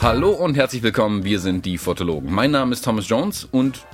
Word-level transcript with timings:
Hallo 0.00 0.30
und 0.30 0.56
herzlich 0.56 0.82
willkommen, 0.82 1.24
wir 1.24 1.40
sind 1.40 1.66
die 1.66 1.76
Fotologen. 1.76 2.32
Mein 2.32 2.52
Name 2.52 2.72
ist 2.72 2.82
Thomas 2.82 3.06
Jones 3.06 3.44
und 3.44 3.86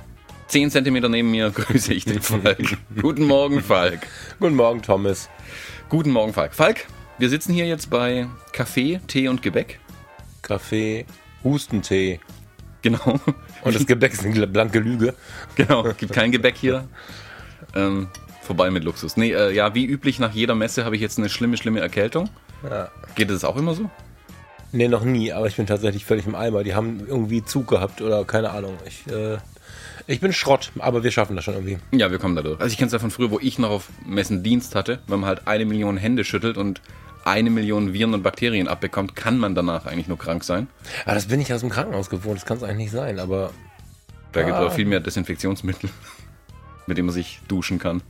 10 0.47 0.71
Zentimeter 0.71 1.09
neben 1.09 1.31
mir 1.31 1.49
grüße 1.53 1.93
ich 1.93 2.05
den 2.05 2.21
Falk. 2.21 2.77
Guten 3.01 3.25
Morgen, 3.25 3.61
Falk. 3.61 4.07
Guten 4.39 4.55
Morgen, 4.55 4.81
Thomas. 4.81 5.29
Guten 5.89 6.11
Morgen, 6.11 6.31
Falk. 6.31 6.53
Falk, 6.53 6.85
wir 7.17 7.27
sitzen 7.27 7.53
hier 7.53 7.65
jetzt 7.65 7.89
bei 7.89 8.29
Kaffee, 8.53 9.01
Tee 9.07 9.27
und 9.27 9.41
Gebäck. 9.41 9.81
Kaffee, 10.41 11.05
Hustentee. 11.43 12.21
Genau. 12.83 13.19
Und 13.63 13.75
das 13.75 13.87
Gebäck 13.87 14.13
ist 14.13 14.25
eine 14.25 14.45
blanke 14.45 14.79
Lüge. 14.79 15.15
Genau, 15.55 15.83
gibt 15.97 16.13
kein 16.13 16.31
Gebäck 16.31 16.55
hier. 16.57 16.87
Ähm, 17.73 18.09
vorbei 18.41 18.69
mit 18.69 18.83
Luxus. 18.83 19.17
Nee, 19.17 19.31
äh, 19.31 19.51
ja, 19.51 19.73
wie 19.73 19.85
üblich 19.85 20.19
nach 20.19 20.33
jeder 20.33 20.53
Messe 20.53 20.85
habe 20.85 20.95
ich 20.95 21.01
jetzt 21.01 21.17
eine 21.17 21.29
schlimme, 21.29 21.57
schlimme 21.57 21.79
Erkältung. 21.79 22.29
Ja. 22.69 22.89
Geht 23.15 23.31
es 23.31 23.43
auch 23.43 23.55
immer 23.55 23.73
so? 23.73 23.89
Nee, 24.73 24.87
noch 24.87 25.03
nie, 25.03 25.31
aber 25.31 25.47
ich 25.47 25.55
bin 25.55 25.65
tatsächlich 25.65 26.03
völlig 26.03 26.25
im 26.25 26.35
Eimer. 26.35 26.63
Die 26.63 26.75
haben 26.75 27.05
irgendwie 27.07 27.43
Zug 27.43 27.67
gehabt 27.67 28.01
oder 28.01 28.25
keine 28.25 28.51
Ahnung. 28.51 28.77
Ich, 28.85 29.07
äh, 29.11 29.37
ich 30.07 30.19
bin 30.19 30.33
Schrott, 30.33 30.71
aber 30.79 31.03
wir 31.03 31.11
schaffen 31.11 31.35
das 31.35 31.45
schon 31.45 31.53
irgendwie. 31.53 31.77
Ja, 31.91 32.11
wir 32.11 32.19
kommen 32.19 32.35
da 32.35 32.41
durch. 32.41 32.59
Also 32.59 32.71
ich 32.71 32.77
kenne 32.77 32.87
es 32.87 32.93
ja 32.93 32.99
von 32.99 33.11
früher, 33.11 33.31
wo 33.31 33.39
ich 33.39 33.59
noch 33.59 33.69
auf 33.69 33.89
Messen 34.05 34.43
Dienst 34.43 34.75
hatte. 34.75 34.99
Wenn 35.07 35.21
man 35.21 35.29
halt 35.29 35.47
eine 35.47 35.65
Million 35.65 35.95
Hände 35.95 36.23
schüttelt 36.25 36.57
und 36.57 36.81
eine 37.25 37.49
Million 37.49 37.93
Viren 37.93 38.13
und 38.13 38.23
Bakterien 38.23 38.67
abbekommt, 38.67 39.15
kann 39.15 39.37
man 39.37 39.55
danach 39.55 39.85
eigentlich 39.85 40.07
nur 40.07 40.17
krank 40.17 40.43
sein. 40.43 40.67
Aber 41.05 41.15
das 41.15 41.27
bin 41.27 41.39
ich 41.41 41.53
aus 41.53 41.61
dem 41.61 41.69
Krankenhaus 41.69 42.09
gewohnt. 42.09 42.37
Das 42.37 42.45
kann 42.45 42.57
es 42.57 42.63
eigentlich 42.63 42.77
nicht 42.77 42.91
sein, 42.91 43.19
aber 43.19 43.51
Da 44.31 44.41
gibt 44.41 44.55
es 44.55 44.61
Ah. 44.61 44.67
auch 44.67 44.73
viel 44.73 44.85
mehr 44.85 44.99
Desinfektionsmittel, 44.99 45.89
mit 46.87 46.97
dem 46.97 47.05
man 47.05 47.13
sich 47.13 47.39
duschen 47.47 47.79
kann. 47.79 48.01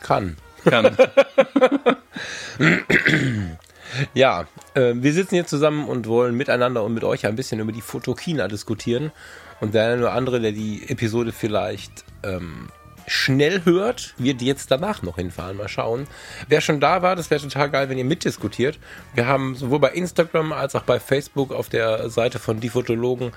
kann. 0.00 0.36
Kann. 0.64 0.96
Ja, 4.14 4.46
äh, 4.74 4.94
wir 4.94 5.12
sitzen 5.12 5.34
hier 5.34 5.46
zusammen 5.46 5.86
und 5.86 6.06
wollen 6.06 6.34
miteinander 6.34 6.82
und 6.82 6.94
mit 6.94 7.04
euch 7.04 7.26
ein 7.26 7.36
bisschen 7.36 7.60
über 7.60 7.72
die 7.72 7.82
Fotokina 7.82 8.48
diskutieren. 8.48 9.12
Und 9.60 9.74
der 9.74 9.84
eine 9.92 9.98
oder 10.02 10.12
andere, 10.14 10.40
der 10.40 10.52
die 10.52 10.88
Episode 10.88 11.30
vielleicht 11.32 12.04
ähm, 12.22 12.68
schnell 13.06 13.64
hört, 13.64 14.14
wird 14.18 14.42
jetzt 14.42 14.70
danach 14.70 15.02
noch 15.02 15.16
hinfahren. 15.16 15.56
Mal 15.56 15.68
schauen. 15.68 16.06
Wer 16.48 16.60
schon 16.60 16.80
da 16.80 17.02
war, 17.02 17.16
das 17.16 17.30
wäre 17.30 17.40
total 17.40 17.70
geil, 17.70 17.88
wenn 17.88 17.98
ihr 17.98 18.04
mitdiskutiert. 18.04 18.78
Wir 19.14 19.26
haben 19.26 19.54
sowohl 19.54 19.78
bei 19.78 19.90
Instagram 19.90 20.52
als 20.52 20.74
auch 20.74 20.82
bei 20.82 21.00
Facebook 21.00 21.52
auf 21.52 21.68
der 21.68 22.10
Seite 22.10 22.38
von 22.38 22.60
Die 22.60 22.68
Fotologen 22.68 23.32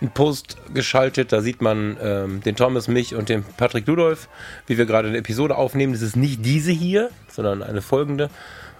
einen 0.00 0.10
Post 0.10 0.56
geschaltet. 0.72 1.32
Da 1.32 1.40
sieht 1.40 1.60
man 1.62 1.96
ähm, 2.00 2.40
den 2.42 2.56
Thomas, 2.56 2.88
mich 2.88 3.14
und 3.14 3.28
den 3.28 3.44
Patrick 3.56 3.86
Ludolf, 3.86 4.28
wie 4.66 4.78
wir 4.78 4.86
gerade 4.86 5.08
eine 5.08 5.18
Episode 5.18 5.56
aufnehmen. 5.56 5.92
Das 5.92 6.02
ist 6.02 6.16
nicht 6.16 6.44
diese 6.44 6.72
hier, 6.72 7.10
sondern 7.28 7.62
eine 7.62 7.82
folgende. 7.82 8.30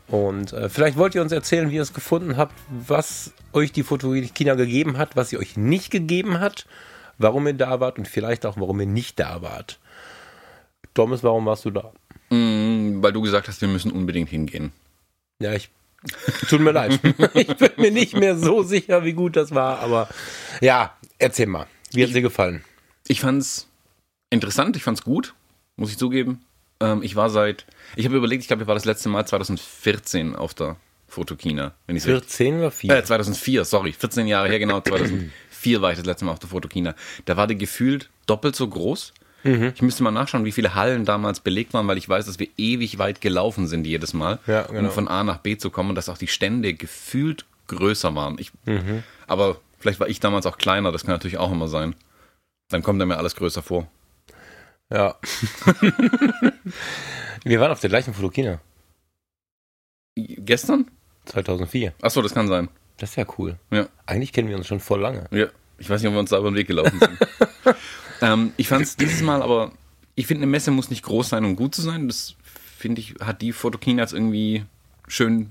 Und 0.06 0.52
äh, 0.52 0.68
vielleicht 0.68 0.96
wollt 0.96 1.14
ihr 1.14 1.22
uns 1.22 1.32
erzählen, 1.32 1.70
wie 1.70 1.76
ihr 1.76 1.82
es 1.82 1.94
gefunden 1.94 2.36
habt, 2.36 2.54
was 2.68 3.32
euch 3.52 3.72
die 3.72 3.82
Fotokina 3.82 4.54
gegeben 4.54 4.98
hat, 4.98 5.16
was 5.16 5.30
sie 5.30 5.38
euch 5.38 5.56
nicht 5.56 5.90
gegeben 5.90 6.40
hat, 6.40 6.66
warum 7.18 7.46
ihr 7.46 7.54
da 7.54 7.80
wart 7.80 7.98
und 7.98 8.08
vielleicht 8.08 8.44
auch, 8.44 8.56
warum 8.58 8.80
ihr 8.80 8.86
nicht 8.86 9.18
da 9.18 9.40
wart. 9.40 9.78
Thomas, 10.94 11.22
warum 11.22 11.46
warst 11.46 11.64
du 11.64 11.70
da? 11.70 11.92
Mm, 12.30 13.02
Weil 13.02 13.12
du 13.12 13.20
gesagt 13.20 13.48
hast, 13.48 13.60
wir 13.60 13.68
müssen 13.68 13.90
unbedingt 13.90 14.28
hingehen. 14.30 14.72
Ja, 15.40 15.52
ich. 15.54 15.70
Tut 16.48 16.60
mir 16.60 16.72
leid. 16.72 17.00
Ich 17.34 17.56
bin 17.56 17.70
mir 17.78 17.90
nicht 17.90 18.14
mehr 18.16 18.36
so 18.36 18.62
sicher, 18.62 19.04
wie 19.04 19.12
gut 19.14 19.36
das 19.36 19.54
war, 19.54 19.80
aber 19.80 20.08
ja, 20.60 20.94
erzähl 21.18 21.46
mal. 21.46 21.66
Wie 21.92 22.02
hat 22.04 22.14
dir 22.14 22.22
gefallen? 22.22 22.62
Ich 23.08 23.20
fand's 23.20 23.68
interessant, 24.30 24.76
ich 24.76 24.82
fand's 24.82 25.02
gut, 25.02 25.34
muss 25.76 25.90
ich 25.90 25.98
zugeben. 25.98 26.44
Ähm, 26.80 27.02
ich 27.02 27.16
war 27.16 27.30
seit, 27.30 27.66
ich 27.96 28.04
habe 28.04 28.16
überlegt, 28.16 28.42
ich 28.42 28.48
glaube, 28.48 28.62
ich 28.62 28.68
war 28.68 28.74
das 28.74 28.84
letzte 28.84 29.08
Mal 29.08 29.26
2014 29.26 30.36
auf 30.36 30.54
der 30.54 30.76
Fotokina. 31.08 31.74
Wenn 31.86 31.96
ich's 31.96 32.06
richtig- 32.06 32.22
14 32.30 32.58
oder 32.58 32.70
4? 32.70 32.96
Äh, 32.96 33.04
2004, 33.04 33.64
sorry, 33.64 33.92
14 33.92 34.26
Jahre 34.26 34.48
her, 34.48 34.58
genau, 34.58 34.80
2004 34.80 35.80
war 35.82 35.90
ich 35.92 35.96
das 35.98 36.06
letzte 36.06 36.24
Mal 36.26 36.32
auf 36.32 36.38
der 36.38 36.50
Fotokina. 36.50 36.94
Da 37.24 37.36
war 37.36 37.46
die 37.46 37.56
gefühlt 37.56 38.10
doppelt 38.26 38.54
so 38.56 38.68
groß. 38.68 39.14
Ich 39.44 39.82
müsste 39.82 40.02
mal 40.02 40.10
nachschauen, 40.10 40.44
wie 40.46 40.52
viele 40.52 40.74
Hallen 40.74 41.04
damals 41.04 41.40
belegt 41.40 41.74
waren, 41.74 41.86
weil 41.86 41.98
ich 41.98 42.08
weiß, 42.08 42.24
dass 42.24 42.38
wir 42.38 42.48
ewig 42.56 42.98
weit 42.98 43.20
gelaufen 43.20 43.66
sind 43.66 43.86
jedes 43.86 44.14
Mal, 44.14 44.38
Ja, 44.46 44.62
genau. 44.62 44.88
um 44.88 44.90
von 44.90 45.06
A 45.06 45.22
nach 45.22 45.38
B 45.38 45.58
zu 45.58 45.68
kommen 45.70 45.90
und 45.90 45.94
dass 45.96 46.08
auch 46.08 46.16
die 46.16 46.28
Stände 46.28 46.72
gefühlt 46.72 47.44
größer 47.68 48.14
waren. 48.14 48.38
Ich, 48.38 48.52
Aber 49.26 49.60
vielleicht 49.78 50.00
war 50.00 50.08
ich 50.08 50.18
damals 50.20 50.46
auch 50.46 50.56
kleiner, 50.56 50.92
das 50.92 51.02
kann 51.04 51.12
natürlich 51.14 51.36
auch 51.36 51.52
immer 51.52 51.68
sein. 51.68 51.94
Dann 52.70 52.82
kommt 52.82 52.98
mir 53.06 53.18
alles 53.18 53.36
größer 53.36 53.62
vor. 53.62 53.86
Ja. 54.90 55.14
Wir 57.44 57.60
waren 57.60 57.70
auf 57.72 57.80
der 57.80 57.90
gleichen 57.90 58.14
Fotokina. 58.14 58.60
Gestern? 60.16 60.90
2004. 61.26 61.92
Achso, 62.00 62.22
das 62.22 62.32
kann 62.34 62.48
sein. 62.48 62.68
Das 62.96 63.10
ist 63.10 63.16
ja 63.16 63.26
cool. 63.38 63.56
Ja. 63.70 63.88
Eigentlich 64.06 64.32
kennen 64.32 64.48
wir 64.48 64.56
uns 64.56 64.66
schon 64.66 64.80
voll 64.80 65.00
lange. 65.00 65.26
Ja, 65.30 65.46
ich 65.78 65.90
weiß 65.90 66.00
nicht, 66.00 66.08
ob 66.08 66.14
wir 66.14 66.20
uns 66.20 66.30
da 66.30 66.38
über 66.38 66.50
den 66.50 66.54
Weg 66.56 66.68
gelaufen 66.68 66.98
sind. 66.98 67.18
ähm, 68.24 68.52
ich 68.56 68.68
fand 68.68 68.82
es 68.82 68.96
dieses 68.96 69.22
Mal 69.22 69.42
aber, 69.42 69.72
ich 70.14 70.26
finde, 70.26 70.42
eine 70.42 70.50
Messe 70.50 70.70
muss 70.70 70.90
nicht 70.90 71.02
groß 71.04 71.28
sein, 71.28 71.44
um 71.44 71.56
gut 71.56 71.74
zu 71.74 71.82
sein. 71.82 72.08
Das 72.08 72.34
finde 72.76 73.00
ich, 73.00 73.14
hat 73.20 73.42
die 73.42 73.52
Fotokina 73.52 74.02
jetzt 74.02 74.12
irgendwie 74.12 74.64
schön 75.08 75.50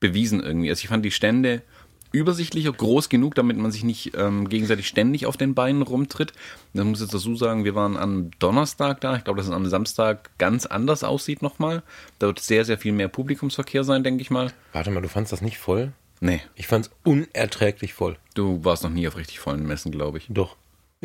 bewiesen 0.00 0.40
irgendwie. 0.42 0.70
Also 0.70 0.82
ich 0.82 0.88
fand 0.88 1.04
die 1.04 1.10
Stände 1.10 1.62
übersichtlicher, 2.12 2.72
groß 2.72 3.08
genug, 3.08 3.34
damit 3.34 3.56
man 3.56 3.72
sich 3.72 3.82
nicht 3.82 4.12
ähm, 4.16 4.48
gegenseitig 4.48 4.86
ständig 4.86 5.26
auf 5.26 5.36
den 5.36 5.54
Beinen 5.54 5.82
rumtritt. 5.82 6.32
Das 6.72 6.84
muss 6.84 6.98
ich 6.98 7.06
jetzt 7.06 7.14
dazu 7.14 7.34
sagen, 7.34 7.64
wir 7.64 7.74
waren 7.74 7.96
am 7.96 8.30
Donnerstag 8.38 9.00
da. 9.00 9.16
Ich 9.16 9.24
glaube, 9.24 9.38
dass 9.38 9.48
es 9.48 9.52
am 9.52 9.66
Samstag 9.66 10.30
ganz 10.38 10.64
anders 10.64 11.02
aussieht 11.02 11.42
nochmal. 11.42 11.82
Da 12.20 12.28
wird 12.28 12.38
sehr, 12.38 12.64
sehr 12.64 12.78
viel 12.78 12.92
mehr 12.92 13.08
Publikumsverkehr 13.08 13.82
sein, 13.82 14.04
denke 14.04 14.22
ich 14.22 14.30
mal. 14.30 14.52
Warte 14.72 14.92
mal, 14.92 15.00
du 15.02 15.08
fandst 15.08 15.32
das 15.32 15.42
nicht 15.42 15.58
voll? 15.58 15.92
Nee, 16.20 16.40
Ich 16.54 16.68
fand's 16.68 16.90
unerträglich 17.02 17.92
voll. 17.94 18.16
du 18.34 18.64
warst 18.64 18.84
noch 18.84 18.90
nie 18.90 19.08
auf 19.08 19.16
richtig 19.16 19.40
vollen 19.40 19.66
Messen, 19.66 19.90
glaube 19.90 20.18
ich. 20.18 20.26
Doch. 20.28 20.56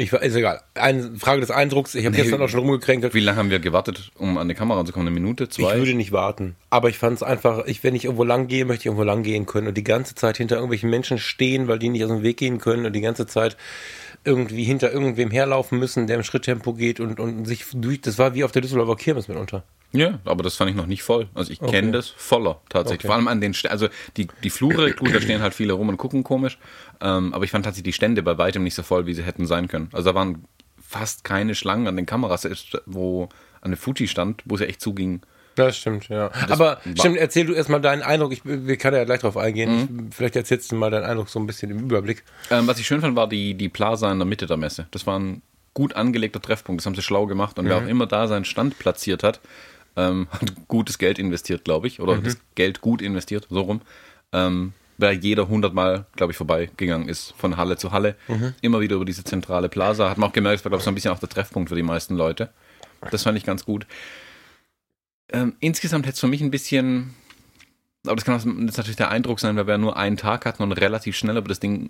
Ich 0.01 0.13
ist 0.13 0.35
egal. 0.35 0.61
Eine 0.75 1.11
Frage 1.17 1.41
des 1.41 1.51
Eindrucks. 1.51 1.93
Ich 1.93 2.05
habe 2.05 2.15
Nee. 2.15 2.21
gestern 2.21 2.41
auch 2.41 2.47
schon 2.47 2.61
rumgekränkelt. 2.61 3.13
Wie 3.13 3.19
lange 3.19 3.37
haben 3.37 3.49
wir 3.49 3.59
gewartet, 3.59 4.11
um 4.17 4.37
an 4.37 4.47
die 4.47 4.53
Kamera 4.55 4.85
zu 4.85 4.93
kommen? 4.93 5.05
Eine 5.07 5.13
Minute, 5.13 5.43
Ich 5.43 5.49
zwei? 5.49 5.77
würde 5.77 5.93
nicht 5.93 6.13
warten. 6.13 6.55
Aber 6.69 6.87
ich 6.87 6.97
fand 6.97 7.17
es 7.17 7.23
einfach, 7.23 7.65
ich, 7.65 7.83
wenn 7.83 7.95
ich 7.95 8.05
irgendwo 8.05 8.23
lang 8.23 8.47
gehe, 8.47 8.63
möchte 8.63 8.83
ich 8.83 8.85
irgendwo 8.85 9.03
lang 9.03 9.23
gehen 9.23 9.45
können 9.45 9.67
und 9.67 9.75
die 9.75 9.83
ganze 9.83 10.15
Zeit 10.15 10.37
hinter 10.37 10.55
irgendwelchen 10.55 10.89
Menschen 10.89 11.17
stehen, 11.17 11.67
weil 11.67 11.79
die 11.79 11.89
nicht 11.89 12.03
aus 12.05 12.11
dem 12.11 12.23
Weg 12.23 12.37
gehen 12.37 12.59
können 12.59 12.85
und 12.85 12.93
die 12.93 13.01
ganze 13.01 13.27
Zeit 13.27 13.57
irgendwie 14.23 14.63
hinter 14.63 14.91
irgendwem 14.91 15.31
herlaufen 15.31 15.79
müssen, 15.79 16.07
der 16.07 16.15
im 16.15 16.23
Schritttempo 16.23 16.73
geht 16.73 17.01
und, 17.01 17.19
und 17.19 17.43
sich 17.45 17.65
durch, 17.73 17.99
das 17.99 18.17
war 18.17 18.33
wie 18.35 18.45
auf 18.45 18.53
der 18.53 18.61
Düsseldorfer 18.61 18.95
Kirmes 18.95 19.27
mitunter. 19.27 19.63
Ja, 19.91 20.19
aber 20.25 20.43
das 20.43 20.55
fand 20.55 20.69
ich 20.69 20.77
noch 20.77 20.85
nicht 20.85 21.03
voll. 21.03 21.27
Also 21.33 21.51
ich 21.51 21.61
Okay. 21.61 21.71
kenne 21.71 21.91
das 21.91 22.09
voller 22.09 22.61
tatsächlich. 22.69 22.99
Okay. 23.01 23.07
Vor 23.07 23.15
allem 23.15 23.27
an 23.27 23.41
den 23.41 23.53
Ständen, 23.53 23.73
also 23.73 23.87
die, 24.17 24.27
die 24.43 24.49
Flure, 24.49 24.91
gut, 24.95 25.13
da 25.13 25.21
stehen 25.21 25.41
halt 25.41 25.53
viele 25.53 25.73
rum 25.73 25.89
und 25.89 25.97
gucken 25.97 26.23
komisch. 26.23 26.57
Ähm, 27.01 27.33
aber 27.33 27.43
ich 27.43 27.51
fand 27.51 27.65
tatsächlich 27.65 27.93
die 27.93 27.95
Stände 27.95 28.21
bei 28.23 28.37
weitem 28.37 28.63
nicht 28.63 28.75
so 28.75 28.83
voll, 28.83 29.05
wie 29.05 29.13
sie 29.13 29.23
hätten 29.23 29.45
sein 29.45 29.67
können. 29.67 29.89
Also 29.93 30.09
da 30.09 30.15
waren 30.15 30.45
fast 30.81 31.23
keine 31.23 31.55
Schlangen 31.55 31.87
an 31.87 31.95
den 31.95 32.05
Kameras, 32.05 32.47
wo 32.85 33.29
an 33.61 33.71
der 33.71 33.77
Fuji 33.77 34.07
stand, 34.07 34.41
wo 34.45 34.55
es 34.55 34.61
ja 34.61 34.67
echt 34.67 34.81
zuging. 34.81 35.21
Das 35.55 35.77
stimmt, 35.77 36.07
ja. 36.07 36.29
Das 36.29 36.51
Aber 36.51 36.79
stimmt, 36.97 37.17
erzähl 37.17 37.45
du 37.45 37.53
erstmal 37.53 37.81
deinen 37.81 38.01
Eindruck. 38.01 38.31
Ich, 38.31 38.41
wir 38.45 38.77
können 38.77 38.95
ja 38.95 39.03
gleich 39.03 39.19
drauf 39.19 39.35
eingehen. 39.35 40.07
Ich, 40.09 40.15
vielleicht 40.15 40.35
erzählst 40.37 40.71
du 40.71 40.75
mal 40.75 40.89
deinen 40.89 41.03
Eindruck 41.03 41.27
so 41.29 41.37
ein 41.39 41.47
bisschen 41.47 41.69
im 41.69 41.79
Überblick. 41.79 42.23
Ähm, 42.49 42.65
was 42.67 42.79
ich 42.79 42.87
schön 42.87 43.01
fand, 43.01 43.15
war 43.17 43.27
die, 43.27 43.55
die 43.55 43.67
Plaza 43.67 44.09
in 44.11 44.19
der 44.19 44.25
Mitte 44.25 44.45
der 44.45 44.55
Messe. 44.55 44.87
Das 44.91 45.05
war 45.05 45.19
ein 45.19 45.41
gut 45.73 45.95
angelegter 45.95 46.41
Treffpunkt. 46.41 46.79
Das 46.81 46.85
haben 46.85 46.95
sie 46.95 47.01
schlau 47.01 47.25
gemacht. 47.25 47.59
Und 47.59 47.67
wer 47.67 47.77
auch 47.77 47.87
immer 47.87 48.07
da 48.07 48.27
seinen 48.27 48.45
Stand 48.45 48.79
platziert 48.79 49.21
hat, 49.23 49.41
ähm, 49.95 50.27
hat 50.31 50.67
gutes 50.67 50.97
Geld 50.97 51.19
investiert, 51.19 51.63
glaube 51.63 51.87
ich. 51.87 51.99
Oder 51.99 52.17
das 52.17 52.37
Geld 52.55 52.81
gut 52.81 53.01
investiert, 53.01 53.47
so 53.49 53.61
rum. 53.61 53.81
Ähm, 54.31 54.73
weil 54.97 55.17
jeder 55.23 55.47
hundertmal, 55.47 56.05
glaube 56.15 56.31
ich, 56.31 56.37
vorbeigegangen 56.37 57.07
ist, 57.07 57.33
von 57.37 57.55
Halle 57.55 57.77
zu 57.77 57.93
Halle. 57.93 58.15
Immer 58.61 58.81
wieder 58.81 58.97
über 58.97 59.05
diese 59.05 59.23
zentrale 59.23 59.69
Plaza. 59.69 60.09
Hat 60.09 60.17
man 60.17 60.29
auch 60.29 60.33
gemerkt, 60.33 60.59
das 60.59 60.65
war, 60.65 60.71
glaube 60.71 60.81
ich, 60.81 60.83
so 60.85 60.91
ein 60.91 60.95
bisschen 60.95 61.11
auch 61.11 61.19
der 61.19 61.29
Treffpunkt 61.29 61.69
für 61.69 61.75
die 61.75 61.83
meisten 61.83 62.15
Leute. 62.15 62.49
Das 63.09 63.23
fand 63.23 63.37
ich 63.37 63.45
ganz 63.45 63.63
gut. 63.63 63.87
Ähm, 65.31 65.55
insgesamt 65.61 66.05
hätte 66.05 66.15
es 66.15 66.19
für 66.19 66.27
mich 66.27 66.41
ein 66.41 66.51
bisschen, 66.51 67.13
aber 68.05 68.15
das 68.15 68.23
kann 68.23 68.37
ist 68.37 68.77
natürlich 68.77 68.95
der 68.95 69.11
Eindruck 69.11 69.41
sein, 69.41 69.57
weil 69.57 69.67
wir 69.67 69.77
nur 69.77 69.97
einen 69.97 70.15
Tag 70.15 70.45
hatten 70.45 70.63
und 70.63 70.71
relativ 70.71 71.17
schnell 71.17 71.35
über 71.35 71.49
das 71.49 71.59
Ding 71.59 71.89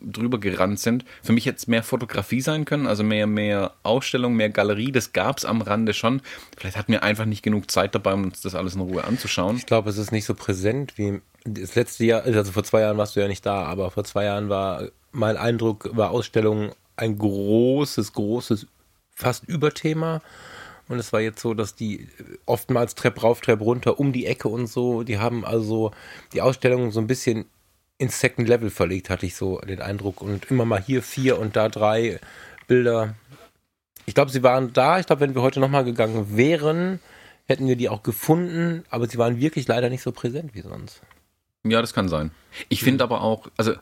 drüber 0.00 0.38
gerannt 0.38 0.80
sind. 0.80 1.04
Für 1.22 1.32
mich 1.32 1.46
es 1.46 1.68
mehr 1.68 1.84
Fotografie 1.84 2.40
sein 2.40 2.64
können, 2.64 2.88
also 2.88 3.04
mehr, 3.04 3.28
mehr 3.28 3.72
Ausstellung, 3.84 4.34
mehr 4.34 4.50
Galerie. 4.50 4.90
Das 4.90 5.12
gab 5.12 5.38
es 5.38 5.44
am 5.44 5.62
Rande 5.62 5.94
schon. 5.94 6.22
Vielleicht 6.58 6.76
hatten 6.76 6.90
wir 6.90 7.04
einfach 7.04 7.24
nicht 7.24 7.42
genug 7.42 7.70
Zeit 7.70 7.94
dabei, 7.94 8.14
um 8.14 8.24
uns 8.24 8.40
das 8.40 8.56
alles 8.56 8.74
in 8.74 8.80
Ruhe 8.80 9.04
anzuschauen. 9.04 9.56
Ich 9.56 9.66
glaube, 9.66 9.90
es 9.90 9.98
ist 9.98 10.10
nicht 10.10 10.24
so 10.24 10.34
präsent 10.34 10.98
wie 10.98 11.20
das 11.44 11.76
letzte 11.76 12.04
Jahr, 12.04 12.22
also 12.22 12.50
vor 12.50 12.64
zwei 12.64 12.80
Jahren 12.80 12.96
warst 12.96 13.14
du 13.14 13.20
ja 13.20 13.28
nicht 13.28 13.46
da, 13.46 13.64
aber 13.64 13.90
vor 13.90 14.04
zwei 14.04 14.24
Jahren 14.24 14.48
war 14.48 14.88
mein 15.12 15.36
Eindruck, 15.36 15.90
war 15.92 16.10
Ausstellung 16.10 16.72
ein 16.96 17.16
großes, 17.16 18.12
großes, 18.12 18.66
fast 19.14 19.44
Überthema. 19.44 20.20
Und 20.88 20.98
es 20.98 21.12
war 21.12 21.20
jetzt 21.20 21.40
so, 21.40 21.54
dass 21.54 21.74
die 21.74 22.08
oftmals 22.46 22.94
Trepp 22.94 23.22
rauf, 23.22 23.40
Trepp 23.40 23.60
runter, 23.60 23.98
um 23.98 24.12
die 24.12 24.26
Ecke 24.26 24.48
und 24.48 24.66
so, 24.66 25.02
die 25.02 25.18
haben 25.18 25.44
also 25.44 25.92
die 26.32 26.42
Ausstellung 26.42 26.90
so 26.90 27.00
ein 27.00 27.06
bisschen 27.06 27.46
ins 27.98 28.20
Second 28.20 28.48
Level 28.48 28.70
verlegt, 28.70 29.08
hatte 29.08 29.26
ich 29.26 29.34
so 29.34 29.58
den 29.60 29.80
Eindruck. 29.80 30.20
Und 30.20 30.50
immer 30.50 30.64
mal 30.64 30.82
hier 30.82 31.02
vier 31.02 31.38
und 31.38 31.56
da 31.56 31.68
drei 31.68 32.20
Bilder. 32.66 33.14
Ich 34.06 34.14
glaube, 34.14 34.30
sie 34.30 34.42
waren 34.42 34.72
da. 34.72 34.98
Ich 34.98 35.06
glaube, 35.06 35.20
wenn 35.20 35.34
wir 35.34 35.42
heute 35.42 35.60
nochmal 35.60 35.84
gegangen 35.84 36.36
wären, 36.36 37.00
hätten 37.46 37.66
wir 37.66 37.76
die 37.76 37.88
auch 37.88 38.02
gefunden, 38.02 38.84
aber 38.90 39.06
sie 39.06 39.18
waren 39.18 39.40
wirklich 39.40 39.68
leider 39.68 39.90
nicht 39.90 40.02
so 40.02 40.12
präsent 40.12 40.54
wie 40.54 40.62
sonst. 40.62 41.00
Ja, 41.64 41.80
das 41.80 41.94
kann 41.94 42.08
sein. 42.08 42.30
Ich 42.68 42.82
finde 42.82 43.04
aber 43.04 43.22
auch, 43.22 43.48
also 43.56 43.72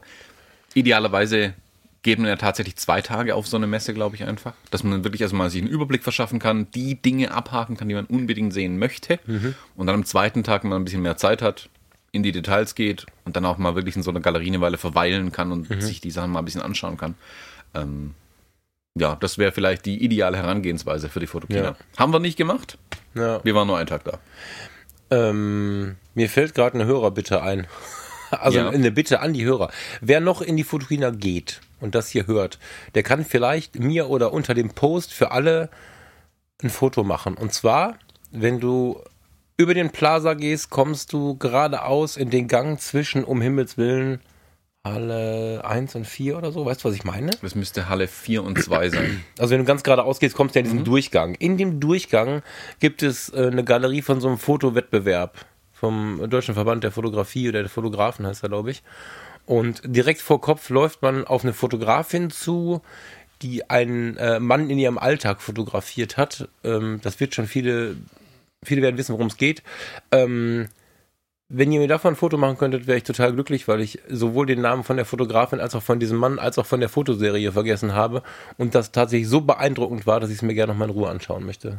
idealerweise 0.75 1.55
geht 2.02 2.19
man 2.19 2.28
ja 2.28 2.37
tatsächlich 2.37 2.76
zwei 2.76 3.00
Tage 3.00 3.34
auf 3.37 3.46
so 3.46 3.56
eine 3.56 3.66
Messe, 3.66 3.94
glaube 3.94 4.16
ich, 4.16 4.25
einfach. 4.25 4.54
Dass 4.70 4.82
man 4.82 5.04
wirklich 5.04 5.20
erstmal 5.22 5.50
sich 5.50 5.62
einen 5.62 5.70
Überblick 5.70 6.02
verschaffen 6.02 6.38
kann, 6.40 6.69
die 6.72 6.96
Dinge 7.00 7.31
abhaken 7.32 7.76
kann, 7.76 7.88
die 7.88 7.94
man 7.94 8.06
unbedingt 8.06 8.52
sehen 8.52 8.78
möchte. 8.78 9.20
Mhm. 9.26 9.54
Und 9.76 9.87
dann 9.87 9.94
am 9.96 10.04
zweiten 10.04 10.43
Tag, 10.43 10.64
wenn 10.64 10.70
man 10.70 10.82
ein 10.82 10.84
bisschen 10.84 11.02
mehr 11.02 11.16
Zeit 11.16 11.43
hat, 11.43 11.69
in 12.10 12.22
die 12.22 12.32
Details 12.32 12.75
geht 12.75 13.06
und 13.25 13.37
dann 13.37 13.44
auch 13.46 13.56
mal 13.56 13.75
wirklich 13.75 13.96
in 13.96 14.02
so 14.02 14.10
einer 14.10 14.20
Galerie 14.20 14.49
eine 14.49 14.60
Weile 14.60 14.78
verweilen 14.78 15.32
kann 15.32 15.52
und 15.52 15.70
Mhm. 15.70 15.81
sich 15.81 16.00
die 16.00 16.10
Sachen 16.10 16.31
mal 16.32 16.40
ein 16.40 16.44
bisschen 16.44 16.60
anschauen 16.60 16.96
kann. 16.96 17.14
Ähm, 17.75 18.14
ja, 18.94 19.16
das 19.16 19.38
wäre 19.38 19.52
vielleicht 19.52 19.87
die 19.87 20.02
ideale 20.05 20.37
Herangehensweise 20.37 21.08
für 21.08 21.20
die 21.20 21.26
Fotokina. 21.26 21.62
Ja. 21.62 21.76
Haben 21.96 22.12
wir 22.12 22.19
nicht 22.19 22.37
gemacht. 22.37 22.76
Ja. 23.14 23.43
Wir 23.44 23.55
waren 23.55 23.66
nur 23.66 23.78
einen 23.78 23.87
Tag 23.87 24.05
da. 24.05 24.19
Ähm, 25.10 25.96
mir 26.14 26.28
fällt 26.28 26.55
gerade 26.55 26.75
eine 26.75 26.87
Hörerbitte 26.87 27.43
ein. 27.43 27.66
Also 28.31 28.56
Ja. 28.60 28.70
eine 28.70 28.90
Bitte 28.90 29.20
an 29.20 29.34
die 29.34 29.44
Hörer. 29.44 29.70
Wer 30.00 30.20
noch 30.20 30.40
in 30.40 30.56
die 30.56 30.64
Fotokina 30.64 31.10
geht 31.10 31.60
und 31.82 31.94
das 31.94 32.08
hier 32.08 32.26
hört, 32.26 32.58
der 32.94 33.02
kann 33.02 33.25
vielleicht 33.25 33.79
mir 33.79 34.08
oder 34.08 34.32
unter 34.32 34.55
dem 34.55 34.70
Post 34.70 35.12
für 35.12 35.31
alle 35.32 35.69
ein 36.62 36.70
Foto 36.70 37.05
machen. 37.05 37.34
Und 37.34 37.52
zwar, 37.52 37.96
wenn 38.31 38.61
du 38.61 39.00
über 39.56 39.75
den 39.75 39.90
Plaza 39.90 40.34
gehst, 40.34 40.70
kommst 40.70 41.12
du 41.12 41.37
geradeaus 41.37 42.17
in 42.17 42.31
den 42.31 42.49
Gang 42.49 42.81
zwischen, 42.81 43.25
um 43.25 43.40
Himmels 43.43 43.76
Willen, 43.76 44.20
Halle 44.84 45.62
1 45.64 45.94
und 45.94 46.06
4 46.08 46.37
oder 46.37 46.50
so. 46.50 46.67
Weißt 46.67 46.82
du, 46.82 46.88
was 46.88 46.96
ich 46.96 47.05
meine? 47.05 47.31
Das 47.40 47.55
müsste 47.55 47.88
Halle 47.88 48.08
4 48.08 48.43
und 48.43 48.61
2 48.61 48.90
sein. 48.90 49.23
Also 49.38 49.52
wenn 49.52 49.61
du 49.61 49.64
ganz 49.64 49.84
geradeaus 49.84 50.19
gehst, 50.19 50.34
kommst 50.34 50.55
du 50.55 50.58
ja 50.58 50.64
in 50.64 50.70
diesen 50.70 50.81
Mhm. 50.81 50.84
Durchgang. 50.84 51.34
In 51.37 51.56
dem 51.56 51.79
Durchgang 51.79 52.43
gibt 52.81 53.05
es 53.05 53.29
äh, 53.29 53.46
eine 53.46 53.62
Galerie 53.62 54.02
von 54.02 54.20
so 54.20 54.26
einem 54.26 54.38
Fotowettbewerb 54.38 55.44
vom 55.73 56.29
Deutschen 56.29 56.55
Verband 56.55 56.82
der 56.82 56.90
Fotografie 56.90 57.49
oder 57.49 57.61
der 57.61 57.69
Fotografen 57.69 58.26
heißt 58.26 58.43
er, 58.43 58.49
glaube 58.49 58.73
ich. 58.73 58.82
Und 59.47 59.83
direkt 59.85 60.21
vor 60.21 60.41
Kopf 60.41 60.71
läuft 60.71 61.03
man 61.03 61.27
auf 61.27 61.43
eine 61.43 61.53
Fotografin 61.53 62.31
zu, 62.31 62.81
die 63.43 63.69
einen 63.69 64.17
äh, 64.17 64.39
Mann 64.39 64.71
in 64.71 64.79
ihrem 64.79 64.99
Alltag 64.99 65.43
fotografiert 65.43 66.17
hat. 66.17 66.49
Ähm, 66.65 67.00
das 67.03 67.19
wird 67.21 67.35
schon 67.35 67.47
viele, 67.47 67.97
viele 68.62 68.83
werden 68.83 68.97
wissen, 68.99 69.12
worum 69.12 69.27
es 69.27 69.37
geht. 69.37 69.62
Ähm, 70.12 70.69
wenn 71.55 71.71
ihr 71.71 71.81
mir 71.81 71.89
davon 71.89 72.15
ein 72.15 72.17
Foto 72.17 72.39
machen 72.39 72.56
könntet, 72.56 72.87
wäre 72.87 72.97
ich 72.97 73.05
total 73.05 73.35
glücklich, 73.35 73.69
weil 73.69 73.83
ich 73.83 73.99
sowohl 74.09 74.47
den 74.47 74.62
Namen 74.62 74.85
von 74.85 74.97
der 74.97 75.05
Fotografin 75.05 75.61
als 75.61 75.75
auch 75.75 75.83
von 75.83 76.00
diesem 76.00 76.17
Mann 76.17 76.39
als 76.39 76.59
auch 76.59 76.65
von 76.65 76.81
der 76.81 76.89
Fotoserie 76.89 77.53
vergessen 77.53 77.93
habe 77.93 78.23
und 78.56 78.75
das 78.75 78.91
tatsächlich 78.91 79.29
so 79.29 79.43
beeindruckend 79.43 80.06
war, 80.06 80.19
dass 80.19 80.31
ich 80.31 80.37
es 80.37 80.43
mir 80.43 80.55
gerne 80.55 80.73
noch 80.73 80.79
mal 80.79 80.87
in 80.87 80.93
Ruhe 80.93 81.11
anschauen 81.11 81.44
möchte. 81.44 81.77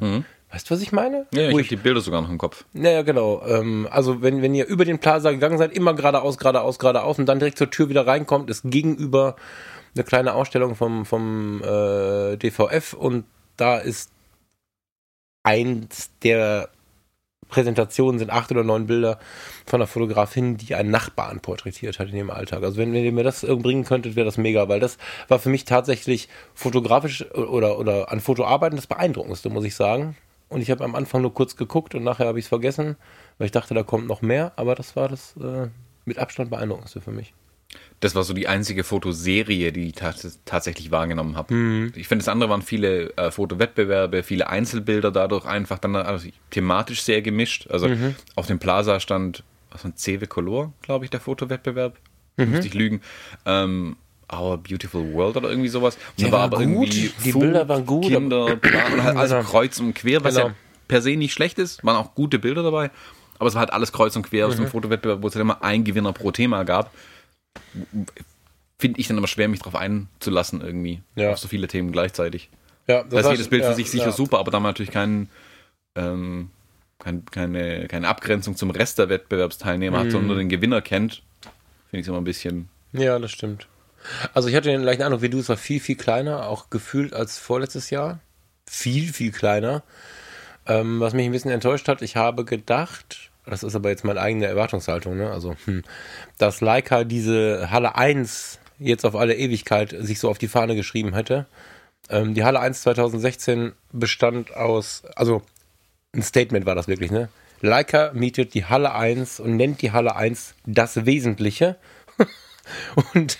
Weißt 0.54 0.70
du, 0.70 0.76
was 0.76 0.82
ich 0.84 0.92
meine? 0.92 1.26
Ja, 1.34 1.50
ich 1.50 1.54
habe 1.56 1.64
die 1.64 1.76
Bilder 1.78 2.00
sogar 2.00 2.22
noch 2.22 2.30
im 2.30 2.38
Kopf. 2.38 2.64
naja, 2.74 3.02
genau. 3.02 3.42
Ähm, 3.44 3.88
also 3.90 4.22
wenn, 4.22 4.44
wenn 4.44 4.54
ihr 4.54 4.68
über 4.68 4.86
den 4.86 5.00
Plaza 5.00 5.32
gegangen 5.32 5.58
seid, 5.58 5.74
immer 5.74 5.96
geradeaus, 5.96 6.38
geradeaus, 6.38 6.78
geradeaus 6.78 7.18
und 7.18 7.26
dann 7.26 7.40
direkt 7.40 7.58
zur 7.58 7.72
Tür 7.72 7.90
wieder 7.90 8.06
reinkommt, 8.06 8.52
ist 8.52 8.62
gegenüber 8.64 9.36
eine 9.96 10.04
kleine 10.04 10.36
Ausstellung 10.36 10.76
vom, 10.76 11.08
vom 11.08 11.64
äh, 11.64 12.38
DVF 12.38 12.94
und 12.94 13.26
da 13.58 13.78
ist 13.78 14.12
eins 15.42 16.12
der 16.22 16.70
Präsentationen 17.50 18.20
sind 18.20 18.32
acht 18.32 18.52
oder 18.52 18.64
neun 18.64 18.86
Bilder 18.86 19.20
von 19.66 19.82
einer 19.82 19.88
Fotografin, 19.88 20.58
die 20.58 20.76
einen 20.76 20.92
Nachbarn 20.92 21.40
porträtiert 21.40 21.98
hat 21.98 22.10
in 22.10 22.16
ihrem 22.16 22.30
Alltag. 22.30 22.62
Also 22.64 22.78
wenn, 22.78 22.94
wenn 22.94 23.04
ihr 23.04 23.12
mir 23.12 23.24
das 23.24 23.42
bringen 23.42 23.86
könntet, 23.86 24.16
wäre 24.16 24.26
das 24.26 24.38
mega, 24.38 24.70
weil 24.70 24.80
das 24.80 24.98
war 25.28 25.40
für 25.40 25.50
mich 25.50 25.66
tatsächlich 25.66 26.30
fotografisch 26.54 27.26
oder, 27.34 27.80
oder 27.80 28.12
an 28.12 28.20
Fotoarbeiten 28.20 28.76
das 28.76 28.88
Beeindruckendste, 28.88 29.50
muss 29.50 29.66
ich 29.66 29.76
sagen. 29.76 30.16
Und 30.54 30.62
ich 30.62 30.72
habe 30.72 30.84
am 30.84 30.96
Anfang 30.96 31.22
nur 31.22 31.34
kurz 31.34 31.56
geguckt 31.56 31.96
und 31.96 32.04
nachher 32.04 32.28
habe 32.28 32.40
ich 32.40 32.46
es 32.46 32.50
vergessen, 32.50 32.96
weil 33.38 33.46
ich 33.46 33.52
dachte, 33.52 33.74
da 33.74 33.84
kommt 33.84 34.08
noch 34.08 34.22
mehr, 34.22 34.54
aber 34.56 34.76
das 34.76 34.96
war 34.96 35.10
das 35.10 35.36
äh, 35.38 35.68
mit 36.06 36.18
Abstand 36.20 36.50
beeindruckendste 36.50 37.02
für 37.02 37.12
mich. 37.12 37.34
Das 38.02 38.14
war 38.14 38.24
so 38.24 38.34
die 38.34 38.48
einzige 38.48 38.84
Fotoserie, 38.84 39.72
die 39.72 39.88
ich 39.88 39.94
tats 39.94 40.40
tatsächlich 40.46 40.92
wahrgenommen 40.92 41.36
habe. 41.36 41.54
Mhm. 41.54 41.94
Ich 41.96 42.08
finde, 42.08 42.24
das 42.24 42.30
andere 42.30 42.50
waren 42.50 42.62
viele 42.62 43.16
äh, 43.18 43.32
Fotowettbewerbe, 43.32 44.22
viele 44.24 44.48
Einzelbilder 44.50 45.10
dadurch 45.12 45.46
einfach 45.46 45.80
dann 45.80 45.96
also 45.96 46.28
thematisch 46.52 47.02
sehr 47.02 47.22
gemischt. 47.22 47.68
Also 47.72 47.88
Mhm. 47.88 48.16
auf 48.36 48.46
dem 48.46 48.60
Plaza 48.60 49.00
stand 49.00 49.44
was 49.72 49.84
ein 49.86 49.96
CW 49.96 50.28
Color, 50.28 50.72
glaube 50.84 51.06
ich, 51.06 51.12
der 51.12 51.20
Fotowettbewerb. 51.20 51.98
Mhm. 52.38 52.52
Müsste 52.52 52.68
ich 52.68 52.74
lügen. 52.76 53.02
Ähm, 53.46 53.96
Our 54.40 54.58
Beautiful 54.58 55.14
World 55.14 55.38
oder 55.38 55.50
irgendwie 55.50 55.70
sowas. 55.70 55.98
Und 56.18 56.28
da 56.28 56.32
war 56.32 56.40
war 56.40 56.46
aber 56.46 56.58
gut. 56.66 56.94
irgendwie 56.94 57.12
Die 57.24 57.32
Bilder 57.32 57.68
waren 57.70 57.86
gut, 57.86 58.06
Kinder, 58.08 58.56
bla, 58.56 58.86
und 58.88 59.04
halt 59.04 59.18
also 59.18 59.36
Genau. 59.36 59.48
kreuz 59.48 59.80
und 59.80 59.94
quer, 59.94 60.24
was 60.24 60.36
Genau. 60.36 60.48
ja 60.48 60.54
per 60.88 61.02
se 61.02 61.16
nicht 61.16 61.34
schlecht 61.34 61.60
ist. 61.60 61.84
Waren 61.86 61.96
auch 61.98 62.14
gute 62.16 62.40
Bilder 62.40 62.64
dabei. 62.64 62.92
Aber 63.40 63.48
es 63.48 63.56
war 63.56 63.62
halt 63.62 63.74
alles 63.74 63.92
kreuz 63.92 64.16
und 64.16 64.24
quer 64.24 64.48
aus 64.48 64.56
Mhm. 64.58 64.64
dem 64.64 64.68
Fotowettbewerb, 64.68 65.22
wo 65.22 65.28
es 65.28 65.36
halt 65.36 65.42
immer 65.42 65.64
ein 65.64 65.84
Gewinner 65.84 66.14
pro 66.14 66.32
Thema 66.32 66.64
gab 66.64 66.92
finde 68.80 69.00
ich 69.00 69.08
dann 69.08 69.18
aber 69.18 69.28
schwer, 69.28 69.48
mich 69.48 69.60
darauf 69.60 69.76
einzulassen 69.76 70.62
irgendwie. 70.62 71.02
Ja. 71.16 71.32
Auf 71.32 71.40
so 71.40 71.48
viele 71.48 71.68
Themen 71.68 71.92
gleichzeitig. 71.92 72.50
Ja, 72.88 73.04
Das 73.04 73.20
heißt, 73.26 73.32
jedes 73.32 73.48
Bild 73.48 73.64
für 73.64 73.70
ja, 73.70 73.76
sich 73.76 73.90
sicher 73.90 74.08
ja. 74.08 74.12
super, 74.12 74.40
aber 74.40 74.52
da 74.52 74.60
man 74.60 74.72
natürlich 74.72 74.92
keinen, 74.92 75.30
ähm, 75.96 76.50
kein, 77.00 77.24
keine, 77.26 77.88
keine 77.88 78.08
Abgrenzung 78.10 78.56
zum 78.58 78.72
Rest 78.72 79.00
der 79.00 79.08
Wettbewerbsteilnehmer 79.10 80.00
hat, 80.00 80.06
Mhm. 80.08 80.12
sondern 80.12 80.28
nur 80.28 80.38
den 80.38 80.50
Gewinner 80.50 80.82
kennt, 80.82 81.22
finde 81.90 82.00
ich 82.00 82.02
es 82.02 82.08
immer 82.10 82.18
ein 82.18 82.24
bisschen. 82.26 82.68
Ja, 82.92 83.18
das 83.20 83.32
stimmt. 83.32 83.68
Also 84.34 84.50
ich 84.50 84.56
hatte 84.56 84.70
den 84.70 84.82
gleichen 84.82 85.02
Eindruck 85.02 85.22
wie 85.22 85.30
du, 85.30 85.40
es 85.40 85.50
war 85.50 85.58
viel, 85.58 85.80
viel 85.80 85.96
kleiner, 85.96 86.48
auch 86.48 86.70
gefühlt 86.70 87.14
als 87.14 87.38
vorletztes 87.38 87.90
Jahr. 87.90 88.20
Viel, 88.68 89.12
viel 89.12 89.32
kleiner. 89.32 89.84
Ähm, 90.66 91.00
was 91.00 91.14
mich 91.14 91.26
ein 91.26 91.32
bisschen 91.32 91.52
enttäuscht 91.52 91.88
hat, 91.88 92.02
ich 92.02 92.16
habe 92.16 92.46
gedacht, 92.46 93.32
das 93.46 93.64
ist 93.64 93.76
aber 93.76 93.90
jetzt 93.90 94.06
meine 94.06 94.22
eigene 94.22 94.46
Erwartungshaltung, 94.46 95.18
ne? 95.18 95.32
Also, 95.32 95.56
hm, 95.66 95.84
dass 96.38 96.62
Leica 96.62 97.04
diese 97.04 97.70
Halle 97.72 97.96
1 97.96 98.60
jetzt 98.80 99.06
auf 99.06 99.16
alle 99.16 99.36
Ewigkeit 99.36 99.94
sich 100.00 100.20
so 100.20 100.30
auf 100.30 100.38
die 100.38 100.48
Fahne 100.48 100.76
geschrieben 100.76 101.14
hätte. 101.14 101.46
Ähm, 102.10 102.34
die 102.34 102.44
Halle 102.44 102.60
1 102.60 102.82
2016 102.84 103.74
bestand 103.92 104.56
aus, 104.56 105.04
also 105.16 105.42
ein 106.14 106.22
Statement 106.22 106.66
war 106.66 106.76
das 106.76 106.88
wirklich, 106.88 107.12
ne? 107.12 107.30
Leica 107.60 108.12
mietet 108.14 108.54
die 108.54 108.66
Halle 108.66 108.94
1 108.94 109.40
und 109.40 109.56
nennt 109.56 109.82
die 109.82 109.92
Halle 109.92 110.16
1 110.16 110.56
das 110.66 111.06
Wesentliche 111.06 111.78
und 113.14 113.38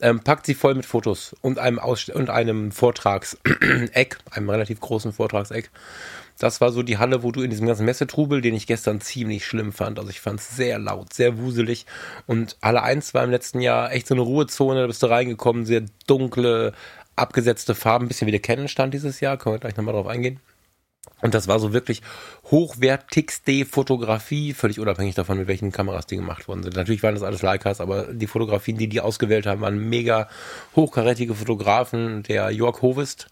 ähm, 0.00 0.20
packt 0.20 0.46
sie 0.46 0.54
voll 0.54 0.74
mit 0.74 0.86
Fotos 0.86 1.34
und 1.40 1.58
einem, 1.58 1.78
einem 1.78 2.72
Vortragseck, 2.72 4.18
einem 4.30 4.50
relativ 4.50 4.80
großen 4.80 5.12
Vortragseck. 5.12 5.70
Das 6.38 6.60
war 6.60 6.70
so 6.70 6.82
die 6.82 6.98
Halle, 6.98 7.22
wo 7.22 7.32
du 7.32 7.40
in 7.40 7.50
diesem 7.50 7.66
ganzen 7.66 7.86
Messetrubel, 7.86 8.42
den 8.42 8.54
ich 8.54 8.66
gestern 8.66 9.00
ziemlich 9.00 9.46
schlimm 9.46 9.72
fand, 9.72 9.98
also 9.98 10.10
ich 10.10 10.20
fand 10.20 10.40
es 10.40 10.54
sehr 10.54 10.78
laut, 10.78 11.14
sehr 11.14 11.38
wuselig. 11.38 11.86
Und 12.26 12.56
Halle 12.62 12.82
1 12.82 13.14
war 13.14 13.24
im 13.24 13.30
letzten 13.30 13.60
Jahr 13.60 13.92
echt 13.92 14.06
so 14.06 14.14
eine 14.14 14.22
Ruhezone, 14.22 14.82
da 14.82 14.86
bist 14.86 15.02
du 15.02 15.06
reingekommen, 15.06 15.64
sehr 15.64 15.84
dunkle, 16.06 16.74
abgesetzte 17.16 17.74
Farben, 17.74 18.08
bisschen 18.08 18.26
wie 18.26 18.32
der 18.32 18.40
Canon 18.40 18.68
stand 18.68 18.92
dieses 18.92 19.20
Jahr, 19.20 19.38
können 19.38 19.54
wir 19.54 19.60
gleich 19.60 19.76
nochmal 19.76 19.94
drauf 19.94 20.06
eingehen. 20.06 20.40
Und 21.22 21.34
das 21.34 21.48
war 21.48 21.58
so 21.58 21.72
wirklich 21.72 22.02
hochwertigste 22.50 23.64
Fotografie, 23.64 24.52
völlig 24.52 24.78
unabhängig 24.78 25.14
davon, 25.14 25.38
mit 25.38 25.48
welchen 25.48 25.72
Kameras 25.72 26.06
die 26.06 26.16
gemacht 26.16 26.46
worden 26.46 26.62
sind. 26.62 26.76
Natürlich 26.76 27.02
waren 27.02 27.14
das 27.14 27.24
alles 27.24 27.42
Leicas, 27.42 27.80
aber 27.80 28.12
die 28.12 28.26
Fotografien, 28.26 28.76
die 28.76 28.88
die 28.88 29.00
ausgewählt 29.00 29.46
haben, 29.46 29.62
waren 29.62 29.88
mega 29.88 30.28
hochkarätige 30.76 31.34
Fotografen. 31.34 32.22
Der 32.24 32.50
Jörg 32.50 32.82
Hovest, 32.82 33.28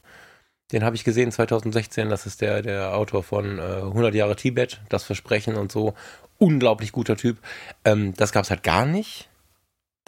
den 0.72 0.82
habe 0.82 0.96
ich 0.96 1.04
gesehen 1.04 1.30
2016. 1.30 2.08
Das 2.08 2.26
ist 2.26 2.40
der, 2.40 2.62
der 2.62 2.96
Autor 2.96 3.22
von 3.22 3.58
äh, 3.58 3.62
100 3.62 4.14
Jahre 4.14 4.36
Tibet, 4.36 4.80
Das 4.88 5.04
Versprechen 5.04 5.56
und 5.56 5.70
so. 5.70 5.94
Unglaublich 6.38 6.90
guter 6.90 7.16
Typ. 7.16 7.38
Ähm, 7.84 8.14
das 8.16 8.32
gab 8.32 8.44
es 8.44 8.50
halt 8.50 8.62
gar 8.62 8.86
nicht. 8.86 9.28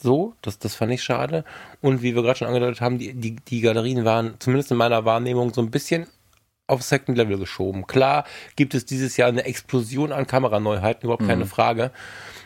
So, 0.00 0.34
das, 0.42 0.58
das 0.58 0.74
fand 0.74 0.92
ich 0.92 1.02
schade. 1.02 1.44
Und 1.80 2.02
wie 2.02 2.14
wir 2.14 2.22
gerade 2.22 2.38
schon 2.38 2.48
angedeutet 2.48 2.80
haben, 2.80 2.98
die, 2.98 3.14
die, 3.14 3.36
die 3.36 3.60
Galerien 3.60 4.04
waren 4.04 4.34
zumindest 4.38 4.70
in 4.70 4.76
meiner 4.76 5.04
Wahrnehmung 5.04 5.54
so 5.54 5.60
ein 5.60 5.70
bisschen 5.70 6.06
auf 6.66 6.82
Second 6.82 7.16
Level 7.16 7.38
geschoben. 7.38 7.86
Klar 7.86 8.24
gibt 8.56 8.74
es 8.74 8.84
dieses 8.84 9.16
Jahr 9.16 9.28
eine 9.28 9.44
Explosion 9.44 10.12
an 10.12 10.26
Kameraneuheiten, 10.26 11.04
überhaupt 11.04 11.26
keine 11.26 11.46
Frage. 11.46 11.92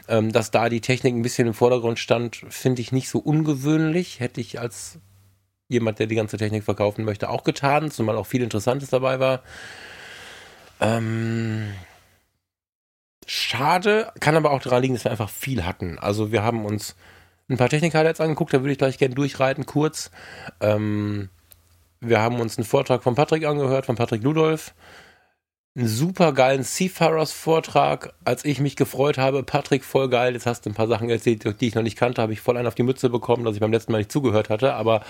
Ähm, 0.08 0.32
dass 0.32 0.50
da 0.50 0.68
die 0.68 0.80
Technik 0.80 1.14
ein 1.14 1.22
bisschen 1.22 1.46
im 1.46 1.54
Vordergrund 1.54 1.98
stand, 1.98 2.44
finde 2.48 2.82
ich 2.82 2.92
nicht 2.92 3.08
so 3.08 3.18
ungewöhnlich. 3.18 4.20
Hätte 4.20 4.40
ich 4.40 4.60
als 4.60 4.98
jemand, 5.68 6.00
der 6.00 6.06
die 6.06 6.16
ganze 6.16 6.36
Technik 6.36 6.64
verkaufen 6.64 7.04
möchte, 7.04 7.30
auch 7.30 7.44
getan, 7.44 7.90
zumal 7.90 8.16
auch 8.16 8.26
viel 8.26 8.42
Interessantes 8.42 8.90
dabei 8.90 9.20
war. 9.20 9.42
Ähm, 10.80 11.72
schade, 13.24 14.12
kann 14.18 14.36
aber 14.36 14.50
auch 14.50 14.60
daran 14.60 14.82
liegen, 14.82 14.94
dass 14.94 15.04
wir 15.04 15.12
einfach 15.12 15.30
viel 15.30 15.64
hatten. 15.64 15.98
Also 15.98 16.32
wir 16.32 16.42
haben 16.42 16.64
uns 16.64 16.96
ein 17.48 17.56
paar 17.56 17.68
Technik-Highlights 17.68 18.20
angeguckt, 18.20 18.52
da 18.52 18.60
würde 18.60 18.72
ich 18.72 18.78
gleich 18.78 18.98
gerne 18.98 19.14
durchreiten, 19.14 19.64
kurz. 19.64 20.10
Ähm, 20.60 21.28
wir 22.00 22.20
haben 22.20 22.40
uns 22.40 22.56
einen 22.56 22.64
Vortrag 22.66 23.02
von 23.02 23.14
Patrick 23.14 23.44
angehört, 23.44 23.86
von 23.86 23.96
Patrick 23.96 24.22
Ludolf. 24.22 24.74
einen 25.76 25.86
super 25.86 26.32
geilen 26.32 26.64
Seafarers-Vortrag, 26.64 28.14
als 28.24 28.44
ich 28.44 28.58
mich 28.58 28.74
gefreut 28.74 29.18
habe. 29.18 29.42
Patrick, 29.42 29.84
voll 29.84 30.08
geil. 30.08 30.32
Jetzt 30.32 30.46
hast 30.46 30.64
du 30.64 30.70
ein 30.70 30.74
paar 30.74 30.88
Sachen 30.88 31.10
erzählt, 31.10 31.60
die 31.60 31.68
ich 31.68 31.74
noch 31.74 31.82
nicht 31.82 31.96
kannte. 31.96 32.22
Habe 32.22 32.32
ich 32.32 32.40
voll 32.40 32.56
einen 32.56 32.66
auf 32.66 32.74
die 32.74 32.82
Mütze 32.82 33.10
bekommen, 33.10 33.44
dass 33.44 33.54
ich 33.54 33.60
beim 33.60 33.72
letzten 33.72 33.92
Mal 33.92 33.98
nicht 33.98 34.10
zugehört 34.12 34.48
hatte. 34.50 34.74
Aber 34.74 35.02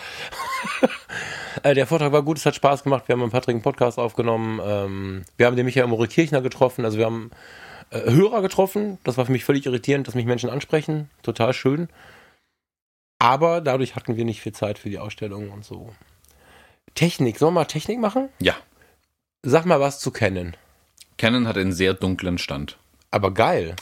äh, 1.63 1.75
der 1.75 1.87
Vortrag 1.87 2.13
war 2.13 2.23
gut, 2.23 2.39
es 2.39 2.47
hat 2.47 2.57
Spaß 2.57 2.83
gemacht. 2.83 3.09
Wir 3.09 3.15
haben 3.15 3.23
mit 3.23 3.31
Patrick 3.33 3.55
einen 3.55 3.63
Podcast 3.63 3.99
aufgenommen. 3.99 4.61
Ähm, 4.63 5.23
wir 5.37 5.47
haben 5.47 5.57
den 5.57 5.67
Michael 5.67 5.87
More 5.87 6.09
Kirchner 6.09 6.43
getroffen. 6.43 6.85
Also 6.85 6.99
wir 6.99 7.07
haben 7.07 7.31
äh, 7.91 8.11
Hörer 8.11 8.43
getroffen. 8.43 8.99
Das 9.05 9.17
war 9.17 9.27
für 9.27 9.33
mich 9.33 9.45
völlig 9.45 9.65
irritierend, 9.67 10.09
dass 10.09 10.15
mich 10.15 10.27
Menschen 10.27 10.51
ansprechen. 10.51 11.09
Total 11.23 11.55
schön. 11.55 11.89
Aber 13.21 13.61
dadurch 13.61 13.97
hatten 13.97 14.17
wir 14.17 14.25
nicht 14.25 14.41
viel 14.41 14.53
Zeit 14.53 14.79
für 14.79 14.91
die 14.91 14.99
Ausstellung 14.99 15.51
und 15.51 15.65
so. 15.65 15.91
Technik, 16.95 17.39
sollen 17.39 17.55
wir 17.55 17.61
mal 17.61 17.65
Technik 17.67 17.99
machen? 17.99 18.29
Ja. 18.41 18.55
Sag 19.43 19.65
mal 19.65 19.81
was 19.81 20.01
zu 20.01 20.11
Canon. 20.11 20.57
Canon 21.19 21.47
hat 21.47 21.57
einen 21.57 21.73
sehr 21.73 21.95
dunklen 21.95 22.39
Stand. 22.39 22.77
Aber 23.11 23.33
geil. 23.33 23.77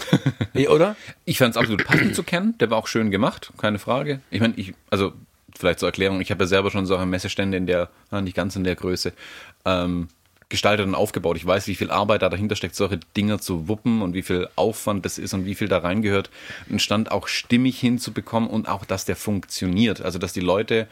oder? 0.68 0.96
Ich 1.24 1.38
fand 1.38 1.52
es 1.52 1.56
absolut 1.56 1.84
passend 1.84 2.14
zu 2.14 2.22
Canon. 2.22 2.54
Der 2.58 2.70
war 2.70 2.78
auch 2.78 2.86
schön 2.86 3.10
gemacht, 3.10 3.52
keine 3.58 3.78
Frage. 3.78 4.20
Ich 4.30 4.40
meine, 4.40 4.54
ich, 4.56 4.74
also 4.90 5.12
vielleicht 5.56 5.80
zur 5.80 5.88
Erklärung, 5.88 6.20
ich 6.20 6.30
habe 6.30 6.44
ja 6.44 6.48
selber 6.48 6.70
schon 6.70 6.86
solche 6.86 7.06
Messestände 7.06 7.56
in 7.56 7.66
der, 7.66 7.90
nicht 8.10 8.36
ganz 8.36 8.56
in 8.56 8.64
der 8.64 8.76
Größe, 8.76 9.12
ähm, 9.64 10.08
gestaltet 10.48 10.86
und 10.86 10.94
aufgebaut. 10.94 11.36
Ich 11.36 11.44
weiß, 11.44 11.66
wie 11.66 11.74
viel 11.74 11.90
Arbeit 11.90 12.22
da 12.22 12.30
dahinter 12.30 12.56
steckt, 12.56 12.74
solche 12.74 13.00
Dinger 13.16 13.38
zu 13.38 13.68
wuppen 13.68 14.00
und 14.00 14.14
wie 14.14 14.22
viel 14.22 14.48
Aufwand 14.56 15.04
das 15.04 15.18
ist 15.18 15.34
und 15.34 15.44
wie 15.44 15.54
viel 15.54 15.68
da 15.68 15.78
reingehört, 15.78 16.30
einen 16.70 16.78
Stand 16.78 17.10
auch 17.10 17.28
stimmig 17.28 17.78
hinzubekommen 17.78 18.48
und 18.48 18.68
auch, 18.68 18.86
dass 18.86 19.04
der 19.04 19.16
funktioniert. 19.16 20.00
Also, 20.00 20.18
dass 20.18 20.32
die 20.32 20.40
Leute 20.40 20.88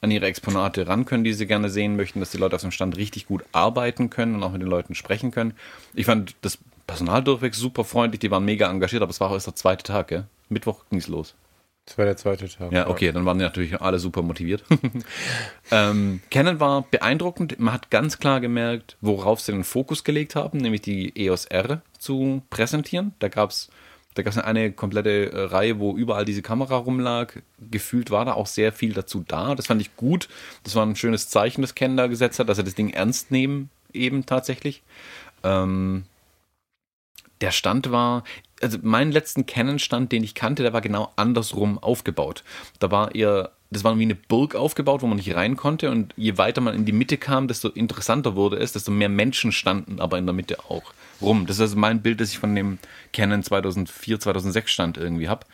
an 0.00 0.10
ihre 0.10 0.26
Exponate 0.26 0.86
ran 0.86 1.04
können, 1.04 1.24
die 1.24 1.32
sie 1.32 1.46
gerne 1.46 1.70
sehen 1.70 1.96
möchten, 1.96 2.20
dass 2.20 2.30
die 2.30 2.38
Leute 2.38 2.56
auf 2.56 2.62
dem 2.62 2.70
Stand 2.70 2.96
richtig 2.96 3.26
gut 3.26 3.44
arbeiten 3.52 4.10
können 4.10 4.34
und 4.34 4.42
auch 4.42 4.52
mit 4.52 4.62
den 4.62 4.68
Leuten 4.68 4.94
sprechen 4.94 5.30
können. 5.30 5.54
Ich 5.94 6.06
fand 6.06 6.34
das 6.42 6.58
Personal 6.86 7.22
durchweg 7.22 7.54
super 7.54 7.84
freundlich, 7.84 8.20
die 8.20 8.30
waren 8.30 8.44
mega 8.44 8.70
engagiert, 8.70 9.02
aber 9.02 9.10
es 9.10 9.20
war 9.20 9.30
auch 9.30 9.34
erst 9.34 9.46
der 9.46 9.56
zweite 9.56 9.82
Tag, 9.82 10.08
gell? 10.08 10.24
Mittwoch 10.48 10.84
ging 10.90 11.00
es 11.00 11.08
los. 11.08 11.34
Das 11.86 11.98
war 11.98 12.04
der 12.04 12.16
zweite 12.16 12.48
Tag. 12.48 12.72
Ja, 12.72 12.88
okay, 12.88 13.12
dann 13.12 13.24
waren 13.24 13.38
die 13.38 13.44
natürlich 13.44 13.80
alle 13.80 14.00
super 14.00 14.22
motiviert. 14.22 14.64
ähm, 15.70 16.20
Canon 16.30 16.58
war 16.58 16.82
beeindruckend. 16.82 17.60
Man 17.60 17.72
hat 17.72 17.90
ganz 17.90 18.18
klar 18.18 18.40
gemerkt, 18.40 18.96
worauf 19.00 19.40
sie 19.40 19.52
den 19.52 19.62
Fokus 19.62 20.02
gelegt 20.02 20.34
haben, 20.34 20.58
nämlich 20.58 20.82
die 20.82 21.12
EOS 21.16 21.44
R 21.46 21.82
zu 21.98 22.42
präsentieren. 22.50 23.14
Da 23.20 23.28
gab 23.28 23.50
es 23.50 23.70
da 24.16 24.22
gab 24.22 24.32
es 24.32 24.38
eine 24.38 24.72
komplette 24.72 25.30
äh, 25.30 25.40
Reihe, 25.42 25.78
wo 25.78 25.94
überall 25.94 26.24
diese 26.24 26.40
Kamera 26.40 26.76
rumlag. 26.76 27.34
Gefühlt 27.70 28.10
war 28.10 28.24
da 28.24 28.32
auch 28.32 28.46
sehr 28.46 28.72
viel 28.72 28.94
dazu 28.94 29.22
da. 29.28 29.54
Das 29.54 29.66
fand 29.66 29.82
ich 29.82 29.94
gut. 29.94 30.28
Das 30.64 30.74
war 30.74 30.86
ein 30.86 30.96
schönes 30.96 31.28
Zeichen, 31.28 31.60
das 31.60 31.74
Ken 31.74 31.98
da 31.98 32.06
gesetzt 32.06 32.38
hat, 32.38 32.48
dass 32.48 32.56
er 32.56 32.64
das 32.64 32.74
Ding 32.74 32.88
ernst 32.88 33.30
nehmen, 33.30 33.68
eben 33.92 34.24
tatsächlich. 34.24 34.82
Ähm, 35.44 36.04
der 37.42 37.50
Stand 37.50 37.90
war, 37.90 38.24
also 38.62 38.78
meinen 38.80 39.12
letzten 39.12 39.44
Canon-Stand, 39.44 40.10
den 40.12 40.24
ich 40.24 40.34
kannte, 40.34 40.62
der 40.62 40.72
war 40.72 40.80
genau 40.80 41.12
andersrum 41.16 41.78
aufgebaut. 41.78 42.42
Da 42.78 42.90
war 42.90 43.14
eher, 43.14 43.52
das 43.70 43.84
war 43.84 43.98
wie 43.98 44.02
eine 44.02 44.14
Burg 44.14 44.54
aufgebaut, 44.54 45.02
wo 45.02 45.06
man 45.06 45.16
nicht 45.16 45.34
rein 45.34 45.56
konnte 45.56 45.90
und 45.90 46.14
je 46.16 46.38
weiter 46.38 46.60
man 46.60 46.74
in 46.74 46.84
die 46.84 46.92
Mitte 46.92 47.16
kam, 47.16 47.48
desto 47.48 47.68
interessanter 47.68 48.36
wurde 48.36 48.58
es, 48.58 48.72
desto 48.72 48.90
mehr 48.90 49.08
Menschen 49.08 49.52
standen 49.52 50.00
aber 50.00 50.18
in 50.18 50.26
der 50.26 50.34
Mitte 50.34 50.60
auch 50.68 50.92
rum. 51.20 51.46
Das 51.46 51.56
ist 51.56 51.62
also 51.62 51.76
mein 51.76 52.02
Bild, 52.02 52.20
das 52.20 52.30
ich 52.30 52.38
von 52.38 52.54
dem 52.54 52.78
Canon 53.12 53.42
2004, 53.42 54.20
2006 54.20 54.70
Stand 54.70 54.96
irgendwie 54.98 55.28
habe. 55.28 55.46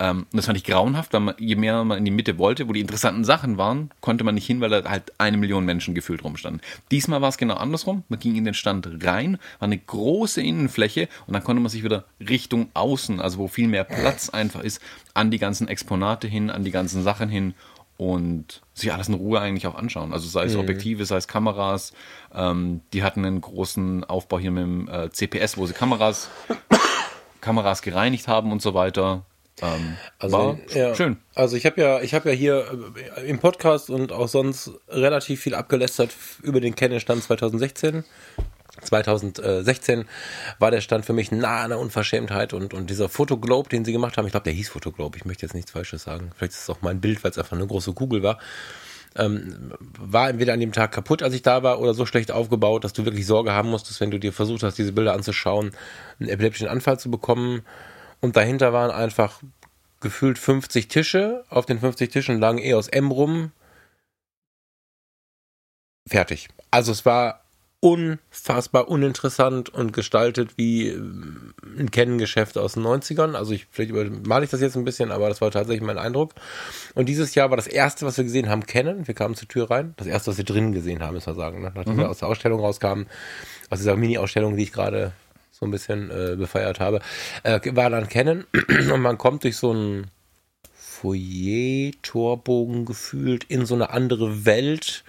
Ähm, 0.00 0.26
und 0.32 0.36
das 0.36 0.46
fand 0.46 0.58
ich 0.58 0.64
grauenhaft, 0.64 1.12
weil 1.12 1.20
man, 1.20 1.34
je 1.38 1.54
mehr 1.54 1.84
man 1.84 1.98
in 1.98 2.04
die 2.04 2.10
Mitte 2.10 2.36
wollte, 2.36 2.68
wo 2.68 2.72
die 2.72 2.80
interessanten 2.80 3.24
Sachen 3.24 3.58
waren, 3.58 3.90
konnte 4.00 4.24
man 4.24 4.34
nicht 4.34 4.46
hin, 4.46 4.60
weil 4.60 4.70
da 4.70 4.90
halt 4.90 5.12
eine 5.18 5.36
Million 5.36 5.64
Menschen 5.64 5.94
gefühlt 5.94 6.24
rumstanden. 6.24 6.60
Diesmal 6.90 7.22
war 7.22 7.28
es 7.28 7.38
genau 7.38 7.54
andersrum. 7.54 8.02
Man 8.08 8.18
ging 8.18 8.34
in 8.34 8.44
den 8.44 8.54
Stand 8.54 8.88
rein, 9.04 9.38
war 9.60 9.66
eine 9.66 9.78
große 9.78 10.42
Innenfläche 10.42 11.08
und 11.26 11.34
dann 11.34 11.44
konnte 11.44 11.62
man 11.62 11.70
sich 11.70 11.84
wieder 11.84 12.06
Richtung 12.18 12.68
außen, 12.74 13.20
also 13.20 13.38
wo 13.38 13.46
viel 13.46 13.68
mehr 13.68 13.84
Platz 13.84 14.30
einfach 14.30 14.62
ist, 14.62 14.82
an 15.14 15.30
die 15.30 15.38
ganzen 15.38 15.68
Exponate 15.68 16.26
hin, 16.26 16.50
an 16.50 16.64
die 16.64 16.72
ganzen 16.72 17.04
Sachen 17.04 17.28
hin 17.28 17.54
und 17.96 18.62
sich 18.74 18.92
alles 18.92 19.06
in 19.06 19.14
Ruhe 19.14 19.40
eigentlich 19.40 19.68
auch 19.68 19.76
anschauen. 19.76 20.12
Also 20.12 20.26
sei 20.28 20.44
es 20.44 20.54
mhm. 20.54 20.60
Objektive, 20.60 21.06
sei 21.06 21.18
es 21.18 21.28
Kameras. 21.28 21.92
Ähm, 22.34 22.80
die 22.92 23.04
hatten 23.04 23.24
einen 23.24 23.40
großen 23.40 24.02
Aufbau 24.02 24.40
hier 24.40 24.50
mit 24.50 24.64
dem 24.64 24.88
äh, 24.88 25.10
CPS, 25.10 25.56
wo 25.56 25.66
sie 25.66 25.74
Kameras, 25.74 26.30
Kameras 27.40 27.82
gereinigt 27.82 28.26
haben 28.26 28.50
und 28.50 28.60
so 28.60 28.74
weiter. 28.74 29.24
Ähm, 29.62 29.96
also 30.18 30.58
ja, 30.74 30.94
schön. 30.94 31.16
Also 31.34 31.56
ich 31.56 31.66
habe 31.66 31.80
ja, 31.80 32.00
ich 32.00 32.14
habe 32.14 32.30
ja 32.30 32.34
hier 32.34 32.66
äh, 33.16 33.28
im 33.28 33.38
Podcast 33.38 33.90
und 33.90 34.12
auch 34.12 34.28
sonst 34.28 34.70
relativ 34.88 35.40
viel 35.40 35.54
abgelästert 35.54 36.10
über 36.42 36.60
den 36.60 36.74
Canon-Stand 36.74 37.22
2016. 37.22 38.04
2016 38.82 40.04
war 40.58 40.70
der 40.70 40.80
Stand 40.80 41.04
für 41.04 41.12
mich 41.12 41.30
nah 41.30 41.62
an 41.62 41.70
der 41.70 41.78
Unverschämtheit 41.78 42.52
und, 42.52 42.74
und 42.74 42.90
dieser 42.90 43.08
Fotoglobe, 43.08 43.68
den 43.68 43.84
sie 43.84 43.92
gemacht 43.92 44.16
haben, 44.16 44.26
ich 44.26 44.32
glaube, 44.32 44.44
der 44.44 44.52
hieß 44.52 44.68
Fotoglobe, 44.68 45.16
ich 45.16 45.24
möchte 45.24 45.46
jetzt 45.46 45.54
nichts 45.54 45.70
Falsches 45.70 46.02
sagen. 46.02 46.32
Vielleicht 46.36 46.54
ist 46.54 46.62
es 46.62 46.70
auch 46.70 46.82
mein 46.82 47.00
Bild, 47.00 47.22
weil 47.22 47.30
es 47.30 47.38
einfach 47.38 47.56
eine 47.56 47.66
große 47.66 47.92
Kugel 47.92 48.22
war. 48.22 48.38
Ähm, 49.16 49.72
war 49.78 50.28
entweder 50.28 50.54
an 50.54 50.60
dem 50.60 50.72
Tag 50.72 50.90
kaputt, 50.90 51.22
als 51.22 51.34
ich 51.34 51.42
da 51.42 51.62
war, 51.62 51.78
oder 51.78 51.94
so 51.94 52.04
schlecht 52.04 52.32
aufgebaut, 52.32 52.82
dass 52.82 52.92
du 52.92 53.04
wirklich 53.04 53.26
Sorge 53.26 53.52
haben 53.52 53.70
musstest, 53.70 54.00
wenn 54.00 54.10
du 54.10 54.18
dir 54.18 54.32
versucht 54.32 54.64
hast, 54.64 54.76
diese 54.76 54.90
Bilder 54.90 55.14
anzuschauen, 55.14 55.70
einen 56.18 56.28
epileptischen 56.28 56.66
Anfall 56.66 56.98
zu 56.98 57.12
bekommen. 57.12 57.62
Und 58.24 58.36
dahinter 58.36 58.72
waren 58.72 58.90
einfach 58.90 59.42
gefühlt 60.00 60.38
50 60.38 60.88
Tische. 60.88 61.44
Auf 61.50 61.66
den 61.66 61.78
50 61.78 62.10
Tischen 62.10 62.40
lagen 62.40 62.56
EOS 62.56 62.88
M 62.88 63.10
rum. 63.10 63.52
Fertig. 66.08 66.48
Also 66.70 66.90
es 66.90 67.04
war 67.04 67.42
unfassbar 67.80 68.88
uninteressant 68.88 69.68
und 69.68 69.92
gestaltet 69.92 70.56
wie 70.56 70.88
äh, 70.88 70.98
ein 71.78 71.90
Kennengeschäft 71.90 72.56
aus 72.56 72.72
den 72.72 72.84
90ern. 72.84 73.34
Also 73.34 73.52
ich, 73.52 73.66
vielleicht 73.70 73.92
male 74.26 74.46
ich 74.46 74.50
das 74.50 74.62
jetzt 74.62 74.78
ein 74.78 74.86
bisschen, 74.86 75.10
aber 75.10 75.28
das 75.28 75.42
war 75.42 75.50
tatsächlich 75.50 75.86
mein 75.86 75.98
Eindruck. 75.98 76.32
Und 76.94 77.10
dieses 77.10 77.34
Jahr 77.34 77.50
war 77.50 77.58
das 77.58 77.66
erste, 77.66 78.06
was 78.06 78.16
wir 78.16 78.24
gesehen 78.24 78.48
haben, 78.48 78.64
kennen. 78.64 79.06
Wir 79.06 79.14
kamen 79.14 79.34
zur 79.34 79.48
Tür 79.48 79.70
rein. 79.70 79.92
Das 79.98 80.06
erste, 80.06 80.30
was 80.30 80.38
wir 80.38 80.46
drinnen 80.46 80.72
gesehen 80.72 81.02
haben, 81.02 81.12
müssen 81.12 81.26
wir 81.26 81.34
sagen. 81.34 81.60
Ne? 81.60 81.72
Nachdem 81.74 81.96
mhm. 81.96 81.98
wir 81.98 82.08
aus 82.08 82.20
der 82.20 82.28
Ausstellung 82.28 82.60
rauskamen, 82.60 83.06
aus 83.68 83.80
dieser 83.80 83.96
Mini-Ausstellung, 83.96 84.56
die 84.56 84.62
ich 84.62 84.72
gerade 84.72 85.12
so 85.54 85.66
ein 85.66 85.70
bisschen 85.70 86.10
äh, 86.10 86.34
befeiert 86.36 86.80
habe, 86.80 87.00
äh, 87.44 87.60
war 87.76 87.88
dann 87.88 88.08
kennen. 88.08 88.44
und 88.92 89.00
man 89.00 89.18
kommt 89.18 89.44
durch 89.44 89.56
so 89.56 89.72
ein 89.72 90.08
Foyer-Torbogen 90.74 92.84
gefühlt 92.84 93.44
in 93.44 93.64
so 93.64 93.74
eine 93.74 93.90
andere 93.90 94.44
Welt 94.44 95.04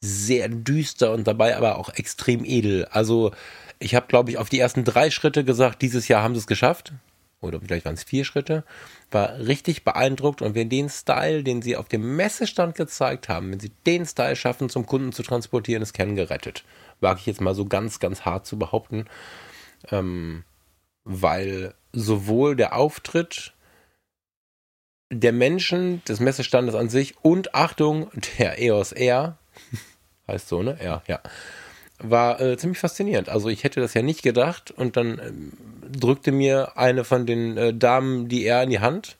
sehr 0.00 0.48
düster 0.48 1.12
und 1.12 1.28
dabei 1.28 1.56
aber 1.56 1.78
auch 1.78 1.90
extrem 1.90 2.44
edel. 2.44 2.86
Also 2.86 3.30
ich 3.78 3.94
habe, 3.94 4.08
glaube 4.08 4.30
ich, 4.30 4.38
auf 4.38 4.48
die 4.48 4.58
ersten 4.58 4.84
drei 4.84 5.10
Schritte 5.10 5.44
gesagt, 5.44 5.80
dieses 5.80 6.08
Jahr 6.08 6.24
haben 6.24 6.34
sie 6.34 6.40
es 6.40 6.48
geschafft. 6.48 6.92
Oder 7.40 7.60
vielleicht 7.60 7.84
waren 7.84 7.94
es 7.94 8.02
vier 8.02 8.24
Schritte. 8.24 8.64
War 9.10 9.38
richtig 9.38 9.84
beeindruckt. 9.84 10.42
Und 10.42 10.56
wenn 10.56 10.70
den 10.70 10.88
Style, 10.88 11.44
den 11.44 11.62
sie 11.62 11.76
auf 11.76 11.88
dem 11.88 12.16
Messestand 12.16 12.74
gezeigt 12.74 13.28
haben, 13.28 13.52
wenn 13.52 13.60
sie 13.60 13.70
den 13.86 14.06
Style 14.06 14.34
schaffen, 14.34 14.68
zum 14.68 14.86
Kunden 14.86 15.12
zu 15.12 15.22
transportieren, 15.22 15.82
ist 15.82 15.92
Ken 15.92 16.16
gerettet. 16.16 16.64
Wage 17.00 17.20
ich 17.20 17.26
jetzt 17.26 17.40
mal 17.40 17.54
so 17.54 17.66
ganz, 17.66 18.00
ganz 18.00 18.22
hart 18.22 18.46
zu 18.46 18.58
behaupten. 18.58 19.06
Ähm, 19.90 20.44
weil 21.04 21.74
sowohl 21.92 22.56
der 22.56 22.76
Auftritt 22.76 23.52
der 25.10 25.32
Menschen, 25.32 26.02
des 26.08 26.20
Messestandes 26.20 26.74
an 26.74 26.88
sich 26.88 27.14
und 27.22 27.54
Achtung, 27.54 28.10
der 28.38 28.60
EOS 28.60 28.92
R, 28.92 29.38
heißt 30.28 30.48
so, 30.48 30.62
ne? 30.62 30.78
Ja, 30.82 31.02
ja. 31.06 31.20
War 31.98 32.40
äh, 32.40 32.56
ziemlich 32.56 32.78
faszinierend. 32.78 33.28
Also 33.28 33.48
ich 33.48 33.62
hätte 33.62 33.80
das 33.80 33.94
ja 33.94 34.02
nicht 34.02 34.22
gedacht 34.22 34.72
und 34.72 34.96
dann 34.96 35.20
ähm, 35.24 35.52
drückte 35.92 36.32
mir 36.32 36.76
eine 36.76 37.04
von 37.04 37.26
den 37.26 37.56
äh, 37.56 37.72
Damen 37.72 38.28
die 38.28 38.46
R 38.46 38.64
in 38.64 38.70
die 38.70 38.80
Hand. 38.80 39.16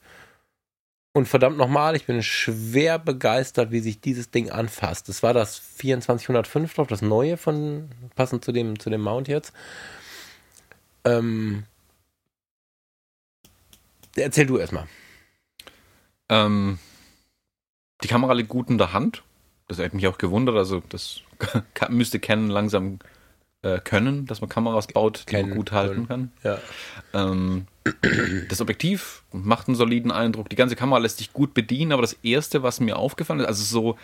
Und 1.13 1.29
verdammt 1.29 1.57
nochmal, 1.57 1.95
ich 1.95 2.05
bin 2.05 2.21
schwer 2.21 2.99
begeistert, 2.99 3.71
wie 3.71 3.79
sich 3.79 4.01
dieses 4.01 4.31
Ding 4.31 4.49
anfasst. 4.49 5.07
Das 5.07 5.23
war 5.23 5.33
das 5.33 5.77
2405, 5.77 6.73
glaube 6.73 6.89
das 6.89 7.01
neue 7.01 7.37
von, 7.37 7.87
passend 8.15 8.43
zu 8.43 8.51
dem, 8.51 8.77
zu 8.77 8.89
dem 8.89 8.99
Mount 8.99 9.29
jetzt. 9.29 9.53
Ähm, 11.05 11.63
erzähl 14.15 14.45
du 14.45 14.57
erstmal. 14.57 14.87
Ähm, 16.29 16.79
die 18.03 18.07
Kamera 18.07 18.33
liegt 18.33 18.49
gut 18.49 18.69
in 18.69 18.77
der 18.77 18.93
Hand 18.93 19.23
das 19.67 19.79
hat 19.79 19.93
mich 19.93 20.07
auch 20.07 20.17
gewundert. 20.17 20.55
Also, 20.55 20.81
das 20.89 21.21
müsste 21.89 22.19
Canon 22.19 22.49
langsam 22.49 22.99
äh, 23.61 23.79
können, 23.79 24.25
dass 24.25 24.41
man 24.41 24.49
Kameras 24.49 24.87
baut, 24.87 25.25
die 25.29 25.35
man 25.35 25.51
gut 25.51 25.71
halten 25.71 26.07
kann. 26.07 26.31
Ja. 26.43 26.59
Ähm, 27.13 27.67
das 28.49 28.61
Objektiv 28.61 29.23
macht 29.31 29.67
einen 29.67 29.75
soliden 29.75 30.11
Eindruck. 30.11 30.49
Die 30.49 30.55
ganze 30.55 30.75
Kamera 30.75 30.99
lässt 30.99 31.17
sich 31.17 31.33
gut 31.33 31.53
bedienen, 31.53 31.91
aber 31.91 32.01
das 32.01 32.13
erste, 32.23 32.63
was 32.63 32.79
mir 32.79 32.97
aufgefallen 32.97 33.39
ist, 33.39 33.47
also 33.47 33.63
so 33.63 33.97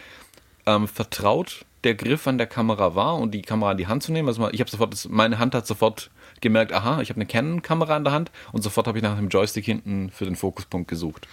ähm, 0.65 0.88
vertraut 0.88 1.65
der 1.84 1.96
Griff 1.96 2.27
an 2.27 2.38
der 2.38 2.46
Kamera 2.46 2.93
war 2.93 3.17
und 3.17 3.31
die 3.31 3.41
Kamera 3.41 3.72
in 3.72 3.77
die 3.77 3.88
Hand 3.88 4.03
zu 4.03 4.12
nehmen. 4.12 4.27
Also 4.27 4.50
ich 4.51 4.60
habe 4.60 4.70
sofort, 4.70 5.08
meine 5.10 5.39
Hand 5.39 5.55
hat 5.55 5.65
sofort 5.65 6.12
gemerkt, 6.41 6.74
aha, 6.74 7.01
ich 7.01 7.10
habe 7.10 7.17
eine 7.17 7.25
Canon-Kamera 7.25 7.98
in 7.98 8.03
der 8.03 8.13
Hand 8.13 8.31
und 8.51 8.62
sofort 8.62 8.88
habe 8.88 8.98
ich 8.98 9.03
nach 9.03 9.17
dem 9.17 9.29
Joystick 9.29 9.65
hinten 9.65 10.10
für 10.10 10.25
den 10.25 10.36
Fokuspunkt 10.36 10.88
gesucht, 10.88 11.27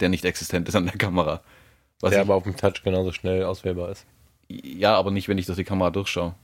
der 0.00 0.08
nicht 0.08 0.24
existent 0.24 0.68
ist 0.68 0.74
an 0.74 0.86
der 0.86 0.96
Kamera. 0.96 1.40
Was 2.00 2.10
der 2.10 2.20
ich, 2.20 2.26
aber 2.26 2.34
auf 2.34 2.44
dem 2.44 2.56
Touch 2.56 2.82
genauso 2.84 3.12
schnell 3.12 3.44
auswählbar 3.44 3.90
ist. 3.90 4.04
Ja, 4.48 4.94
aber 4.96 5.10
nicht, 5.10 5.28
wenn 5.28 5.38
ich 5.38 5.46
durch 5.46 5.56
die 5.56 5.64
Kamera 5.64 5.90
durchschaue. 5.90 6.34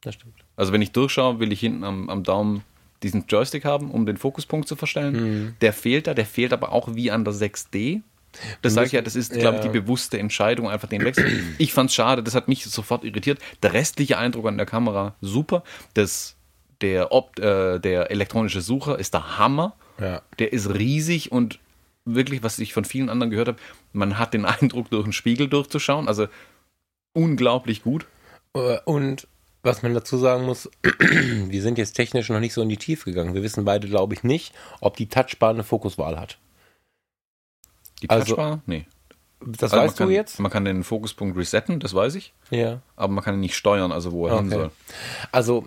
Das 0.00 0.14
stimmt. 0.14 0.34
Also 0.56 0.72
wenn 0.72 0.82
ich 0.82 0.92
durchschaue, 0.92 1.40
will 1.40 1.52
ich 1.52 1.60
hinten 1.60 1.84
am, 1.84 2.08
am 2.08 2.22
Daumen 2.22 2.62
diesen 3.02 3.24
Joystick 3.26 3.64
haben, 3.64 3.90
um 3.90 4.06
den 4.06 4.16
Fokuspunkt 4.16 4.68
zu 4.68 4.76
verstellen. 4.76 5.14
Mhm. 5.14 5.54
Der 5.60 5.72
fehlt 5.72 6.06
da, 6.06 6.14
der 6.14 6.26
fehlt 6.26 6.52
aber 6.52 6.72
auch 6.72 6.94
wie 6.94 7.10
an 7.10 7.24
der 7.24 7.34
6D. 7.34 8.02
Das 8.62 8.74
sage 8.74 8.86
ich 8.86 8.92
ja, 8.92 9.02
das 9.02 9.16
ist, 9.16 9.32
glaube 9.32 9.56
ich, 9.56 9.62
die 9.64 9.68
bewusste 9.70 10.18
Entscheidung, 10.18 10.70
einfach 10.70 10.88
den 10.88 11.04
Wechsel. 11.04 11.26
Ich 11.58 11.72
fand's 11.72 11.94
schade, 11.94 12.22
das 12.22 12.34
hat 12.36 12.46
mich 12.46 12.64
sofort 12.64 13.02
irritiert. 13.04 13.40
Der 13.62 13.72
restliche 13.72 14.18
Eindruck 14.18 14.46
an 14.46 14.56
der 14.56 14.66
Kamera, 14.66 15.14
super. 15.20 15.64
Das, 15.94 16.36
der, 16.82 17.12
Opt, 17.12 17.38
äh, 17.40 17.78
der 17.80 18.10
elektronische 18.10 18.60
Sucher 18.60 18.98
ist 18.98 19.14
der 19.14 19.38
Hammer. 19.38 19.74
Ja. 20.00 20.22
Der 20.38 20.52
ist 20.52 20.68
riesig 20.74 21.30
und 21.32 21.58
wirklich, 22.04 22.42
was 22.42 22.58
ich 22.58 22.72
von 22.72 22.84
vielen 22.84 23.08
anderen 23.10 23.30
gehört 23.30 23.48
habe, 23.48 23.58
man 23.92 24.18
hat 24.18 24.32
den 24.34 24.44
Eindruck, 24.46 24.90
durch 24.90 25.04
einen 25.04 25.12
Spiegel 25.12 25.48
durchzuschauen. 25.48 26.08
Also 26.08 26.26
unglaublich 27.12 27.82
gut. 27.82 28.06
Äh, 28.54 28.78
Und 28.84 29.26
was 29.62 29.82
man 29.82 29.92
dazu 29.92 30.16
sagen 30.16 30.44
muss, 30.46 30.70
wir 30.98 31.62
sind 31.62 31.76
jetzt 31.76 31.92
technisch 31.92 32.30
noch 32.30 32.40
nicht 32.40 32.54
so 32.54 32.62
in 32.62 32.68
die 32.70 32.78
Tiefe 32.78 33.10
gegangen. 33.10 33.34
Wir 33.34 33.42
wissen 33.42 33.64
beide, 33.66 33.88
glaube 33.88 34.14
ich, 34.14 34.22
nicht, 34.24 34.54
ob 34.80 34.96
die 34.96 35.08
Touchbar 35.08 35.50
eine 35.50 35.64
Fokuswahl 35.64 36.18
hat. 36.18 36.38
Die 38.02 38.08
Also- 38.10 38.26
Touchbar? 38.34 38.62
Nee. 38.66 38.86
Das 39.42 39.72
Also 39.72 39.76
weißt 39.84 39.98
man 40.00 40.08
du 40.08 40.14
kann, 40.14 40.22
jetzt? 40.22 40.38
Man 40.40 40.50
kann 40.50 40.64
den 40.66 40.84
Fokuspunkt 40.84 41.34
resetten, 41.36 41.80
das 41.80 41.94
weiß 41.94 42.14
ich. 42.16 42.34
Ja. 42.50 42.82
Aber 42.96 43.12
man 43.12 43.24
kann 43.24 43.34
ihn 43.34 43.40
nicht 43.40 43.54
steuern, 43.56 43.90
also 43.90 44.12
wo 44.12 44.26
er 44.26 44.36
hin 44.36 44.48
Okay. 44.48 44.54
soll. 44.56 44.70
Also 45.32 45.66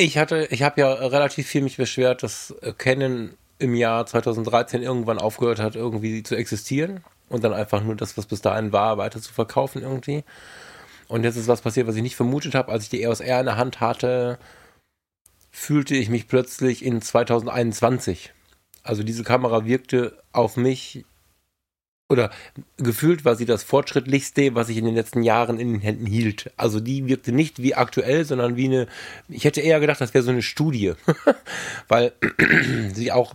ich 0.00 0.18
hatte, 0.18 0.46
ich 0.50 0.62
habe 0.62 0.80
ja 0.80 0.92
relativ 0.92 1.46
viel 1.46 1.62
mich 1.62 1.76
beschwert, 1.76 2.22
dass 2.22 2.54
Canon 2.78 3.34
im 3.58 3.74
Jahr 3.74 4.06
2013 4.06 4.82
irgendwann 4.82 5.18
aufgehört 5.18 5.60
hat, 5.60 5.76
irgendwie 5.76 6.22
zu 6.22 6.34
existieren 6.34 7.04
und 7.28 7.44
dann 7.44 7.52
einfach 7.52 7.82
nur 7.82 7.94
das, 7.94 8.16
was 8.16 8.26
bis 8.26 8.40
dahin 8.40 8.72
war, 8.72 8.96
weiter 8.96 9.20
zu 9.20 9.32
verkaufen 9.32 9.82
irgendwie. 9.82 10.24
Und 11.08 11.24
jetzt 11.24 11.36
ist 11.36 11.48
was 11.48 11.60
passiert, 11.60 11.86
was 11.86 11.96
ich 11.96 12.02
nicht 12.02 12.16
vermutet 12.16 12.54
habe. 12.54 12.72
Als 12.72 12.84
ich 12.84 12.88
die 12.88 13.02
EOS 13.02 13.20
R 13.20 13.40
in 13.40 13.46
der 13.46 13.56
Hand 13.56 13.80
hatte, 13.80 14.38
fühlte 15.50 15.94
ich 15.94 16.08
mich 16.08 16.28
plötzlich 16.28 16.84
in 16.84 17.02
2021. 17.02 18.32
Also 18.82 19.02
diese 19.02 19.24
Kamera 19.24 19.66
wirkte 19.66 20.16
auf 20.32 20.56
mich 20.56 21.04
oder 22.10 22.30
gefühlt 22.76 23.24
war 23.24 23.36
sie 23.36 23.46
das 23.46 23.62
fortschrittlichste, 23.62 24.54
was 24.56 24.68
ich 24.68 24.76
in 24.76 24.84
den 24.84 24.96
letzten 24.96 25.22
Jahren 25.22 25.60
in 25.60 25.74
den 25.74 25.80
Händen 25.80 26.06
hielt. 26.06 26.52
Also 26.56 26.80
die 26.80 27.06
wirkte 27.06 27.30
nicht 27.30 27.62
wie 27.62 27.76
aktuell, 27.76 28.24
sondern 28.24 28.56
wie 28.56 28.66
eine, 28.66 28.88
ich 29.28 29.44
hätte 29.44 29.60
eher 29.60 29.78
gedacht, 29.78 30.00
das 30.00 30.12
wäre 30.12 30.24
so 30.24 30.32
eine 30.32 30.42
Studie, 30.42 30.94
weil 31.88 32.12
sie 32.92 33.12
auch 33.12 33.34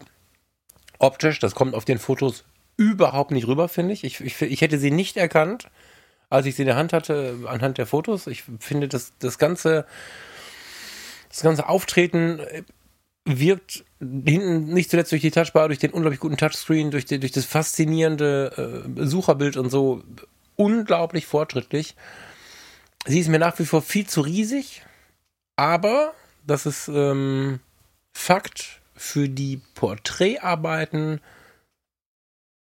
optisch, 0.99 1.39
das 1.39 1.55
kommt 1.55 1.73
auf 1.73 1.85
den 1.85 1.99
Fotos 1.99 2.43
überhaupt 2.75 3.31
nicht 3.31 3.47
rüber, 3.47 3.69
finde 3.69 3.93
ich. 3.93 4.03
Ich, 4.03 4.19
ich. 4.19 4.41
ich 4.41 4.61
hätte 4.61 4.77
sie 4.77 4.91
nicht 4.91 5.15
erkannt, 5.15 5.69
als 6.29 6.45
ich 6.45 6.55
sie 6.55 6.63
in 6.63 6.67
der 6.67 6.75
Hand 6.75 6.91
hatte, 6.91 7.37
anhand 7.47 7.77
der 7.77 7.85
Fotos. 7.85 8.27
Ich 8.27 8.43
finde, 8.59 8.89
das, 8.89 9.13
das 9.19 9.37
ganze, 9.37 9.85
das 11.29 11.41
ganze 11.41 11.69
Auftreten 11.69 12.39
äh, 12.39 12.63
wirkt 13.25 13.83
hinten 13.99 14.73
nicht 14.73 14.91
zuletzt 14.91 15.11
durch 15.11 15.23
die 15.23 15.31
Touchbar, 15.31 15.67
durch 15.67 15.79
den 15.79 15.91
unglaublich 15.91 16.19
guten 16.19 16.37
Touchscreen, 16.37 16.91
durch, 16.91 17.05
die, 17.05 17.19
durch 17.19 17.31
das 17.31 17.45
faszinierende 17.45 18.85
äh, 18.97 19.05
Sucherbild 19.05 19.57
und 19.57 19.69
so 19.69 20.03
unglaublich 20.55 21.25
fortschrittlich. 21.25 21.95
Sie 23.05 23.19
ist 23.19 23.27
mir 23.27 23.39
nach 23.39 23.57
wie 23.59 23.65
vor 23.65 23.81
viel 23.81 24.07
zu 24.07 24.21
riesig, 24.21 24.83
aber 25.55 26.13
das 26.45 26.65
ist 26.65 26.87
ähm, 26.87 27.59
Fakt 28.13 28.81
für 28.95 29.27
die 29.27 29.59
Porträtarbeiten 29.73 31.19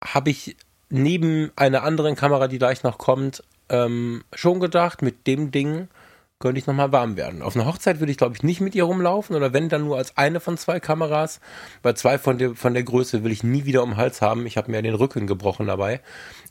habe 0.02 0.30
ich 0.30 0.56
neben 0.88 1.50
einer 1.56 1.82
anderen 1.82 2.14
Kamera, 2.14 2.48
die 2.48 2.58
gleich 2.58 2.82
noch 2.82 2.98
kommt, 2.98 3.42
ähm, 3.68 4.24
schon 4.34 4.60
gedacht, 4.60 5.02
mit 5.02 5.26
dem 5.26 5.50
Ding 5.50 5.88
könnte 6.38 6.58
ich 6.58 6.66
nochmal 6.66 6.92
warm 6.92 7.16
werden. 7.16 7.40
Auf 7.42 7.56
einer 7.56 7.64
Hochzeit 7.66 7.98
würde 8.00 8.12
ich, 8.12 8.18
glaube 8.18 8.34
ich, 8.36 8.42
nicht 8.42 8.60
mit 8.60 8.74
ihr 8.74 8.84
rumlaufen 8.84 9.34
oder 9.34 9.52
wenn, 9.52 9.68
dann 9.68 9.84
nur 9.84 9.96
als 9.96 10.16
eine 10.16 10.40
von 10.40 10.58
zwei 10.58 10.80
Kameras, 10.80 11.40
weil 11.82 11.96
zwei 11.96 12.18
von 12.18 12.36
der, 12.38 12.54
von 12.54 12.74
der 12.74 12.82
Größe 12.82 13.24
will 13.24 13.32
ich 13.32 13.42
nie 13.42 13.64
wieder 13.64 13.82
um 13.82 13.90
den 13.92 13.96
Hals 13.96 14.20
haben. 14.20 14.46
Ich 14.46 14.56
habe 14.56 14.70
mir 14.70 14.82
den 14.82 14.94
Rücken 14.94 15.26
gebrochen 15.26 15.66
dabei 15.66 16.00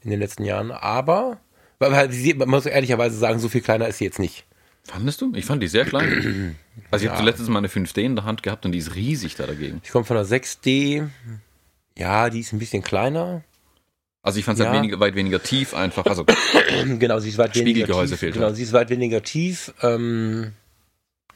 in 0.03 0.09
den 0.09 0.19
letzten 0.19 0.43
Jahren, 0.43 0.71
aber 0.71 1.37
weil, 1.77 1.91
man 2.35 2.49
muss 2.49 2.65
ehrlicherweise 2.65 3.17
sagen, 3.17 3.39
so 3.39 3.49
viel 3.49 3.61
kleiner 3.61 3.87
ist 3.87 3.97
sie 3.99 4.05
jetzt 4.05 4.19
nicht. 4.19 4.45
Fandest 4.85 5.21
du? 5.21 5.31
Ich 5.35 5.45
fand 5.45 5.61
die 5.61 5.67
sehr 5.67 5.85
klein. 5.85 6.55
Also 6.91 7.05
ich 7.05 7.09
habe 7.09 7.17
Ja. 7.17 7.23
zuletzt 7.33 7.49
mal 7.49 7.59
eine 7.59 7.69
5D 7.69 8.01
in 8.01 8.15
der 8.17 8.25
Hand 8.25 8.43
gehabt 8.43 8.65
und 8.65 8.73
die 8.73 8.79
ist 8.79 8.95
riesig 8.95 9.35
da 9.35 9.47
dagegen. 9.47 9.79
Ich 9.83 9.91
komme 9.91 10.03
von 10.03 10.17
der 10.17 10.25
6D, 10.25 11.07
ja, 11.97 12.29
die 12.29 12.41
ist 12.41 12.51
ein 12.51 12.59
bisschen 12.59 12.83
kleiner. 12.83 13.43
Also 14.25 14.39
ich 14.39 14.45
fand 14.45 14.57
es 14.59 14.63
Ja. 14.65 14.71
halt 14.71 14.79
weniger, 14.79 14.99
weit 14.99 15.13
weniger 15.15 15.41
tief 15.41 15.73
einfach. 15.75 16.05
Also 16.05 16.25
genau, 16.99 17.19
sie 17.19 17.29
ist 17.29 17.37
weit 17.37 17.53
weniger 17.55 17.71
Spiegelgehäuse 17.85 18.13
tief. 18.13 18.19
fehlt 18.19 18.33
Genau, 18.33 18.47
halt. 18.47 18.55
sie 18.55 18.63
ist 18.63 18.73
weit 18.73 18.89
weniger 18.89 19.21
tief. 19.21 19.71
Ähm, 19.81 20.53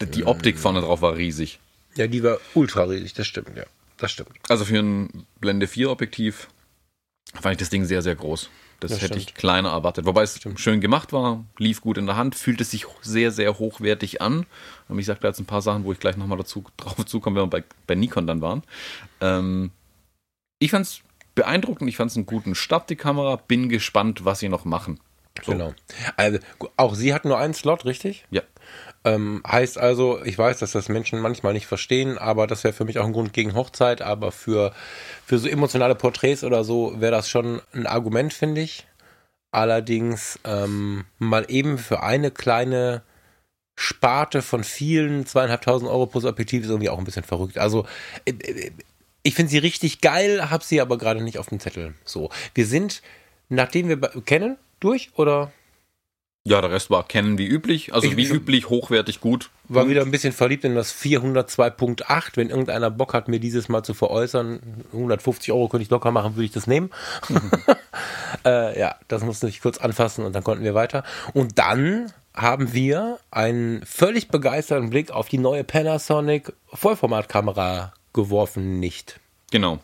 die 0.02 0.26
Optik 0.26 0.58
vorne 0.58 0.82
drauf 0.82 1.02
war 1.02 1.16
riesig. 1.16 1.60
ja, 1.96 2.08
die 2.08 2.24
war 2.24 2.38
ultra 2.56 2.84
riesig, 2.84 3.14
das 3.14 3.28
stimmt, 3.28 3.56
ja. 3.56 3.64
Das 3.98 4.12
stimmt. 4.12 4.30
Also 4.48 4.66
für 4.66 4.80
ein 4.80 5.26
Blende 5.40 5.68
4 5.68 5.92
Objektiv 5.92 6.48
fand 7.40 7.54
ich 7.54 7.60
das 7.60 7.70
Ding 7.70 7.86
sehr, 7.86 8.02
sehr 8.02 8.16
groß. 8.16 8.50
Das, 8.80 8.92
Das 8.92 9.02
hätte 9.02 9.20
stimmt. 9.20 9.30
ich 9.30 9.34
kleiner 9.36 9.70
erwartet. 9.72 10.06
Wobei 10.06 10.24
es 10.24 10.40
schön 10.56 10.80
gemacht 10.80 11.12
war, 11.12 11.44
lief 11.58 11.82
gut 11.82 11.98
in 11.98 12.06
der 12.06 12.16
Hand, 12.16 12.34
fühlte 12.36 12.64
sich 12.64 12.86
sehr, 13.02 13.32
sehr 13.32 13.60
hochwertig 13.60 14.22
an. 14.22 14.46
Und 14.88 14.98
ich 14.98 15.06
sagte 15.06 15.28
jetzt 15.28 15.40
ein 15.40 15.46
paar 15.46 15.62
Sachen, 15.62 15.84
wo 15.84 15.92
ich 15.92 16.00
gleich 16.00 16.16
nochmal 16.16 16.38
dazu 16.38 16.64
drauf 16.78 17.06
zukomme, 17.06 17.36
wenn 17.36 17.44
wir 17.44 17.50
bei, 17.50 17.64
bei 17.88 17.96
Nikon 17.96 18.26
dann 18.26 18.42
waren. 18.42 18.64
Ähm, 19.20 19.72
ich 20.60 20.72
fand 20.72 20.86
es 20.86 21.02
beeindruckend, 21.36 21.90
ich 21.90 21.98
fand 21.98 22.12
es 22.12 22.18
einen 22.18 22.26
guten 22.26 22.56
Start, 22.56 22.90
die 22.90 22.96
Kamera. 22.96 23.38
Bin 23.38 23.70
gespannt, 23.70 24.26
was 24.26 24.40
sie 24.40 24.50
noch 24.50 24.66
machen. 24.66 25.00
So. 25.44 25.54
Genau. 25.54 25.74
Also, 26.18 26.40
auch 26.76 26.96
sie 26.96 27.14
hat 27.14 27.26
nur 27.26 27.38
einen 27.38 27.54
Slot, 27.54 27.86
richtig? 27.86 28.26
Ja. 28.30 28.42
Ähm, 29.06 29.42
heißt 29.48 29.78
also, 29.78 30.24
ich 30.24 30.38
weiß, 30.38 30.60
dass 30.60 30.74
das 30.74 30.90
Menschen 30.90 31.20
manchmal 31.20 31.54
nicht 31.54 31.68
verstehen, 31.68 32.18
aber 32.18 32.48
das 32.48 32.64
wäre 32.64 32.74
für 32.74 32.86
mich 32.86 33.00
auch 33.00 33.06
ein 33.06 33.14
Grund 33.14 33.32
gegen 33.32 33.56
Hochzeit, 33.56 34.02
aber 34.02 34.32
für, 34.32 34.74
für 35.26 35.38
so 35.38 35.48
emotionale 35.48 35.96
Porträts 35.96 36.44
oder 36.44 36.64
so 36.64 37.00
wäre 37.00 37.14
das 37.14 37.30
schon 37.30 37.62
ein 37.74 37.88
Argument, 37.88 38.34
finde 38.34 38.62
ich. 38.62 38.88
Allerdings 39.52 40.40
ähm, 40.44 41.06
mal 41.18 41.46
eben 41.48 41.78
für 41.78 42.04
eine 42.04 42.30
kleine 42.30 43.02
Sparte 43.76 44.42
von 44.42 44.66
vielen 44.66 45.26
zweieinhalbtausend 45.26 45.90
Euro 45.90 46.06
plus 46.06 46.26
Objektiv 46.26 46.64
ist 46.64 46.70
irgendwie 46.70 46.90
auch 46.90 47.00
ein 47.00 47.06
bisschen 47.06 47.24
verrückt. 47.24 47.58
Also 47.58 47.86
äh, 48.26 48.32
äh, 48.32 48.72
ich 49.24 49.36
finde 49.36 49.52
sie 49.52 49.58
richtig 49.58 50.02
geil, 50.02 50.50
habe 50.50 50.64
sie 50.64 50.82
aber 50.82 50.98
gerade 50.98 51.22
nicht 51.22 51.38
auf 51.38 51.48
dem 51.48 51.60
Zettel. 51.60 51.94
So, 52.06 52.30
wir 52.56 52.66
sind, 52.66 53.02
nachdem 53.50 53.90
wir 53.90 53.98
kennen, 54.26 54.58
durch 54.80 55.12
oder 55.16 55.52
Ja, 56.46 56.62
der 56.62 56.72
Rest 56.72 56.90
war 56.90 57.06
kennen 57.08 57.38
wie 57.38 57.46
üblich. 57.46 57.94
Also 57.94 58.08
Ich- 58.08 58.16
wie 58.18 58.26
üblich, 58.26 58.70
hochwertig, 58.70 59.20
gut. 59.20 59.50
war 59.68 59.88
wieder 59.90 60.02
ein 60.02 60.10
bisschen 60.10 60.32
verliebt 60.34 60.64
in 60.64 60.74
das 60.74 60.92
402.8. 60.94 62.38
Wenn 62.38 62.50
irgendeiner 62.50 62.90
Bock 62.90 63.14
hat, 63.14 63.28
mir 63.28 63.40
dieses 63.40 63.68
mal 63.70 63.84
zu 63.84 63.94
veräußern, 63.94 64.86
150 64.94 65.52
Euro 65.52 65.68
könnte 65.68 65.84
ich 65.84 65.90
locker 65.90 66.12
machen, 66.12 66.36
würde 66.36 66.46
ich 66.46 66.52
das 66.52 66.66
nehmen. 66.66 66.90
äh, 68.46 68.80
ja, 68.80 68.96
das 69.10 69.24
musste 69.24 69.48
ich 69.48 69.62
kurz 69.62 69.78
anfassen 69.78 70.26
und 70.26 70.34
dann 70.34 70.44
konnten 70.44 70.64
wir 70.64 70.74
weiter. 70.74 71.04
Und 71.34 71.60
dann 71.60 72.12
haben 72.34 72.74
wir 72.74 73.20
einen 73.32 73.86
völlig 73.86 74.30
begeisterten 74.30 74.90
Blick 74.90 75.12
auf 75.12 75.28
die 75.28 75.38
neue 75.40 75.64
Panasonic 75.66 76.54
Vollformatkamera 76.74 77.94
geworfen, 78.14 78.80
nicht. 78.80 79.20
Genau. 79.52 79.80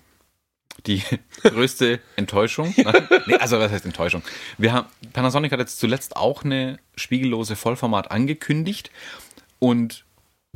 Die 0.86 1.02
größte 1.44 2.00
Enttäuschung. 2.16 2.74
Nee, 3.28 3.36
also 3.36 3.58
was 3.60 3.72
heißt 3.72 3.86
Enttäuschung? 3.86 4.22
Wir 4.58 4.74
haben, 4.74 4.88
Panasonic 5.14 5.52
hat 5.52 5.60
jetzt 5.60 5.80
zuletzt 5.80 6.16
auch 6.16 6.44
eine 6.44 6.78
spiegellose 6.96 7.56
Vollformat 7.56 8.12
angekündigt 8.12 8.92
und 9.58 10.06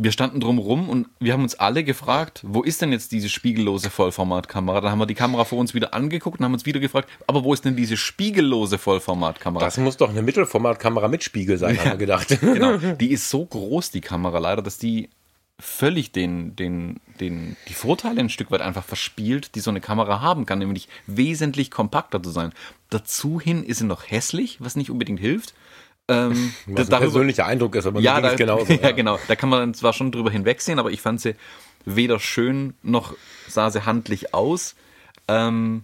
wir 0.02 0.12
standen 0.12 0.40
drum 0.40 0.60
rum 0.60 0.88
und 0.88 1.08
wir 1.20 1.34
haben 1.34 1.44
uns 1.44 1.56
alle 1.56 1.84
gefragt, 1.84 2.42
wo 2.46 2.62
ist 2.64 2.82
denn 2.82 2.92
jetzt 2.92 3.12
diese 3.12 3.28
spiegellose 3.28 3.90
Vollformatkamera? 3.90 4.80
Dann 4.82 4.92
haben 4.92 5.00
wir 5.00 5.06
die 5.06 5.16
Kamera 5.16 5.44
vor 5.44 5.58
uns 5.58 5.74
wieder 5.74 5.94
angeguckt 5.94 6.40
und 6.40 6.46
haben 6.46 6.54
uns 6.54 6.66
wieder 6.66 6.80
gefragt, 6.80 7.10
aber 7.28 7.44
wo 7.44 7.54
ist 7.54 7.66
denn 7.66 7.76
diese 7.76 7.98
spiegellose 7.98 8.78
Vollformatkamera? 8.78 9.66
Das 9.66 9.78
muss 9.78 9.98
doch 9.98 10.10
eine 10.10 10.22
Mittelformatkamera 10.22 11.10
mit 11.10 11.24
Spiegel 11.24 11.58
sein, 11.58 11.78
haben 11.80 11.92
wir 11.92 11.98
gedacht. 11.98 12.40
genau. 12.40 12.78
Die 13.00 13.12
ist 13.12 13.30
so 13.30 13.46
groß, 13.46 13.92
die 13.92 14.02
Kamera 14.02 14.38
leider, 14.38 14.62
dass 14.62 14.78
die 14.78 15.10
völlig 15.60 16.12
den, 16.12 16.56
den, 16.56 17.00
den, 17.20 17.58
die 17.68 17.74
Vorteile 17.74 18.20
ein 18.22 18.30
Stück 18.30 18.50
weit 18.52 18.62
einfach 18.62 18.84
verspielt, 18.86 19.56
die 19.56 19.60
so 19.60 19.70
eine 19.70 19.82
Kamera 19.82 20.22
haben 20.22 20.46
kann, 20.46 20.60
nämlich 20.60 20.88
wesentlich 21.06 21.70
kompakter 21.70 22.24
zu 22.24 22.30
sein. 22.30 22.54
Dazu 22.90 23.40
hin 23.40 23.64
ist 23.64 23.80
sie 23.80 23.86
noch 23.86 24.10
hässlich, 24.10 24.58
was 24.62 24.76
nicht 24.76 24.90
unbedingt 24.90 25.20
hilft. 25.20 25.54
Ähm, 26.08 26.54
Was 26.66 26.88
ein 26.88 26.90
darüber- 26.90 27.00
persönlicher 27.12 27.46
Eindruck 27.46 27.76
ist, 27.76 27.86
aber 27.86 28.00
ja, 28.00 28.20
da, 28.20 28.34
genauso. 28.36 28.74
ja, 28.82 28.92
genau. 28.92 29.20
Da 29.28 29.36
kann 29.36 29.50
man 29.50 29.76
zwar 29.76 29.94
schon 29.94 30.12
drüber 30.12 30.32
hinwegsehen, 30.32 30.80
aber 30.80 30.90
ich 30.92 31.02
fand 31.02 31.22
sie 31.22 31.36
weder 31.86 32.20
schön 32.20 32.74
noch 32.82 33.14
sah 33.48 33.70
sie 33.70 33.86
handlich 33.86 34.34
aus. 34.34 34.76
Ähm, 35.28 35.84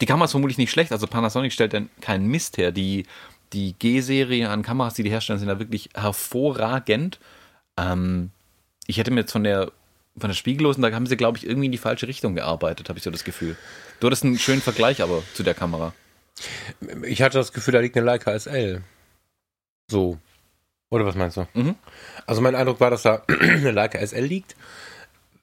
die 0.00 0.06
Kamera 0.06 0.26
ist 0.26 0.30
vermutlich 0.30 0.58
nicht 0.58 0.70
schlecht. 0.70 0.92
Also 0.92 1.06
Panasonic 1.06 1.52
stellt 1.52 1.72
dann 1.74 1.90
keinen 2.00 2.28
Mist 2.28 2.58
her. 2.58 2.70
Die, 2.70 3.06
die 3.52 3.74
G-Serie 3.78 4.48
an 4.48 4.62
Kameras, 4.62 4.94
die 4.94 5.02
die 5.02 5.10
herstellen, 5.10 5.38
sind 5.38 5.48
da 5.48 5.58
wirklich 5.58 5.90
hervorragend. 5.94 7.18
Ähm, 7.76 8.30
ich 8.90 8.98
hätte 8.98 9.10
mir 9.10 9.20
jetzt 9.20 9.32
von 9.32 9.44
der 9.44 9.72
von 10.18 10.28
der 10.28 10.34
Spiegellosen, 10.34 10.82
da 10.82 10.90
haben 10.90 11.06
sie, 11.06 11.16
glaube 11.16 11.38
ich, 11.38 11.46
irgendwie 11.46 11.66
in 11.66 11.72
die 11.72 11.78
falsche 11.78 12.08
Richtung 12.08 12.34
gearbeitet, 12.34 12.88
habe 12.88 12.98
ich 12.98 13.04
so 13.04 13.10
das 13.10 13.24
Gefühl. 13.24 13.56
Du 14.00 14.08
hattest 14.08 14.24
einen 14.24 14.38
schönen 14.38 14.60
Vergleich 14.60 15.02
aber 15.02 15.22
zu 15.34 15.44
der 15.44 15.54
Kamera. 15.54 15.94
Ich 17.04 17.22
hatte 17.22 17.38
das 17.38 17.52
Gefühl, 17.52 17.72
da 17.72 17.80
liegt 17.80 17.96
eine 17.96 18.04
Leica 18.04 18.36
SL. 18.38 18.82
So. 19.88 20.18
Oder 20.90 21.06
was 21.06 21.14
meinst 21.14 21.36
du? 21.36 21.46
Mhm. 21.54 21.76
Also 22.26 22.40
mein 22.40 22.56
Eindruck 22.56 22.80
war, 22.80 22.90
dass 22.90 23.02
da 23.02 23.22
eine 23.40 23.70
Leica 23.70 24.04
SL 24.04 24.24
liegt 24.24 24.56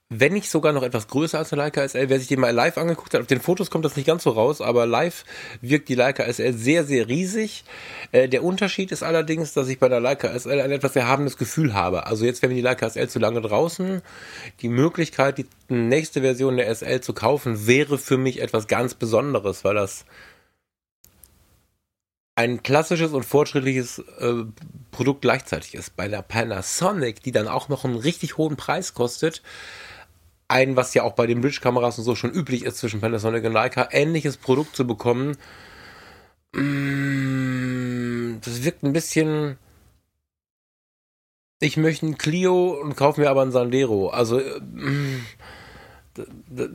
wenn 0.10 0.32
nicht 0.32 0.50
sogar 0.50 0.72
noch 0.72 0.84
etwas 0.84 1.10
größer 1.10 1.38
als 1.38 1.52
eine 1.52 1.64
Leica 1.64 1.88
SL. 1.88 2.08
Wer 2.08 2.20
sich 2.20 2.30
die 2.30 2.38
mal 2.38 2.52
live 2.52 2.78
angeguckt 2.78 3.14
hat, 3.14 3.22
auf 3.22 3.28
den 3.28 3.42
Fotos 3.42 3.70
kommt 3.70 3.84
das 3.84 3.98
nicht 3.98 4.06
ganz 4.06 4.24
so 4.24 4.30
raus, 4.30 4.62
aber 4.62 4.86
live 4.86 5.26
wirkt 5.60 5.90
die 5.90 5.96
Leica 5.96 6.24
SL 6.32 6.54
sehr, 6.54 6.86
sehr 6.86 7.10
riesig. 7.10 7.66
Äh, 8.14 8.30
der 8.30 8.44
Unterschied 8.44 8.94
ist 8.94 9.04
allerdings, 9.04 9.54
dass 9.54 9.68
ich 9.68 9.80
bei 9.80 9.90
der 9.90 10.00
Leica 10.00 10.30
SL 10.30 10.62
ein 10.62 10.72
etwas 10.72 10.96
erhabenes 10.96 11.36
Gefühl 11.36 11.74
habe. 11.74 12.06
Also 12.06 12.24
jetzt 12.24 12.42
wäre 12.42 12.54
die 12.54 12.62
Leica 12.62 12.90
SL 12.90 13.10
zu 13.10 13.20
lange 13.20 13.42
draußen. 13.42 14.02
Die 14.62 14.70
Möglichkeit, 14.70 15.40
die 15.40 15.48
nächste 15.68 16.22
Version 16.22 16.56
der 16.56 16.74
SL 16.74 17.02
zu 17.02 17.12
kaufen, 17.12 17.68
wäre 17.68 17.98
für 17.98 18.18
mich 18.18 18.42
etwas 18.42 18.68
ganz 18.68 18.94
Besonderes, 18.94 19.66
weil 19.66 19.76
das 19.76 20.06
ein 22.36 22.64
klassisches 22.64 23.12
und 23.12 23.26
fortschrittliches 23.26 24.00
äh, 24.20 24.46
Produkt 24.92 25.22
gleichzeitig 25.22 25.74
ist. 25.74 25.98
Bei 25.98 26.08
der 26.08 26.22
Panasonic, 26.22 27.24
die 27.24 27.32
dann 27.34 27.48
auch 27.50 27.68
noch 27.68 27.84
einen 27.84 27.98
richtig 27.98 28.38
hohen 28.38 28.56
Preis 28.56 28.94
kostet, 28.94 29.42
ein, 30.48 30.76
was 30.76 30.94
ja 30.94 31.04
auch 31.04 31.14
bei 31.14 31.28
den 31.28 31.42
Bridge-Kameras 31.42 31.98
und 31.98 32.04
so 32.04 32.16
schon 32.16 32.32
üblich 32.32 32.64
ist 32.64 32.78
zwischen 32.78 33.02
Panasonic 33.02 33.44
und 33.44 33.54
Leica, 33.54 33.90
ähnliches 33.92 34.38
Produkt 34.38 34.76
zu 34.76 34.88
bekommen. 34.88 35.38
Mm, 36.54 38.40
das 38.42 38.64
wirkt 38.64 38.84
ein 38.84 38.94
bisschen. 38.94 39.58
Ich 41.60 41.76
möchte 41.76 42.06
ein 42.06 42.18
Clio 42.18 42.80
und 42.82 42.96
kaufe 42.96 43.20
mir 43.20 43.30
aber 43.30 43.42
ein 43.42 43.52
Sandero. 43.52 44.10
Also, 44.10 44.40
mm, 44.40 45.26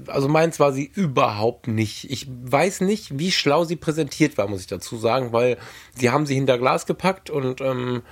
also 0.08 0.28
meins 0.28 0.60
war 0.60 0.72
sie 0.72 0.84
überhaupt 0.84 1.68
nicht. 1.68 2.10
Ich 2.10 2.26
weiß 2.28 2.80
nicht, 2.82 3.18
wie 3.18 3.32
schlau 3.32 3.64
sie 3.64 3.76
präsentiert 3.76 4.38
war, 4.38 4.48
muss 4.48 4.60
ich 4.60 4.66
dazu 4.66 4.96
sagen, 4.96 5.32
weil 5.32 5.56
sie 5.94 6.10
haben 6.10 6.26
sie 6.26 6.34
hinter 6.34 6.58
Glas 6.58 6.86
gepackt 6.86 7.30
und 7.30 7.60
ähm, 7.60 8.02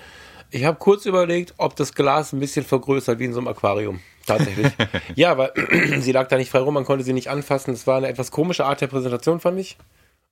ich 0.50 0.64
habe 0.64 0.78
kurz 0.78 1.06
überlegt, 1.06 1.54
ob 1.58 1.76
das 1.76 1.94
Glas 1.94 2.32
ein 2.32 2.40
bisschen 2.40 2.64
vergrößert 2.64 3.18
wie 3.18 3.26
in 3.26 3.32
so 3.32 3.38
einem 3.38 3.48
Aquarium. 3.48 4.00
Tatsächlich. 4.30 4.72
ja, 5.16 5.36
weil 5.36 5.52
sie 6.00 6.12
lag 6.12 6.28
da 6.28 6.36
nicht 6.36 6.50
frei 6.50 6.60
rum, 6.60 6.74
man 6.74 6.84
konnte 6.84 7.04
sie 7.04 7.12
nicht 7.12 7.28
anfassen. 7.28 7.74
Es 7.74 7.86
war 7.86 7.96
eine 7.96 8.08
etwas 8.08 8.30
komische 8.30 8.64
Art 8.64 8.80
der 8.80 8.86
Präsentation, 8.86 9.40
fand 9.40 9.58
ich. 9.58 9.76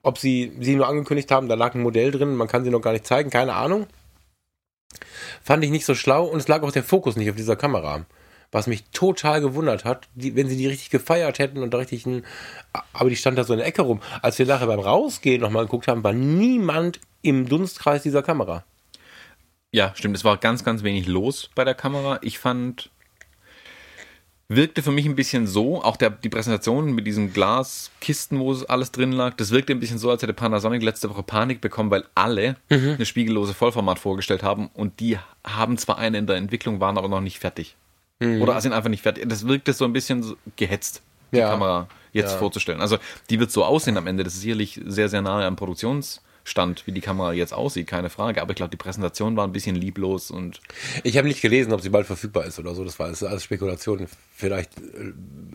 Ob 0.03 0.19
sie 0.19 0.53
sie 0.61 0.77
nur 0.77 0.87
angekündigt 0.87 1.31
haben, 1.31 1.49
da 1.49 1.55
lag 1.55 1.75
ein 1.75 1.83
Modell 1.83 2.13
drin, 2.13 2.37
man 2.37 2.47
kann 2.47 2.65
sie 2.65 2.71
noch 2.71 2.81
gar 2.81 2.93
nicht 2.93 3.07
zeigen, 3.07 3.31
keine 3.31 3.55
Ahnung. 3.55 3.87
Fand 5.43 5.65
ich 5.65 5.71
nicht 5.71 5.85
so 5.85 5.95
schlau 5.95 6.25
und 6.25 6.39
es 6.39 6.49
lag 6.49 6.63
auch 6.63 6.73
der 6.73 6.85
Fokus 6.85 7.17
nicht 7.17 7.29
auf 7.29 7.37
dieser 7.37 7.57
Kamera. 7.57 8.07
Was 8.51 8.67
mich 8.67 8.85
total 8.93 9.41
gewundert 9.41 9.85
hat, 9.85 10.09
die, 10.15 10.35
wenn 10.35 10.49
sie 10.49 10.57
die 10.57 10.69
richtig 10.69 10.91
gefeiert 10.91 11.39
hätten 11.39 11.63
und 11.63 11.75
da 11.75 11.79
richtig 11.79 12.07
ein, 12.07 12.25
aber 12.93 13.11
die 13.11 13.17
stand 13.17 13.37
da 13.37 13.45
so 13.45 13.53
in 13.53 13.59
der 13.59 13.67
Ecke 13.67 13.83
rum. 13.83 14.01
Als 14.23 14.39
wir 14.39 14.47
nachher 14.47 14.69
beim 14.69 14.81
Rausgehen 14.81 15.41
nochmal 15.41 15.65
geguckt 15.65 15.89
haben, 15.89 16.05
war 16.05 16.15
niemand 16.15 17.01
im 17.21 17.49
Dunstkreis 17.49 18.05
dieser 18.05 18.23
Kamera. 18.23 18.65
Ja, 19.71 19.93
stimmt. 19.95 20.17
Es 20.17 20.25
war 20.25 20.39
ganz, 20.39 20.65
ganz 20.65 20.83
wenig 20.83 21.07
los 21.07 21.51
bei 21.55 21.65
der 21.65 21.75
Kamera. 21.75 22.19
Ich 22.23 22.39
fand, 22.39 22.91
wirkte 24.49 24.83
für 24.83 24.93
mich 24.93 25.05
ein 25.05 25.15
bisschen 25.15 25.47
so, 25.47 25.83
auch 25.83 25.97
der, 25.97 26.11
die 26.11 26.31
Präsentation 26.31 26.93
mit 26.93 27.07
diesen 27.07 27.33
Glaskisten, 27.33 28.39
wo 28.39 28.55
alles 28.69 28.93
drin 28.93 29.13
lag, 29.13 29.35
das 29.35 29.51
wirkte 29.51 29.75
ein 29.75 29.81
bisschen 29.81 29.99
so, 29.99 30.11
als 30.11 30.23
hätte 30.23 30.33
Panasonic 30.33 30.83
letzte 30.83 31.11
Woche 31.11 31.23
Panik 31.23 31.61
bekommen, 31.61 31.91
weil 31.91 32.05
alle 32.15 32.57
mhm. 32.71 32.95
eine 32.95 33.07
spiegellose 33.07 33.53
Vollformat 33.53 33.99
vorgestellt 33.99 34.43
haben 34.43 34.71
und 34.73 35.01
die 35.01 35.19
haben 35.45 35.77
zwar 35.77 35.99
eine 35.99 36.19
in 36.19 36.27
der 36.27 36.37
Entwicklung, 36.37 36.81
waren 36.81 36.97
aber 36.97 37.09
noch 37.09 37.21
nicht 37.21 37.39
fertig. 37.39 37.77
Mhm. 38.21 38.41
Oder 38.41 38.61
sind 38.61 38.73
einfach 38.73 38.91
nicht 38.91 39.03
fertig. 39.03 39.29
Das 39.29 39.47
wirkte 39.47 39.73
so 39.75 39.85
ein 39.85 39.93
bisschen 39.93 40.23
so 40.23 40.37
gehetzt, 40.57 41.03
die 41.31 41.37
ja. 41.37 41.51
Kamera 41.51 41.87
jetzt 42.13 42.33
ja. 42.33 42.39
vorzustellen. 42.39 42.81
Also 42.81 42.99
die 43.29 43.39
wird 43.39 43.53
so 43.53 43.65
aussehen 43.65 43.99
am 43.99 44.07
Ende. 44.07 44.25
Das 44.25 44.35
ist 44.35 44.41
sicherlich 44.41 44.81
sehr, 44.87 45.09
sehr 45.09 45.23
nahe 45.23 45.45
am 45.45 45.57
Produktions- 45.57 46.21
stand, 46.49 46.87
wie 46.87 46.93
die 46.93 47.01
Kamera 47.01 47.33
jetzt 47.33 47.53
aussieht, 47.53 47.87
keine 47.87 48.11
Frage. 48.11 48.43
Aber 48.43 48.51
ich 48.51 48.57
glaube, 48.57 48.71
die 48.71 48.77
Präsentation 48.77 49.37
war 49.37 49.47
ein 49.47 49.53
bisschen 49.53 49.77
lieblos 49.77 50.31
und. 50.31 50.61
Ich 51.05 51.17
habe 51.17 51.29
nicht 51.29 51.41
gelesen, 51.41 51.73
ob 51.73 51.81
sie 51.81 51.91
bald 51.91 52.07
verfügbar 52.07 52.45
ist 52.45 52.59
oder 52.59 52.75
so. 52.75 52.85
Das 52.85 52.99
war 52.99 53.07
alles 53.07 53.45
Spekulation. 53.45 54.07
Vielleicht 54.35 54.77
äh, 54.79 55.13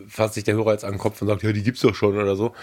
fasst 0.08 0.34
sich 0.34 0.44
der 0.44 0.54
Hörer 0.54 0.72
jetzt 0.72 0.84
an 0.84 0.92
den 0.92 0.98
Kopf 0.98 1.20
und 1.20 1.28
sagt, 1.28 1.42
ja, 1.42 1.52
die 1.52 1.62
gibt's 1.62 1.80
doch 1.80 1.94
schon 1.94 2.16
oder 2.16 2.36
so. 2.36 2.54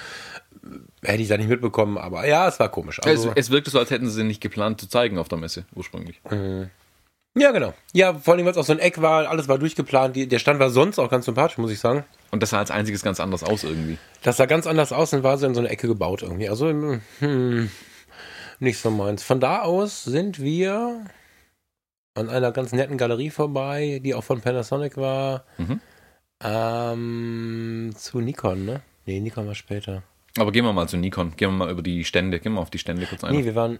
Hätte 1.01 1.21
ich 1.21 1.27
da 1.27 1.37
nicht 1.37 1.49
mitbekommen, 1.49 1.97
aber 1.97 2.27
ja, 2.27 2.47
es 2.47 2.59
war 2.59 2.69
komisch. 2.69 2.99
Also, 3.03 3.29
es, 3.31 3.47
es 3.47 3.49
wirkte 3.51 3.71
so, 3.71 3.79
als 3.79 3.89
hätten 3.89 4.09
sie 4.09 4.23
nicht 4.23 4.41
geplant 4.41 4.79
zu 4.79 4.87
zeigen 4.87 5.17
auf 5.17 5.27
der 5.27 5.37
Messe 5.37 5.65
ursprünglich. 5.75 6.21
Mhm. 6.29 6.69
Ja, 7.33 7.51
genau. 7.51 7.73
Ja, 7.93 8.13
vor 8.13 8.33
allem, 8.33 8.45
weil 8.45 8.51
es 8.51 8.57
auch 8.57 8.65
so 8.65 8.73
ein 8.73 8.79
Eck 8.79 9.01
war, 9.01 9.29
alles 9.29 9.47
war 9.47 9.57
durchgeplant. 9.57 10.15
Die, 10.15 10.27
der 10.27 10.39
Stand 10.39 10.59
war 10.59 10.69
sonst 10.69 10.99
auch 10.99 11.09
ganz 11.09 11.25
sympathisch, 11.25 11.57
muss 11.57 11.71
ich 11.71 11.79
sagen. 11.79 12.03
Und 12.29 12.43
das 12.43 12.49
sah 12.49 12.59
als 12.59 12.71
einziges 12.71 13.03
ganz 13.03 13.21
anders 13.21 13.43
aus 13.43 13.63
irgendwie. 13.63 13.97
Das 14.21 14.37
sah 14.37 14.45
ganz 14.45 14.67
anders 14.67 14.91
aus 14.91 15.13
und 15.13 15.23
war 15.23 15.37
so 15.37 15.47
in 15.47 15.53
so 15.53 15.61
eine 15.61 15.69
Ecke 15.69 15.87
gebaut 15.87 16.23
irgendwie. 16.23 16.49
Also, 16.49 16.67
hm, 16.67 17.71
nicht 18.61 18.79
so 18.79 18.91
meins. 18.91 19.23
Von 19.23 19.39
da 19.39 19.61
aus 19.61 20.03
sind 20.03 20.39
wir 20.39 21.05
an 22.13 22.29
einer 22.29 22.51
ganz 22.51 22.71
netten 22.71 22.97
Galerie 22.97 23.29
vorbei, 23.29 24.01
die 24.03 24.13
auch 24.13 24.23
von 24.23 24.41
Panasonic 24.41 24.97
war. 24.97 25.45
Mhm. 25.57 25.79
Ähm, 26.43 27.93
zu 27.95 28.19
Nikon, 28.19 28.65
ne? 28.65 28.81
Nee, 29.05 29.19
Nikon 29.19 29.47
war 29.47 29.55
später. 29.55 30.03
Aber 30.37 30.51
gehen 30.51 30.65
wir 30.65 30.73
mal 30.73 30.87
zu 30.87 30.97
Nikon. 30.97 31.35
Gehen 31.35 31.51
wir 31.51 31.65
mal 31.65 31.71
über 31.71 31.81
die 31.81 32.03
Stände. 32.03 32.39
Gehen 32.39 32.53
wir 32.53 32.61
auf 32.61 32.69
die 32.69 32.79
Stände 32.79 33.05
kurz 33.05 33.23
ein. 33.23 33.35
Nee, 33.35 33.45
wir 33.45 33.55
waren. 33.55 33.79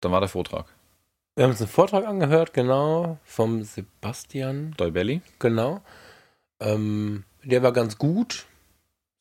Dann 0.00 0.12
war 0.12 0.20
der 0.20 0.28
Vortrag. 0.28 0.66
Wir 1.34 1.44
haben 1.44 1.50
uns 1.50 1.60
einen 1.60 1.68
Vortrag 1.68 2.06
angehört, 2.06 2.54
genau, 2.54 3.18
vom 3.24 3.62
Sebastian. 3.62 4.74
Dolbelli. 4.76 5.20
Genau. 5.38 5.82
Ähm, 6.60 7.24
der 7.44 7.62
war 7.62 7.72
ganz 7.72 7.98
gut. 7.98 8.46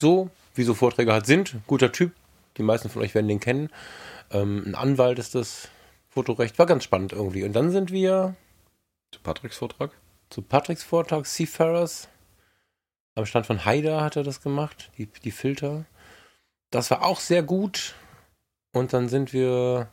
So, 0.01 0.29
wie 0.53 0.63
so 0.63 0.73
Vorträge 0.73 1.11
halt 1.11 1.25
sind. 1.25 1.55
Guter 1.67 1.91
Typ, 1.91 2.13
die 2.57 2.63
meisten 2.63 2.89
von 2.89 3.01
euch 3.01 3.13
werden 3.15 3.27
den 3.27 3.39
kennen. 3.39 3.69
Ähm, 4.31 4.63
ein 4.65 4.75
Anwalt 4.75 5.19
ist 5.19 5.35
das 5.35 5.69
Fotorecht. 6.09 6.57
War 6.57 6.65
ganz 6.65 6.83
spannend 6.83 7.13
irgendwie. 7.13 7.43
Und 7.43 7.53
dann 7.53 7.71
sind 7.71 7.91
wir. 7.91 8.35
Zu 9.11 9.19
Patricks 9.21 9.57
Vortrag? 9.57 9.91
Zu 10.29 10.41
Patricks 10.41 10.83
Vortrag, 10.83 11.25
Seafarers. 11.25 12.09
Am 13.15 13.25
Stand 13.25 13.45
von 13.45 13.63
Haida 13.63 14.01
hat 14.01 14.17
er 14.17 14.23
das 14.23 14.41
gemacht, 14.41 14.91
die, 14.97 15.05
die 15.05 15.31
Filter. 15.31 15.85
Das 16.69 16.91
war 16.91 17.03
auch 17.03 17.19
sehr 17.19 17.43
gut. 17.43 17.95
Und 18.73 18.91
dann 18.91 19.07
sind 19.07 19.31
wir 19.31 19.87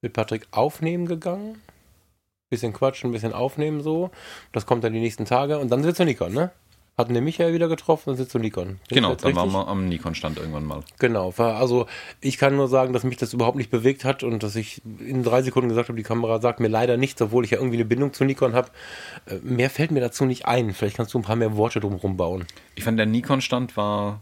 mit 0.00 0.12
Patrick 0.12 0.46
aufnehmen 0.52 1.06
gegangen. 1.06 1.60
Bisschen 2.50 2.72
quatschen, 2.72 3.10
ein 3.10 3.12
bisschen 3.12 3.32
aufnehmen 3.32 3.80
so. 3.80 4.10
Das 4.52 4.66
kommt 4.66 4.84
dann 4.84 4.92
die 4.92 5.00
nächsten 5.00 5.24
Tage. 5.24 5.58
Und 5.58 5.70
dann 5.70 5.80
sind 5.80 5.88
wir 5.88 5.94
zu 5.94 6.04
Nikon, 6.04 6.32
ne? 6.32 6.52
Hatten 6.98 7.14
den 7.14 7.24
Michael 7.24 7.54
wieder 7.54 7.68
getroffen 7.68 8.10
und 8.10 8.16
sitzt 8.16 8.32
zu 8.32 8.38
Nikon. 8.38 8.78
Bin 8.88 8.96
genau, 8.96 9.14
dann 9.14 9.34
waren 9.34 9.50
wir 9.50 9.66
am 9.66 9.88
Nikon-Stand 9.88 10.38
irgendwann 10.38 10.64
mal. 10.64 10.82
Genau, 10.98 11.32
also 11.36 11.86
ich 12.20 12.36
kann 12.36 12.56
nur 12.56 12.68
sagen, 12.68 12.92
dass 12.92 13.02
mich 13.02 13.16
das 13.16 13.32
überhaupt 13.32 13.56
nicht 13.56 13.70
bewegt 13.70 14.04
hat 14.04 14.22
und 14.22 14.42
dass 14.42 14.56
ich 14.56 14.82
in 15.00 15.22
drei 15.22 15.42
Sekunden 15.42 15.70
gesagt 15.70 15.88
habe, 15.88 15.96
die 15.96 16.02
Kamera 16.02 16.40
sagt 16.40 16.60
mir 16.60 16.68
leider 16.68 16.98
nichts, 16.98 17.20
obwohl 17.22 17.44
ich 17.44 17.50
ja 17.50 17.58
irgendwie 17.58 17.78
eine 17.78 17.86
Bindung 17.86 18.12
zu 18.12 18.24
Nikon 18.24 18.54
habe. 18.54 18.68
Äh, 19.26 19.36
mehr 19.42 19.70
fällt 19.70 19.90
mir 19.90 20.00
dazu 20.00 20.26
nicht 20.26 20.46
ein. 20.46 20.74
Vielleicht 20.74 20.96
kannst 20.96 21.14
du 21.14 21.18
ein 21.18 21.22
paar 21.22 21.36
mehr 21.36 21.56
Worte 21.56 21.80
drumherum 21.80 22.16
bauen. 22.16 22.44
Ich 22.74 22.84
fand, 22.84 22.98
der 22.98 23.06
Nikon-Stand 23.06 23.76
war 23.76 24.20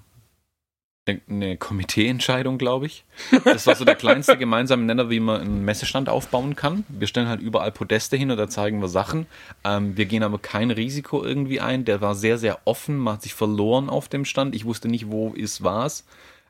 eine 1.09 1.57
Komiteeentscheidung, 1.57 2.59
glaube 2.59 2.87
ich. 2.87 3.05
Das 3.45 3.67
war 3.67 3.75
so 3.75 3.85
der 3.85 3.95
kleinste 3.95 4.37
gemeinsame 4.37 4.85
Nenner, 4.85 5.11
wie 5.11 5.21
man 5.21 5.41
einen 5.41 5.65
Messestand 5.65 6.09
aufbauen 6.09 6.57
kann. 6.57 6.85
Wir 6.89 7.07
stellen 7.07 7.29
halt 7.29 7.41
überall 7.41 7.73
Podeste 7.73 8.17
hin 8.17 8.31
und 8.31 8.37
da 8.37 8.49
zeigen 8.49 8.81
wir 8.81 8.89
Sachen. 8.89 9.27
Ähm, 9.65 9.97
wir 9.97 10.07
gehen 10.07 10.23
aber 10.23 10.39
kein 10.39 10.71
Risiko 10.71 11.25
irgendwie 11.25 11.61
ein. 11.61 11.85
Der 11.85 12.01
war 12.01 12.15
sehr, 12.15 12.39
sehr 12.39 12.61
offen. 12.65 12.99
Man 12.99 13.15
hat 13.15 13.23
sich 13.23 13.35
verloren 13.35 13.89
auf 13.89 14.09
dem 14.09 14.25
Stand. 14.25 14.55
Ich 14.55 14.65
wusste 14.65 14.89
nicht, 14.89 15.11
wo 15.11 15.31
ist 15.31 15.65
was. 15.65 16.05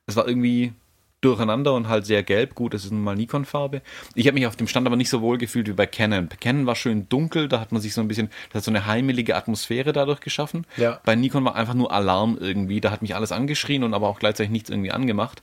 Es 0.06 0.16
war 0.16 0.26
irgendwie 0.26 0.72
durcheinander 1.20 1.74
und 1.74 1.88
halt 1.88 2.06
sehr 2.06 2.22
gelb. 2.22 2.54
Gut, 2.54 2.74
das 2.74 2.84
ist 2.84 2.92
nun 2.92 3.02
mal 3.02 3.16
Nikon-Farbe. 3.16 3.82
Ich 4.14 4.26
habe 4.26 4.34
mich 4.34 4.46
auf 4.46 4.56
dem 4.56 4.66
Stand 4.66 4.86
aber 4.86 4.96
nicht 4.96 5.10
so 5.10 5.20
wohl 5.20 5.38
gefühlt 5.38 5.68
wie 5.68 5.72
bei 5.72 5.86
Canon. 5.86 6.28
Canon 6.40 6.66
war 6.66 6.74
schön 6.74 7.08
dunkel, 7.08 7.48
da 7.48 7.60
hat 7.60 7.72
man 7.72 7.82
sich 7.82 7.94
so 7.94 8.00
ein 8.00 8.08
bisschen, 8.08 8.30
das 8.48 8.60
hat 8.60 8.64
so 8.64 8.70
eine 8.70 8.86
heimelige 8.86 9.36
Atmosphäre 9.36 9.92
dadurch 9.92 10.20
geschaffen. 10.20 10.66
Ja. 10.76 11.00
Bei 11.04 11.14
Nikon 11.14 11.44
war 11.44 11.54
einfach 11.54 11.74
nur 11.74 11.92
Alarm 11.92 12.38
irgendwie. 12.40 12.80
Da 12.80 12.90
hat 12.90 13.02
mich 13.02 13.14
alles 13.14 13.32
angeschrien 13.32 13.84
und 13.84 13.94
aber 13.94 14.08
auch 14.08 14.18
gleichzeitig 14.18 14.50
nichts 14.50 14.70
irgendwie 14.70 14.92
angemacht. 14.92 15.42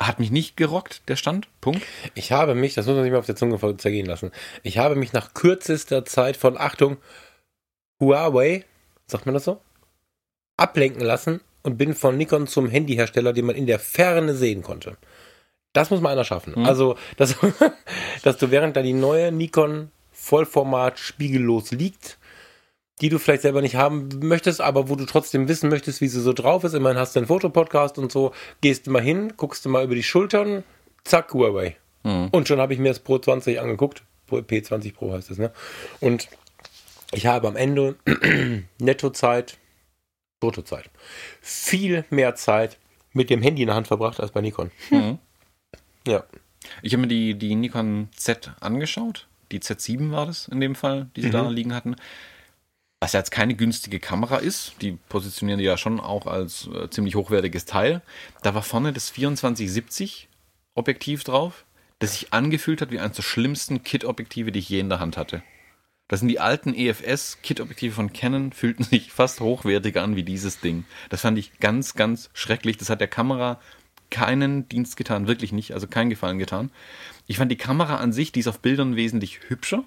Hat 0.00 0.18
mich 0.18 0.30
nicht 0.30 0.56
gerockt, 0.56 1.08
der 1.08 1.16
Stand. 1.16 1.48
Punkt. 1.60 1.82
Ich 2.14 2.32
habe 2.32 2.54
mich, 2.54 2.74
das 2.74 2.86
muss 2.86 2.96
man 2.96 3.04
sich 3.04 3.12
mal 3.12 3.18
auf 3.18 3.26
der 3.26 3.36
Zunge 3.36 3.58
zergehen 3.76 4.06
lassen, 4.06 4.32
ich 4.62 4.78
habe 4.78 4.96
mich 4.96 5.12
nach 5.12 5.34
kürzester 5.34 6.04
Zeit 6.04 6.36
von, 6.36 6.56
Achtung, 6.58 6.96
Huawei, 8.00 8.64
sagt 9.06 9.26
man 9.26 9.34
das 9.34 9.44
so, 9.44 9.60
ablenken 10.56 11.02
lassen 11.02 11.40
und 11.64 11.76
bin 11.76 11.94
von 11.94 12.16
Nikon 12.16 12.46
zum 12.46 12.68
Handyhersteller, 12.68 13.32
den 13.32 13.46
man 13.46 13.56
in 13.56 13.66
der 13.66 13.80
Ferne 13.80 14.34
sehen 14.34 14.62
konnte. 14.62 14.96
Das 15.72 15.90
muss 15.90 16.00
mal 16.00 16.10
einer 16.10 16.24
schaffen. 16.24 16.54
Mhm. 16.56 16.66
Also, 16.66 16.96
dass, 17.16 17.36
dass 18.22 18.36
du 18.36 18.52
während 18.52 18.76
da 18.76 18.82
die 18.82 18.92
neue 18.92 19.32
Nikon 19.32 19.90
Vollformat 20.12 20.98
spiegellos 20.98 21.72
liegt, 21.72 22.18
die 23.00 23.08
du 23.08 23.18
vielleicht 23.18 23.42
selber 23.42 23.60
nicht 23.60 23.74
haben 23.74 24.08
möchtest, 24.22 24.60
aber 24.60 24.88
wo 24.88 24.94
du 24.94 25.04
trotzdem 25.04 25.48
wissen 25.48 25.68
möchtest, 25.68 26.00
wie 26.00 26.06
sie 26.06 26.20
so 26.20 26.32
drauf 26.32 26.62
ist. 26.62 26.74
Immerhin 26.74 26.98
hast 26.98 27.16
du 27.16 27.20
einen 27.20 27.26
Fotopodcast 27.26 27.98
und 27.98 28.12
so. 28.12 28.32
Gehst 28.60 28.86
du 28.86 28.92
mal 28.92 29.02
hin, 29.02 29.32
guckst 29.36 29.64
du 29.64 29.68
mal 29.68 29.84
über 29.84 29.96
die 29.96 30.04
Schultern, 30.04 30.62
zack, 31.02 31.34
Huawei. 31.34 31.76
Mhm. 32.04 32.28
Und 32.30 32.46
schon 32.46 32.60
habe 32.60 32.72
ich 32.72 32.78
mir 32.78 32.88
das 32.88 33.00
Pro 33.00 33.18
20 33.18 33.60
angeguckt. 33.60 34.04
P20 34.30 34.94
Pro 34.94 35.12
heißt 35.12 35.30
es, 35.30 35.38
ne? 35.38 35.50
Und 36.00 36.28
ich 37.12 37.26
habe 37.26 37.48
am 37.48 37.56
Ende 37.56 37.96
Nettozeit 38.78 39.58
Fotozeit. 40.44 40.90
Viel 41.40 42.04
mehr 42.10 42.34
Zeit 42.34 42.78
mit 43.12 43.30
dem 43.30 43.40
Handy 43.40 43.62
in 43.62 43.68
der 43.68 43.76
Hand 43.76 43.86
verbracht 43.86 44.20
als 44.20 44.32
bei 44.32 44.42
Nikon. 44.42 44.70
Mhm. 44.90 45.18
Ja. 46.06 46.24
Ich 46.82 46.92
habe 46.92 47.02
mir 47.02 47.08
die, 47.08 47.34
die 47.34 47.54
Nikon 47.54 48.08
Z 48.14 48.52
angeschaut. 48.60 49.26
die 49.52 49.60
Z7 49.60 50.10
war 50.10 50.26
das 50.26 50.48
in 50.48 50.60
dem 50.60 50.74
Fall, 50.74 51.08
die 51.16 51.22
sie 51.22 51.28
mhm. 51.28 51.32
da 51.32 51.48
liegen 51.48 51.74
hatten. 51.74 51.96
Was 53.00 53.12
ja 53.12 53.20
jetzt 53.20 53.30
keine 53.30 53.54
günstige 53.54 54.00
Kamera 54.00 54.38
ist, 54.38 54.74
die 54.80 54.92
positionieren 55.08 55.58
die 55.58 55.64
ja 55.64 55.76
schon 55.76 56.00
auch 56.00 56.26
als 56.26 56.68
äh, 56.68 56.88
ziemlich 56.90 57.14
hochwertiges 57.14 57.64
Teil. 57.64 58.02
Da 58.42 58.54
war 58.54 58.62
vorne 58.62 58.92
das 58.92 59.06
2470 59.08 60.28
Objektiv 60.74 61.22
drauf, 61.24 61.64
das 61.98 62.12
sich 62.12 62.32
angefühlt 62.32 62.80
hat 62.80 62.90
wie 62.90 62.98
eines 62.98 63.16
der 63.16 63.22
schlimmsten 63.22 63.82
Kit-Objektive, 63.82 64.52
die 64.52 64.58
ich 64.58 64.68
je 64.68 64.80
in 64.80 64.88
der 64.88 65.00
Hand 65.00 65.16
hatte. 65.16 65.42
Das 66.08 66.20
sind 66.20 66.28
die 66.28 66.40
alten 66.40 66.74
EFS-Kit-Objektive 66.74 67.94
von 67.94 68.12
Canon, 68.12 68.52
fühlten 68.52 68.84
sich 68.84 69.10
fast 69.10 69.40
hochwertiger 69.40 70.02
an 70.02 70.16
wie 70.16 70.22
dieses 70.22 70.60
Ding. 70.60 70.84
Das 71.08 71.22
fand 71.22 71.38
ich 71.38 71.58
ganz, 71.60 71.94
ganz 71.94 72.30
schrecklich. 72.34 72.76
Das 72.76 72.90
hat 72.90 73.00
der 73.00 73.08
Kamera 73.08 73.60
keinen 74.10 74.68
Dienst 74.68 74.96
getan, 74.96 75.26
wirklich 75.26 75.52
nicht, 75.52 75.72
also 75.72 75.86
keinen 75.86 76.10
Gefallen 76.10 76.38
getan. 76.38 76.70
Ich 77.26 77.38
fand 77.38 77.50
die 77.50 77.56
Kamera 77.56 77.96
an 77.96 78.12
sich, 78.12 78.32
die 78.32 78.40
ist 78.40 78.48
auf 78.48 78.60
Bildern 78.60 78.96
wesentlich 78.96 79.40
hübscher. 79.48 79.78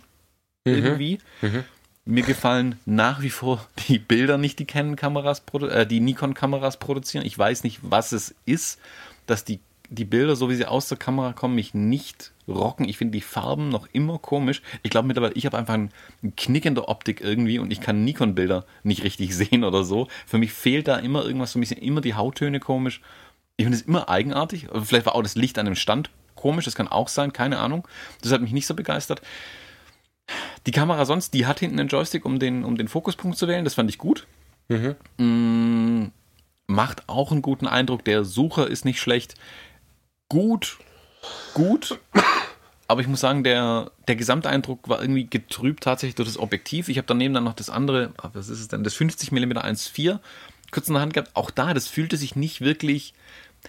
Mhm. 0.66 0.74
Irgendwie. 0.74 1.20
Mhm. 1.42 1.64
Mir 2.06 2.24
gefallen 2.24 2.80
nach 2.86 3.22
wie 3.22 3.30
vor 3.30 3.68
die 3.88 4.00
Bilder 4.00 4.38
nicht, 4.38 4.60
die 4.60 4.66
Canon-Kameras, 4.66 5.44
äh, 5.70 5.86
die 5.86 6.00
Nikon-Kameras 6.00 6.78
produzieren. 6.78 7.26
Ich 7.26 7.38
weiß 7.38 7.64
nicht, 7.64 7.80
was 7.84 8.12
es 8.12 8.34
ist, 8.46 8.80
dass 9.28 9.44
die, 9.46 9.60
die 9.90 10.06
Bilder, 10.06 10.36
so 10.36 10.50
wie 10.50 10.56
sie 10.56 10.66
aus 10.66 10.88
der 10.90 10.98
Kamera 10.98 11.34
kommen, 11.34 11.56
mich 11.56 11.74
nicht 11.74 12.32
rocken. 12.48 12.88
Ich 12.88 12.98
finde 12.98 13.14
die 13.14 13.22
Farben 13.22 13.70
noch 13.70 13.88
immer 13.94 14.20
komisch. 14.20 14.62
Ich 14.84 14.90
glaube 14.90 15.08
mittlerweile, 15.08 15.34
ich 15.34 15.46
habe 15.46 15.58
einfach 15.58 15.74
einen 15.74 15.92
Knick 16.36 16.66
in 16.66 16.76
der 16.76 16.90
Optik 16.90 17.22
irgendwie 17.22 17.60
und 17.60 17.72
ich 17.72 17.82
kann 17.82 18.04
Nikon-Bilder 18.04 18.66
nicht 18.84 19.04
richtig 19.04 19.36
sehen 19.36 19.64
oder 19.64 19.84
so. 19.84 20.08
Für 20.26 20.38
mich 20.38 20.54
fehlt 20.54 20.88
da 20.88 20.98
immer 20.98 21.26
irgendwas, 21.26 21.54
für 21.54 21.60
mich 21.60 21.70
sind 21.70 21.82
immer 21.82 22.02
die 22.02 22.16
Hauttöne 22.16 22.60
komisch. 22.60 23.02
Ich 23.58 23.66
finde 23.66 23.78
es 23.78 23.84
immer 23.84 24.10
eigenartig. 24.10 24.68
Vielleicht 24.84 25.06
war 25.06 25.16
auch 25.16 25.24
das 25.24 25.36
Licht 25.36 25.58
an 25.58 25.66
dem 25.66 25.76
Stand 25.76 26.10
komisch, 26.36 26.66
das 26.66 26.76
kann 26.76 26.88
auch 26.88 27.08
sein, 27.08 27.34
keine 27.34 27.60
Ahnung. 27.60 27.88
Das 28.22 28.32
hat 28.32 28.42
mich 28.42 28.52
nicht 28.52 28.68
so 28.68 28.76
begeistert. 28.76 29.22
Die 30.66 30.72
Kamera 30.72 31.06
sonst, 31.06 31.34
die 31.34 31.46
hat 31.46 31.60
hinten 31.60 31.80
einen 31.80 31.90
Joystick, 31.90 32.26
um 32.26 32.40
den, 32.40 32.64
um 32.64 32.78
den 32.78 32.88
Fokuspunkt 32.88 33.38
zu 33.38 33.48
wählen, 33.48 33.64
das 33.64 33.74
fand 33.74 33.90
ich 33.90 33.98
gut. 33.98 34.28
Mhm. 34.68 34.96
Mm, 35.18 36.12
macht 36.68 37.08
auch 37.08 37.32
einen 37.32 37.42
guten 37.42 37.68
Eindruck. 37.68 38.04
Der 38.06 38.24
Sucher 38.24 38.68
ist 38.68 38.86
nicht 38.86 39.00
schlecht. 39.00 39.36
Gut, 40.30 40.78
gut. 41.54 42.00
Aber 42.88 43.02
ich 43.02 43.08
muss 43.08 43.20
sagen, 43.20 43.44
der, 43.44 43.92
der 44.08 44.16
Gesamteindruck 44.16 44.88
war 44.88 45.02
irgendwie 45.02 45.28
getrübt 45.28 45.84
tatsächlich 45.84 46.16
durch 46.16 46.30
das 46.30 46.38
Objektiv. 46.38 46.90
Ich 46.90 46.98
habe 46.98 47.08
daneben 47.08 47.34
dann 47.34 47.44
noch 47.44 47.54
das 47.54 47.70
andere, 47.70 48.14
ah, 48.18 48.30
was 48.34 48.50
ist 48.50 48.60
es 48.60 48.68
denn, 48.68 48.84
das 48.84 48.96
50mm 48.96 49.58
1.4 49.58 50.20
kurz 50.72 50.88
in 50.88 50.94
der 50.94 51.02
Hand 51.02 51.14
gehabt. 51.14 51.32
Auch 51.34 51.52
da, 51.52 51.74
das 51.74 51.88
fühlte 51.88 52.18
sich 52.18 52.36
nicht 52.36 52.62
wirklich, 52.62 53.14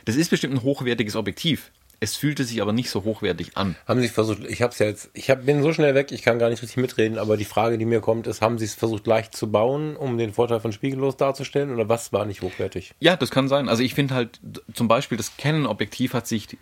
das 0.04 0.16
ist 0.16 0.30
bestimmt 0.30 0.54
ein 0.54 0.62
hochwertiges 0.62 1.16
Objektiv. 1.16 1.70
Es 2.00 2.16
fühlte 2.16 2.44
sich 2.44 2.62
aber 2.62 2.72
nicht 2.72 2.90
so 2.90 3.04
hochwertig 3.04 3.56
an. 3.56 3.76
Haben 3.86 4.00
Sie 4.00 4.06
es 4.06 4.12
versucht, 4.12 4.44
ich 4.44 4.62
habe 4.62 4.72
es 4.72 4.78
ja 4.78 4.86
jetzt, 4.86 5.10
ich 5.14 5.30
hab, 5.30 5.44
bin 5.46 5.62
so 5.62 5.72
schnell 5.72 5.94
weg, 5.94 6.12
ich 6.12 6.22
kann 6.22 6.38
gar 6.38 6.48
nicht 6.48 6.62
richtig 6.62 6.76
mitreden, 6.76 7.18
aber 7.18 7.36
die 7.36 7.44
Frage, 7.44 7.78
die 7.78 7.84
mir 7.84 8.00
kommt, 8.00 8.26
ist, 8.26 8.40
haben 8.40 8.58
Sie 8.58 8.64
es 8.64 8.74
versucht 8.74 9.06
leicht 9.06 9.36
zu 9.36 9.50
bauen, 9.50 9.96
um 9.96 10.18
den 10.18 10.32
Vorteil 10.32 10.60
von 10.60 10.72
spiegellos 10.72 11.16
darzustellen 11.16 11.72
oder 11.72 11.88
was 11.88 12.12
war 12.12 12.24
nicht 12.24 12.42
hochwertig? 12.42 12.94
Ja, 13.00 13.16
das 13.16 13.30
kann 13.30 13.48
sein. 13.48 13.68
Also 13.68 13.82
ich 13.82 13.94
finde 13.94 14.14
halt, 14.14 14.40
zum 14.74 14.88
Beispiel 14.88 15.18
das 15.18 15.36
Canon-Objektiv 15.36 16.14
hat 16.14 16.26
sich 16.26 16.56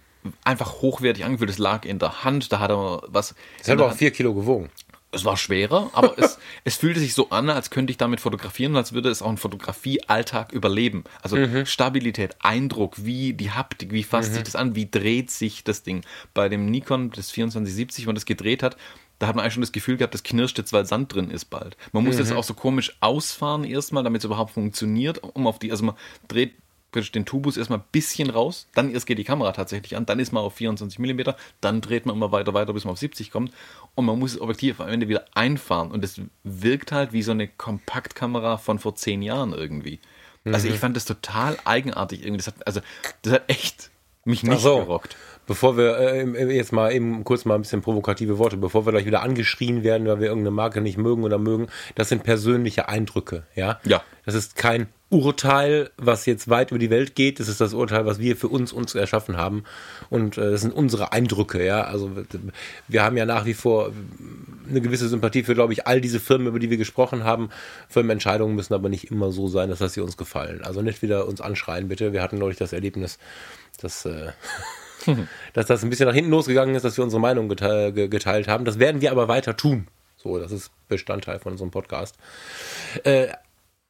einfach 0.44 0.81
hochwertig 0.81 1.25
angefühlt. 1.25 1.51
Es 1.51 1.59
lag 1.59 1.85
in 1.85 1.99
der 1.99 2.25
Hand, 2.25 2.53
da 2.53 2.61
hat 2.61 2.70
er 2.70 3.03
was. 3.07 3.35
Es 3.61 3.68
hat 3.68 3.79
aber 3.79 3.90
auch 3.90 3.96
vier 3.96 4.11
Kilo 4.11 4.35
gewogen. 4.35 4.70
Es 5.12 5.25
war 5.25 5.37
schwerer, 5.37 5.90
aber 5.92 6.19
es, 6.19 6.38
es 6.64 6.77
fühlte 6.77 7.01
sich 7.01 7.14
so 7.14 7.31
an, 7.31 7.49
als 7.49 7.71
könnte 7.71 7.90
ich 7.90 7.97
damit 7.97 8.21
fotografieren, 8.21 8.77
als 8.77 8.92
würde 8.92 9.09
es 9.09 9.23
auch 9.23 9.29
einen 9.29 9.38
Fotografie-Alltag 9.38 10.53
überleben. 10.53 11.05
Also 11.23 11.37
mhm. 11.37 11.64
Stabilität, 11.64 12.37
Eindruck, 12.40 13.05
wie 13.05 13.33
die 13.33 13.53
Haptik, 13.53 13.92
wie 13.92 14.03
fasst 14.03 14.31
mhm. 14.31 14.35
sich 14.35 14.42
das 14.45 14.57
an, 14.57 14.75
wie 14.75 14.90
dreht 14.90 15.31
sich 15.31 15.64
das 15.64 15.83
Ding. 15.83 16.03
Bei 16.35 16.49
dem 16.49 16.66
Nikon 16.66 17.11
das 17.11 17.29
2470, 17.29 18.05
wenn 18.05 18.09
man 18.09 18.14
das 18.16 18.27
gedreht 18.27 18.62
hat, 18.62 18.77
da 19.19 19.29
hat 19.29 19.37
man 19.37 19.42
eigentlich 19.42 19.55
schon 19.55 19.62
das 19.62 19.73
Gefühl 19.73 19.97
gehabt, 19.97 20.12
das 20.12 20.23
knirscht 20.23 20.59
jetzt, 20.59 20.73
weil 20.73 20.85
Sand 20.85 21.14
drin 21.14 21.31
ist 21.31 21.47
bald. 21.47 21.77
Man 21.92 22.05
muss 22.05 22.16
mhm. 22.16 22.23
jetzt 22.23 22.33
auch 22.33 22.45
so 22.45 22.55
komisch 22.55 22.97
ausfahren 23.01 23.64
erstmal, 23.64 24.05
damit 24.05 24.21
es 24.21 24.25
überhaupt 24.27 24.53
funktioniert, 24.53 25.23
um 25.23 25.47
auf 25.47 25.59
die, 25.59 25.71
also 25.71 25.85
man 25.85 25.95
dreht 26.29 26.55
den 27.01 27.25
Tubus 27.25 27.57
erstmal 27.57 27.79
ein 27.79 27.85
bisschen 27.93 28.31
raus, 28.31 28.69
dann 28.75 28.91
erst 28.93 29.07
geht 29.07 29.19
die 29.19 29.25
Kamera 29.25 29.53
tatsächlich 29.53 29.97
an, 29.97 30.07
dann 30.07 30.19
ist 30.19 30.33
man 30.33 30.43
auf 30.43 30.55
24 30.55 30.99
mm, 30.99 31.21
dann 31.61 31.81
dreht 31.81 32.07
man 32.07 32.17
immer 32.17 32.33
weiter, 32.33 32.55
weiter, 32.55 32.73
bis 32.73 32.85
man 32.85 32.93
auf 32.93 32.99
70 32.99 33.31
kommt 33.31 33.53
und 33.95 34.05
man 34.05 34.19
muss 34.19 34.33
das 34.33 34.41
Objektiv 34.41 34.81
am 34.81 34.89
Ende 34.89 35.09
wieder 35.09 35.25
einfahren 35.35 35.91
und 35.91 36.05
es 36.05 36.21
wirkt 36.45 36.93
halt 36.93 37.13
wie 37.13 37.23
so 37.23 37.33
eine 37.33 37.49
Kompaktkamera 37.49 38.57
von 38.59 38.79
vor 38.79 38.97
zehn 38.97 39.23
Jahren 39.23 39.53
irgendwie. 39.53 40.01
Mhm. 40.45 40.55
Also 40.55 40.69
ich 40.69 40.79
fand 40.79 40.97
das 40.97 41.05
total 41.05 41.59
eigenartig 41.65 42.23
irgendwie. 42.23 42.39
Das 42.39 42.47
hat, 42.47 42.67
also 42.67 42.81
das 43.23 43.33
hat 43.33 43.45
echt 43.49 43.91
mich 44.25 44.43
nicht 44.43 44.61
so. 44.61 44.77
gerockt. 44.79 45.17
Bevor 45.47 45.77
wir 45.77 45.99
äh, 45.99 46.55
jetzt 46.55 46.73
mal 46.73 46.93
eben 46.93 47.25
kurz 47.25 47.45
mal 47.45 47.55
ein 47.55 47.63
bisschen 47.63 47.83
provokative 47.83 48.39
Worte, 48.39 48.57
bevor 48.57 48.87
wir 48.87 48.93
gleich 48.93 49.07
wieder 49.07 49.23
angeschrien 49.23 49.85
werden, 49.85 50.07
weil 50.07 50.21
wir 50.21 50.29
irgendeine 50.29 50.55
Marke 50.55 50.81
nicht 50.81 50.99
mögen 50.99 51.25
oder 51.25 51.39
mögen, 51.39 51.69
das 51.95 52.09
sind 52.09 52.25
persönliche 52.25 52.89
Eindrücke, 52.89 53.45
ja? 53.55 53.79
Ja. 53.85 54.03
Das 54.25 54.35
ist 54.35 54.57
kein 54.57 54.89
Urteil, 55.09 55.91
was 55.97 56.27
jetzt 56.27 56.49
weit 56.49 56.73
über 56.73 56.81
die 56.81 56.91
Welt 56.91 57.15
geht. 57.15 57.39
Das 57.39 57.47
ist 57.47 57.61
das 57.61 57.75
Urteil, 57.75 58.07
was 58.07 58.19
wir 58.19 58.37
für 58.37 58.49
uns 58.49 58.73
uns 58.73 58.97
erschaffen 58.97 59.37
haben. 59.37 59.63
Und 60.11 60.37
äh, 60.37 60.51
das 60.51 60.63
sind 60.63 60.75
unsere 60.75 61.13
Eindrücke, 61.13 61.65
ja. 61.65 61.85
Also 61.85 62.11
wir 62.89 63.05
haben 63.05 63.17
ja 63.17 63.25
nach 63.25 63.45
wie 63.45 63.55
vor 63.55 63.93
eine 64.69 64.81
gewisse 64.81 65.09
Sympathie 65.09 65.45
für, 65.45 65.55
glaube 65.55 65.73
ich, 65.73 65.87
all 65.87 66.01
diese 66.01 66.19
Firmen, 66.19 66.49
über 66.49 66.59
die 66.59 66.71
wir 66.71 66.77
gesprochen 66.77 67.23
haben. 67.23 67.51
Firmenentscheidungen 67.89 68.57
müssen 68.57 68.75
aber 68.75 68.89
nicht 68.89 69.13
immer 69.13 69.31
so 69.31 69.47
sein, 69.47 69.71
dass 69.71 69.79
das 69.79 69.93
sie 69.93 70.01
uns 70.01 70.17
gefallen. 70.17 70.63
Also 70.65 70.83
nicht 70.83 71.03
wieder 71.03 71.29
uns 71.29 71.41
anschreien, 71.41 71.87
bitte. 71.87 72.13
Wir 72.13 72.21
hatten 72.21 72.39
neulich 72.39 72.59
das 72.59 72.73
Erlebnis, 72.73 73.21
dass 73.81 74.07
äh, 74.07 74.33
dass 75.53 75.66
das 75.66 75.83
ein 75.83 75.90
bisschen 75.90 76.07
nach 76.07 76.14
hinten 76.14 76.31
losgegangen 76.31 76.75
ist, 76.75 76.85
dass 76.85 76.97
wir 76.97 77.05
unsere 77.05 77.21
Meinung 77.21 77.49
geteilt, 77.49 78.11
geteilt 78.11 78.49
haben. 78.49 78.64
Das 78.64 78.79
werden 78.79 79.01
wir 79.01 79.11
aber 79.11 79.29
weiter 79.29 79.57
tun. 79.57 79.88
So, 80.16 80.38
das 80.38 80.53
ist 80.53 80.71
Bestandteil 80.88 81.38
von 81.38 81.53
unserem 81.53 81.71
Podcast. 81.71 82.16
Äh, 83.05 83.29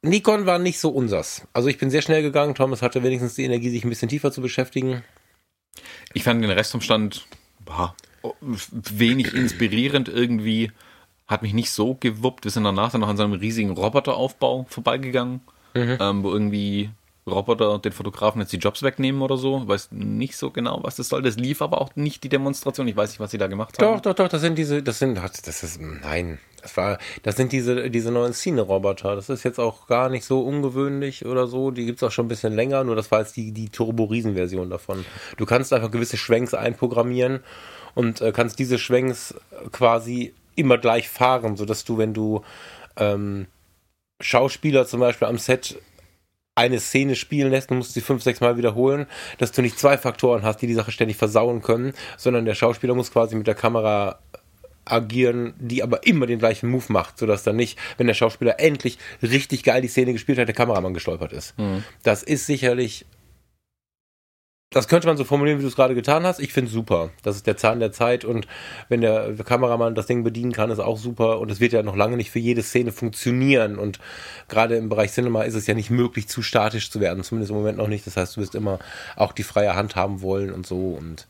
Nikon 0.01 0.45
war 0.45 0.59
nicht 0.59 0.79
so 0.79 0.89
unsers. 0.89 1.47
Also 1.53 1.67
ich 1.69 1.77
bin 1.77 1.89
sehr 1.89 2.01
schnell 2.01 2.21
gegangen. 2.21 2.55
Thomas 2.55 2.81
hatte 2.81 3.03
wenigstens 3.03 3.35
die 3.35 3.43
Energie, 3.43 3.69
sich 3.69 3.83
ein 3.83 3.89
bisschen 3.89 4.09
tiefer 4.09 4.31
zu 4.31 4.41
beschäftigen. 4.41 5.03
Ich 6.13 6.23
fand 6.23 6.43
den 6.43 6.51
Restumstand 6.51 7.27
boah, 7.59 7.95
wenig 8.71 9.33
inspirierend 9.33 10.09
irgendwie. 10.09 10.71
Hat 11.27 11.41
mich 11.41 11.53
nicht 11.53 11.71
so 11.71 11.95
gewuppt. 11.95 12.45
Wir 12.45 12.51
sind 12.51 12.63
danach 12.63 12.91
dann 12.91 13.01
noch 13.01 13.09
an 13.09 13.17
seinem 13.17 13.33
riesigen 13.33 13.71
Roboteraufbau 13.71 14.65
vorbeigegangen, 14.69 15.41
mhm. 15.73 15.97
ähm, 15.99 16.23
wo 16.23 16.31
irgendwie 16.31 16.89
Roboter 17.27 17.79
den 17.79 17.91
Fotografen 17.91 18.41
jetzt 18.41 18.53
die 18.53 18.57
Jobs 18.57 18.83
wegnehmen 18.83 19.21
oder 19.21 19.37
so. 19.37 19.61
Ich 19.63 19.67
weiß 19.67 19.89
nicht 19.91 20.37
so 20.37 20.51
genau, 20.51 20.79
was 20.83 20.95
das 20.95 21.09
soll. 21.09 21.21
Das 21.21 21.35
lief 21.35 21.61
aber 21.61 21.81
auch 21.81 21.95
nicht 21.95 22.23
die 22.23 22.29
Demonstration. 22.29 22.87
Ich 22.87 22.95
weiß 22.95 23.09
nicht, 23.09 23.19
was 23.19 23.31
sie 23.31 23.37
da 23.37 23.47
gemacht 23.47 23.77
haben. 23.79 23.95
Doch, 23.95 24.01
doch, 24.01 24.13
doch, 24.13 24.29
das 24.29 24.41
sind 24.41 24.57
diese, 24.57 24.81
das 24.81 24.99
sind, 24.99 25.17
das 25.17 25.63
ist, 25.63 25.81
nein, 25.81 26.39
das 26.61 26.75
war, 26.77 26.97
das 27.23 27.35
sind 27.35 27.51
diese, 27.51 27.89
diese 27.89 28.11
neuen 28.11 28.33
Szene-Roboter. 28.33 29.15
Das 29.15 29.29
ist 29.29 29.43
jetzt 29.43 29.59
auch 29.59 29.87
gar 29.87 30.09
nicht 30.09 30.25
so 30.25 30.41
ungewöhnlich 30.41 31.25
oder 31.25 31.47
so. 31.47 31.71
Die 31.71 31.85
gibt 31.85 31.99
es 31.99 32.03
auch 32.03 32.11
schon 32.11 32.25
ein 32.25 32.29
bisschen 32.29 32.55
länger, 32.55 32.83
nur 32.83 32.95
das 32.95 33.11
war 33.11 33.19
jetzt 33.19 33.35
die, 33.35 33.51
die 33.51 33.69
Turbo-Riesen-Version 33.69 34.69
davon. 34.69 35.05
Du 35.37 35.45
kannst 35.45 35.73
einfach 35.73 35.91
gewisse 35.91 36.17
Schwenks 36.17 36.53
einprogrammieren 36.53 37.41
und 37.93 38.21
äh, 38.21 38.31
kannst 38.31 38.59
diese 38.59 38.79
Schwenks 38.79 39.35
quasi 39.71 40.33
immer 40.55 40.77
gleich 40.77 41.09
fahren, 41.09 41.55
sodass 41.55 41.85
du, 41.85 41.97
wenn 41.97 42.13
du 42.13 42.41
ähm, 42.97 43.47
Schauspieler 44.19 44.87
zum 44.87 44.99
Beispiel 44.99 45.27
am 45.27 45.37
Set 45.37 45.79
eine 46.57 46.79
Szene 46.79 47.15
spielen 47.15 47.51
lässt 47.51 47.71
und 47.71 47.77
musst 47.77 47.93
sie 47.93 48.01
fünf, 48.01 48.23
sechs 48.23 48.41
Mal 48.41 48.57
wiederholen, 48.57 49.05
dass 49.37 49.51
du 49.51 49.61
nicht 49.61 49.79
zwei 49.79 49.97
Faktoren 49.97 50.43
hast, 50.43 50.61
die 50.61 50.67
die 50.67 50.73
Sache 50.73 50.91
ständig 50.91 51.17
versauen 51.17 51.61
können, 51.61 51.93
sondern 52.17 52.45
der 52.45 52.55
Schauspieler 52.55 52.95
muss 52.95 53.11
quasi 53.11 53.35
mit 53.35 53.47
der 53.47 53.55
Kamera 53.55 54.19
agieren, 54.85 55.53
die 55.59 55.83
aber 55.83 56.05
immer 56.07 56.25
den 56.25 56.39
gleichen 56.39 56.69
Move 56.69 56.85
macht, 56.89 57.17
sodass 57.19 57.43
dann 57.43 57.57
nicht, 57.57 57.77
wenn 57.97 58.07
der 58.07 58.13
Schauspieler 58.13 58.59
endlich 58.59 58.97
richtig 59.21 59.63
geil 59.63 59.81
die 59.81 59.87
Szene 59.87 60.13
gespielt 60.13 60.39
hat, 60.39 60.47
der 60.47 60.55
Kameramann 60.55 60.93
gestolpert 60.93 61.33
ist. 61.33 61.57
Mhm. 61.59 61.83
Das 62.03 62.23
ist 62.23 62.45
sicherlich 62.45 63.05
das 64.69 64.89
könnte 64.89 65.07
man 65.07 65.15
so 65.15 65.23
formulieren, 65.23 65.59
wie 65.59 65.61
du 65.63 65.69
es 65.69 65.77
gerade 65.77 65.95
getan 65.95 66.25
hast. 66.25 66.39
Ich 66.39 66.51
finde 66.51 66.67
es 66.67 66.73
super. 66.73 67.11
Das 67.23 67.37
ist 67.37 67.47
der 67.47 67.55
Zahn 67.55 67.79
der 67.79 67.93
Zeit 67.93 68.25
und 68.25 68.47
wenn 68.89 68.99
der 68.99 69.33
Kameramann 69.45 69.95
das 69.95 70.07
Ding 70.07 70.25
bedienen 70.25 70.51
kann, 70.51 70.71
ist 70.71 70.79
auch 70.79 70.97
super. 70.97 71.39
Und 71.39 71.49
es 71.49 71.61
wird 71.61 71.71
ja 71.71 71.83
noch 71.83 71.95
lange 71.95 72.17
nicht 72.17 72.31
für 72.31 72.39
jede 72.39 72.61
Szene 72.61 72.91
funktionieren. 72.91 73.79
Und 73.79 73.99
gerade 74.49 74.75
im 74.75 74.89
Bereich 74.89 75.13
Cinema 75.13 75.43
ist 75.43 75.53
es 75.53 75.67
ja 75.67 75.73
nicht 75.73 75.89
möglich, 75.89 76.27
zu 76.27 76.41
statisch 76.41 76.91
zu 76.91 76.99
werden. 76.99 77.23
Zumindest 77.23 77.51
im 77.51 77.57
Moment 77.57 77.77
noch 77.77 77.87
nicht. 77.87 78.05
Das 78.05 78.17
heißt, 78.17 78.35
du 78.35 78.41
wirst 78.41 78.55
immer 78.55 78.79
auch 79.15 79.31
die 79.31 79.43
freie 79.43 79.73
Hand 79.73 79.95
haben 79.95 80.21
wollen 80.21 80.51
und 80.51 80.67
so. 80.67 80.89
Und 80.99 81.27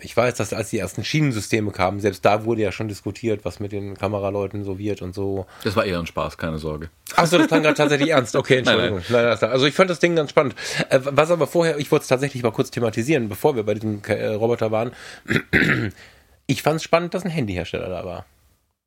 ich 0.00 0.16
weiß, 0.16 0.34
dass 0.34 0.52
als 0.52 0.70
die 0.70 0.78
ersten 0.78 1.04
Schienensysteme 1.04 1.70
kamen, 1.70 2.00
selbst 2.00 2.24
da 2.24 2.44
wurde 2.44 2.60
ja 2.60 2.70
schon 2.70 2.88
diskutiert, 2.88 3.44
was 3.44 3.60
mit 3.60 3.72
den 3.72 3.96
Kameraleuten 3.96 4.64
so 4.64 4.78
wird 4.78 5.00
und 5.00 5.14
so. 5.14 5.46
Das 5.64 5.74
war 5.74 5.84
eher 5.84 5.98
ein 5.98 6.06
Spaß, 6.06 6.36
keine 6.36 6.58
Sorge. 6.58 6.90
Achso, 7.16 7.38
das 7.38 7.48
klang 7.48 7.62
gerade 7.62 7.76
tatsächlich 7.76 8.10
ernst. 8.10 8.36
Okay, 8.36 8.56
Entschuldigung. 8.58 9.00
Nein, 9.08 9.24
nein. 9.24 9.38
Nein, 9.40 9.50
also 9.50 9.66
ich 9.66 9.74
fand 9.74 9.88
das 9.88 9.98
Ding 9.98 10.16
ganz 10.16 10.30
spannend. 10.30 10.54
Äh, 10.90 11.00
was 11.02 11.30
aber 11.30 11.46
vorher, 11.46 11.78
ich 11.78 11.90
wollte 11.90 12.02
es 12.02 12.08
tatsächlich 12.08 12.42
mal 12.42 12.52
kurz 12.52 12.70
thematisieren, 12.70 13.28
bevor 13.28 13.56
wir 13.56 13.62
bei 13.62 13.74
diesem 13.74 14.02
äh, 14.06 14.26
Roboter 14.26 14.70
waren. 14.70 14.92
Ich 16.46 16.62
fand 16.62 16.78
es 16.78 16.82
spannend, 16.82 17.14
dass 17.14 17.24
ein 17.24 17.30
Handyhersteller 17.30 17.88
da 17.88 18.04
war. 18.04 18.26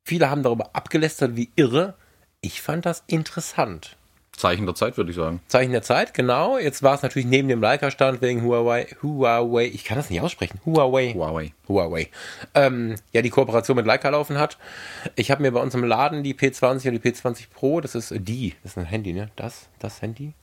Viele 0.02 0.28
haben 0.28 0.42
darüber 0.42 0.76
abgelästert 0.76 1.34
wie 1.34 1.50
irre. 1.56 1.94
Ich 2.42 2.60
fand 2.60 2.84
das 2.84 3.02
interessant. 3.06 3.96
Zeichen 4.36 4.66
der 4.66 4.74
Zeit, 4.74 4.96
würde 4.96 5.10
ich 5.10 5.16
sagen. 5.16 5.40
Zeichen 5.48 5.72
der 5.72 5.82
Zeit, 5.82 6.14
genau. 6.14 6.58
Jetzt 6.58 6.82
war 6.82 6.94
es 6.94 7.02
natürlich 7.02 7.26
neben 7.26 7.48
dem 7.48 7.60
Leica-Stand 7.60 8.20
wegen 8.20 8.42
Huawei, 8.42 8.86
Huawei, 9.02 9.66
ich 9.66 9.84
kann 9.84 9.96
das 9.96 10.10
nicht 10.10 10.20
aussprechen, 10.20 10.60
Huawei. 10.64 11.12
Huawei. 11.14 11.52
Huawei. 11.68 12.08
Ähm, 12.54 12.96
ja, 13.12 13.22
die 13.22 13.30
Kooperation 13.30 13.76
mit 13.76 13.86
Leica 13.86 14.08
laufen 14.08 14.38
hat. 14.38 14.58
Ich 15.16 15.30
habe 15.30 15.42
mir 15.42 15.52
bei 15.52 15.60
uns 15.60 15.74
im 15.74 15.84
Laden 15.84 16.22
die 16.22 16.34
P20 16.34 16.88
und 16.88 17.02
die 17.02 17.10
P20 17.10 17.46
Pro, 17.52 17.80
das 17.80 17.94
ist 17.94 18.12
die, 18.16 18.54
das 18.62 18.72
ist 18.72 18.78
ein 18.78 18.86
Handy, 18.86 19.12
ne? 19.12 19.30
Das, 19.36 19.68
das 19.78 20.02
Handy? 20.02 20.34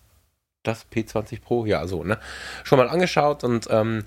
Das 0.63 0.85
P20 0.91 1.41
Pro, 1.41 1.65
ja, 1.65 1.85
so, 1.87 2.03
ne? 2.03 2.17
Schon 2.63 2.77
mal 2.77 2.89
angeschaut 2.89 3.43
und 3.43 3.67
ähm, 3.69 4.05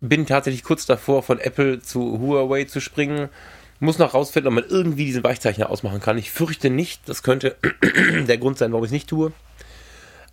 bin 0.00 0.26
tatsächlich 0.26 0.62
kurz 0.62 0.86
davor, 0.86 1.22
von 1.22 1.38
Apple 1.40 1.80
zu 1.80 2.20
Huawei 2.20 2.64
zu 2.64 2.80
springen. 2.80 3.28
Muss 3.78 3.98
noch 3.98 4.14
rausfinden, 4.14 4.48
ob 4.48 4.54
man 4.54 4.70
irgendwie 4.70 5.04
diesen 5.04 5.24
Weichzeichner 5.24 5.70
ausmachen 5.70 6.00
kann. 6.00 6.18
Ich 6.18 6.30
fürchte 6.30 6.70
nicht. 6.70 7.02
Das 7.06 7.22
könnte 7.22 7.56
der 8.26 8.38
Grund 8.38 8.58
sein, 8.58 8.72
warum 8.72 8.84
ich 8.84 8.88
es 8.88 8.92
nicht 8.92 9.08
tue. 9.08 9.32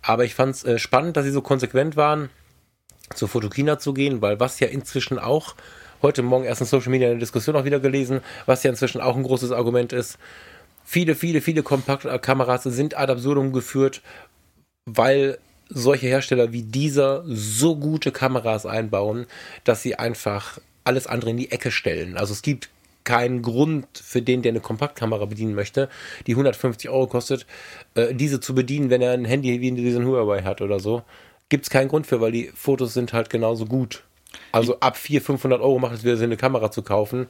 Aber 0.02 0.24
ich 0.24 0.34
fand 0.34 0.54
es 0.54 0.64
äh, 0.64 0.78
spannend, 0.78 1.16
dass 1.16 1.24
sie 1.24 1.30
so 1.30 1.42
konsequent 1.42 1.96
waren, 1.96 2.30
zur 3.14 3.28
Fotokina 3.28 3.78
zu 3.78 3.94
gehen, 3.94 4.22
weil 4.22 4.40
was 4.40 4.60
ja 4.60 4.68
inzwischen 4.68 5.18
auch, 5.18 5.54
heute 6.02 6.22
Morgen 6.22 6.44
erst 6.44 6.60
in 6.60 6.66
Social 6.66 6.90
Media 6.90 7.08
eine 7.08 7.18
Diskussion 7.18 7.56
auch 7.56 7.64
wieder 7.64 7.80
gelesen, 7.80 8.20
was 8.44 8.62
ja 8.62 8.70
inzwischen 8.70 9.00
auch 9.00 9.16
ein 9.16 9.22
großes 9.22 9.52
Argument 9.52 9.92
ist. 9.92 10.18
Viele, 10.84 11.14
viele, 11.14 11.40
viele 11.40 11.62
Kompaktkameras 11.62 12.64
sind 12.64 12.96
ad 12.96 13.10
absurdum 13.10 13.52
geführt, 13.52 14.02
weil 14.84 15.38
solche 15.70 16.06
Hersteller 16.06 16.52
wie 16.52 16.62
dieser 16.62 17.24
so 17.26 17.76
gute 17.76 18.12
Kameras 18.12 18.66
einbauen, 18.66 19.26
dass 19.64 19.82
sie 19.82 19.98
einfach 19.98 20.58
alles 20.84 21.06
andere 21.06 21.30
in 21.30 21.38
die 21.38 21.50
Ecke 21.50 21.70
stellen. 21.70 22.18
Also 22.18 22.34
es 22.34 22.42
gibt 22.42 22.68
keinen 23.04 23.42
Grund 23.42 23.86
für 23.94 24.22
den, 24.22 24.42
der 24.42 24.52
eine 24.52 24.60
Kompaktkamera 24.60 25.26
bedienen 25.26 25.54
möchte, 25.54 25.88
die 26.26 26.32
150 26.32 26.90
Euro 26.90 27.06
kostet, 27.06 27.46
äh, 27.94 28.14
diese 28.14 28.40
zu 28.40 28.54
bedienen, 28.54 28.90
wenn 28.90 29.02
er 29.02 29.12
ein 29.12 29.24
Handy 29.24 29.60
wie 29.60 29.70
diesen 29.72 30.06
Huawei 30.06 30.42
hat 30.42 30.60
oder 30.60 30.80
so. 30.80 31.02
Gibt 31.48 31.64
es 31.64 31.70
keinen 31.70 31.88
Grund 31.88 32.06
für, 32.06 32.20
weil 32.20 32.32
die 32.32 32.50
Fotos 32.54 32.94
sind 32.94 33.12
halt 33.12 33.30
genauso 33.30 33.66
gut. 33.66 34.04
Also 34.52 34.80
ab 34.80 34.96
400, 34.96 35.26
500 35.26 35.60
Euro 35.60 35.78
macht 35.78 35.94
es 35.94 36.04
wieder 36.04 36.16
Sinn, 36.16 36.26
eine 36.26 36.36
Kamera 36.36 36.70
zu 36.70 36.82
kaufen. 36.82 37.26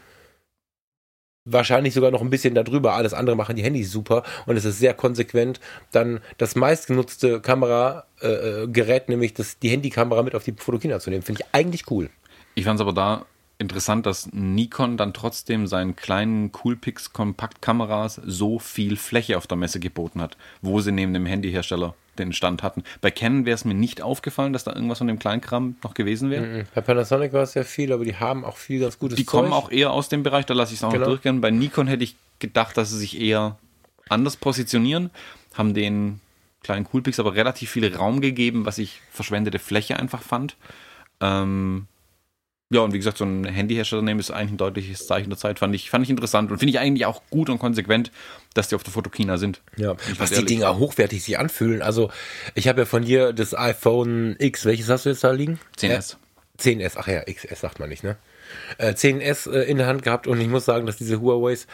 Wahrscheinlich 1.46 1.92
sogar 1.92 2.10
noch 2.10 2.22
ein 2.22 2.30
bisschen 2.30 2.54
darüber. 2.54 2.94
Alles 2.94 3.12
andere 3.12 3.36
machen 3.36 3.56
die 3.56 3.62
Handys 3.62 3.90
super 3.90 4.22
und 4.46 4.56
es 4.56 4.64
ist 4.64 4.78
sehr 4.78 4.94
konsequent. 4.94 5.60
Dann 5.90 6.20
das 6.38 6.54
meistgenutzte 6.54 7.40
Kameragerät, 7.40 9.02
äh, 9.02 9.10
nämlich 9.10 9.34
das, 9.34 9.58
die 9.58 9.68
Handykamera 9.68 10.22
mit 10.22 10.34
auf 10.34 10.44
die 10.44 10.54
Fotokina 10.56 11.00
zu 11.00 11.10
nehmen, 11.10 11.22
finde 11.22 11.42
ich 11.42 11.48
eigentlich 11.52 11.90
cool. 11.90 12.08
Ich 12.54 12.64
fand 12.64 12.78
es 12.78 12.80
aber 12.80 12.94
da 12.94 13.26
interessant, 13.64 14.06
dass 14.06 14.28
Nikon 14.32 14.96
dann 14.96 15.12
trotzdem 15.12 15.66
seinen 15.66 15.96
kleinen 15.96 16.52
Coolpix 16.52 17.12
Kompaktkameras 17.12 18.20
so 18.24 18.58
viel 18.58 18.96
Fläche 18.96 19.36
auf 19.36 19.46
der 19.46 19.56
Messe 19.56 19.80
geboten 19.80 20.20
hat, 20.20 20.36
wo 20.62 20.80
sie 20.80 20.92
neben 20.92 21.12
dem 21.12 21.26
Handyhersteller 21.26 21.94
den 22.18 22.32
Stand 22.32 22.62
hatten. 22.62 22.84
Bei 23.00 23.10
Canon 23.10 23.44
wäre 23.44 23.54
es 23.54 23.64
mir 23.64 23.74
nicht 23.74 24.00
aufgefallen, 24.00 24.52
dass 24.52 24.64
da 24.64 24.72
irgendwas 24.72 24.98
von 24.98 25.08
dem 25.08 25.18
Kleinkram 25.18 25.76
noch 25.82 25.94
gewesen 25.94 26.30
wäre. 26.30 26.46
Mhm. 26.46 26.64
Bei 26.74 26.80
Panasonic 26.80 27.32
war 27.32 27.42
es 27.42 27.52
sehr 27.52 27.64
viel, 27.64 27.92
aber 27.92 28.04
die 28.04 28.14
haben 28.16 28.44
auch 28.44 28.56
viel 28.56 28.80
ganz 28.80 28.98
gutes 28.98 29.16
Die 29.16 29.26
Zeug. 29.26 29.40
kommen 29.40 29.52
auch 29.52 29.70
eher 29.70 29.90
aus 29.90 30.08
dem 30.08 30.22
Bereich, 30.22 30.46
da 30.46 30.54
lasse 30.54 30.72
ich 30.72 30.80
es 30.80 30.84
auch 30.84 30.92
genau. 30.92 31.06
noch 31.06 31.12
durchgehen. 31.12 31.40
Bei 31.40 31.50
Nikon 31.50 31.88
hätte 31.88 32.04
ich 32.04 32.16
gedacht, 32.38 32.76
dass 32.76 32.90
sie 32.90 32.98
sich 32.98 33.20
eher 33.20 33.58
anders 34.08 34.36
positionieren, 34.36 35.10
haben 35.54 35.74
den 35.74 36.20
kleinen 36.62 36.84
Coolpix 36.84 37.18
aber 37.18 37.34
relativ 37.34 37.70
viel 37.70 37.94
Raum 37.94 38.20
gegeben, 38.20 38.66
was 38.66 38.78
ich 38.78 39.00
verschwendete 39.10 39.58
Fläche 39.58 39.98
einfach 39.98 40.22
fand. 40.22 40.56
Ähm, 41.20 41.86
ja, 42.70 42.80
und 42.80 42.92
wie 42.92 42.98
gesagt, 42.98 43.18
so 43.18 43.24
ein 43.24 43.44
Handyhersteller 43.44 44.02
nehmen 44.02 44.20
ist 44.20 44.30
eigentlich 44.30 44.52
ein 44.52 44.56
deutliches 44.56 45.06
Zeichen 45.06 45.30
der 45.30 45.38
Zeit. 45.38 45.58
Fand 45.58 45.74
ich, 45.74 45.90
fand 45.90 46.04
ich 46.04 46.10
interessant 46.10 46.50
und 46.50 46.58
finde 46.58 46.70
ich 46.70 46.78
eigentlich 46.78 47.06
auch 47.06 47.22
gut 47.30 47.50
und 47.50 47.58
konsequent, 47.58 48.10
dass 48.54 48.68
die 48.68 48.74
auf 48.74 48.82
der 48.82 48.92
Fotokina 48.92 49.36
sind. 49.36 49.60
Ja, 49.76 49.96
was 50.18 50.30
die 50.30 50.44
Dinger 50.44 50.78
hochwertig 50.78 51.22
sich 51.22 51.38
anfühlen. 51.38 51.82
Also, 51.82 52.10
ich 52.54 52.66
habe 52.66 52.80
ja 52.80 52.84
von 52.86 53.04
dir 53.04 53.32
das 53.32 53.54
iPhone 53.56 54.36
X, 54.38 54.64
welches 54.64 54.88
hast 54.88 55.04
du 55.04 55.10
jetzt 55.10 55.22
da 55.22 55.30
liegen? 55.30 55.60
10S. 55.78 56.14
Äh, 56.14 56.60
10S, 56.60 56.92
ach 56.96 57.08
ja, 57.08 57.22
XS 57.22 57.60
sagt 57.60 57.80
man 57.80 57.88
nicht, 57.88 58.02
ne? 58.02 58.16
Äh, 58.78 58.92
10S 58.92 59.50
äh, 59.50 59.64
in 59.64 59.78
der 59.78 59.86
Hand 59.86 60.02
gehabt 60.02 60.26
und 60.26 60.40
ich 60.40 60.48
muss 60.48 60.64
sagen, 60.64 60.86
dass 60.86 60.96
diese 60.96 61.20
Huawei's 61.20 61.66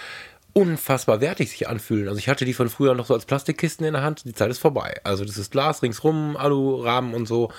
unfassbar 0.53 1.21
wertig 1.21 1.51
sich 1.51 1.69
anfühlen. 1.69 2.09
Also 2.09 2.19
ich 2.19 2.29
hatte 2.29 2.45
die 2.45 2.55
von 2.55 2.69
früher 2.69 2.95
noch 2.95 3.07
so 3.07 3.15
als 3.15 3.25
Plastikkisten 3.25 3.87
in 3.87 3.93
der 3.93 4.03
Hand. 4.03 4.25
Die 4.25 4.35
Zeit 4.35 4.51
ist 4.51 4.59
vorbei. 4.59 5.01
Also 5.05 5.25
das 5.25 5.37
ist 5.37 5.53
Glas 5.53 5.83
ringsrum, 5.83 6.37
Alurahmen 6.37 7.15
und 7.15 7.27
so 7.27 7.53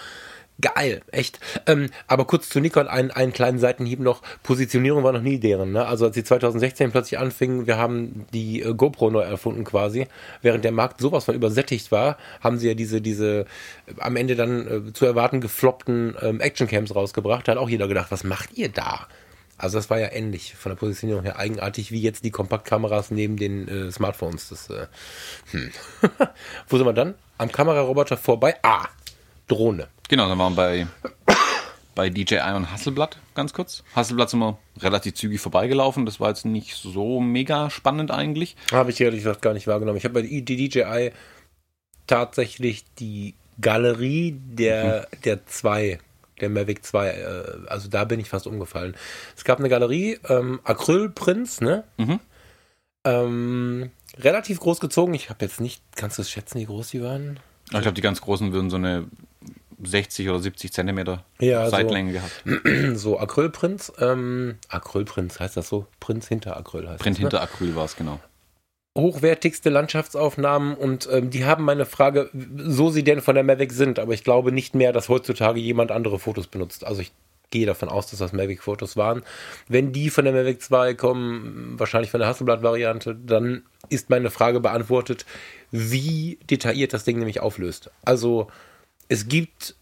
geil, 0.62 1.02
echt. 1.12 1.40
Ähm, 1.66 1.90
aber 2.08 2.26
kurz 2.26 2.50
zu 2.50 2.60
Nikon, 2.60 2.88
einen, 2.88 3.12
einen 3.12 3.34
kleinen 3.34 3.60
Seitenhieb 3.60 4.00
noch. 4.00 4.22
Positionierung 4.44 5.04
war 5.04 5.12
noch 5.12 5.22
nie 5.22 5.40
deren. 5.40 5.72
Ne? 5.72 5.86
Also 5.86 6.06
als 6.06 6.16
sie 6.16 6.24
2016 6.24 6.92
plötzlich 6.92 7.20
anfingen, 7.20 7.68
wir 7.68 7.78
haben 7.78 8.26
die 8.34 8.62
äh, 8.62 8.74
GoPro 8.74 9.10
neu 9.10 9.22
erfunden 9.22 9.64
quasi. 9.64 10.08
Während 10.42 10.64
der 10.64 10.72
Markt 10.72 11.02
sowas 11.02 11.26
von 11.26 11.36
übersättigt 11.36 11.92
war, 11.92 12.18
haben 12.42 12.58
sie 12.58 12.68
ja 12.68 12.74
diese, 12.74 13.02
diese 13.02 13.46
äh, 13.88 13.94
am 14.00 14.16
Ende 14.16 14.36
dann 14.36 14.90
äh, 14.90 14.94
zu 14.94 15.06
erwarten 15.06 15.42
gefloppten 15.42 16.16
ähm, 16.22 16.40
Actioncams 16.40 16.96
rausgebracht. 16.96 17.48
Da 17.48 17.54
hat 17.54 17.60
auch 17.60 17.70
jeder 17.70 17.88
gedacht, 17.88 18.12
was 18.12 18.24
macht 18.24 18.58
ihr 18.58 18.70
da? 18.70 19.08
Also 19.62 19.78
das 19.78 19.92
war 19.92 20.00
ja 20.00 20.12
ähnlich 20.12 20.56
von 20.56 20.72
der 20.72 20.78
Positionierung 20.78 21.24
her 21.24 21.38
eigenartig 21.38 21.92
wie 21.92 22.02
jetzt 22.02 22.24
die 22.24 22.32
Kompaktkameras 22.32 23.12
neben 23.12 23.38
den 23.38 23.68
äh, 23.68 23.92
Smartphones. 23.92 24.50
Das, 24.50 24.70
äh, 24.72 24.88
hm. 25.52 25.72
Wo 26.68 26.78
sind 26.78 26.86
wir 26.88 26.94
dann? 26.94 27.14
Am 27.38 27.52
Kameraroboter 27.52 28.18
vorbei. 28.18 28.56
Ah, 28.64 28.88
Drohne. 29.48 29.88
Genau, 30.12 30.28
dann 30.28 30.38
waren 30.40 30.58
wir 30.58 30.88
bei, 31.26 31.36
bei 31.96 32.10
DJI 32.10 32.54
und 32.58 32.70
Hasselblatt 32.70 33.18
ganz 33.34 33.54
kurz. 33.54 33.82
Hasselblatt 33.96 34.30
sind 34.30 34.42
wir 34.42 34.58
relativ 34.82 35.14
zügig 35.14 35.40
vorbeigelaufen. 35.40 36.06
Das 36.06 36.20
war 36.20 36.28
jetzt 36.28 36.44
nicht 36.44 36.76
so 36.76 37.22
mega 37.22 37.70
spannend 37.70 38.12
eigentlich. 38.12 38.58
Habe 38.74 38.92
ich 38.92 39.00
ehrlich 39.00 39.22
gesagt 39.22 39.42
gar 39.42 39.54
nicht 39.54 39.68
wahrgenommen. 39.68 39.98
Ich 39.98 40.04
habe 40.04 40.22
bei 40.22 40.24
DJI 40.24 41.14
tatsächlich 42.08 42.84
die 43.00 43.36
Galerie 43.62 44.38
der, 44.38 45.08
mhm. 45.14 45.22
der 45.22 45.46
zwei 45.46 46.00
der 46.42 46.50
Mavic 46.50 46.84
2, 46.84 47.08
äh, 47.08 47.44
also 47.68 47.88
da 47.88 48.04
bin 48.04 48.20
ich 48.20 48.28
fast 48.28 48.48
umgefallen. 48.48 48.98
Es 49.38 49.46
gab 49.46 49.60
eine 49.60 49.70
Galerie, 49.70 50.20
ähm, 50.28 50.60
Acrylprinz, 50.66 51.62
ne? 51.62 51.86
Mhm. 51.96 52.20
Ähm, 53.06 53.92
relativ 54.18 54.60
groß 54.60 54.82
gezogen. 54.82 55.14
Ich 55.14 55.30
habe 55.30 55.46
jetzt 55.46 55.62
nicht, 55.62 55.82
kannst 55.96 56.18
du 56.18 56.24
es 56.24 56.30
schätzen, 56.30 56.60
wie 56.60 56.66
groß 56.66 56.90
die 56.90 57.02
waren? 57.02 57.40
Ich 57.66 57.80
glaube, 57.80 57.94
die 57.94 58.02
ganz 58.02 58.20
großen 58.20 58.52
würden 58.52 58.70
so 58.70 58.76
eine 58.76 59.08
60 59.84 60.30
oder 60.30 60.40
70 60.40 60.72
Zentimeter 60.74 61.24
ja, 61.40 61.70
Seitlänge 61.70 62.14
so, 62.46 62.52
gehabt. 62.54 63.00
So 63.00 63.20
Acrylprinz. 63.20 63.92
Ähm, 64.00 64.56
Acrylprinz 64.70 65.40
heißt 65.40 65.58
das 65.58 65.70
so? 65.70 65.88
Prinz 66.00 66.28
hinter 66.28 66.58
Acryl 66.58 66.88
heißt 66.88 67.02
Print 67.02 67.18
das, 67.18 67.20
ne? 67.20 67.30
hinter 67.30 67.42
Acryl 67.42 67.76
war 67.76 67.86
es, 67.86 67.96
genau. 67.96 68.20
Hochwertigste 68.98 69.70
Landschaftsaufnahmen 69.70 70.76
und 70.76 71.08
ähm, 71.12 71.30
die 71.30 71.46
haben 71.46 71.64
meine 71.64 71.86
Frage, 71.86 72.30
so 72.58 72.90
sie 72.90 73.04
denn 73.04 73.22
von 73.22 73.36
der 73.36 73.44
Mavic 73.44 73.72
sind, 73.72 74.00
aber 74.00 74.14
ich 74.14 74.26
glaube 74.26 74.52
nicht 74.52 74.76
mehr, 74.76 74.92
dass 74.92 75.08
heutzutage 75.08 75.62
jemand 75.62 75.92
andere 75.92 76.20
Fotos 76.20 76.48
benutzt. 76.48 76.86
Also 76.86 77.02
ich 77.02 77.14
gehe 77.52 77.66
davon 77.66 77.90
aus, 77.90 78.08
dass 78.10 78.20
das 78.20 78.34
Mavic-Fotos 78.34 78.98
waren. 78.98 79.24
Wenn 79.68 79.92
die 79.92 80.10
von 80.10 80.26
der 80.26 80.34
Mavic 80.34 80.62
2 80.62 80.96
kommen, 80.96 81.74
wahrscheinlich 81.78 82.10
von 82.10 82.22
der 82.22 82.30
Hasselblatt-Variante, 82.30 83.16
dann 83.16 83.64
ist 83.90 84.10
meine 84.10 84.32
Frage 84.32 84.60
beantwortet, 84.62 85.26
wie 85.70 86.40
detailliert 86.50 86.94
das 86.94 87.04
Ding 87.04 87.20
nämlich 87.20 87.42
auflöst. 87.42 87.92
Also 88.04 88.48
es 89.12 89.28
gibt, 89.28 89.76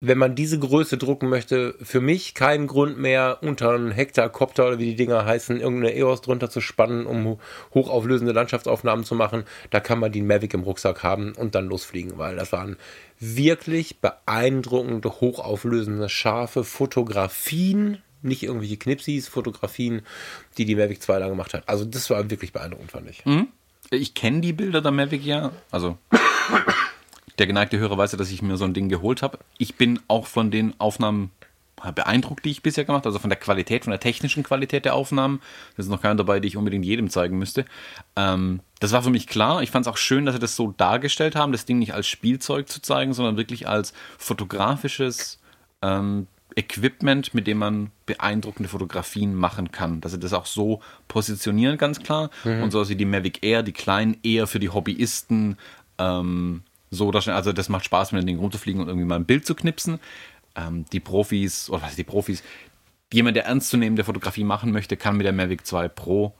wenn 0.00 0.18
man 0.18 0.36
diese 0.36 0.60
Größe 0.60 0.98
drucken 0.98 1.28
möchte, 1.28 1.74
für 1.82 2.00
mich 2.00 2.34
keinen 2.34 2.68
Grund 2.68 2.96
mehr, 2.96 3.38
unter 3.40 3.70
einen 3.70 3.90
Hektar-Copter 3.90 4.68
oder 4.68 4.78
wie 4.78 4.84
die 4.84 4.94
Dinger 4.94 5.24
heißen, 5.24 5.60
irgendeine 5.60 5.96
EOS 5.96 6.20
drunter 6.20 6.48
zu 6.48 6.60
spannen, 6.60 7.06
um 7.06 7.40
hochauflösende 7.74 8.32
Landschaftsaufnahmen 8.32 9.04
zu 9.04 9.16
machen. 9.16 9.42
Da 9.70 9.80
kann 9.80 9.98
man 9.98 10.12
die 10.12 10.22
Mavic 10.22 10.54
im 10.54 10.62
Rucksack 10.62 11.02
haben 11.02 11.32
und 11.32 11.56
dann 11.56 11.66
losfliegen, 11.66 12.18
weil 12.18 12.36
das 12.36 12.52
waren 12.52 12.76
wirklich 13.18 13.98
beeindruckende, 13.98 15.20
hochauflösende, 15.20 16.08
scharfe 16.08 16.62
Fotografien 16.62 17.98
nicht 18.22 18.44
irgendwelche 18.44 18.76
Knipsis, 18.76 19.26
Fotografien, 19.26 20.02
die 20.56 20.64
die 20.64 20.74
Mavic 20.76 21.02
2 21.02 21.18
da 21.18 21.28
gemacht 21.28 21.54
hat. 21.54 21.68
Also 21.68 21.84
das 21.84 22.10
war 22.10 22.30
wirklich 22.30 22.52
beeindruckend, 22.52 22.92
fand 22.92 23.10
ich. 23.10 23.24
Mhm. 23.24 23.48
Ich 23.90 24.14
kenne 24.14 24.40
die 24.40 24.52
Bilder 24.52 24.82
der 24.82 24.92
Mavic 24.92 25.24
ja, 25.24 25.50
also 25.70 25.98
der 27.38 27.46
geneigte 27.46 27.78
Hörer 27.78 27.96
weiß 27.96 28.12
ja, 28.12 28.18
dass 28.18 28.30
ich 28.30 28.42
mir 28.42 28.56
so 28.56 28.64
ein 28.64 28.74
Ding 28.74 28.88
geholt 28.88 29.22
habe. 29.22 29.38
Ich 29.58 29.76
bin 29.76 30.00
auch 30.08 30.26
von 30.26 30.50
den 30.50 30.78
Aufnahmen 30.78 31.30
beeindruckt, 31.94 32.44
die 32.44 32.50
ich 32.50 32.62
bisher 32.62 32.84
gemacht 32.84 33.02
habe, 33.02 33.10
also 33.10 33.18
von 33.18 33.30
der 33.30 33.38
Qualität, 33.38 33.84
von 33.84 33.92
der 33.92 34.00
technischen 34.00 34.42
Qualität 34.42 34.84
der 34.84 34.94
Aufnahmen. 34.94 35.40
Da 35.76 35.82
ist 35.82 35.88
noch 35.88 36.02
keiner 36.02 36.16
dabei, 36.16 36.40
die 36.40 36.48
ich 36.48 36.56
unbedingt 36.56 36.84
jedem 36.84 37.08
zeigen 37.08 37.38
müsste. 37.38 37.64
Ähm, 38.16 38.60
das 38.80 38.92
war 38.92 39.02
für 39.02 39.10
mich 39.10 39.26
klar. 39.26 39.62
Ich 39.62 39.70
fand 39.70 39.86
es 39.86 39.92
auch 39.92 39.96
schön, 39.96 40.26
dass 40.26 40.34
sie 40.34 40.40
das 40.40 40.56
so 40.56 40.74
dargestellt 40.76 41.36
haben, 41.36 41.52
das 41.52 41.66
Ding 41.66 41.78
nicht 41.78 41.94
als 41.94 42.08
Spielzeug 42.08 42.68
zu 42.68 42.82
zeigen, 42.82 43.12
sondern 43.12 43.36
wirklich 43.36 43.68
als 43.68 43.92
fotografisches 44.18 45.40
ähm, 45.82 46.26
Equipment, 46.56 47.34
mit 47.34 47.46
dem 47.46 47.58
man 47.58 47.90
beeindruckende 48.06 48.68
Fotografien 48.68 49.34
machen 49.34 49.70
kann. 49.70 50.00
Dass 50.00 50.12
sie 50.12 50.18
das 50.18 50.32
auch 50.32 50.46
so 50.46 50.80
positionieren, 51.06 51.78
ganz 51.78 52.00
klar. 52.00 52.30
Mhm. 52.42 52.62
Und 52.64 52.70
so 52.72 52.88
wie 52.88 52.96
die 52.96 53.04
Mavic 53.04 53.44
Air, 53.44 53.62
die 53.62 53.72
kleinen 53.72 54.16
eher 54.22 54.46
für 54.46 54.58
die 54.58 54.70
Hobbyisten, 54.70 55.56
ähm, 55.98 56.62
so, 56.90 57.10
dass, 57.10 57.28
also 57.28 57.52
das 57.52 57.68
macht 57.68 57.84
Spaß, 57.84 58.12
mit 58.12 58.22
dem 58.22 58.26
Ding 58.26 58.38
rumzufliegen 58.38 58.80
und 58.80 58.88
irgendwie 58.88 59.06
mal 59.06 59.16
ein 59.16 59.24
Bild 59.24 59.46
zu 59.46 59.54
knipsen. 59.54 59.98
Ähm, 60.56 60.84
die 60.92 61.00
Profis, 61.00 61.70
oder 61.70 61.82
was 61.82 61.90
ist 61.90 61.98
die 61.98 62.04
Profis, 62.04 62.42
jemand, 63.12 63.36
der 63.36 63.46
ernstzunehmende 63.46 64.04
Fotografie 64.04 64.44
machen 64.44 64.72
möchte, 64.72 64.96
kann 64.96 65.16
mit 65.16 65.26
der 65.26 65.32
Mavic 65.32 65.66
2 65.66 65.88
Pro 65.88 66.34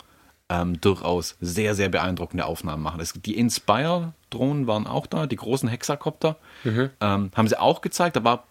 ähm, 0.48 0.80
durchaus 0.80 1.36
sehr, 1.40 1.74
sehr 1.74 1.88
beeindruckende 1.88 2.46
Aufnahmen 2.46 2.82
machen. 2.82 3.00
Es, 3.00 3.12
die 3.12 3.36
Inspire-Drohnen 3.36 4.66
waren 4.66 4.86
auch 4.86 5.06
da, 5.06 5.26
die 5.26 5.36
großen 5.36 5.68
Hexakopter. 5.68 6.36
Mhm. 6.64 6.90
Ähm, 7.00 7.30
haben 7.34 7.48
sie 7.48 7.60
auch 7.60 7.80
gezeigt, 7.80 8.16
da 8.16 8.24
war 8.24 8.44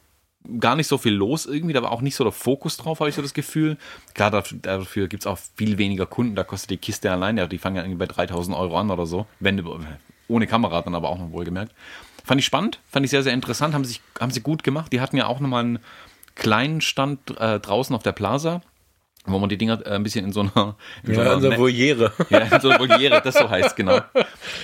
gar 0.59 0.75
nicht 0.75 0.87
so 0.87 0.97
viel 0.97 1.13
los 1.13 1.45
irgendwie, 1.45 1.73
da 1.73 1.81
war 1.81 1.91
auch 1.91 2.01
nicht 2.01 2.15
so 2.15 2.23
der 2.23 2.31
Fokus 2.31 2.77
drauf, 2.77 2.99
habe 2.99 3.09
ich 3.09 3.15
so 3.15 3.21
das 3.21 3.33
Gefühl. 3.33 3.77
Klar, 4.13 4.31
dafür, 4.31 4.59
dafür 4.61 5.07
gibt 5.07 5.23
es 5.23 5.27
auch 5.27 5.37
viel 5.55 5.77
weniger 5.77 6.05
Kunden, 6.05 6.35
da 6.35 6.43
kostet 6.43 6.69
die 6.69 6.77
Kiste 6.77 7.11
allein, 7.11 7.37
ja, 7.37 7.47
die 7.47 7.57
fangen 7.57 7.75
ja 7.75 7.81
irgendwie 7.81 7.99
bei 7.99 8.05
3000 8.05 8.55
Euro 8.55 8.77
an 8.79 8.89
oder 8.89 9.05
so, 9.05 9.25
wenn, 9.39 9.65
ohne 10.27 10.47
Kamera 10.47 10.81
dann 10.81 10.95
aber 10.95 11.09
auch 11.09 11.19
noch 11.19 11.31
wohlgemerkt. 11.31 11.73
Fand 12.23 12.39
ich 12.39 12.45
spannend, 12.45 12.79
fand 12.89 13.05
ich 13.05 13.11
sehr, 13.11 13.23
sehr 13.23 13.33
interessant, 13.33 13.73
haben, 13.73 13.85
sich, 13.85 14.01
haben 14.19 14.31
sie 14.31 14.41
gut 14.41 14.63
gemacht. 14.63 14.91
Die 14.91 14.99
hatten 14.99 15.17
ja 15.17 15.27
auch 15.27 15.39
nochmal 15.39 15.63
einen 15.63 15.79
kleinen 16.35 16.81
Stand 16.81 17.39
äh, 17.39 17.59
draußen 17.59 17.95
auf 17.95 18.03
der 18.03 18.11
Plaza 18.11 18.61
wo 19.27 19.39
man 19.39 19.49
die 19.49 19.57
Dinger 19.57 19.85
äh, 19.85 19.91
ein 19.91 20.03
bisschen 20.03 20.25
in 20.25 20.31
so 20.31 20.41
einer, 20.41 20.75
in 21.03 21.09
ja, 21.09 21.15
so 21.15 21.21
einer, 21.21 21.45
einer 21.45 21.57
Voliere. 21.57 22.11
Ja, 22.29 22.39
in 22.39 22.61
so 22.61 22.69
einer 22.69 22.79
Voliere, 22.79 23.21
das 23.23 23.35
so 23.35 23.49
heißt, 23.49 23.75
genau. 23.75 23.99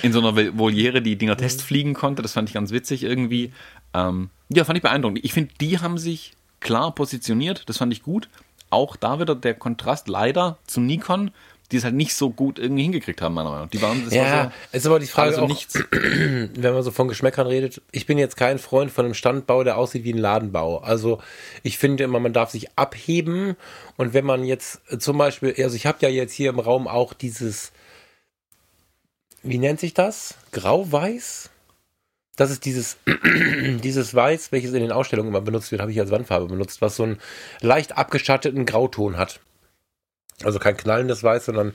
In 0.01 0.13
so 0.13 0.19
einer 0.19 0.57
Voliere 0.57 1.01
die 1.01 1.17
Dinger 1.17 1.37
testfliegen 1.37 1.93
konnte. 1.93 2.21
Das 2.21 2.33
fand 2.33 2.49
ich 2.49 2.53
ganz 2.53 2.71
witzig 2.71 3.03
irgendwie. 3.03 3.53
Ähm, 3.93 4.29
ja, 4.49 4.63
fand 4.63 4.77
ich 4.77 4.83
beeindruckend. 4.83 5.23
Ich 5.23 5.33
finde, 5.33 5.53
die 5.59 5.79
haben 5.79 5.97
sich 5.97 6.33
klar 6.59 6.95
positioniert. 6.95 7.67
Das 7.67 7.77
fand 7.77 7.93
ich 7.93 8.03
gut. 8.03 8.29
Auch 8.69 8.95
da 8.95 9.19
wieder 9.19 9.35
der 9.35 9.53
Kontrast 9.53 10.07
leider 10.07 10.57
zu 10.65 10.81
Nikon, 10.81 11.31
die 11.73 11.77
es 11.77 11.83
halt 11.83 11.95
nicht 11.95 12.13
so 12.13 12.29
gut 12.29 12.59
irgendwie 12.59 12.83
hingekriegt 12.83 13.21
haben, 13.21 13.33
meiner 13.33 13.49
Meinung 13.49 13.65
nach. 13.65 13.71
Die 13.71 13.81
waren, 13.81 14.05
das 14.05 14.13
ja, 14.13 14.23
war 14.23 14.53
so, 14.71 14.77
ist 14.77 14.85
aber 14.85 14.99
die 14.99 15.07
Frage 15.07 15.41
auch, 15.41 15.47
nichts. 15.47 15.73
wenn 15.91 16.73
man 16.73 16.83
so 16.83 16.91
von 16.91 17.07
Geschmäckern 17.07 17.47
redet, 17.47 17.81
ich 17.91 18.05
bin 18.05 18.17
jetzt 18.17 18.37
kein 18.37 18.59
Freund 18.59 18.91
von 18.91 19.05
einem 19.05 19.15
Standbau, 19.15 19.63
der 19.63 19.77
aussieht 19.77 20.03
wie 20.03 20.13
ein 20.13 20.19
Ladenbau. 20.19 20.77
Also 20.77 21.19
ich 21.63 21.77
finde 21.77 22.03
immer, 22.03 22.19
man 22.19 22.31
darf 22.31 22.51
sich 22.51 22.77
abheben 22.77 23.57
und 23.97 24.13
wenn 24.13 24.23
man 24.23 24.45
jetzt 24.45 24.81
zum 24.99 25.17
Beispiel, 25.17 25.55
also 25.57 25.75
ich 25.75 25.85
habe 25.85 25.97
ja 26.01 26.09
jetzt 26.09 26.33
hier 26.33 26.51
im 26.51 26.59
Raum 26.59 26.87
auch 26.87 27.13
dieses, 27.13 27.71
wie 29.41 29.57
nennt 29.57 29.79
sich 29.79 29.95
das? 29.95 30.35
Grau-Weiß? 30.51 31.49
Das 32.35 32.51
ist 32.51 32.65
dieses, 32.65 32.97
dieses 33.83 34.13
Weiß, 34.13 34.51
welches 34.51 34.73
in 34.73 34.81
den 34.81 34.91
Ausstellungen 34.91 35.29
immer 35.29 35.41
benutzt 35.41 35.71
wird, 35.71 35.81
habe 35.81 35.91
ich 35.91 35.99
als 35.99 36.11
Wandfarbe 36.11 36.45
benutzt, 36.47 36.81
was 36.81 36.95
so 36.95 37.03
einen 37.03 37.19
leicht 37.61 37.97
abgeschatteten 37.97 38.65
Grauton 38.65 39.17
hat. 39.17 39.39
Also 40.43 40.59
kein 40.59 40.77
knallendes 40.77 41.23
Weiß, 41.23 41.45
sondern 41.45 41.73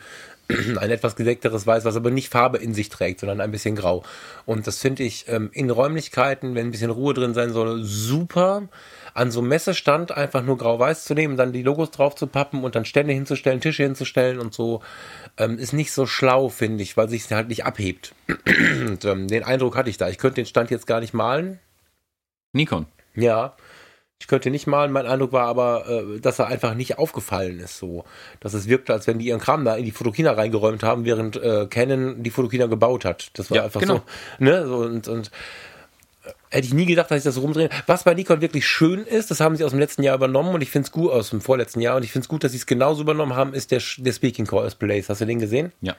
ein 0.48 0.90
etwas 0.90 1.14
gedeckteres 1.14 1.66
Weiß, 1.66 1.84
was 1.84 1.96
aber 1.96 2.10
nicht 2.10 2.30
Farbe 2.30 2.58
in 2.58 2.72
sich 2.72 2.88
trägt, 2.88 3.20
sondern 3.20 3.40
ein 3.40 3.50
bisschen 3.50 3.76
grau. 3.76 4.02
Und 4.46 4.66
das 4.66 4.78
finde 4.78 5.02
ich 5.02 5.26
ähm, 5.28 5.50
in 5.52 5.68
Räumlichkeiten, 5.68 6.54
wenn 6.54 6.68
ein 6.68 6.70
bisschen 6.70 6.90
Ruhe 6.90 7.12
drin 7.12 7.34
sein 7.34 7.52
soll, 7.52 7.82
super. 7.84 8.68
An 9.12 9.30
so 9.30 9.40
einem 9.40 9.48
Messestand 9.48 10.12
einfach 10.12 10.42
nur 10.42 10.56
grau-weiß 10.56 11.04
zu 11.04 11.14
nehmen, 11.14 11.36
dann 11.36 11.52
die 11.52 11.62
Logos 11.62 11.90
drauf 11.90 12.14
zu 12.14 12.26
pappen 12.26 12.64
und 12.64 12.74
dann 12.74 12.84
Stände 12.84 13.12
hinzustellen, 13.12 13.60
Tische 13.60 13.82
hinzustellen 13.82 14.38
und 14.38 14.54
so, 14.54 14.80
ähm, 15.36 15.58
ist 15.58 15.72
nicht 15.72 15.92
so 15.92 16.06
schlau, 16.06 16.48
finde 16.48 16.82
ich, 16.82 16.96
weil 16.96 17.08
sich 17.08 17.30
halt 17.30 17.48
nicht 17.48 17.64
abhebt. 17.66 18.14
und 18.86 19.04
ähm, 19.04 19.28
den 19.28 19.44
Eindruck 19.44 19.76
hatte 19.76 19.90
ich 19.90 19.98
da. 19.98 20.08
Ich 20.08 20.18
könnte 20.18 20.36
den 20.36 20.46
Stand 20.46 20.70
jetzt 20.70 20.86
gar 20.86 21.00
nicht 21.00 21.14
malen. 21.14 21.58
Nikon. 22.52 22.86
Ja. 23.14 23.54
Ich 24.20 24.26
könnte 24.26 24.50
nicht 24.50 24.66
malen, 24.66 24.90
mein 24.90 25.06
Eindruck 25.06 25.32
war 25.32 25.46
aber, 25.46 25.88
äh, 25.88 26.20
dass 26.20 26.38
er 26.38 26.48
einfach 26.48 26.74
nicht 26.74 26.98
aufgefallen 26.98 27.60
ist 27.60 27.78
so. 27.78 28.04
Dass 28.40 28.52
es 28.52 28.68
wirkte, 28.68 28.92
als 28.92 29.06
wenn 29.06 29.18
die 29.18 29.26
ihren 29.26 29.40
Kram 29.40 29.64
da 29.64 29.76
in 29.76 29.84
die 29.84 29.92
Fotokina 29.92 30.32
reingeräumt 30.32 30.82
haben, 30.82 31.04
während 31.04 31.36
äh, 31.36 31.66
Canon 31.66 32.22
die 32.22 32.30
Fotokina 32.30 32.66
gebaut 32.66 33.04
hat. 33.04 33.30
Das 33.34 33.50
war 33.50 33.58
ja, 33.58 33.64
einfach 33.64 33.80
genau. 33.80 34.02
so. 34.38 34.44
Ne? 34.44 34.66
so 34.66 34.76
und, 34.78 35.06
und 35.06 35.30
Hätte 36.50 36.66
ich 36.66 36.74
nie 36.74 36.86
gedacht, 36.86 37.10
dass 37.10 37.18
ich 37.18 37.24
das 37.24 37.34
so 37.34 37.42
rumdrehe. 37.42 37.68
Was 37.86 38.04
bei 38.04 38.14
Nikon 38.14 38.40
wirklich 38.40 38.66
schön 38.66 39.04
ist, 39.04 39.30
das 39.30 39.40
haben 39.40 39.56
sie 39.56 39.64
aus 39.64 39.72
dem 39.72 39.80
letzten 39.80 40.02
Jahr 40.02 40.16
übernommen 40.16 40.54
und 40.54 40.62
ich 40.62 40.70
finde 40.70 40.86
es 40.86 40.92
gut, 40.92 41.10
aus 41.10 41.30
dem 41.30 41.40
vorletzten 41.40 41.80
Jahr, 41.80 41.96
und 41.96 42.04
ich 42.04 42.12
finde 42.12 42.24
es 42.24 42.28
gut, 42.28 42.44
dass 42.44 42.52
sie 42.52 42.58
es 42.58 42.66
genauso 42.66 43.02
übernommen 43.02 43.34
haben, 43.34 43.52
ist 43.52 43.70
der, 43.70 43.82
der 43.98 44.12
Speaking 44.12 44.46
Place. 44.46 45.08
Hast 45.08 45.20
du 45.20 45.26
den 45.26 45.38
gesehen? 45.38 45.72
Ja. 45.80 45.96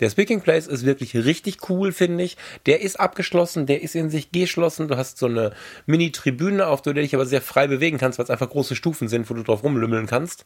Der 0.00 0.10
Speaking 0.10 0.40
Place 0.40 0.66
ist 0.66 0.84
wirklich 0.84 1.14
richtig 1.14 1.68
cool, 1.68 1.92
finde 1.92 2.24
ich. 2.24 2.36
Der 2.66 2.80
ist 2.80 2.98
abgeschlossen, 2.98 3.66
der 3.66 3.82
ist 3.82 3.94
in 3.94 4.10
sich 4.10 4.32
geschlossen. 4.32 4.88
Du 4.88 4.96
hast 4.96 5.18
so 5.18 5.26
eine 5.26 5.52
Mini-Tribüne, 5.86 6.66
auf 6.66 6.82
der 6.82 6.94
du 6.94 7.00
dich 7.00 7.14
aber 7.14 7.26
sehr 7.26 7.42
frei 7.42 7.66
bewegen 7.66 7.98
kannst, 7.98 8.18
weil 8.18 8.24
es 8.24 8.30
einfach 8.30 8.50
große 8.50 8.74
Stufen 8.74 9.08
sind, 9.08 9.30
wo 9.30 9.34
du 9.34 9.42
drauf 9.42 9.62
rumlümmeln 9.62 10.06
kannst. 10.06 10.44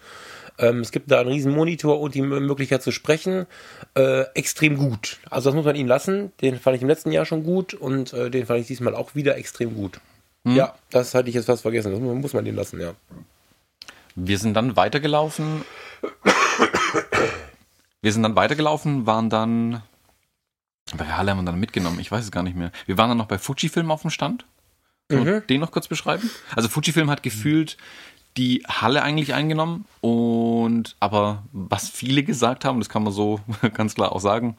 Ähm, 0.58 0.80
es 0.80 0.90
gibt 0.90 1.10
da 1.10 1.20
einen 1.20 1.30
riesen 1.30 1.52
Monitor 1.52 2.00
und 2.00 2.14
die 2.14 2.22
Möglichkeit 2.22 2.82
zu 2.82 2.90
sprechen. 2.90 3.46
Äh, 3.94 4.22
extrem 4.34 4.76
gut. 4.76 5.18
Also 5.30 5.50
das 5.50 5.54
muss 5.54 5.64
man 5.64 5.76
ihnen 5.76 5.88
lassen. 5.88 6.32
Den 6.40 6.58
fand 6.58 6.76
ich 6.76 6.82
im 6.82 6.88
letzten 6.88 7.12
Jahr 7.12 7.26
schon 7.26 7.44
gut 7.44 7.74
und 7.74 8.12
äh, 8.12 8.30
den 8.30 8.46
fand 8.46 8.60
ich 8.60 8.66
diesmal 8.66 8.94
auch 8.94 9.14
wieder 9.14 9.36
extrem 9.36 9.74
gut. 9.74 10.00
Hm. 10.44 10.56
Ja, 10.56 10.74
das 10.90 11.14
hatte 11.14 11.28
ich 11.28 11.34
jetzt 11.34 11.46
fast 11.46 11.62
vergessen. 11.62 11.92
Das 11.92 12.00
muss 12.00 12.32
man 12.32 12.46
ihnen 12.46 12.56
lassen, 12.56 12.80
ja. 12.80 12.94
Wir 14.14 14.38
sind 14.38 14.54
dann 14.54 14.76
weitergelaufen. 14.76 15.62
Wir 18.00 18.12
sind 18.12 18.22
dann 18.22 18.36
weitergelaufen, 18.36 19.06
waren 19.06 19.28
dann. 19.28 19.82
Bei 20.96 21.04
Halle 21.06 21.32
haben 21.32 21.38
wir 21.38 21.44
dann 21.44 21.58
mitgenommen, 21.58 21.98
ich 21.98 22.12
weiß 22.12 22.24
es 22.24 22.30
gar 22.30 22.44
nicht 22.44 22.56
mehr. 22.56 22.70
Wir 22.86 22.96
waren 22.96 23.08
dann 23.08 23.18
noch 23.18 23.26
bei 23.26 23.38
Fujifilm 23.38 23.90
auf 23.90 24.02
dem 24.02 24.10
Stand. 24.10 24.46
Mhm. 25.10 25.42
Den 25.48 25.60
noch 25.60 25.72
kurz 25.72 25.88
beschreiben? 25.88 26.30
Also 26.54 26.68
Fujifilm 26.68 27.10
hat 27.10 27.22
gefühlt 27.22 27.76
die 28.36 28.62
Halle 28.68 29.02
eigentlich 29.02 29.34
eingenommen 29.34 29.86
und 30.00 30.96
aber 31.00 31.44
was 31.52 31.88
viele 31.88 32.22
gesagt 32.22 32.64
haben, 32.64 32.78
das 32.78 32.88
kann 32.88 33.02
man 33.02 33.12
so 33.12 33.40
ganz 33.74 33.94
klar 33.94 34.12
auch 34.12 34.20
sagen, 34.20 34.56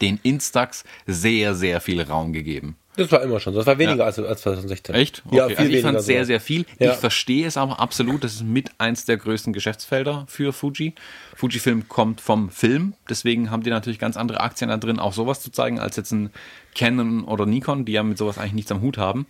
den 0.00 0.18
Instax 0.22 0.84
sehr, 1.06 1.54
sehr 1.54 1.80
viel 1.80 2.00
Raum 2.02 2.32
gegeben. 2.32 2.76
Das 2.96 3.10
war 3.10 3.22
immer 3.22 3.40
schon 3.40 3.52
so. 3.52 3.58
Das 3.58 3.66
war 3.66 3.78
weniger 3.78 3.98
ja. 3.98 4.04
als, 4.04 4.18
als 4.20 4.42
2016. 4.42 4.94
Echt? 4.94 5.22
Okay. 5.26 5.36
Ja, 5.36 5.48
viel 5.48 5.58
also 5.58 5.72
ich 5.72 5.82
fand 5.82 5.98
es 5.98 6.06
sehr, 6.06 6.24
sehr 6.24 6.40
viel. 6.40 6.64
Ja. 6.78 6.92
Ich 6.92 6.98
verstehe 6.98 7.46
es 7.46 7.56
aber 7.56 7.80
absolut. 7.80 8.22
Das 8.22 8.34
ist 8.34 8.44
mit 8.44 8.70
eins 8.78 9.04
der 9.04 9.16
größten 9.16 9.52
Geschäftsfelder 9.52 10.26
für 10.28 10.52
Fuji. 10.52 10.94
Fujifilm 11.34 11.88
kommt 11.88 12.20
vom 12.20 12.50
Film. 12.50 12.94
Deswegen 13.08 13.50
haben 13.50 13.64
die 13.64 13.70
natürlich 13.70 13.98
ganz 13.98 14.16
andere 14.16 14.40
Aktien 14.40 14.70
da 14.70 14.76
drin, 14.76 15.00
auch 15.00 15.12
sowas 15.12 15.40
zu 15.40 15.50
zeigen, 15.50 15.80
als 15.80 15.96
jetzt 15.96 16.12
ein 16.12 16.30
Canon 16.74 17.24
oder 17.24 17.46
Nikon, 17.46 17.84
die 17.84 17.92
ja 17.92 18.04
mit 18.04 18.16
sowas 18.16 18.38
eigentlich 18.38 18.54
nichts 18.54 18.72
am 18.72 18.80
Hut 18.80 18.96
haben. 18.96 19.26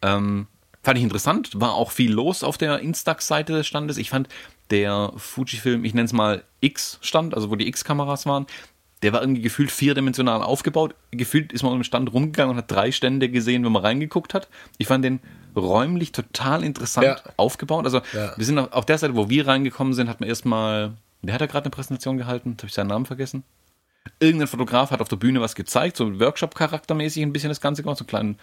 Ähm, 0.00 0.46
Fand 0.82 0.98
ich 0.98 1.04
interessant, 1.04 1.60
war 1.60 1.74
auch 1.74 1.92
viel 1.92 2.12
los 2.12 2.42
auf 2.42 2.58
der 2.58 2.80
Instax-Seite 2.80 3.52
des 3.52 3.66
Standes. 3.66 3.98
Ich 3.98 4.10
fand 4.10 4.28
der 4.70 5.12
Fujifilm, 5.16 5.84
ich 5.84 5.94
nenne 5.94 6.06
es 6.06 6.12
mal 6.12 6.42
X-Stand, 6.60 7.34
also 7.34 7.50
wo 7.50 7.56
die 7.56 7.68
X-Kameras 7.68 8.26
waren, 8.26 8.46
der 9.02 9.12
war 9.12 9.20
irgendwie 9.20 9.42
gefühlt 9.42 9.70
vierdimensional 9.70 10.42
aufgebaut. 10.42 10.94
Gefühlt 11.10 11.52
ist 11.52 11.62
man 11.62 11.74
im 11.74 11.84
Stand 11.84 12.12
rumgegangen 12.12 12.52
und 12.52 12.58
hat 12.58 12.70
drei 12.70 12.92
Stände 12.92 13.28
gesehen, 13.28 13.64
wenn 13.64 13.72
man 13.72 13.82
reingeguckt 13.82 14.32
hat. 14.32 14.48
Ich 14.78 14.86
fand 14.86 15.04
den 15.04 15.20
räumlich 15.56 16.12
total 16.12 16.62
interessant 16.62 17.06
ja. 17.06 17.32
aufgebaut. 17.36 17.84
Also 17.84 18.00
ja. 18.12 18.32
wir 18.36 18.44
sind 18.44 18.58
auf, 18.58 18.72
auf 18.72 18.86
der 18.86 18.98
Seite, 18.98 19.16
wo 19.16 19.28
wir 19.28 19.46
reingekommen 19.46 19.92
sind, 19.92 20.08
hat 20.08 20.20
man 20.20 20.28
erstmal, 20.28 20.92
wer 21.20 21.34
hat 21.34 21.40
da 21.40 21.46
gerade 21.46 21.64
eine 21.64 21.70
Präsentation 21.70 22.16
gehalten? 22.16 22.56
Habe 22.58 22.68
ich 22.68 22.74
seinen 22.74 22.88
Namen 22.88 23.06
vergessen? 23.06 23.42
Irgendein 24.20 24.48
Fotograf 24.48 24.90
hat 24.90 25.00
auf 25.00 25.08
der 25.08 25.16
Bühne 25.16 25.40
was 25.40 25.54
gezeigt, 25.54 25.96
so 25.96 26.18
Workshop-charaktermäßig 26.18 27.22
ein 27.22 27.32
bisschen 27.32 27.50
das 27.50 27.60
Ganze 27.60 27.82
gemacht, 27.82 27.98
so 27.98 28.02
einen 28.02 28.08
kleinen 28.08 28.38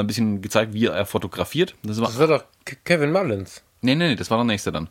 ein 0.00 0.06
bisschen 0.06 0.42
gezeigt, 0.42 0.72
wie 0.72 0.86
er 0.86 1.06
fotografiert. 1.06 1.74
Das 1.82 2.00
war, 2.00 2.08
das 2.08 2.18
war 2.18 2.26
doch 2.26 2.44
Kevin 2.84 3.12
Mullins. 3.12 3.62
Nee, 3.80 3.94
nee, 3.94 4.08
nee, 4.08 4.16
das 4.16 4.30
war 4.30 4.38
der 4.38 4.44
nächste 4.44 4.72
dann. 4.72 4.88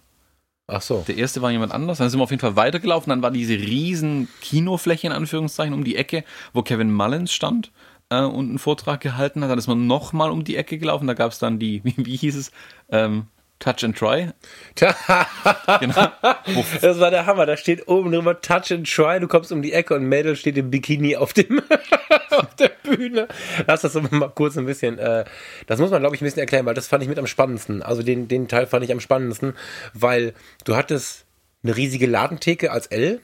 Ach 0.68 0.82
so. 0.82 1.04
Der 1.08 1.18
erste 1.18 1.42
war 1.42 1.52
jemand 1.52 1.74
anders. 1.74 1.98
Dann 1.98 2.10
sind 2.10 2.20
wir 2.20 2.24
auf 2.24 2.32
jeden 2.32 2.42
Fall 2.42 2.56
weitergelaufen. 2.56 3.10
Dann 3.10 3.22
war 3.22 3.32
diese 3.32 3.54
riesen 3.54 4.30
Kinofläche 4.42 5.08
in 5.08 5.14
Anführungszeichen 5.14 5.74
um 5.74 5.84
die 5.84 5.98
Ecke, 5.98 6.24
wo 6.54 6.62
Kevin 6.62 6.94
Mullins 6.94 7.34
stand 7.34 7.72
äh, 8.10 8.22
und 8.22 8.50
einen 8.50 8.60
Vortrag 8.60 9.02
gehalten 9.02 9.44
hat. 9.44 9.52
Dann 9.52 9.58
ist 9.58 9.68
man 9.68 9.88
nochmal 9.88 10.32
um 10.32 10.44
die 10.44 10.56
Ecke 10.56 10.78
gelaufen. 10.78 11.08
Da 11.08 11.16
gab 11.16 11.32
es 11.32 11.40
dann 11.40 11.60
die, 11.60 11.82
wie, 11.84 11.96
wie 11.98 12.16
hieß 12.16 12.36
es? 12.36 12.52
Ähm, 12.90 13.28
Touch 13.64 13.82
and 13.86 13.98
Try. 13.98 14.30
genau. 15.80 16.12
Das 16.82 17.00
war 17.00 17.12
der 17.12 17.26
Hammer. 17.26 17.46
Da 17.46 17.56
steht 17.56 17.88
oben 17.88 18.12
drüber 18.12 18.42
Touch 18.42 18.74
and 18.74 18.86
Try. 18.92 19.22
Du 19.22 19.30
kommst 19.30 19.54
um 19.54 19.62
die 19.62 19.72
Ecke 19.72 19.96
und 19.96 20.04
Mädel 20.04 20.36
steht 20.36 20.58
im 20.58 20.70
Bikini 20.70 21.16
auf 21.16 21.32
dem 21.32 21.62
auf 22.32 22.56
der 22.56 22.72
Bühne. 22.84 23.30
Lass 23.66 23.82
das 23.82 23.94
mal 23.94 24.30
kurz 24.36 24.58
ein 24.58 24.66
bisschen. 24.66 25.00
Äh, 25.00 25.24
das 25.66 25.80
muss 25.80 25.92
man, 25.92 26.02
glaube 26.02 26.14
ich, 26.14 26.22
ein 26.22 26.26
bisschen 26.26 26.42
erklären, 26.42 26.66
weil 26.66 26.74
das 26.74 26.88
fand 26.88 27.04
ich 27.04 27.10
mit 27.10 27.18
am 27.18 27.26
spannendsten. 27.28 27.82
Also 27.82 28.04
den, 28.04 28.28
den 28.28 28.50
Teil 28.50 28.68
fand 28.68 28.84
ich 28.84 28.92
am 28.92 29.00
spannendsten, 29.00 29.54
weil 29.94 30.34
du 30.66 30.76
hattest 30.76 31.26
eine 31.64 31.78
riesige 31.78 32.06
Ladentheke 32.06 32.70
als 32.70 32.88
L. 32.88 33.22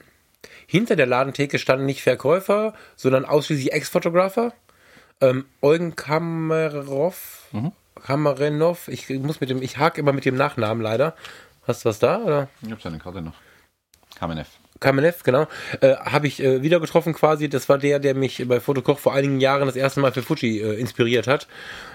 Hinter 0.66 0.96
der 0.96 1.06
Ladentheke 1.06 1.58
standen 1.58 1.84
nicht 1.84 2.00
Verkäufer, 2.00 2.72
sondern 2.96 3.26
ausschließlich 3.26 3.74
Ex-Fotografer. 3.74 4.54
Ähm, 5.20 5.44
Eugen 5.60 5.96
Kamerov. 5.96 7.48
Mhm 7.52 7.72
Kamarenov. 8.04 8.88
Ich 8.88 9.08
muss 9.08 9.40
mit 9.40 9.50
dem, 9.50 9.62
ich 9.62 9.78
hake 9.78 10.00
immer 10.00 10.12
mit 10.12 10.24
dem 10.24 10.36
Nachnamen 10.36 10.82
leider. 10.82 11.14
Hast 11.66 11.84
du 11.84 11.88
was 11.88 11.98
da? 11.98 12.18
Oder? 12.18 12.48
Ich 12.62 12.70
habe 12.70 12.80
seine 12.80 12.98
Karte 12.98 13.22
noch. 13.22 13.34
Kamenev. 14.18 14.48
Kamenev, 14.80 15.22
genau. 15.22 15.46
Äh, 15.80 15.96
habe 15.96 16.26
ich 16.26 16.42
äh, 16.42 16.62
wieder 16.62 16.80
getroffen 16.80 17.12
quasi. 17.12 17.48
Das 17.48 17.68
war 17.68 17.78
der, 17.78 17.98
der 17.98 18.14
mich 18.14 18.46
bei 18.48 18.60
Fotokoch 18.60 18.98
vor 18.98 19.14
einigen 19.14 19.38
Jahren 19.40 19.66
das 19.66 19.76
erste 19.76 20.00
Mal 20.00 20.12
für 20.12 20.22
Fuji 20.22 20.60
äh, 20.60 20.80
inspiriert 20.80 21.26
hat. 21.26 21.46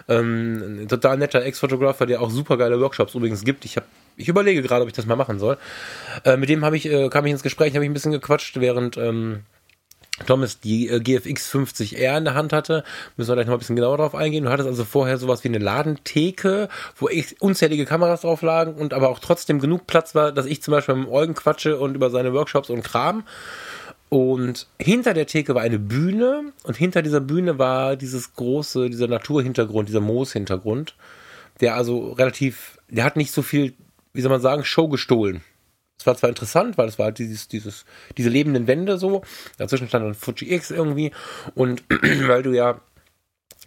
Ähm, 0.08 0.84
ein 0.84 0.88
total 0.88 1.18
netter 1.18 1.44
Ex-Fotografer, 1.44 2.06
der 2.06 2.22
auch 2.22 2.30
super 2.30 2.58
geile 2.58 2.80
Workshops 2.80 3.16
übrigens 3.16 3.44
gibt. 3.44 3.66
Ich 3.66 3.76
habe 3.76 3.88
ich 4.18 4.30
überlege 4.30 4.62
gerade, 4.62 4.84
ob 4.84 4.88
ich 4.88 4.94
das 4.94 5.06
mal 5.06 5.16
machen 5.16 5.40
soll. 5.40 5.58
Äh, 6.24 6.38
mit 6.38 6.48
dem 6.48 6.64
habe 6.64 6.78
ich, 6.78 6.86
äh, 6.86 7.10
kam 7.10 7.26
ich 7.26 7.32
ins 7.32 7.44
Gespräch, 7.44 7.74
habe 7.74 7.84
ich 7.84 7.90
ein 7.90 7.94
bisschen 7.94 8.12
gequatscht, 8.12 8.60
während 8.60 8.98
ähm, 8.98 9.42
Thomas 10.26 10.60
die 10.62 10.88
äh, 10.88 11.00
GFX 11.00 11.54
50R 11.54 12.18
in 12.18 12.26
der 12.26 12.36
Hand 12.36 12.54
hatte, 12.54 12.84
müssen 13.18 13.30
wir 13.30 13.36
gleich 13.36 13.48
noch 13.48 13.54
ein 13.54 13.60
bisschen 13.60 13.76
genauer 13.76 13.98
drauf 13.98 14.16
eingehen. 14.16 14.46
Du 14.46 14.50
hattest 14.50 14.70
also 14.70 14.86
vorher 14.86 15.18
sowas 15.18 15.44
wie 15.44 15.50
eine 15.50 15.58
Ladentheke, 15.58 16.70
wo 16.96 17.10
ich 17.10 17.42
unzählige 17.42 17.86
Kameras 17.86 18.22
drauf 18.22 18.42
lagen 18.42 18.76
und 18.76 18.94
aber 18.94 19.10
auch 19.10 19.20
trotzdem 19.20 19.60
genug 19.60 19.88
Platz 19.88 20.16
war, 20.16 20.32
dass 20.32 20.46
ich 20.46 20.62
zum 20.62 20.72
Beispiel 20.72 20.96
mit 20.96 21.08
dem 21.08 21.12
Eugen 21.12 21.36
quatsche 21.36 21.78
und 21.78 21.96
über 21.96 22.10
seine 22.10 22.34
Workshops 22.34 22.70
und 22.70 22.84
Kram. 22.84 23.24
Und 24.08 24.68
hinter 24.80 25.14
der 25.14 25.28
Theke 25.28 25.56
war 25.56 25.64
eine 25.64 25.80
Bühne 25.80 26.54
und 26.64 26.78
hinter 26.78 27.02
dieser 27.02 27.20
Bühne 27.20 27.60
war 27.60 27.98
dieses 27.98 28.34
große, 28.36 28.90
dieser 28.90 29.08
Naturhintergrund, 29.08 29.90
dieser 29.90 30.00
Mooshintergrund, 30.00 30.96
der 31.60 31.76
also 31.76 32.12
relativ, 32.14 32.80
der 32.88 33.04
hat 33.04 33.18
nicht 33.18 33.34
so 33.34 33.42
viel, 33.42 33.74
wie 34.14 34.22
soll 34.22 34.32
man 34.32 34.42
sagen, 34.42 34.64
Show 34.64 34.88
gestohlen. 34.88 35.42
Es 35.98 36.06
war 36.06 36.16
zwar 36.16 36.30
interessant, 36.30 36.78
weil 36.78 36.88
es 36.88 37.00
war 37.00 37.06
halt 37.06 37.20
dieses, 37.20 37.48
dieses, 37.48 37.86
diese 38.18 38.30
lebenden 38.30 38.68
Wände 38.68 38.98
so. 38.98 39.24
Dazwischen 39.58 39.88
stand 39.88 40.06
dann 40.06 40.14
Fuji 40.14 40.54
X 40.54 40.72
irgendwie. 40.72 41.12
Und 41.54 41.84
weil 42.28 42.44
du 42.44 42.52
ja 42.52 42.82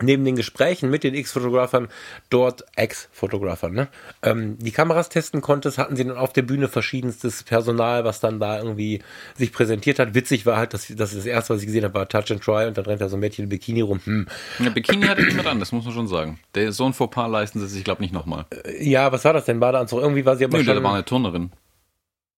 neben 0.02 0.24
den 0.24 0.36
Gesprächen 0.36 0.90
mit 0.90 1.04
den 1.04 1.14
X-Fotografern 1.14 1.88
dort 2.30 2.64
Ex-Fotografern, 2.76 3.72
ne, 3.72 3.88
ähm, 4.22 4.58
die 4.58 4.70
Kameras 4.70 5.08
testen 5.08 5.40
konntest, 5.40 5.78
hatten 5.78 5.96
sie 5.96 6.04
dann 6.04 6.16
auf 6.16 6.32
der 6.32 6.42
Bühne 6.42 6.68
verschiedenstes 6.68 7.42
Personal, 7.42 8.04
was 8.04 8.20
dann 8.20 8.40
da 8.40 8.58
irgendwie 8.58 9.02
sich 9.36 9.52
präsentiert 9.52 9.98
hat. 9.98 10.14
Witzig 10.14 10.46
war 10.46 10.56
halt, 10.56 10.74
dass, 10.74 10.88
dass 10.88 11.14
das 11.14 11.26
erste, 11.26 11.54
was 11.54 11.60
ich 11.60 11.66
gesehen 11.66 11.84
habe, 11.84 11.94
war 11.94 12.08
Touch 12.08 12.30
and 12.30 12.42
Try 12.42 12.66
und 12.66 12.78
dann 12.78 12.84
rennt 12.84 13.00
da 13.00 13.08
so 13.08 13.16
ein 13.16 13.20
Mädchen 13.20 13.44
in 13.44 13.48
Bikini 13.48 13.80
rum. 13.80 14.00
Hm. 14.04 14.26
Ja, 14.60 14.70
Bikini 14.70 15.06
hatte 15.06 15.22
niemand 15.22 15.48
an, 15.48 15.60
das 15.60 15.72
muss 15.72 15.84
man 15.84 15.94
schon 15.94 16.08
sagen. 16.08 16.38
Der, 16.54 16.72
so 16.72 16.84
ein 16.86 16.92
Fauxpas 16.92 17.28
leisten 17.28 17.60
sie 17.60 17.66
sich, 17.66 17.84
glaube 17.84 18.04
ich, 18.04 18.12
nicht 18.12 18.14
nochmal. 18.14 18.46
Äh, 18.50 18.88
ja, 18.88 19.10
was 19.12 19.24
war 19.24 19.32
das 19.32 19.46
denn? 19.46 19.60
Badeanzug? 19.60 20.00
Irgendwie 20.00 20.24
war 20.24 20.36
sie 20.36 20.44
aber 20.44 20.58
Nö, 20.58 20.64
schon... 20.64 20.76
da 20.76 20.82
war 20.82 20.94
eine 20.94 21.04
Turnerin. 21.04 21.50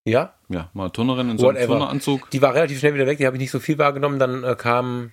Ja? 0.05 0.35
Ja, 0.49 0.71
mal 0.73 0.85
eine 0.85 0.93
Turnerin 0.93 1.31
in 1.31 1.39
so 1.39 1.49
einem. 1.49 1.65
Turneranzug. 1.67 2.31
Die 2.31 2.43
war 2.43 2.55
relativ 2.55 2.79
schnell 2.79 2.95
wieder 2.95 3.07
weg, 3.07 3.19
die 3.19 3.27
habe 3.27 3.37
ich 3.37 3.41
nicht 3.41 3.51
so 3.51 3.61
viel 3.61 3.79
wahrgenommen. 3.79 4.19
Dann 4.19 4.45
äh, 4.45 4.55
kam 4.57 5.13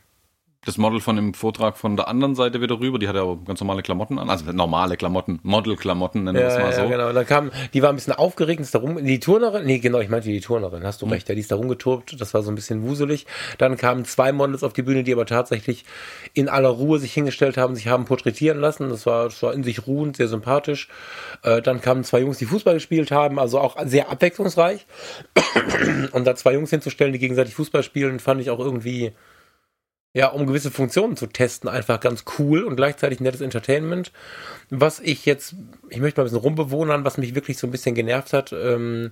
Das 0.66 0.78
Model 0.78 1.00
von 1.00 1.16
dem 1.16 1.34
Vortrag 1.34 1.78
von 1.78 1.96
der 1.96 2.10
anderen 2.10 2.36
Seite 2.36 2.60
wieder 2.62 2.80
rüber. 2.80 3.00
Die 3.00 3.08
hatte 3.08 3.22
aber 3.22 3.38
ganz 3.38 3.62
normale 3.62 3.84
Klamotten 3.84 4.20
an. 4.20 4.30
Also 4.30 4.52
normale 4.52 4.98
Klamotten, 4.98 5.40
Model-Klamotten, 5.44 6.26
nennen 6.26 6.38
wir 6.38 6.48
es 6.48 6.56
Ja, 6.56 6.60
mal 6.62 6.72
ja, 6.72 6.84
so. 6.84 6.88
genau. 6.90 7.08
Und 7.10 7.16
dann 7.16 7.26
kam, 7.26 7.52
die 7.74 7.82
war 7.82 7.90
ein 7.90 7.96
bisschen 7.96 8.12
aufgeregt, 8.14 8.60
ist 8.60 8.76
da 8.76 8.80
rum, 8.80 9.02
die 9.06 9.20
Turnerin, 9.22 9.66
nee, 9.66 9.80
genau, 9.80 10.00
ich 10.00 10.10
meinte 10.10 10.28
die 10.28 10.42
Turnerin, 10.42 10.84
hast 10.84 11.02
du 11.02 11.06
Mhm. 11.06 11.14
recht, 11.14 11.30
ja, 11.30 11.36
die 11.36 11.42
ist 11.42 11.52
da 11.52 11.56
rumgeturbt, 11.56 12.20
das 12.20 12.34
war 12.34 12.42
so 12.42 12.52
ein 12.52 12.56
bisschen 12.56 12.82
wuselig. 12.84 13.26
Dann 13.60 13.78
kamen 13.78 14.04
zwei 14.04 14.34
Models 14.34 14.64
auf 14.64 14.74
die 14.74 14.82
Bühne, 14.82 15.04
die 15.04 15.14
aber 15.14 15.26
tatsächlich 15.26 15.86
in 16.34 16.50
aller 16.50 16.70
Ruhe 16.70 17.00
sich 17.00 17.14
hingestellt 17.14 17.56
haben, 17.56 17.76
sich 17.76 17.88
haben 17.88 18.04
porträtieren 18.06 18.60
lassen, 18.60 18.90
das 18.90 19.06
war, 19.06 19.26
das 19.26 19.42
war 19.44 19.54
in 19.54 19.64
sich 19.64 19.88
ruhend, 19.88 20.18
sehr 20.18 20.28
sympathisch. 20.28 20.90
Äh, 21.44 21.62
dann 21.62 21.80
kamen 21.80 22.04
zwei 22.04 22.20
Jungs, 22.20 22.40
die 22.40 22.46
Fußball 22.46 22.74
gespielt 22.74 23.12
haben, 23.12 23.40
also 23.40 23.60
auch 23.60 23.78
sehr 23.86 24.10
abwechslungsreich. 24.10 24.86
Und 26.12 26.26
da 26.26 26.36
zwei 26.36 26.54
Jungs 26.54 26.72
hinzustellen, 26.72 27.14
die 27.14 27.20
gegenseitig 27.20 27.54
Fußball 27.56 27.84
spielen, 27.84 28.20
fand 28.20 28.42
ich 28.42 28.50
auch 28.50 28.60
irgendwie, 28.60 29.14
ja, 30.18 30.30
um 30.30 30.48
gewisse 30.48 30.72
Funktionen 30.72 31.16
zu 31.16 31.28
testen, 31.28 31.70
einfach 31.70 32.00
ganz 32.00 32.26
cool 32.40 32.64
und 32.64 32.76
gleichzeitig 32.76 33.20
nettes 33.20 33.40
Entertainment. 33.40 34.12
Was 34.72 35.00
ich 35.00 35.28
jetzt, 35.28 35.54
ich 35.90 36.00
möchte 36.00 36.20
mal 36.20 36.24
ein 36.24 36.32
bisschen 36.32 36.40
rumbewohnern, 36.40 37.06
was 37.06 37.20
mich 37.20 37.36
wirklich 37.36 37.60
so 37.60 37.68
ein 37.68 37.72
bisschen 37.72 37.94
genervt 37.94 38.34
hat, 38.34 38.52
ähm, 38.52 39.12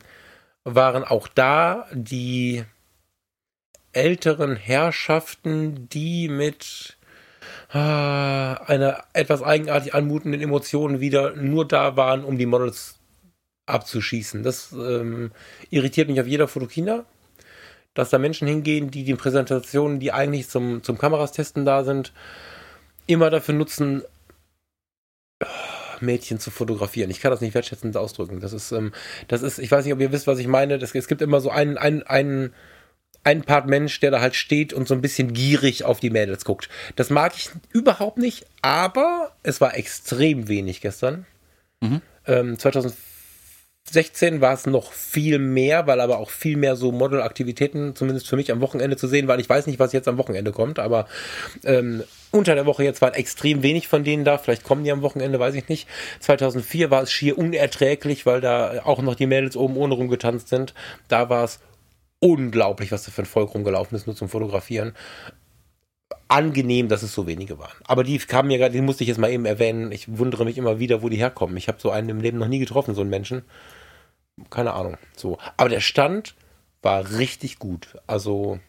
waren 0.64 1.04
auch 1.04 1.28
da 1.28 1.86
die 1.94 2.64
älteren 3.94 4.56
Herrschaften, 4.56 5.88
die 5.90 6.28
mit 6.28 6.98
ah, 7.70 8.56
einer 8.66 9.04
etwas 9.14 9.44
eigenartig 9.44 9.94
anmutenden 9.94 10.42
Emotion 10.42 11.02
wieder 11.02 11.36
nur 11.36 11.68
da 11.68 11.96
waren, 11.96 12.24
um 12.24 12.40
die 12.40 12.48
Models 12.48 12.96
abzuschießen. 13.68 14.42
Das 14.42 14.72
ähm, 14.72 15.34
irritiert 15.70 16.10
mich 16.10 16.20
auf 16.20 16.26
jeder 16.26 16.48
Fotokina 16.48 17.06
dass 17.96 18.12
da 18.12 18.20
Menschen 18.20 18.48
hingehen, 18.48 18.92
die 18.92 19.04
die 19.04 19.16
Präsentationen, 19.16 20.00
die 20.00 20.12
eigentlich 20.12 20.48
zum, 20.48 20.84
zum 20.84 21.00
Kameras 21.00 21.32
testen 21.32 21.66
da 21.66 21.84
sind, 21.84 22.14
immer 23.08 23.32
dafür 23.32 23.56
nutzen, 23.56 24.04
ah, 25.42 25.48
Mädchen 26.02 26.40
zu 26.40 26.52
fotografieren. 26.52 27.10
Ich 27.10 27.22
kann 27.22 27.32
das 27.32 27.42
nicht 27.42 27.56
wertschätzend 27.56 27.98
ausdrücken. 27.98 28.42
Das 28.42 28.54
ist, 28.54 28.72
ähm, 28.72 28.92
das 29.28 29.42
ist, 29.42 29.60
ich 29.60 29.72
weiß 29.72 29.86
nicht, 29.86 29.94
ob 29.94 30.02
ihr 30.02 30.12
wisst, 30.12 30.28
was 30.28 30.40
ich 30.40 30.48
meine. 30.48 30.78
Das, 30.78 30.94
es 30.94 31.08
gibt 31.08 31.22
immer 31.22 31.40
so 31.40 31.50
einen, 31.50 31.78
einen, 31.78 32.04
einen, 32.04 32.54
einen 33.24 33.44
Part 33.44 33.68
Mensch, 33.68 34.00
der 34.02 34.12
da 34.12 34.20
halt 34.20 34.36
steht 34.36 34.74
und 34.74 34.88
so 34.88 34.94
ein 34.94 35.02
bisschen 35.02 35.34
gierig 35.34 35.86
auf 35.86 36.02
die 36.02 36.10
Mädels 36.10 36.44
guckt. 36.44 36.70
Das 36.98 37.10
mag 37.10 37.34
ich 37.38 37.50
überhaupt 37.72 38.18
nicht, 38.18 38.46
aber 38.62 39.32
es 39.42 39.62
war 39.62 39.76
extrem 39.76 40.50
wenig 40.50 40.82
gestern. 40.82 41.26
Mhm. 41.82 42.02
Ähm, 42.28 42.58
2016 43.86 44.42
war 44.42 44.54
es 44.54 44.66
noch 44.66 44.92
viel 44.92 45.38
mehr, 45.38 45.86
weil 45.86 46.02
aber 46.02 46.18
auch 46.18 46.32
viel 46.32 46.58
mehr 46.58 46.76
so 46.76 46.92
Model-Aktivitäten, 46.92 47.96
zumindest 47.96 48.28
für 48.28 48.36
mich 48.36 48.52
am 48.52 48.60
Wochenende 48.60 48.98
zu 48.98 49.08
sehen 49.08 49.28
waren. 49.28 49.40
Ich 49.40 49.48
weiß 49.48 49.68
nicht, 49.68 49.78
was 49.78 49.94
jetzt 49.94 50.08
am 50.08 50.18
Wochenende 50.18 50.52
kommt, 50.52 50.80
aber 50.80 51.08
ähm, 51.64 52.04
unter 52.32 52.56
der 52.56 52.66
Woche 52.66 52.84
jetzt 52.84 53.02
waren 53.04 53.14
extrem 53.14 53.62
wenig 53.62 53.88
von 53.88 54.04
denen 54.04 54.26
da. 54.26 54.40
Vielleicht 54.40 54.64
kommen 54.64 54.84
die 54.84 54.92
am 54.92 55.04
Wochenende, 55.04 55.40
weiß 55.40 55.54
ich 55.54 55.70
nicht. 55.70 55.88
2004 56.20 56.90
war 56.90 57.04
es 57.04 57.12
schier 57.12 57.38
unerträglich, 57.38 58.26
weil 58.26 58.42
da 58.42 58.82
auch 58.84 59.04
noch 59.04 59.14
die 59.14 59.28
Mädels 59.28 59.56
oben 59.56 59.78
ohne 59.78 59.94
rumgetanzt 59.94 60.50
sind. 60.50 60.74
Da 61.08 61.30
war 61.30 61.44
es 61.44 61.60
unglaublich, 62.20 62.92
was 62.92 63.04
da 63.04 63.12
für 63.12 63.22
ein 63.22 63.28
Volk 63.28 63.54
rumgelaufen 63.54 63.96
ist, 63.96 64.08
nur 64.08 64.16
zum 64.16 64.30
Fotografieren. 64.30 64.94
Angenehm, 66.28 66.88
dass 66.90 67.04
es 67.04 67.14
so 67.14 67.28
wenige 67.28 67.60
waren. 67.60 67.78
Aber 67.86 68.04
die 68.04 68.18
kamen 68.18 68.48
mir 68.48 68.58
gerade, 68.58 68.74
die 68.74 68.82
musste 68.82 69.04
ich 69.04 69.10
jetzt 69.10 69.20
mal 69.20 69.32
eben 69.32 69.46
erwähnen. 69.46 69.92
Ich 69.92 70.18
wundere 70.18 70.44
mich 70.44 70.58
immer 70.58 70.80
wieder, 70.80 71.04
wo 71.04 71.10
die 71.10 71.18
herkommen. 71.18 71.56
Ich 71.56 71.68
habe 71.68 71.78
so 71.80 71.92
einen 71.92 72.10
im 72.10 72.20
Leben 72.20 72.40
noch 72.40 72.48
nie 72.48 72.60
getroffen, 72.60 72.96
so 72.96 73.02
einen 73.02 73.12
Menschen. 73.12 73.44
Keine 74.50 74.74
Ahnung. 74.74 74.98
So. 75.16 75.38
Aber 75.58 75.70
der 75.70 75.82
Stand 75.82 76.36
war 76.82 77.10
richtig 77.12 77.60
gut. 77.60 77.98
Also 78.08 78.60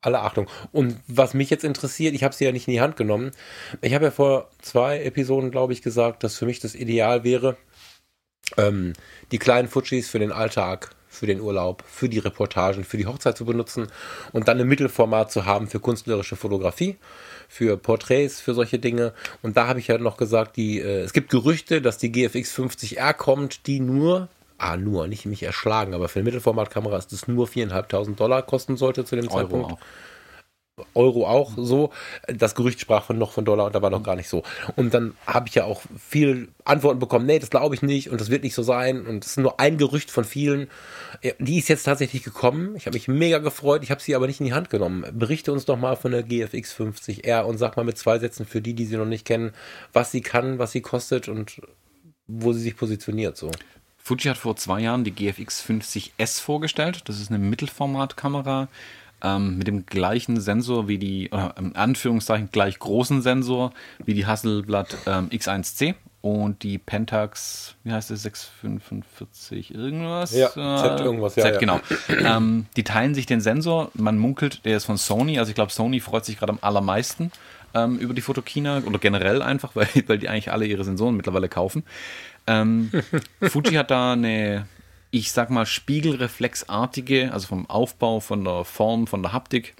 alle 0.00 0.20
Achtung. 0.20 0.48
Und 0.72 1.00
was 1.08 1.34
mich 1.34 1.50
jetzt 1.50 1.64
interessiert, 1.64 2.14
ich 2.14 2.22
habe 2.22 2.34
sie 2.34 2.44
ja 2.44 2.52
nicht 2.52 2.68
in 2.68 2.72
die 2.72 2.80
Hand 2.80 2.96
genommen. 2.96 3.32
Ich 3.80 3.94
habe 3.94 4.06
ja 4.06 4.10
vor 4.10 4.50
zwei 4.62 5.02
Episoden, 5.02 5.50
glaube 5.50 5.72
ich, 5.72 5.82
gesagt, 5.82 6.22
dass 6.22 6.36
für 6.36 6.46
mich 6.46 6.60
das 6.60 6.74
Ideal 6.74 7.24
wäre, 7.24 7.56
ähm, 8.56 8.92
die 9.32 9.38
kleinen 9.38 9.68
Fujis 9.68 10.08
für 10.08 10.20
den 10.20 10.32
Alltag, 10.32 10.94
für 11.08 11.26
den 11.26 11.40
Urlaub, 11.40 11.82
für 11.86 12.08
die 12.08 12.20
Reportagen, 12.20 12.84
für 12.84 12.96
die 12.96 13.06
Hochzeit 13.06 13.36
zu 13.36 13.44
benutzen 13.44 13.88
und 14.32 14.46
dann 14.46 14.60
ein 14.60 14.68
Mittelformat 14.68 15.32
zu 15.32 15.46
haben 15.46 15.68
für 15.68 15.80
künstlerische 15.80 16.36
Fotografie, 16.36 16.96
für 17.48 17.76
Porträts, 17.76 18.40
für 18.40 18.54
solche 18.54 18.78
Dinge. 18.78 19.14
Und 19.42 19.56
da 19.56 19.66
habe 19.66 19.80
ich 19.80 19.88
ja 19.88 19.98
noch 19.98 20.16
gesagt, 20.16 20.56
die, 20.56 20.78
äh, 20.78 21.00
es 21.00 21.12
gibt 21.12 21.30
Gerüchte, 21.30 21.82
dass 21.82 21.98
die 21.98 22.12
GFX 22.12 22.56
50R 22.56 23.14
kommt, 23.14 23.66
die 23.66 23.80
nur 23.80 24.28
Ah, 24.58 24.76
nur, 24.76 25.06
nicht 25.06 25.24
mich 25.24 25.44
erschlagen, 25.44 25.94
aber 25.94 26.08
für 26.08 26.18
eine 26.18 26.24
Mittelformatkamera 26.24 26.98
ist 26.98 27.12
es 27.12 27.28
nur 27.28 27.46
4.500 27.46 28.16
Dollar 28.16 28.42
kosten 28.42 28.76
sollte 28.76 29.04
zu 29.04 29.14
dem 29.14 29.28
Euro 29.28 29.36
Zeitpunkt. 29.36 29.72
auch. 29.72 29.78
Euro 30.94 31.26
auch 31.26 31.52
so. 31.56 31.90
Das 32.26 32.54
Gerücht 32.54 32.80
sprach 32.80 33.04
von 33.04 33.18
noch 33.18 33.32
von 33.32 33.44
Dollar 33.44 33.66
und 33.66 33.74
da 33.74 33.82
war 33.82 33.90
noch 33.90 34.02
gar 34.02 34.16
nicht 34.16 34.28
so. 34.28 34.42
Und 34.76 34.94
dann 34.94 35.14
habe 35.26 35.48
ich 35.48 35.54
ja 35.54 35.64
auch 35.64 35.82
viel 35.98 36.48
Antworten 36.64 36.98
bekommen, 36.98 37.26
nee, 37.26 37.38
das 37.38 37.50
glaube 37.50 37.74
ich 37.74 37.82
nicht 37.82 38.10
und 38.10 38.20
das 38.20 38.30
wird 38.30 38.42
nicht 38.42 38.54
so 38.54 38.62
sein 38.62 39.06
und 39.06 39.24
es 39.24 39.32
ist 39.32 39.36
nur 39.38 39.60
ein 39.60 39.78
Gerücht 39.78 40.10
von 40.10 40.24
vielen. 40.24 40.68
Die 41.38 41.58
ist 41.58 41.68
jetzt 41.68 41.84
tatsächlich 41.84 42.22
gekommen. 42.22 42.74
Ich 42.76 42.86
habe 42.86 42.96
mich 42.96 43.08
mega 43.08 43.38
gefreut, 43.38 43.82
ich 43.82 43.90
habe 43.90 44.00
sie 44.00 44.14
aber 44.14 44.26
nicht 44.26 44.40
in 44.40 44.46
die 44.46 44.54
Hand 44.54 44.70
genommen. 44.70 45.04
Berichte 45.12 45.52
uns 45.52 45.64
doch 45.64 45.78
mal 45.78 45.96
von 45.96 46.12
der 46.12 46.22
GFX 46.22 46.74
50R 46.74 47.42
und 47.42 47.58
sag 47.58 47.76
mal 47.76 47.84
mit 47.84 47.98
zwei 47.98 48.18
Sätzen 48.18 48.46
für 48.46 48.60
die, 48.60 48.74
die 48.74 48.86
sie 48.86 48.96
noch 48.96 49.06
nicht 49.06 49.24
kennen, 49.24 49.52
was 49.92 50.10
sie 50.10 50.20
kann, 50.20 50.58
was 50.58 50.72
sie 50.72 50.82
kostet 50.82 51.28
und 51.28 51.60
wo 52.26 52.52
sie 52.52 52.60
sich 52.60 52.76
positioniert 52.76 53.36
so. 53.36 53.50
Fuji 54.08 54.30
hat 54.30 54.38
vor 54.38 54.56
zwei 54.56 54.80
Jahren 54.80 55.04
die 55.04 55.10
GFX 55.10 55.62
50S 55.62 56.40
vorgestellt. 56.40 57.02
Das 57.04 57.20
ist 57.20 57.28
eine 57.28 57.38
Mittelformatkamera 57.38 58.68
ähm, 59.22 59.58
mit 59.58 59.66
dem 59.66 59.84
gleichen 59.84 60.40
Sensor 60.40 60.88
wie 60.88 60.96
die, 60.96 61.28
oder 61.30 61.54
in 61.58 61.76
Anführungszeichen 61.76 62.48
gleich 62.50 62.78
großen 62.78 63.20
Sensor 63.20 63.74
wie 64.06 64.14
die 64.14 64.24
Hasselblad 64.24 64.96
ähm, 65.06 65.28
X1C 65.28 65.94
und 66.22 66.62
die 66.62 66.78
Pentax, 66.78 67.74
wie 67.84 67.92
heißt 67.92 68.10
es, 68.10 68.22
645 68.22 69.74
irgendwas? 69.74 70.32
Ja, 70.34 70.46
Äh, 70.48 70.52
Z 70.52 71.00
irgendwas, 71.00 71.36
ja, 71.36 71.42
Z, 71.44 71.52
ja. 71.54 71.58
genau. 71.58 71.80
ähm, 72.08 72.64
die 72.78 72.84
teilen 72.84 73.14
sich 73.14 73.26
den 73.26 73.42
Sensor. 73.42 73.90
Man 73.92 74.16
munkelt, 74.16 74.64
der 74.64 74.78
ist 74.78 74.86
von 74.86 74.96
Sony. 74.96 75.38
Also 75.38 75.50
ich 75.50 75.54
glaube, 75.54 75.70
Sony 75.70 76.00
freut 76.00 76.24
sich 76.24 76.38
gerade 76.38 76.52
am 76.52 76.58
allermeisten 76.62 77.30
ähm, 77.74 77.98
über 77.98 78.14
die 78.14 78.22
Fotokina 78.22 78.82
oder 78.86 78.98
generell 78.98 79.42
einfach, 79.42 79.72
weil, 79.76 79.88
weil 80.06 80.18
die 80.18 80.28
eigentlich 80.28 80.50
alle 80.50 80.64
ihre 80.64 80.84
Sensoren 80.84 81.14
mittlerweile 81.14 81.48
kaufen. 81.50 81.84
Ähm, 82.48 82.90
Fuji 83.42 83.74
hat 83.74 83.90
da 83.90 84.12
eine, 84.14 84.66
ich 85.10 85.30
sag 85.32 85.50
mal, 85.50 85.66
spiegelreflexartige, 85.66 87.32
also 87.32 87.46
vom 87.46 87.68
Aufbau, 87.68 88.20
von 88.20 88.44
der 88.44 88.64
Form, 88.64 89.06
von 89.06 89.22
der 89.22 89.32
Haptik, 89.32 89.74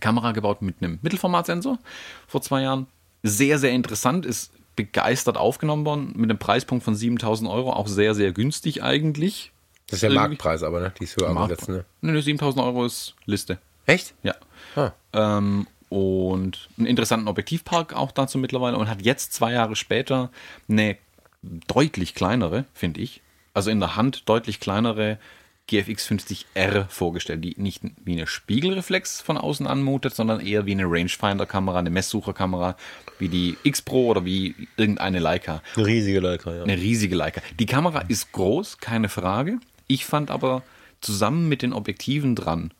Kamera 0.00 0.32
gebaut 0.32 0.62
mit 0.62 0.76
einem 0.80 0.98
Mittelformatsensor 1.02 1.78
vor 2.26 2.42
zwei 2.42 2.62
Jahren. 2.62 2.86
Sehr, 3.22 3.58
sehr 3.58 3.72
interessant, 3.72 4.24
ist 4.24 4.52
begeistert 4.76 5.36
aufgenommen 5.36 5.84
worden, 5.84 6.12
mit 6.16 6.30
einem 6.30 6.38
Preispunkt 6.38 6.84
von 6.84 6.94
7000 6.94 7.50
Euro, 7.50 7.72
auch 7.72 7.86
sehr, 7.88 8.14
sehr 8.14 8.32
günstig 8.32 8.82
eigentlich. 8.82 9.52
Das 9.88 9.98
ist 9.98 10.02
ja 10.02 10.08
Irgendwie- 10.08 10.28
Marktpreis, 10.28 10.62
aber 10.62 10.80
ne? 10.80 10.92
Die 10.98 11.04
ist 11.04 11.16
höher 11.16 11.28
angesetzt, 11.28 11.68
ne? 11.68 11.84
Nee, 12.00 12.12
nee, 12.12 12.20
7000 12.20 12.64
Euro 12.64 12.86
ist 12.86 13.14
Liste. 13.26 13.58
Echt? 13.86 14.14
Ja. 14.22 14.34
Ah. 14.76 14.92
Ähm, 15.12 15.66
und 15.88 16.68
einen 16.78 16.86
interessanten 16.86 17.26
Objektivpark 17.26 17.94
auch 17.94 18.12
dazu 18.12 18.38
mittlerweile 18.38 18.78
und 18.78 18.88
hat 18.88 19.02
jetzt 19.02 19.32
zwei 19.34 19.52
Jahre 19.52 19.74
später 19.74 20.30
eine 20.68 20.96
deutlich 21.42 22.14
kleinere, 22.14 22.64
finde 22.74 23.00
ich, 23.00 23.22
also 23.54 23.70
in 23.70 23.80
der 23.80 23.96
Hand 23.96 24.28
deutlich 24.28 24.60
kleinere 24.60 25.18
GFX 25.66 26.08
50R 26.08 26.88
vorgestellt, 26.88 27.44
die 27.44 27.54
nicht 27.56 27.82
wie 28.04 28.12
eine 28.12 28.26
Spiegelreflex 28.26 29.20
von 29.20 29.38
außen 29.38 29.66
anmutet, 29.66 30.14
sondern 30.14 30.40
eher 30.40 30.66
wie 30.66 30.72
eine 30.72 30.84
Rangefinder-Kamera, 30.84 31.78
eine 31.78 31.90
Messsucherkamera, 31.90 32.76
wie 33.18 33.28
die 33.28 33.56
X 33.62 33.80
Pro 33.80 34.08
oder 34.08 34.24
wie 34.24 34.54
irgendeine 34.76 35.20
Leica. 35.20 35.62
Eine 35.76 35.86
riesige 35.86 36.20
Leica, 36.20 36.54
ja. 36.54 36.62
Eine 36.64 36.76
riesige 36.76 37.14
Leica. 37.14 37.40
Die 37.58 37.66
Kamera 37.66 38.00
ist 38.08 38.32
groß, 38.32 38.78
keine 38.78 39.08
Frage. 39.08 39.60
Ich 39.86 40.04
fand 40.06 40.30
aber 40.30 40.62
zusammen 41.00 41.48
mit 41.48 41.62
den 41.62 41.72
Objektiven 41.72 42.34
dran, 42.34 42.72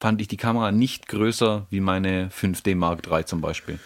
fand 0.00 0.20
ich 0.20 0.28
die 0.28 0.36
Kamera 0.36 0.72
nicht 0.72 1.08
größer 1.08 1.66
wie 1.70 1.80
meine 1.80 2.28
5D 2.28 2.76
Mark 2.76 3.06
III 3.06 3.24
zum 3.24 3.40
Beispiel. 3.40 3.78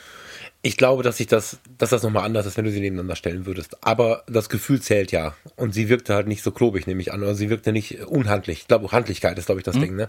Ich 0.67 0.77
glaube, 0.77 1.05
dass 1.05 1.21
ich 1.21 1.29
das, 1.29 1.59
dass 1.79 1.91
das 1.91 2.03
nochmal 2.03 2.25
anders 2.25 2.45
ist, 2.45 2.57
wenn 2.57 2.65
du 2.65 2.73
sie 2.73 2.81
nebeneinander 2.81 3.15
stellen 3.15 3.47
würdest. 3.47 3.85
Aber 3.85 4.25
das 4.27 4.49
Gefühl 4.49 4.83
zählt 4.83 5.13
ja. 5.13 5.37
Und 5.55 5.75
sie 5.75 5.89
wirkte 5.89 6.13
halt 6.13 6.27
nicht 6.27 6.43
so 6.43 6.51
klobig, 6.51 6.89
nehme 6.89 7.01
ich 7.01 7.13
an. 7.13 7.23
Oder 7.23 7.37
sie 7.37 7.51
wirkte 7.51 7.71
nicht 7.71 8.01
unhandlich. 8.07 8.63
Ich 8.63 8.67
glaube, 8.67 8.91
Handlichkeit 8.91 9.39
ist, 9.39 9.47
glaube 9.47 9.61
ich, 9.61 9.65
das 9.65 9.77
mhm. 9.77 9.81
Ding, 9.81 9.95
ne? 9.95 10.09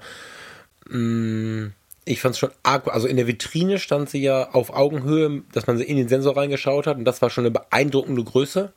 Mm, 0.90 1.74
ich 2.06 2.22
fand 2.22 2.34
es 2.34 2.40
schon 2.40 2.50
arg, 2.64 2.88
also 2.88 3.08
in 3.08 3.18
der 3.18 3.28
Vitrine 3.28 3.78
stand 3.78 4.10
sie 4.10 4.24
ja 4.24 4.50
auf 4.50 4.74
Augenhöhe, 4.74 5.44
dass 5.54 5.68
man 5.68 5.78
sie 5.78 5.84
in 5.84 5.96
den 5.96 6.08
Sensor 6.08 6.36
reingeschaut 6.36 6.88
hat 6.88 6.98
und 6.98 7.06
das 7.06 7.22
war 7.22 7.30
schon 7.30 7.46
eine 7.46 7.52
beeindruckende 7.52 8.24
Größe. 8.24 8.74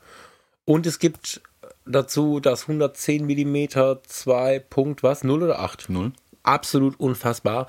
Und 0.67 0.87
es 0.87 0.99
gibt 0.99 1.41
dazu 1.87 2.41
das 2.41 2.69
110 2.69 3.25
mm 3.25 3.69
2 4.07 4.59
Punkt 4.59 5.03
was, 5.03 5.25
0 5.25 5.45
oder 5.45 5.61
8? 5.61 5.89
0. 5.89 6.13
Absolut 6.43 7.01
unfassbar. 7.01 7.69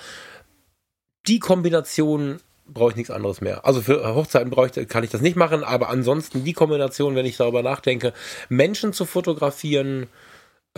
Die 1.28 1.40
Kombination 1.40 2.42
brauche 2.68 2.92
ich 2.92 2.96
nichts 2.96 3.12
anderes 3.12 3.42
mehr. 3.42 3.66
Also 3.66 3.82
für 3.82 4.16
Hochzeiten 4.16 4.50
bräuchte, 4.50 4.86
kann 4.86 5.04
ich 5.04 5.10
das 5.10 5.22
nicht 5.22 5.36
machen, 5.36 5.64
aber 5.64 5.90
ansonsten 5.90 6.44
die 6.44 6.54
Kombination, 6.54 7.16
wenn 7.16 7.26
ich 7.26 7.38
darüber 7.38 7.64
nachdenke, 7.64 8.14
Menschen 8.50 8.94
zu 8.94 9.06
fotografieren, 9.06 10.08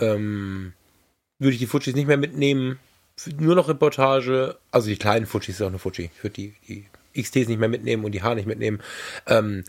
ähm, 0.00 0.72
würde 1.38 1.54
ich 1.54 1.60
die 1.60 1.66
Fujis 1.66 1.94
nicht 1.94 2.08
mehr 2.08 2.16
mitnehmen. 2.16 2.78
Nur 3.38 3.54
noch 3.54 3.68
Reportage, 3.68 4.56
also 4.70 4.88
die 4.88 4.96
kleinen 4.96 5.26
Fujis 5.26 5.56
ist 5.56 5.62
auch 5.62 5.68
eine 5.68 5.78
Fuji. 5.78 6.10
Ich 6.16 6.24
würde 6.24 6.34
die, 6.34 6.54
die 6.68 6.86
XTs 7.20 7.48
nicht 7.48 7.60
mehr 7.60 7.68
mitnehmen 7.68 8.04
und 8.04 8.12
die 8.12 8.22
H 8.22 8.34
nicht 8.34 8.46
mitnehmen. 8.46 8.80
Ähm, 9.26 9.64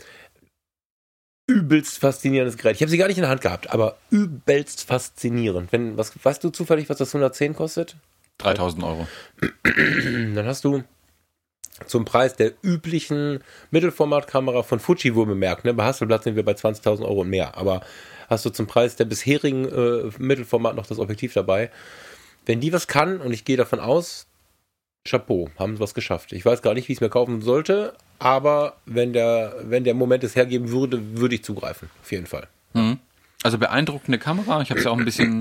übelst 1.46 1.98
faszinierendes 1.98 2.56
Gerät. 2.56 2.76
Ich 2.76 2.82
habe 2.82 2.90
sie 2.90 2.98
gar 2.98 3.06
nicht 3.06 3.18
in 3.18 3.22
der 3.22 3.30
Hand 3.30 3.40
gehabt, 3.40 3.70
aber 3.70 3.98
übelst 4.10 4.82
faszinierend. 4.82 5.72
Wenn, 5.72 5.96
was, 5.96 6.12
weißt 6.24 6.42
du 6.42 6.50
zufällig, 6.50 6.88
was 6.88 6.98
das 6.98 7.14
110 7.14 7.54
kostet? 7.54 7.96
3000 8.38 8.82
Euro. 8.82 9.06
Dann 9.62 10.46
hast 10.46 10.64
du 10.64 10.82
zum 11.86 12.04
Preis 12.04 12.36
der 12.36 12.52
üblichen 12.62 13.40
Mittelformatkamera 13.70 14.62
von 14.62 14.80
Fuji 14.80 15.14
wohl 15.14 15.26
bemerkt. 15.26 15.64
Ne? 15.64 15.74
Bei 15.74 15.84
Hasselblatt 15.84 16.24
sind 16.24 16.36
wir 16.36 16.44
bei 16.44 16.52
20.000 16.52 17.02
Euro 17.02 17.20
und 17.20 17.30
mehr. 17.30 17.56
Aber 17.56 17.82
hast 18.28 18.44
du 18.44 18.50
zum 18.50 18.66
Preis 18.66 18.96
der 18.96 19.04
bisherigen 19.04 19.66
äh, 19.66 20.10
Mittelformat 20.18 20.74
noch 20.76 20.86
das 20.86 20.98
Objektiv 20.98 21.34
dabei. 21.34 21.70
Wenn 22.46 22.60
die 22.60 22.72
was 22.72 22.86
kann, 22.86 23.20
und 23.20 23.32
ich 23.32 23.44
gehe 23.44 23.56
davon 23.56 23.80
aus, 23.80 24.26
Chapeau, 25.06 25.50
haben 25.58 25.76
sie 25.76 25.80
was 25.80 25.94
geschafft. 25.94 26.32
Ich 26.32 26.44
weiß 26.44 26.62
gar 26.62 26.74
nicht, 26.74 26.88
wie 26.88 26.92
ich 26.92 26.98
es 26.98 27.00
mir 27.00 27.08
kaufen 27.08 27.42
sollte, 27.42 27.94
aber 28.18 28.76
wenn 28.86 29.12
der, 29.12 29.56
wenn 29.62 29.84
der 29.84 29.94
Moment 29.94 30.24
es 30.24 30.34
hergeben 30.34 30.70
würde, 30.70 31.18
würde 31.18 31.34
ich 31.34 31.44
zugreifen. 31.44 31.90
Auf 32.02 32.10
jeden 32.10 32.26
Fall. 32.26 32.48
Mhm. 32.74 32.98
Also 33.42 33.58
beeindruckende 33.58 34.18
Kamera. 34.18 34.62
Ich 34.62 34.70
habe 34.70 34.80
es 34.80 34.84
ja 34.84 34.90
auch 34.90 34.98
ein 34.98 35.04
bisschen 35.04 35.38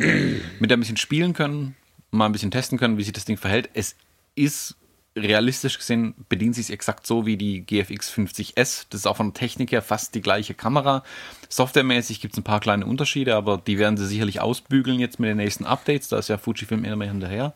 mit 0.60 0.70
der 0.70 0.78
ein 0.78 0.82
bisschen 0.82 0.98
spielen 0.98 1.34
können, 1.34 1.76
mal 2.12 2.28
ein 2.28 2.32
bisschen 2.32 2.52
testen 2.52 2.78
können, 2.78 2.98
wie 2.98 3.04
sich 3.04 3.14
das 3.14 3.26
Ding 3.26 3.38
verhält. 3.38 3.70
Es 3.74 3.96
ist 4.36 4.76
realistisch 5.18 5.78
gesehen 5.78 6.14
bedient 6.28 6.56
sich 6.56 6.72
exakt 6.72 7.08
so 7.08 7.26
wie 7.26 7.38
die 7.38 7.66
GFX 7.66 8.12
50S. 8.12 8.86
Das 8.90 9.02
ist 9.02 9.08
auch 9.08 9.18
von 9.18 9.28
der 9.28 9.40
Technik 9.40 9.72
her 9.72 9.82
fast 9.82 10.14
die 10.14 10.22
gleiche 10.22 10.54
Kamera. 10.54 11.04
Softwaremäßig 11.48 12.20
gibt 12.20 12.34
es 12.34 12.40
ein 12.40 12.44
paar 12.44 12.60
kleine 12.60 12.86
Unterschiede, 12.86 13.36
aber 13.36 13.58
die 13.58 13.80
werden 13.80 13.98
sie 13.98 14.08
sicherlich 14.08 14.42
ausbügeln 14.42 15.00
jetzt 15.00 15.20
mit 15.20 15.30
den 15.30 15.38
nächsten 15.38 15.66
Updates. 15.66 16.10
Da 16.10 16.20
ist 16.20 16.28
ja 16.28 16.38
Fujifilm 16.38 16.84
immer 16.84 16.98
mehr 16.98 17.12
hinterher. 17.12 17.54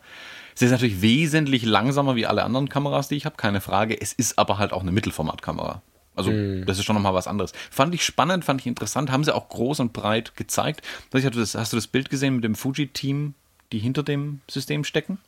Es 0.54 0.62
ist 0.62 0.70
natürlich 0.70 1.02
wesentlich 1.02 1.64
langsamer 1.64 2.16
wie 2.16 2.26
alle 2.26 2.44
anderen 2.44 2.68
Kameras, 2.68 3.08
die 3.08 3.16
ich 3.16 3.26
habe, 3.26 3.36
keine 3.36 3.60
Frage. 3.60 4.00
Es 4.00 4.12
ist 4.12 4.38
aber 4.38 4.58
halt 4.58 4.72
auch 4.72 4.82
eine 4.82 4.92
Mittelformatkamera. 4.92 5.82
Also, 6.16 6.30
hm. 6.30 6.66
das 6.66 6.78
ist 6.78 6.84
schon 6.84 6.96
nochmal 6.96 7.14
was 7.14 7.26
anderes. 7.26 7.52
Fand 7.70 7.94
ich 7.94 8.04
spannend, 8.04 8.44
fand 8.44 8.60
ich 8.60 8.66
interessant, 8.66 9.10
haben 9.10 9.24
sie 9.24 9.34
auch 9.34 9.48
groß 9.48 9.80
und 9.80 9.92
breit 9.92 10.36
gezeigt. 10.36 10.82
Hast 11.12 11.72
du 11.72 11.76
das 11.76 11.86
Bild 11.86 12.10
gesehen 12.10 12.34
mit 12.36 12.44
dem 12.44 12.54
Fuji-Team, 12.54 13.34
die 13.72 13.78
hinter 13.78 14.02
dem 14.02 14.40
System 14.50 14.84
stecken? 14.84 15.18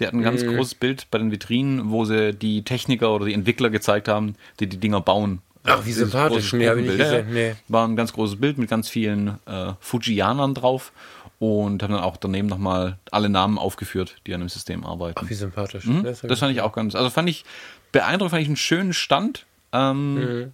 Der 0.00 0.08
hat 0.08 0.14
ein 0.14 0.22
ganz 0.22 0.42
mhm. 0.42 0.56
großes 0.56 0.74
Bild 0.74 1.06
bei 1.10 1.18
den 1.18 1.30
Vitrinen, 1.30 1.90
wo 1.90 2.04
sie 2.04 2.34
die 2.34 2.62
Techniker 2.62 3.14
oder 3.14 3.26
die 3.26 3.34
Entwickler 3.34 3.70
gezeigt 3.70 4.08
haben, 4.08 4.34
die 4.58 4.66
die 4.66 4.78
Dinger 4.78 5.00
bauen. 5.00 5.40
Ach, 5.64 5.84
wie 5.84 5.92
sympathisch. 5.92 6.52
Nee, 6.54 6.72
ich 6.72 6.96
gesehen. 6.96 7.26
Nee. 7.32 7.54
War 7.68 7.86
ein 7.86 7.94
ganz 7.94 8.12
großes 8.12 8.40
Bild 8.40 8.56
mit 8.58 8.70
ganz 8.70 8.88
vielen 8.88 9.38
äh, 9.46 9.72
Fujianern 9.80 10.54
drauf 10.54 10.92
und 11.38 11.82
haben 11.82 11.92
dann 11.92 12.02
auch 12.02 12.16
daneben 12.16 12.48
nochmal 12.48 12.98
alle 13.10 13.28
Namen 13.28 13.58
aufgeführt, 13.58 14.16
die 14.26 14.34
an 14.34 14.40
dem 14.40 14.48
System 14.48 14.84
arbeiten. 14.84 15.20
Ach, 15.22 15.28
wie 15.28 15.34
sympathisch. 15.34 15.84
Mhm. 15.84 16.02
Das, 16.02 16.22
das 16.22 16.38
fand 16.38 16.52
ich 16.52 16.62
auch 16.62 16.72
ganz, 16.72 16.94
also 16.94 17.10
fand 17.10 17.28
ich 17.28 17.44
beeindruckend, 17.92 18.30
fand 18.30 18.42
ich 18.42 18.48
einen 18.48 18.56
schönen 18.56 18.92
Stand. 18.94 19.44
Ähm, 19.72 20.14
mhm 20.14 20.52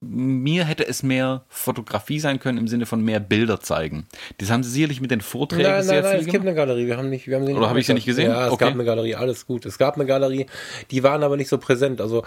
mir 0.00 0.64
hätte 0.64 0.86
es 0.86 1.02
mehr 1.02 1.44
Fotografie 1.48 2.20
sein 2.20 2.38
können 2.38 2.58
im 2.58 2.68
Sinne 2.68 2.86
von 2.86 3.02
mehr 3.02 3.20
Bilder 3.20 3.60
zeigen. 3.60 4.06
Das 4.38 4.50
haben 4.50 4.62
sie 4.62 4.70
sicherlich 4.70 5.00
mit 5.00 5.10
den 5.10 5.20
Vorträgen 5.20 5.70
nein, 5.70 5.82
sehr 5.82 6.02
nein, 6.02 6.02
viel 6.02 6.18
nein, 6.18 6.26
es 6.26 6.32
gibt 6.32 6.46
eine 6.46 6.54
Galerie. 6.54 6.86
Wir 6.86 6.96
haben 6.96 7.10
nicht, 7.10 7.26
wir 7.26 7.36
haben 7.36 7.44
sie 7.44 7.52
nicht 7.52 7.58
Oder 7.58 7.68
habe 7.68 7.80
ich 7.80 7.86
sie 7.86 7.94
nicht 7.94 8.06
gesehen? 8.06 8.30
Ja, 8.30 8.46
es 8.46 8.52
okay. 8.52 8.64
gab 8.64 8.74
eine 8.74 8.84
Galerie, 8.84 9.14
alles 9.14 9.46
gut. 9.46 9.64
Es 9.66 9.78
gab 9.78 9.94
eine 9.94 10.06
Galerie, 10.06 10.46
die 10.90 11.02
waren 11.02 11.22
aber 11.22 11.36
nicht 11.36 11.48
so 11.48 11.58
präsent. 11.58 12.00
Also 12.00 12.24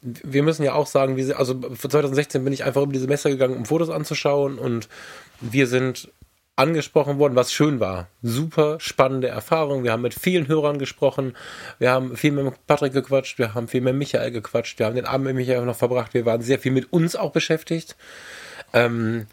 wir 0.00 0.42
müssen 0.42 0.62
ja 0.62 0.74
auch 0.74 0.86
sagen, 0.86 1.20
sie, 1.20 1.34
also 1.34 1.60
für 1.74 1.88
2016 1.88 2.44
bin 2.44 2.52
ich 2.52 2.64
einfach 2.64 2.82
über 2.82 2.92
diese 2.92 3.08
Messe 3.08 3.30
gegangen, 3.30 3.56
um 3.56 3.64
Fotos 3.64 3.90
anzuschauen 3.90 4.58
und 4.58 4.88
wir 5.40 5.66
sind 5.66 6.10
angesprochen 6.58 7.18
worden, 7.18 7.36
was 7.36 7.52
schön 7.52 7.80
war. 7.80 8.08
Super 8.22 8.80
spannende 8.80 9.28
Erfahrung. 9.28 9.84
Wir 9.84 9.92
haben 9.92 10.02
mit 10.02 10.14
vielen 10.14 10.48
Hörern 10.48 10.78
gesprochen. 10.78 11.36
Wir 11.78 11.90
haben 11.92 12.16
viel 12.16 12.32
mit 12.32 12.66
Patrick 12.66 12.92
gequatscht. 12.92 13.38
Wir 13.38 13.54
haben 13.54 13.68
viel 13.68 13.80
mit 13.80 13.94
Michael 13.94 14.32
gequatscht. 14.32 14.78
Wir 14.78 14.86
haben 14.86 14.96
den 14.96 15.06
Abend 15.06 15.26
mit 15.26 15.36
Michael 15.36 15.64
noch 15.64 15.76
verbracht. 15.76 16.14
Wir 16.14 16.26
waren 16.26 16.42
sehr 16.42 16.58
viel 16.58 16.72
mit 16.72 16.92
uns 16.92 17.14
auch 17.14 17.30
beschäftigt. 17.30 17.96
Ähm, 18.72 19.26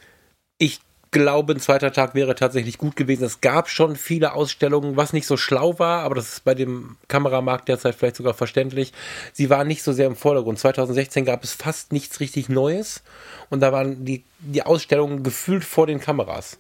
ich 0.58 0.80
glaube, 1.10 1.54
ein 1.54 1.60
zweiter 1.60 1.92
Tag 1.92 2.14
wäre 2.14 2.36
tatsächlich 2.36 2.78
gut 2.78 2.96
gewesen. 2.96 3.24
Es 3.24 3.42
gab 3.42 3.70
schon 3.70 3.96
viele 3.96 4.34
Ausstellungen, 4.34 4.98
was 4.98 5.14
nicht 5.14 5.26
so 5.26 5.38
schlau 5.38 5.80
war, 5.80 6.04
aber 6.04 6.16
das 6.16 6.34
ist 6.34 6.44
bei 6.44 6.54
dem 6.54 6.98
Kameramarkt 7.08 7.70
derzeit 7.70 7.96
vielleicht 7.96 8.18
sogar 8.18 8.34
verständlich. 8.34 8.94
Sie 9.34 9.50
waren 9.50 9.68
nicht 9.68 9.82
so 9.82 9.94
sehr 9.94 10.08
im 10.08 10.16
Vordergrund. 10.16 10.60
2016 10.60 11.26
gab 11.26 11.44
es 11.44 11.54
fast 11.54 11.92
nichts 11.92 12.20
richtig 12.20 12.50
Neues 12.50 13.02
und 13.50 13.62
da 13.62 13.72
waren 13.72 14.06
die, 14.06 14.26
die 14.40 14.64
Ausstellungen 14.64 15.24
gefühlt 15.24 15.64
vor 15.64 15.88
den 15.88 16.00
Kameras 16.00 16.60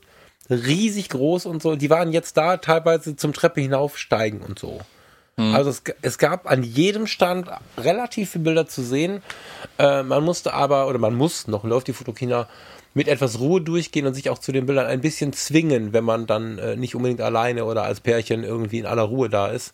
riesig 0.49 1.09
groß 1.09 1.45
und 1.45 1.61
so. 1.61 1.75
Die 1.75 1.89
waren 1.89 2.11
jetzt 2.11 2.37
da 2.37 2.57
teilweise 2.57 3.15
zum 3.15 3.33
Treppe 3.33 3.61
hinaufsteigen 3.61 4.41
und 4.41 4.59
so. 4.59 4.81
Hm. 5.37 5.53
Also 5.53 5.69
es, 5.69 5.83
es, 6.01 6.17
gab 6.17 6.49
an 6.49 6.63
jedem 6.63 7.07
Stand 7.07 7.49
relativ 7.77 8.31
viele 8.31 8.45
Bilder 8.45 8.67
zu 8.67 8.81
sehen. 8.83 9.21
Äh, 9.77 10.03
man 10.03 10.23
musste 10.23 10.53
aber, 10.53 10.87
oder 10.87 10.97
man 10.97 11.15
muss, 11.15 11.47
noch 11.47 11.63
läuft 11.63 11.87
die 11.87 11.93
Fotokina, 11.93 12.47
mit 12.93 13.09
etwas 13.09 13.39
Ruhe 13.39 13.59
durchgehen 13.61 14.07
und 14.07 14.13
sich 14.13 14.29
auch 14.29 14.39
zu 14.39 14.53
den 14.53 14.65
Bildern 14.65 14.87
ein 14.87 15.01
bisschen 15.01 15.33
zwingen, 15.33 15.91
wenn 15.91 16.05
man 16.05 16.27
dann 16.27 16.57
äh, 16.57 16.77
nicht 16.77 16.95
unbedingt 16.95 17.19
alleine 17.19 17.65
oder 17.65 17.83
als 17.83 17.99
Pärchen 17.99 18.43
irgendwie 18.43 18.79
in 18.79 18.85
aller 18.85 19.03
Ruhe 19.03 19.29
da 19.29 19.47
ist. 19.47 19.73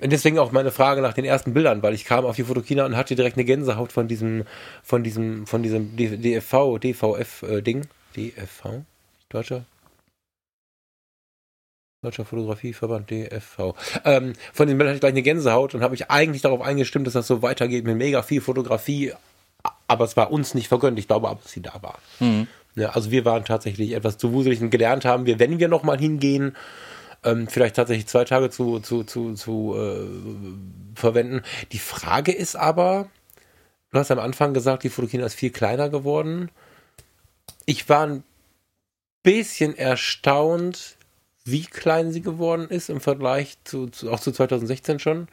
Und 0.00 0.10
deswegen 0.10 0.38
auch 0.38 0.52
meine 0.52 0.70
Frage 0.70 1.02
nach 1.02 1.12
den 1.12 1.24
ersten 1.24 1.54
Bildern, 1.54 1.82
weil 1.82 1.94
ich 1.94 2.04
kam 2.04 2.24
auf 2.24 2.36
die 2.36 2.44
Fotokina 2.44 2.84
und 2.84 2.96
hatte 2.96 3.16
direkt 3.16 3.36
eine 3.36 3.44
Gänsehaut 3.44 3.92
von 3.92 4.08
diesem, 4.08 4.44
von 4.82 5.02
diesem, 5.02 5.46
von 5.46 5.62
diesem 5.62 5.96
DFV, 5.96 6.78
DVF-Ding. 6.78 7.82
Äh, 7.82 7.86
DFV? 8.16 8.84
Deutscher 9.34 9.64
Deutscher 12.02 12.24
Fotografieverband 12.24 13.10
DFV. 13.10 13.74
Ähm, 14.04 14.34
von 14.52 14.68
dem 14.68 14.78
Bild 14.78 14.88
hatte 14.88 14.96
ich 14.96 15.00
gleich 15.00 15.12
eine 15.12 15.22
Gänsehaut 15.22 15.74
und 15.74 15.82
habe 15.82 15.94
ich 15.94 16.10
eigentlich 16.10 16.42
darauf 16.42 16.60
eingestimmt, 16.60 17.06
dass 17.06 17.14
das 17.14 17.26
so 17.26 17.42
weitergeht 17.42 17.84
mit 17.84 17.96
mega 17.96 18.22
viel 18.22 18.40
Fotografie. 18.40 19.12
Aber 19.88 20.04
es 20.04 20.16
war 20.16 20.30
uns 20.30 20.54
nicht 20.54 20.68
vergönnt. 20.68 20.98
Ich 20.98 21.08
glaube 21.08 21.28
aber, 21.28 21.40
dass 21.40 21.50
sie 21.50 21.62
da 21.62 21.82
war. 21.82 21.98
Mhm. 22.20 22.46
Ja, 22.76 22.90
also 22.90 23.10
wir 23.10 23.24
waren 23.24 23.44
tatsächlich 23.44 23.92
etwas 23.92 24.18
zu 24.18 24.32
wuselig 24.32 24.60
und 24.60 24.70
gelernt 24.70 25.04
haben 25.04 25.26
wir, 25.26 25.38
wenn 25.38 25.58
wir 25.58 25.68
nochmal 25.68 25.98
hingehen, 25.98 26.56
ähm, 27.24 27.48
vielleicht 27.48 27.76
tatsächlich 27.76 28.06
zwei 28.06 28.24
Tage 28.24 28.50
zu, 28.50 28.80
zu, 28.80 29.02
zu, 29.02 29.34
zu 29.34 29.74
äh, 29.76 30.98
verwenden. 30.98 31.42
Die 31.72 31.78
Frage 31.78 32.32
ist 32.32 32.54
aber, 32.54 33.08
du 33.90 33.98
hast 33.98 34.10
am 34.10 34.18
Anfang 34.18 34.52
gesagt, 34.52 34.84
die 34.84 34.90
Fotokina 34.90 35.24
ist 35.24 35.34
viel 35.34 35.50
kleiner 35.50 35.88
geworden. 35.88 36.50
Ich 37.64 37.88
war 37.88 38.06
ein 38.06 38.24
bisschen 39.24 39.76
erstaunt, 39.76 40.96
wie 41.44 41.64
klein 41.64 42.12
sie 42.12 42.20
geworden 42.22 42.68
ist 42.68 42.88
im 42.88 43.00
Vergleich 43.00 43.56
zu, 43.64 43.88
zu 43.88 44.12
auch 44.12 44.20
zu 44.20 44.30
2016 44.30 45.00
schon. 45.00 45.28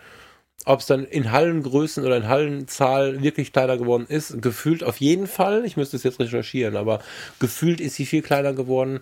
Ob 0.65 0.79
es 0.79 0.85
dann 0.85 1.05
in 1.05 1.31
Hallengrößen 1.31 2.05
oder 2.05 2.17
in 2.17 2.27
Hallenzahl 2.27 3.21
wirklich 3.23 3.51
kleiner 3.51 3.77
geworden 3.77 4.05
ist, 4.07 4.41
gefühlt 4.41 4.83
auf 4.83 4.97
jeden 4.97 5.27
Fall. 5.27 5.65
Ich 5.65 5.77
müsste 5.77 5.97
es 5.97 6.03
jetzt 6.03 6.19
recherchieren, 6.19 6.75
aber 6.75 7.01
gefühlt 7.39 7.81
ist 7.81 7.95
sie 7.95 8.05
viel 8.05 8.21
kleiner 8.21 8.53
geworden. 8.53 9.01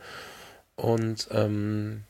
Und 0.75 1.27
ähm, 1.31 2.03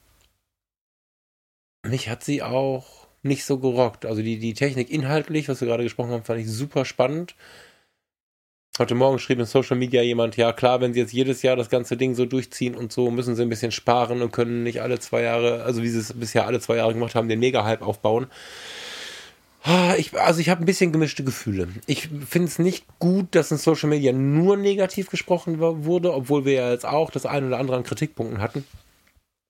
mich 1.84 2.09
hat 2.09 2.23
sie 2.23 2.43
auch 2.43 3.07
nicht 3.23 3.45
so 3.45 3.57
gerockt. 3.57 4.05
Also 4.05 4.21
die, 4.21 4.39
die 4.39 4.53
Technik 4.53 4.91
inhaltlich, 4.91 5.49
was 5.49 5.61
wir 5.61 5.67
gerade 5.67 5.84
gesprochen 5.84 6.11
haben, 6.11 6.23
fand 6.23 6.41
ich 6.41 6.49
super 6.49 6.86
spannend. 6.86 7.36
Heute 8.80 8.95
Morgen 8.95 9.19
schrieb 9.19 9.39
in 9.39 9.45
Social 9.45 9.75
Media 9.75 10.01
jemand, 10.01 10.38
ja 10.38 10.53
klar, 10.53 10.80
wenn 10.80 10.93
sie 10.93 11.01
jetzt 11.01 11.11
jedes 11.11 11.41
Jahr 11.41 11.57
das 11.57 11.69
ganze 11.69 11.97
Ding 11.97 12.15
so 12.15 12.25
durchziehen 12.25 12.75
und 12.75 12.93
so, 12.93 13.11
müssen 13.11 13.36
sie 13.36 13.41
ein 13.41 13.49
bisschen 13.49 13.73
sparen 13.73 14.21
und 14.21 14.32
können 14.32 14.63
nicht 14.63 14.82
alle 14.82 14.99
zwei 14.99 15.23
Jahre, 15.23 15.63
also 15.63 15.84
wie 15.84 15.89
sie 15.89 15.99
es 15.99 16.13
bisher 16.13 16.47
alle 16.47 16.61
zwei 16.61 16.77
Jahre 16.77 16.93
gemacht 16.93 17.13
haben, 17.13 17.27
den 17.27 17.41
Mega-Hype 17.41 17.82
aufbauen. 17.82 18.27
Ah, 19.63 19.95
ich, 19.97 20.17
also 20.17 20.39
ich 20.39 20.47
habe 20.47 20.63
ein 20.63 20.65
bisschen 20.65 20.93
gemischte 20.93 21.25
Gefühle. 21.25 21.67
Ich 21.88 22.07
finde 22.25 22.47
es 22.47 22.57
nicht 22.57 22.86
gut, 22.99 23.36
dass 23.36 23.51
in 23.51 23.57
Social 23.57 23.89
Media 23.89 24.13
nur 24.13 24.55
negativ 24.55 25.09
gesprochen 25.09 25.59
wurde, 25.59 26.13
obwohl 26.13 26.45
wir 26.45 26.53
ja 26.53 26.71
jetzt 26.71 26.86
auch 26.86 27.11
das 27.11 27.25
ein 27.25 27.45
oder 27.45 27.59
andere 27.59 27.75
an 27.75 27.84
Kritikpunkten 27.84 28.39
hatten. 28.39 28.63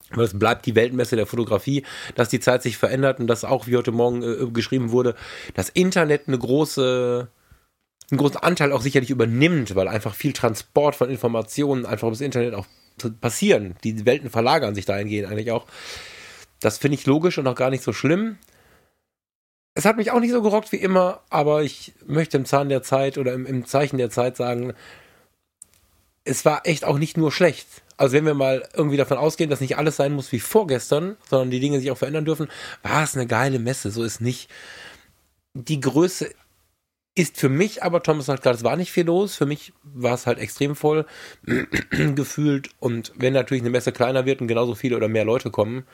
weil 0.10 0.26
es 0.26 0.40
bleibt 0.40 0.66
die 0.66 0.74
Weltmesse 0.74 1.16
der 1.16 1.28
Fotografie, 1.28 1.84
dass 2.16 2.30
die 2.30 2.40
Zeit 2.40 2.64
sich 2.64 2.78
verändert 2.78 3.20
und 3.20 3.28
dass 3.28 3.46
auch, 3.46 3.68
wie 3.68 3.78
heute 3.78 3.92
Morgen 3.92 4.24
äh, 4.24 4.50
geschrieben 4.52 4.90
wurde, 4.90 5.14
das 5.54 5.70
Internet 5.70 6.24
eine 6.28 6.40
große, 6.40 7.28
einen 8.12 8.20
großen 8.20 8.38
Anteil 8.38 8.72
auch 8.72 8.82
sicherlich 8.82 9.10
übernimmt, 9.10 9.76
weil 9.76 9.88
einfach 9.88 10.16
viel 10.16 10.34
Transport 10.34 10.96
von 10.96 11.10
Informationen 11.10 11.86
einfach 11.86 12.06
ums 12.06 12.22
Internet 12.22 12.54
auch 12.54 12.66
passieren. 13.22 13.76
Die 13.84 14.06
Welten 14.06 14.30
verlagern 14.30 14.76
sich 14.76 14.86
dahingehend 14.86 15.30
eigentlich 15.30 15.52
auch. 15.52 15.66
Das 16.60 16.78
finde 16.78 16.96
ich 16.96 17.06
logisch 17.06 17.38
und 17.38 17.48
auch 17.48 17.56
gar 17.56 17.70
nicht 17.70 17.84
so 17.84 17.94
schlimm. 17.94 18.38
Es 19.76 19.86
hat 19.86 19.98
mich 19.98 20.12
auch 20.12 20.20
nicht 20.20 20.32
so 20.32 20.42
gerockt 20.42 20.72
wie 20.72 20.78
immer, 20.78 21.22
aber 21.30 21.64
ich 21.64 21.94
möchte 22.06 22.38
im 22.38 22.46
Zahn 22.46 22.70
der 22.70 22.84
Zeit 22.84 23.18
oder 23.18 23.34
im, 23.34 23.46
im 23.46 23.66
Zeichen 23.66 23.98
der 23.98 24.10
Zeit 24.10 24.36
sagen, 24.36 24.74
es 26.26 26.44
war 26.44 26.66
echt 26.66 26.84
auch 26.84 26.98
nicht 26.98 27.18
nur 27.18 27.32
schlecht. 27.32 27.68
Also 27.96 28.14
wenn 28.14 28.26
wir 28.26 28.34
mal 28.34 28.68
irgendwie 28.74 28.98
davon 28.98 29.18
ausgehen, 29.18 29.50
dass 29.50 29.62
nicht 29.62 29.78
alles 29.78 29.96
sein 29.96 30.14
muss 30.14 30.32
wie 30.32 30.40
vorgestern, 30.40 31.18
sondern 31.30 31.52
die 31.52 31.60
Dinge 31.60 31.80
sich 31.80 31.92
auch 31.92 31.98
verändern 31.98 32.26
dürfen, 32.26 32.48
war 32.84 33.04
es 33.04 33.16
eine 33.16 33.28
geile 33.28 33.60
Messe. 33.60 33.92
So 33.92 34.04
ist 34.04 34.22
nicht. 34.22 34.50
Die 35.54 35.80
Größe 35.80 36.30
ist 37.20 37.38
für 37.38 37.50
mich 37.50 37.84
aber, 37.84 38.02
Thomas 38.02 38.28
sagt 38.28 38.44
gerade, 38.44 38.58
es 38.58 38.64
war 38.64 38.78
nicht 38.78 38.92
viel 38.92 39.06
los. 39.06 39.36
Für 39.36 39.46
mich 39.46 39.74
war 39.84 40.14
es 40.14 40.26
halt 40.26 40.40
extrem 40.40 40.76
voll 40.76 41.06
gefühlt. 41.92 42.70
Und 42.80 43.12
wenn 43.16 43.34
natürlich 43.34 43.62
eine 43.62 43.70
Messe 43.70 43.92
kleiner 43.92 44.26
wird 44.26 44.40
und 44.42 44.48
genauso 44.48 44.74
viele 44.74 44.96
oder 44.96 45.10
mehr 45.10 45.26
Leute 45.26 45.52
kommen, 45.52 45.86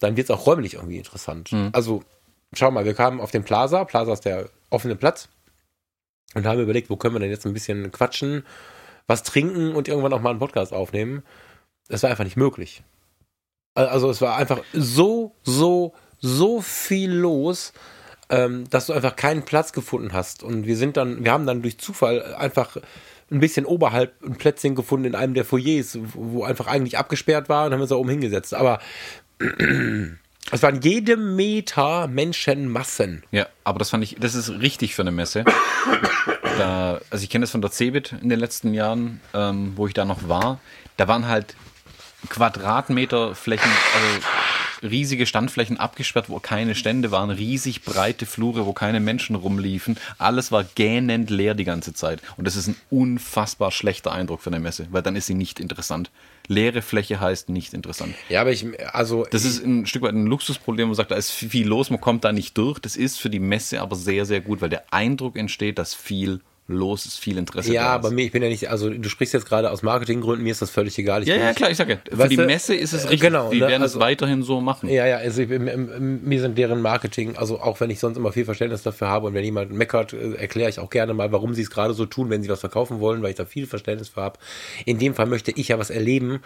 dann 0.00 0.16
wird 0.16 0.28
es 0.28 0.30
auch 0.30 0.46
räumlich 0.46 0.74
irgendwie 0.74 0.98
interessant. 0.98 1.52
Mhm. 1.52 1.70
Also 1.72 2.04
schau 2.52 2.70
mal, 2.70 2.84
wir 2.84 2.94
kamen 2.94 3.20
auf 3.20 3.30
den 3.30 3.44
Plaza. 3.44 3.84
Plaza 3.84 4.12
ist 4.12 4.26
der 4.26 4.50
offene 4.68 4.94
Platz. 4.94 5.28
Und 6.34 6.44
haben 6.44 6.60
überlegt, 6.60 6.90
wo 6.90 6.96
können 6.96 7.14
wir 7.14 7.20
denn 7.20 7.30
jetzt 7.30 7.46
ein 7.46 7.54
bisschen 7.54 7.90
quatschen 7.90 8.44
was 9.06 9.22
trinken 9.22 9.74
und 9.74 9.88
irgendwann 9.88 10.12
auch 10.12 10.20
mal 10.20 10.30
einen 10.30 10.38
Podcast 10.38 10.72
aufnehmen. 10.72 11.22
Das 11.88 12.02
war 12.02 12.10
einfach 12.10 12.24
nicht 12.24 12.36
möglich. 12.36 12.82
Also 13.74 14.10
es 14.10 14.20
war 14.20 14.36
einfach 14.36 14.60
so, 14.72 15.34
so, 15.44 15.94
so 16.18 16.60
viel 16.60 17.12
los, 17.12 17.72
ähm, 18.28 18.68
dass 18.70 18.86
du 18.86 18.92
einfach 18.92 19.16
keinen 19.16 19.44
Platz 19.44 19.72
gefunden 19.72 20.12
hast. 20.12 20.42
Und 20.42 20.66
wir 20.66 20.76
sind 20.76 20.96
dann, 20.96 21.24
wir 21.24 21.32
haben 21.32 21.46
dann 21.46 21.62
durch 21.62 21.78
Zufall 21.78 22.34
einfach 22.34 22.76
ein 23.30 23.40
bisschen 23.40 23.66
oberhalb 23.66 24.22
ein 24.24 24.36
Plätzchen 24.36 24.74
gefunden 24.74 25.06
in 25.06 25.14
einem 25.14 25.34
der 25.34 25.44
Foyers, 25.44 25.98
wo 26.14 26.44
einfach 26.44 26.66
eigentlich 26.66 26.98
abgesperrt 26.98 27.48
war 27.48 27.66
und 27.66 27.72
haben 27.72 27.80
uns 27.80 27.90
da 27.90 27.96
oben 27.96 28.10
hingesetzt. 28.10 28.54
Aber 28.54 28.80
es 29.38 30.62
waren 30.62 30.80
jede 30.80 31.16
Meter 31.16 32.06
Menschenmassen. 32.06 33.24
Ja, 33.32 33.46
aber 33.64 33.78
das 33.78 33.90
fand 33.90 34.04
ich, 34.04 34.16
das 34.18 34.34
ist 34.34 34.50
richtig 34.50 34.94
für 34.94 35.02
eine 35.02 35.12
Messe. 35.12 35.44
Da, 36.58 37.00
also 37.10 37.22
ich 37.22 37.30
kenne 37.30 37.42
das 37.42 37.50
von 37.50 37.60
der 37.60 37.70
Cebit 37.70 38.14
in 38.22 38.28
den 38.28 38.40
letzten 38.40 38.72
Jahren, 38.74 39.20
ähm, 39.34 39.72
wo 39.76 39.86
ich 39.86 39.94
da 39.94 40.04
noch 40.04 40.28
war. 40.28 40.60
Da 40.96 41.08
waren 41.08 41.28
halt 41.28 41.54
Quadratmeter 42.28 43.34
Flächen, 43.34 43.70
also 43.94 44.26
riesige 44.82 45.26
Standflächen 45.26 45.78
abgesperrt, 45.78 46.28
wo 46.28 46.38
keine 46.38 46.74
Stände 46.74 47.10
waren, 47.10 47.30
riesig 47.30 47.82
breite 47.82 48.26
Flure, 48.26 48.66
wo 48.66 48.72
keine 48.72 49.00
Menschen 49.00 49.36
rumliefen. 49.36 49.96
Alles 50.18 50.52
war 50.52 50.64
gähnend 50.64 51.30
leer 51.30 51.54
die 51.54 51.64
ganze 51.64 51.94
Zeit. 51.94 52.22
Und 52.36 52.46
das 52.46 52.56
ist 52.56 52.68
ein 52.68 52.76
unfassbar 52.90 53.70
schlechter 53.70 54.12
Eindruck 54.12 54.40
für 54.40 54.50
eine 54.50 54.60
Messe, 54.60 54.86
weil 54.90 55.02
dann 55.02 55.16
ist 55.16 55.26
sie 55.26 55.34
nicht 55.34 55.60
interessant. 55.60 56.10
Leere 56.48 56.82
Fläche 56.82 57.20
heißt 57.20 57.48
nicht 57.48 57.74
interessant. 57.74 58.14
Ja, 58.28 58.40
aber 58.40 58.52
ich, 58.52 58.66
also. 58.92 59.26
Das 59.30 59.44
ist 59.44 59.64
ein 59.64 59.86
Stück 59.86 60.02
weit 60.02 60.14
ein 60.14 60.26
Luxusproblem, 60.26 60.86
wo 60.86 60.90
man 60.90 60.94
sagt, 60.94 61.10
da 61.10 61.16
ist 61.16 61.30
viel 61.30 61.66
los, 61.66 61.90
man 61.90 62.00
kommt 62.00 62.24
da 62.24 62.32
nicht 62.32 62.56
durch. 62.56 62.78
Das 62.78 62.96
ist 62.96 63.18
für 63.18 63.30
die 63.30 63.40
Messe 63.40 63.80
aber 63.80 63.96
sehr, 63.96 64.26
sehr 64.26 64.40
gut, 64.40 64.60
weil 64.60 64.68
der 64.68 64.92
Eindruck 64.92 65.36
entsteht, 65.36 65.78
dass 65.78 65.94
viel 65.94 66.40
los 66.68 67.06
ist, 67.06 67.18
viel 67.18 67.38
Interesse 67.38 67.72
Ja, 67.72 67.88
aber 67.88 68.10
mir, 68.10 68.24
ich 68.24 68.32
bin 68.32 68.42
ja 68.42 68.48
nicht, 68.48 68.70
also 68.70 68.90
du 68.90 69.08
sprichst 69.08 69.34
jetzt 69.34 69.46
gerade 69.46 69.70
aus 69.70 69.82
Marketinggründen, 69.82 70.42
mir 70.42 70.50
ist 70.50 70.62
das 70.62 70.70
völlig 70.70 70.98
egal. 70.98 71.22
Ich 71.22 71.28
ja, 71.28 71.36
ja, 71.36 71.52
klar, 71.52 71.70
ich 71.70 71.76
sage 71.76 72.00
ja, 72.10 72.16
für 72.16 72.28
die 72.28 72.36
Messe 72.36 72.74
ist 72.74 72.92
es 72.92 73.04
richtig, 73.04 73.20
genau, 73.20 73.50
die 73.50 73.60
ne, 73.60 73.68
werden 73.68 73.82
also, 73.82 73.98
es 73.98 74.04
weiterhin 74.04 74.42
so 74.42 74.60
machen. 74.60 74.88
Ja, 74.88 75.06
ja, 75.06 75.18
also 75.18 75.42
ich, 75.42 75.48
mir 75.48 76.40
sind 76.40 76.58
deren 76.58 76.82
Marketing, 76.82 77.36
also 77.36 77.60
auch 77.60 77.78
wenn 77.80 77.90
ich 77.90 78.00
sonst 78.00 78.16
immer 78.16 78.32
viel 78.32 78.44
Verständnis 78.44 78.82
dafür 78.82 79.08
habe 79.08 79.28
und 79.28 79.34
wenn 79.34 79.44
jemand 79.44 79.70
meckert, 79.72 80.12
äh, 80.12 80.34
erkläre 80.34 80.68
ich 80.68 80.80
auch 80.80 80.90
gerne 80.90 81.14
mal, 81.14 81.30
warum 81.30 81.54
sie 81.54 81.62
es 81.62 81.70
gerade 81.70 81.94
so 81.94 82.06
tun, 82.06 82.30
wenn 82.30 82.42
sie 82.42 82.48
was 82.48 82.60
verkaufen 82.60 82.98
wollen, 83.00 83.22
weil 83.22 83.30
ich 83.30 83.36
da 83.36 83.44
viel 83.44 83.66
Verständnis 83.66 84.08
für 84.08 84.22
habe. 84.22 84.38
In 84.84 84.98
dem 84.98 85.14
Fall 85.14 85.26
möchte 85.26 85.52
ich 85.52 85.68
ja 85.68 85.78
was 85.78 85.90
erleben 85.90 86.40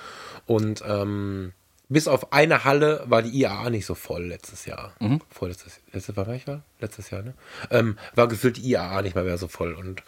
und 0.47 0.83
ähm, 0.87 1.53
bis 1.91 2.09
auf 2.09 2.33
eine 2.33 2.65
Halle 2.65 3.05
war 3.07 3.21
die 3.21 3.39
IAA 3.39 3.69
nicht 3.69 3.85
so 3.85 3.95
voll 3.95 4.25
letztes 4.25 4.65
Jahr. 4.65 4.95
Mhm. 5.01 5.21
Vorletztes 5.29 5.81
letztes 5.93 6.17
war 6.17 6.27
ich 6.29 6.47
war? 6.47 6.63
Letztes 6.81 7.11
Jahr, 7.11 7.23
ne? 7.23 7.35
Ähm, 7.71 7.99
war 8.15 8.29
gefühlt 8.29 8.57
die 8.57 8.71
IAA 8.71 9.03
nicht 9.03 9.15
mal 9.15 9.25
mehr 9.25 9.37
so 9.37 9.49
voll 9.49 9.75
und 9.75 10.03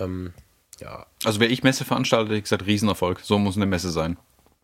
ähm, 0.00 0.32
ja. 0.80 1.06
Also 1.24 1.38
wäre 1.38 1.52
ich 1.52 1.62
Messe 1.62 1.84
veranstaltet, 1.84 2.30
hätte 2.30 2.38
ich 2.38 2.44
gesagt, 2.44 2.66
Riesenerfolg. 2.66 3.20
So 3.20 3.38
muss 3.38 3.56
eine 3.56 3.66
Messe 3.66 3.90
sein. 3.90 4.16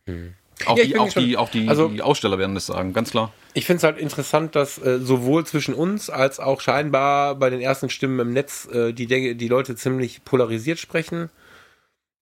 Mhm. 0.07 0.35
Auch, 0.67 0.77
ja, 0.77 0.85
die, 0.85 0.99
auch, 0.99 1.13
die, 1.13 1.37
auch 1.37 1.51
die, 1.51 1.69
also, 1.69 1.89
die, 1.89 2.03
Aussteller 2.03 2.39
werden 2.39 2.55
das 2.55 2.67
sagen, 2.67 2.93
ganz 2.93 3.11
klar. 3.11 3.33
Ich 3.55 3.65
finde 3.65 3.79
es 3.79 3.85
halt 3.85 3.99
interessant, 3.99 4.57
dass 4.57 4.79
äh, 4.79 4.99
sowohl 4.99 5.47
zwischen 5.47 5.73
uns 5.73 6.11
als 6.11 6.41
auch 6.41 6.61
scheinbar 6.61 7.37
bei 7.37 7.49
den 7.49 7.61
ersten 7.61 7.91
Stimmen 7.91 8.19
im 8.19 8.33
Netz 8.33 8.67
äh, 8.73 8.93
die, 8.93 9.37
die 9.37 9.49
Leute 9.49 9.77
ziemlich 9.77 10.25
polarisiert 10.25 10.81
sprechen. 10.81 11.31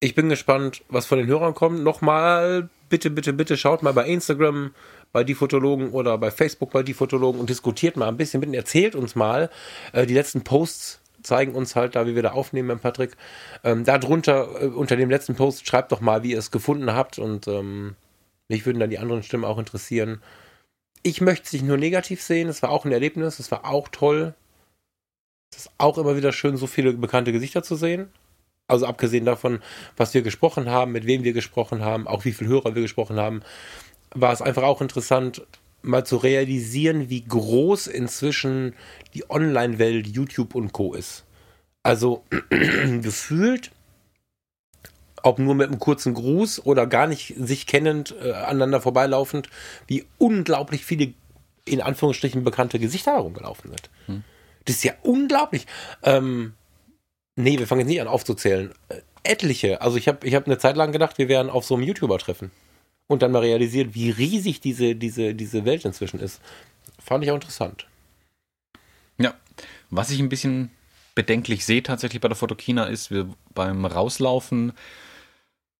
Ich 0.00 0.14
bin 0.14 0.28
gespannt, 0.28 0.82
was 0.88 1.06
von 1.06 1.16
den 1.16 1.26
Hörern 1.26 1.54
kommt. 1.54 1.82
Nochmal 1.82 2.68
bitte, 2.88 3.10
bitte, 3.10 3.32
bitte 3.32 3.56
schaut 3.56 3.82
mal 3.82 3.92
bei 3.92 4.06
Instagram 4.06 4.72
bei 5.12 5.24
die 5.24 5.34
Fotologen 5.34 5.90
oder 5.90 6.18
bei 6.18 6.30
Facebook 6.30 6.72
bei 6.72 6.82
die 6.82 6.94
Fotologen 6.94 7.40
und 7.40 7.48
diskutiert 7.48 7.96
mal 7.96 8.08
ein 8.08 8.16
bisschen 8.16 8.40
mit 8.40 8.48
und 8.48 8.54
erzählt 8.54 8.94
uns 8.94 9.14
mal. 9.14 9.50
Äh, 9.92 10.06
die 10.06 10.14
letzten 10.14 10.42
Posts 10.42 11.00
zeigen 11.22 11.54
uns 11.54 11.74
halt 11.74 11.96
da, 11.96 12.06
wie 12.06 12.14
wir 12.14 12.22
da 12.22 12.32
aufnehmen 12.32 12.68
mit 12.68 12.82
Patrick. 12.82 13.16
Ähm, 13.64 13.84
darunter, 13.84 14.62
äh, 14.62 14.66
unter 14.66 14.96
dem 14.96 15.10
letzten 15.10 15.34
Post, 15.34 15.66
schreibt 15.66 15.92
doch 15.92 16.00
mal, 16.00 16.22
wie 16.22 16.32
ihr 16.32 16.38
es 16.38 16.50
gefunden 16.50 16.92
habt 16.92 17.18
und 17.18 17.48
ähm, 17.48 17.96
mich 18.48 18.64
würden 18.64 18.78
dann 18.78 18.90
die 18.90 18.98
anderen 18.98 19.22
Stimmen 19.22 19.44
auch 19.44 19.58
interessieren. 19.58 20.22
Ich 21.02 21.20
möchte 21.20 21.46
es 21.46 21.52
nicht 21.52 21.64
nur 21.64 21.76
negativ 21.76 22.22
sehen, 22.22 22.48
es 22.48 22.62
war 22.62 22.70
auch 22.70 22.84
ein 22.84 22.92
Erlebnis, 22.92 23.38
es 23.38 23.50
war 23.50 23.64
auch 23.64 23.88
toll. 23.88 24.34
Es 25.52 25.66
ist 25.66 25.70
auch 25.78 25.98
immer 25.98 26.16
wieder 26.16 26.32
schön, 26.32 26.56
so 26.56 26.66
viele 26.66 26.92
bekannte 26.92 27.32
Gesichter 27.32 27.62
zu 27.62 27.76
sehen. 27.76 28.10
Also 28.68 28.86
abgesehen 28.86 29.24
davon, 29.24 29.60
was 29.96 30.12
wir 30.14 30.22
gesprochen 30.22 30.68
haben, 30.68 30.92
mit 30.92 31.06
wem 31.06 31.22
wir 31.24 31.32
gesprochen 31.32 31.84
haben, 31.84 32.08
auch 32.08 32.24
wie 32.24 32.32
viele 32.32 32.50
Hörer 32.50 32.74
wir 32.74 32.82
gesprochen 32.82 33.18
haben, 33.18 33.42
war 34.14 34.32
es 34.32 34.42
einfach 34.42 34.64
auch 34.64 34.80
interessant, 34.80 35.42
mal 35.82 36.04
zu 36.04 36.16
realisieren, 36.16 37.08
wie 37.08 37.24
groß 37.24 37.86
inzwischen 37.86 38.74
die 39.14 39.30
Online-Welt 39.30 40.06
YouTube 40.06 40.54
und 40.54 40.72
Co. 40.72 40.94
ist. 40.94 41.24
Also 41.82 42.24
gefühlt, 42.50 43.70
ob 45.22 45.38
nur 45.38 45.54
mit 45.54 45.68
einem 45.68 45.78
kurzen 45.78 46.14
Gruß 46.14 46.66
oder 46.66 46.86
gar 46.86 47.06
nicht 47.06 47.34
sich 47.36 47.66
kennend, 47.66 48.14
äh, 48.20 48.32
aneinander 48.32 48.80
vorbeilaufend, 48.80 49.48
wie 49.86 50.04
unglaublich 50.18 50.84
viele 50.84 51.14
in 51.64 51.80
Anführungsstrichen 51.80 52.42
bekannte 52.42 52.78
Gesichter 52.78 53.12
herumgelaufen 53.12 53.70
sind. 53.70 53.90
Hm. 54.06 54.24
Das 54.64 54.76
ist 54.76 54.84
ja 54.84 54.94
unglaublich. 55.02 55.66
Ähm, 56.02 56.54
Nee, 57.36 57.58
wir 57.58 57.66
fangen 57.66 57.80
jetzt 57.80 57.88
nicht 57.88 58.00
an 58.00 58.08
aufzuzählen. 58.08 58.72
Äh, 58.88 59.00
etliche. 59.22 59.80
Also 59.82 59.96
ich 59.96 60.08
habe 60.08 60.26
ich 60.26 60.34
hab 60.34 60.46
eine 60.46 60.58
Zeit 60.58 60.76
lang 60.76 60.92
gedacht, 60.92 61.18
wir 61.18 61.28
wären 61.28 61.50
auf 61.50 61.64
so 61.64 61.74
einem 61.74 61.84
YouTuber-Treffen. 61.84 62.50
Und 63.08 63.22
dann 63.22 63.30
mal 63.30 63.42
realisiert, 63.42 63.94
wie 63.94 64.10
riesig 64.10 64.60
diese, 64.60 64.96
diese, 64.96 65.34
diese 65.34 65.64
Welt 65.64 65.84
inzwischen 65.84 66.18
ist. 66.18 66.40
Fand 66.98 67.22
ich 67.22 67.30
auch 67.30 67.36
interessant. 67.36 67.86
Ja, 69.18 69.34
was 69.90 70.10
ich 70.10 70.18
ein 70.18 70.28
bisschen 70.28 70.70
bedenklich 71.14 71.64
sehe 71.64 71.82
tatsächlich 71.82 72.20
bei 72.20 72.28
der 72.28 72.36
Fotokina 72.36 72.84
ist, 72.84 73.10
wir 73.10 73.28
beim 73.54 73.84
Rauslaufen 73.84 74.72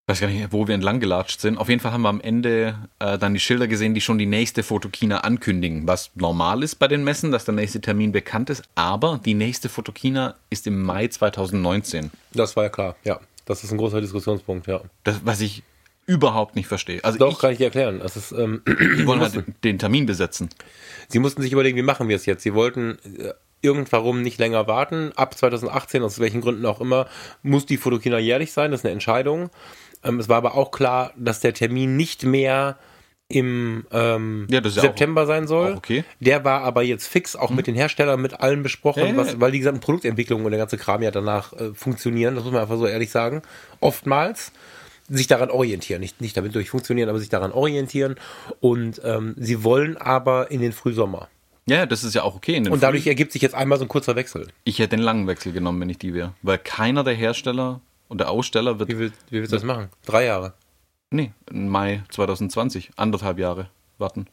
weiß 0.07 0.21
gar 0.21 0.29
nicht, 0.29 0.53
wo 0.53 0.69
wir 0.69 0.75
entlang 0.75 1.01
gelatscht 1.01 1.41
sind. 1.41 1.59
Auf 1.59 1.69
jeden 1.69 1.81
Fall 1.81 1.93
haben 1.93 2.03
wir 2.03 2.09
am 2.09 2.21
Ende 2.21 2.79
äh, 3.01 3.19
dann 3.19 3.35
die 3.35 3.41
Schilder 3.41 3.67
gesehen, 3.67 3.93
die 3.95 4.01
schon 4.01 4.19
die 4.19 4.27
nächste 4.27 4.63
Fotokina 4.63 5.19
ankündigen, 5.19 5.87
was 5.89 6.11
normal 6.15 6.63
ist 6.63 6.77
bei 6.77 6.87
den 6.87 7.03
Messen, 7.03 7.33
dass 7.33 7.45
der 7.45 7.55
nächste 7.55 7.81
Termin 7.81 8.13
bekannt 8.13 8.49
ist. 8.51 8.63
Aber 8.77 9.21
die 9.25 9.35
nächste 9.35 9.69
Fotokina 9.69 10.37
ist 10.49 10.67
im 10.69 10.83
Mai 10.83 11.09
2019. 11.09 12.11
Das 12.33 12.57
war 12.57 12.65
ja 12.65 12.71
klar, 12.71 12.97
ja. 13.03 13.21
Das 13.47 13.65
ist 13.65 13.73
ein 13.73 13.79
großer 13.79 14.01
Diskussionspunkt, 14.01 14.67
ja. 14.67 14.81
Das, 15.05 15.21
was 15.25 15.41
ich 15.41 15.65
überhaupt 16.07 16.55
nicht 16.55 16.69
verstehe. 16.69 17.03
Also 17.03 17.19
Doch, 17.19 17.33
ich, 17.33 17.39
kann 17.39 17.51
ich 17.51 17.59
dir 17.59 17.65
erklären. 17.65 17.99
Das 17.99 18.17
ist, 18.17 18.31
ähm, 18.31 18.63
die 18.67 19.07
wollen 19.07 19.21
halt 19.21 19.43
den 19.65 19.79
Termin 19.79 20.07
besetzen. 20.07 20.51
Sie 21.09 21.19
mussten 21.19 21.43
sich 21.43 21.53
überlegen, 21.53 21.77
wie 21.77 21.83
machen 21.83 22.09
wir 22.09 22.15
es 22.15 22.27
jetzt? 22.27 22.45
Sie 22.45 22.55
wollten 22.55 22.99
äh, 23.19 23.33
irgendwarum 23.61 24.23
nicht 24.23 24.39
länger 24.39 24.69
warten. 24.69 25.13
Ab 25.17 25.37
2018, 25.37 26.03
aus 26.03 26.21
welchen 26.21 26.41
Gründen 26.41 26.65
auch 26.65 26.81
immer, 26.81 27.09
muss 27.43 27.67
die 27.67 27.77
Fotokina 27.77 28.19
jährlich 28.19 28.53
sein. 28.53 28.71
Das 28.71 28.81
ist 28.81 28.85
eine 28.85 28.93
Entscheidung. 28.93 29.51
Ähm, 30.07 30.21
es 30.21 30.29
war 30.29 30.37
aber 30.37 30.55
auch 30.55 30.71
klar, 30.71 31.13
dass 31.17 31.41
der 31.41 31.55
Termin 31.55 31.97
nicht 31.97 32.25
mehr 32.25 32.79
im 33.29 33.87
ähm, 33.91 34.47
ja, 34.49 34.63
September 34.63 35.23
auch, 35.23 35.27
sein 35.27 35.49
soll. 35.49 35.75
Okay. 35.75 36.05
Der 36.21 36.45
war 36.45 36.63
aber 36.63 36.83
jetzt 36.83 37.09
fix, 37.09 37.35
auch 37.35 37.51
mhm. 37.51 37.57
mit 37.57 37.67
den 37.67 37.75
Herstellern, 37.75 38.21
mit 38.21 38.39
allen 38.41 38.63
besprochen, 38.63 39.03
ja, 39.03 39.09
ja, 39.09 39.17
was, 39.17 39.41
weil 39.41 39.51
die 39.51 39.59
gesamten 39.59 39.81
Produktentwicklungen 39.81 40.45
und 40.45 40.53
der 40.53 40.61
ganze 40.61 40.79
Kram 40.79 41.03
ja 41.03 41.11
danach 41.11 41.53
äh, 41.55 41.75
funktionieren, 41.75 42.37
das 42.37 42.45
muss 42.45 42.53
man 42.53 42.63
einfach 42.63 42.79
so 42.79 42.87
ehrlich 42.87 43.11
sagen. 43.11 43.43
Oftmals 43.81 44.53
sich 45.09 45.27
daran 45.27 45.51
orientieren, 45.51 46.01
nicht, 46.01 46.21
nicht 46.21 46.37
damit 46.37 46.55
durch 46.55 46.71
funktionieren, 46.71 47.09
aber 47.09 47.19
sich 47.19 47.29
daran 47.29 47.53
orientieren. 47.53 48.17
Und 48.61 49.01
ähm, 49.05 49.35
sie 49.39 49.65
wollen 49.65 49.97
aber 49.97 50.51
in 50.51 50.61
den 50.61 50.73
Frühsommer. 50.73 51.29
Ja, 51.69 51.85
das 51.85 52.05
ist 52.05 52.15
ja 52.15 52.23
auch 52.23 52.37
okay. 52.37 52.59
und 52.59 52.81
dadurch 52.81 53.05
Früh 53.05 53.09
ergibt 53.09 53.33
sich 53.33 53.43
jetzt 53.43 53.57
einmal 53.57 53.79
so 53.79 53.85
ein 53.85 53.89
kurzer 53.89 54.15
Wechsel. 54.15 54.49
Ich 54.63 54.79
hätte 54.79 54.97
den 54.97 55.01
langen 55.01 55.27
Wechsel 55.27 55.53
genommen, 55.53 55.81
wenn 55.81 55.91
ich 55.91 55.99
die 55.99 56.15
wäre. 56.15 56.33
Weil 56.43 56.59
keiner 56.59 57.03
der 57.03 57.15
Hersteller 57.15 57.81
und 58.09 58.19
der 58.19 58.31
Aussteller 58.31 58.79
wird. 58.79 58.89
Wie, 58.89 58.99
will, 58.99 59.13
wie 59.31 59.39
willst 59.39 59.53
du 59.53 59.57
das 59.57 59.65
machen? 59.65 59.89
Drei 60.05 60.25
Jahre. 60.25 60.55
Nee, 61.11 61.33
Mai 61.51 62.03
2020, 62.11 62.91
anderthalb 62.97 63.39
Jahre 63.39 63.69
warten. 63.99 64.27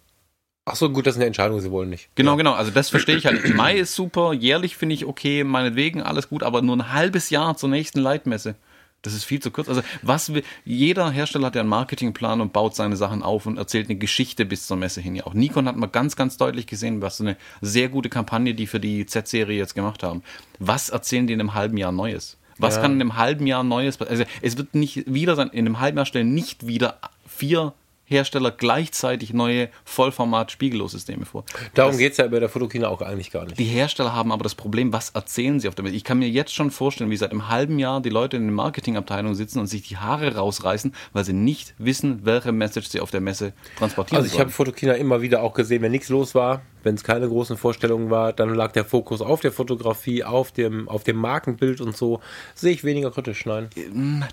Ach 0.66 0.76
so, 0.76 0.90
gut, 0.90 1.06
das 1.06 1.16
ist 1.16 1.18
eine 1.18 1.28
Entscheidung, 1.28 1.60
sie 1.60 1.72
wollen 1.72 1.90
nicht. 1.90 2.10
Genau, 2.16 2.32
ja. 2.32 2.38
genau. 2.38 2.54
Also 2.54 2.72
das 2.72 2.90
verstehe 2.90 3.18
ich 3.18 3.26
halt. 3.26 3.54
Mai 3.56 3.78
ist 3.78 3.96
super, 3.96 4.34
jährlich 4.34 4.78
finde 4.78 4.96
ich 4.96 5.06
okay, 5.06 5.44
meinetwegen 5.44 6.02
alles 6.02 6.30
gut, 6.30 6.42
aber 6.42 6.62
nur 6.62 6.78
ein 6.78 6.94
halbes 6.94 7.30
Jahr 7.30 7.58
zur 7.58 7.70
nächsten 7.70 8.00
Leitmesse. 8.00 8.56
Das 9.02 9.14
ist 9.14 9.26
viel 9.26 9.42
zu 9.42 9.52
kurz. 9.52 9.68
Also 9.68 9.84
was 10.02 10.34
will, 10.34 10.44
jeder 10.64 11.12
Hersteller 11.12 11.48
hat 11.48 11.56
ja 11.56 11.62
einen 11.62 11.70
Marketingplan 11.70 12.40
und 12.40 12.54
baut 12.54 12.74
seine 12.74 12.96
Sachen 12.96 13.22
auf 13.22 13.46
und 13.46 13.58
erzählt 13.58 13.90
eine 13.90 14.00
Geschichte 14.00 14.46
bis 14.46 14.66
zur 14.66 14.78
Messe 14.78 15.02
hin. 15.02 15.16
Ja, 15.16 15.26
auch 15.26 15.34
Nikon 15.34 15.68
hat 15.68 15.76
man 15.76 15.92
ganz, 15.92 16.16
ganz 16.16 16.38
deutlich 16.38 16.66
gesehen, 16.66 17.02
was 17.02 17.18
so 17.18 17.26
eine 17.26 17.36
sehr 17.60 17.90
gute 17.90 18.08
Kampagne, 18.08 18.56
die 18.56 18.66
für 18.66 18.80
die 18.80 19.06
Z-Serie 19.06 19.58
jetzt 19.58 19.76
gemacht 19.76 20.04
haben. 20.04 20.24
Was 20.60 20.90
erzählen 20.90 21.28
die 21.28 21.34
in 21.34 21.42
einem 21.42 21.54
halben 21.54 21.76
Jahr 21.76 21.92
Neues? 21.92 22.38
Was 22.58 22.76
ja. 22.76 22.82
kann 22.82 22.94
in 22.94 23.02
einem 23.02 23.18
halben 23.18 23.48
Jahr 23.48 23.64
Neues 23.64 24.00
Also 24.02 24.24
es 24.42 24.58
wird 24.58 24.76
nicht 24.76 25.12
wieder 25.14 25.36
sein, 25.36 25.50
in 25.50 25.66
einem 25.66 25.80
halben 25.80 25.98
Jahr 25.98 26.06
stellen 26.06 26.34
nicht 26.34 26.68
wieder 26.68 27.00
vier 27.28 27.74
Hersteller 28.06 28.52
gleichzeitig 28.52 29.34
neue 29.34 29.70
Vollformat-Spiegellosysteme 29.86 31.26
vor. 31.26 31.46
Darum 31.74 31.98
geht 31.98 32.12
es 32.12 32.18
ja 32.18 32.28
bei 32.28 32.40
der 32.40 32.50
Fotokina 32.50 32.90
auch 32.90 33.02
eigentlich 33.02 33.32
gar 33.32 33.46
nicht. 33.46 33.58
Die 33.58 33.64
Hersteller 33.64 34.14
haben 34.14 34.32
aber 34.32 34.44
das 34.44 34.56
Problem, 34.56 34.92
was 34.92 35.12
erzählen 35.12 35.60
sie 35.60 35.70
auf 35.70 35.76
der 35.76 35.84
Messe? 35.84 35.96
Ich 35.96 36.04
kann 36.04 36.20
mir 36.20 36.30
jetzt 36.30 36.54
schon 36.54 36.70
vorstellen, 36.70 37.10
wie 37.10 37.18
seit 37.18 37.32
einem 37.32 37.50
halben 37.50 37.80
Jahr 37.80 38.02
die 38.02 38.10
Leute 38.10 38.38
in 38.38 38.44
den 38.44 38.54
Marketingabteilungen 38.54 39.36
sitzen 39.36 39.60
und 39.60 39.68
sich 39.68 39.84
die 39.88 39.98
Haare 39.98 40.36
rausreißen, 40.36 40.94
weil 41.14 41.24
sie 41.24 41.34
nicht 41.34 41.74
wissen, 41.78 42.26
welche 42.26 42.52
Message 42.52 42.88
sie 42.88 43.00
auf 43.00 43.12
der 43.12 43.22
Messe 43.22 43.54
transportieren 43.78 44.22
Also 44.22 44.34
ich 44.34 44.40
habe 44.40 44.52
Fotokina 44.52 44.94
immer 44.94 45.22
wieder 45.22 45.42
auch 45.42 45.54
gesehen, 45.54 45.82
wenn 45.82 45.92
nichts 45.92 46.10
los 46.10 46.36
war, 46.36 46.62
wenn 46.84 46.96
es 46.96 47.04
keine 47.04 47.28
großen 47.28 47.58
Vorstellungen 47.58 48.10
war, 48.10 48.34
dann 48.34 48.54
lag 48.54 48.72
der 48.72 48.86
Fokus 48.86 49.22
auf 49.22 49.42
der 49.42 49.52
Fotografie, 49.52 50.24
auf 50.24 50.52
dem, 50.52 50.88
auf 50.90 51.04
dem 51.04 51.18
Markenbild 51.18 51.82
und 51.82 51.96
so. 51.96 52.20
Sehe 52.54 52.72
ich 52.72 52.84
weniger 52.84 53.12
kritisch, 53.12 53.46
nein. 53.46 53.70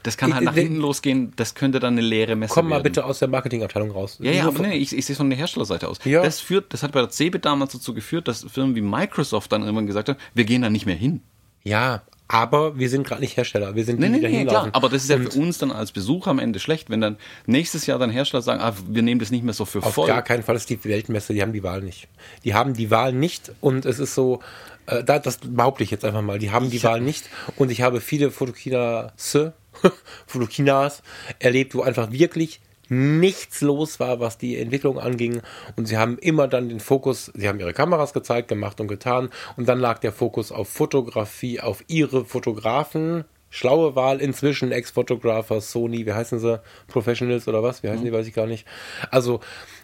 Das 0.03 0.17
kann 0.17 0.35
halt 0.35 0.45
nach 0.45 0.55
hinten 0.55 0.77
losgehen, 0.77 1.33
das 1.37 1.55
könnte 1.55 1.81
dann 1.81 1.95
eine 1.95 2.03
leere 2.03 2.37
Messe 2.37 2.55
Komm 2.55 2.67
mal 2.67 2.77
werden. 2.77 2.85
bitte 2.85 3.05
aus 3.05 3.19
der 3.19 3.29
Marketingabteilung 3.29 3.91
raus. 3.91 4.19
Ja, 4.21 4.33
ja, 4.33 4.47
aber 4.47 4.67
nee, 4.67 4.77
ich, 4.77 4.97
ich 4.97 5.07
sehe 5.07 5.15
es 5.15 5.17
von 5.19 5.31
der 5.31 5.39
Herstellerseite 5.39 5.89
aus. 5.89 5.99
Ja. 6.05 6.23
Das, 6.23 6.41
führt, 6.41 6.73
das 6.73 6.83
hat 6.83 6.93
bei 6.93 7.01
der 7.01 7.11
CeBIT 7.11 7.45
damals 7.45 7.73
dazu 7.73 7.95
geführt, 7.95 8.29
dass 8.29 8.45
Firmen 8.45 8.75
wie 8.75 8.81
Microsoft 8.81 9.53
dann 9.53 9.63
irgendwann 9.63 9.87
gesagt 9.87 10.09
haben, 10.09 10.19
wir 10.35 10.45
gehen 10.45 10.63
da 10.63 10.71
nicht 10.71 10.87
mehr 10.87 10.97
hin. 10.97 11.23
Ja, 11.63 12.03
aber 12.33 12.79
wir 12.79 12.89
sind 12.89 13.05
gerade 13.05 13.21
nicht 13.21 13.37
Hersteller. 13.37 13.75
Wir 13.75 13.85
sind 13.85 13.99
nee, 13.99 14.07
die, 14.07 14.21
nee, 14.21 14.29
nee, 14.29 14.45
klar. 14.45 14.69
Aber 14.71 14.89
das 14.89 15.03
ist 15.03 15.11
ja 15.11 15.19
für 15.19 15.37
uns 15.37 15.59
dann 15.59 15.73
als 15.73 15.91
Besucher 15.91 16.31
am 16.31 16.39
Ende 16.39 16.61
schlecht, 16.61 16.89
wenn 16.89 17.01
dann 17.01 17.17
nächstes 17.47 17.87
Jahr 17.87 17.99
dann 17.99 18.09
Hersteller 18.09 18.41
sagen, 18.41 18.61
ah, 18.61 18.73
wir 18.87 19.03
nehmen 19.03 19.19
das 19.19 19.33
nicht 19.33 19.43
mehr 19.43 19.53
so 19.53 19.65
für 19.65 19.83
Auf 19.83 19.95
voll. 19.95 20.05
Auf 20.05 20.15
gar 20.15 20.23
keinen 20.23 20.45
Fall 20.45 20.55
ist 20.55 20.71
die 20.71 20.83
Weltmesse, 20.85 21.35
die 21.35 21.43
haben 21.43 21.53
die 21.53 21.65
Wahl 21.65 21.83
nicht. 21.83 22.07
Die 22.45 22.55
haben 22.55 22.75
die 22.75 22.93
Wahl 22.93 23.13
nicht 23.13 23.51
und 23.61 23.85
es 23.85 23.99
ist 23.99 24.15
so, 24.15 24.39
äh, 24.87 25.03
das 25.03 25.39
behaupte 25.39 25.83
ich 25.83 25.91
jetzt 25.91 26.05
einfach 26.05 26.23
mal, 26.23 26.39
die 26.39 26.53
haben 26.53 26.71
die 26.71 26.77
ich 26.77 26.85
Wahl 26.85 27.01
nicht 27.01 27.25
und 27.57 27.73
ich 27.73 27.83
habe 27.83 28.01
viele 28.01 28.31
Fotokinas, 28.31 29.13
Fotokinas 30.29 31.03
erlebt, 31.41 31.75
wo 31.75 31.83
einfach 31.83 32.13
wirklich 32.13 32.61
nichts 32.91 33.61
los 33.61 34.01
war, 34.01 34.21
was 34.21 34.37
die 34.37 34.59
Entwicklung 34.59 34.99
anging. 34.99 35.41
Und 35.77 35.87
sie 35.87 35.97
haben 35.97 36.19
immer 36.19 36.49
dann 36.49 36.69
den 36.69 36.81
Fokus, 36.81 37.31
sie 37.35 37.49
haben 37.49 37.61
ihre 37.61 37.73
Kameras 37.73 38.13
gezeigt, 38.13 38.49
gemacht 38.49 38.81
und 38.81 38.89
getan. 38.89 39.31
Und 39.57 39.69
dann 39.69 39.79
lag 39.79 39.99
der 39.99 40.13
Fokus 40.13 40.53
auf 40.53 40.69
Fotografie, 40.69 41.61
auf 41.61 41.85
ihre 41.87 42.25
Fotografen. 42.25 43.25
Schlaue 43.53 43.97
Wahl 43.97 44.21
inzwischen, 44.21 44.71
Ex-Photographer, 44.71 45.61
Sony, 45.61 46.07
wie 46.07 46.13
heißen 46.13 46.39
sie? 46.39 46.61
Professionals 46.87 47.49
oder 47.49 47.65
was? 47.65 47.83
Wie 47.83 47.89
heißen 47.89 48.01
mhm. 48.01 48.07
die, 48.07 48.13
weiß 48.13 48.29
ich 48.29 48.35
gar 48.35 48.47
nicht. 48.47 48.65
Also, 49.11 49.41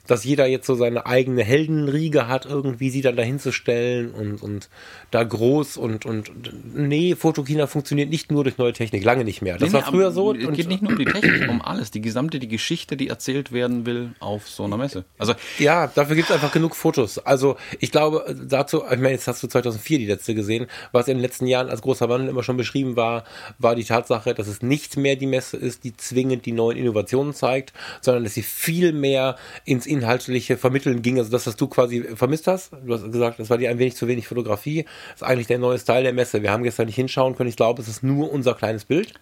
dass 0.07 0.25
jeder 0.25 0.47
jetzt 0.47 0.67
so 0.67 0.75
seine 0.75 1.07
eigene 1.07 1.43
Heldenriege 1.43 2.29
hat, 2.29 2.47
irgendwie 2.47 2.91
sie 2.91 3.03
dann 3.03 3.17
dahin 3.17 3.39
zu 3.39 3.53
stellen 3.53 4.11
und, 4.11 4.43
und 4.43 4.69
da 5.11 5.23
groß 5.23 5.77
und, 5.77 6.07
und 6.07 6.31
nee, 6.75 7.15
Fotokina 7.15 7.67
funktioniert 7.67 8.11
nicht 8.11 8.31
nur 8.31 8.45
durch 8.45 8.59
neue 8.59 8.73
Technik, 8.73 9.05
lange 9.05 9.25
nicht 9.25 9.43
mehr. 9.43 9.59
Das 9.59 9.73
nee, 9.73 9.79
war 9.79 9.85
früher 9.85 10.11
so. 10.11 10.35
Es 10.35 10.53
geht 10.53 10.69
nicht 10.69 10.83
nur 10.83 10.93
um 10.93 10.99
die 10.99 11.05
Technik, 11.05 11.49
um 11.49 11.63
alles, 11.63 11.91
die 11.91 12.01
gesamte, 12.01 12.39
die 12.39 12.49
Geschichte, 12.49 12.97
die 12.97 13.09
erzählt 13.09 13.53
werden 13.53 13.87
will 13.87 14.11
auf 14.21 14.49
so 14.49 14.65
einer 14.65 14.77
Messe. 14.77 15.05
Also 15.19 15.35
ja, 15.59 15.87
dafür 15.87 16.17
gibt 16.17 16.31
es 16.31 16.35
einfach 16.35 16.53
genug 16.53 16.77
Fotos. 16.77 17.19
Also 17.19 17.57
ich 17.81 17.91
glaube, 17.91 18.37
dazu, 18.49 18.83
ich 18.85 18.99
meine, 18.99 19.13
jetzt 19.13 19.29
hast 19.29 19.43
du 19.43 19.47
2004 19.47 19.99
die 19.99 20.07
letzte 20.07 20.35
gesehen, 20.35 20.67
was 20.93 21.09
in 21.09 21.17
den 21.17 21.23
letzten 21.23 21.47
Jahren 21.47 21.69
als 21.69 21.83
großer 21.83 22.09
Wandel 22.09 22.29
immer 22.29 22.43
schon 22.43 22.57
beschrieben 22.57 22.97
war, 22.97 23.25
war 23.59 23.75
die 23.75 23.85
Tatsache, 23.85 24.35
dass 24.35 24.47
es 24.47 24.63
nicht 24.63 24.97
mehr 24.97 25.17
die 25.17 25.27
Messe 25.27 25.57
ist, 25.57 25.85
die 25.85 25.97
zwingend 25.97 26.47
die 26.47 26.53
neuen 26.53 26.77
Innovationen 26.77 27.35
zeigt, 27.35 27.73
sondern 28.01 28.25
dass 28.25 28.35
sie 28.35 28.43
viel 28.43 28.93
mehr 28.93 29.37
ins 29.65 29.87
inhaltliche 29.99 30.57
Vermitteln 30.57 31.03
ging. 31.03 31.19
Also 31.19 31.31
das, 31.31 31.47
was 31.47 31.57
du 31.57 31.67
quasi 31.67 32.03
vermisst 32.15 32.47
hast. 32.47 32.73
Du 32.85 32.95
hast 32.95 33.11
gesagt, 33.11 33.39
das 33.39 33.51
war 33.51 33.59
dir 33.59 33.71
ein 33.71 33.79
wenig 33.79 33.97
zu 33.97 34.09
wenig 34.09 34.29
Fotografie. 34.29 34.85
Das 35.13 35.23
ist 35.23 35.23
eigentlich 35.23 35.47
der 35.47 35.59
neue 35.59 35.79
Style 35.79 36.03
der 36.03 36.13
Messe. 36.13 36.43
Wir 36.43 36.53
haben 36.53 36.63
gestern 36.63 36.87
nicht 36.87 36.97
hinschauen 36.97 37.37
können. 37.37 37.49
Ich 37.49 37.57
glaube, 37.57 37.83
es 37.83 37.89
ist 37.89 38.03
nur 38.03 38.33
unser 38.33 38.55
kleines 38.55 38.85
Bild. 38.85 39.15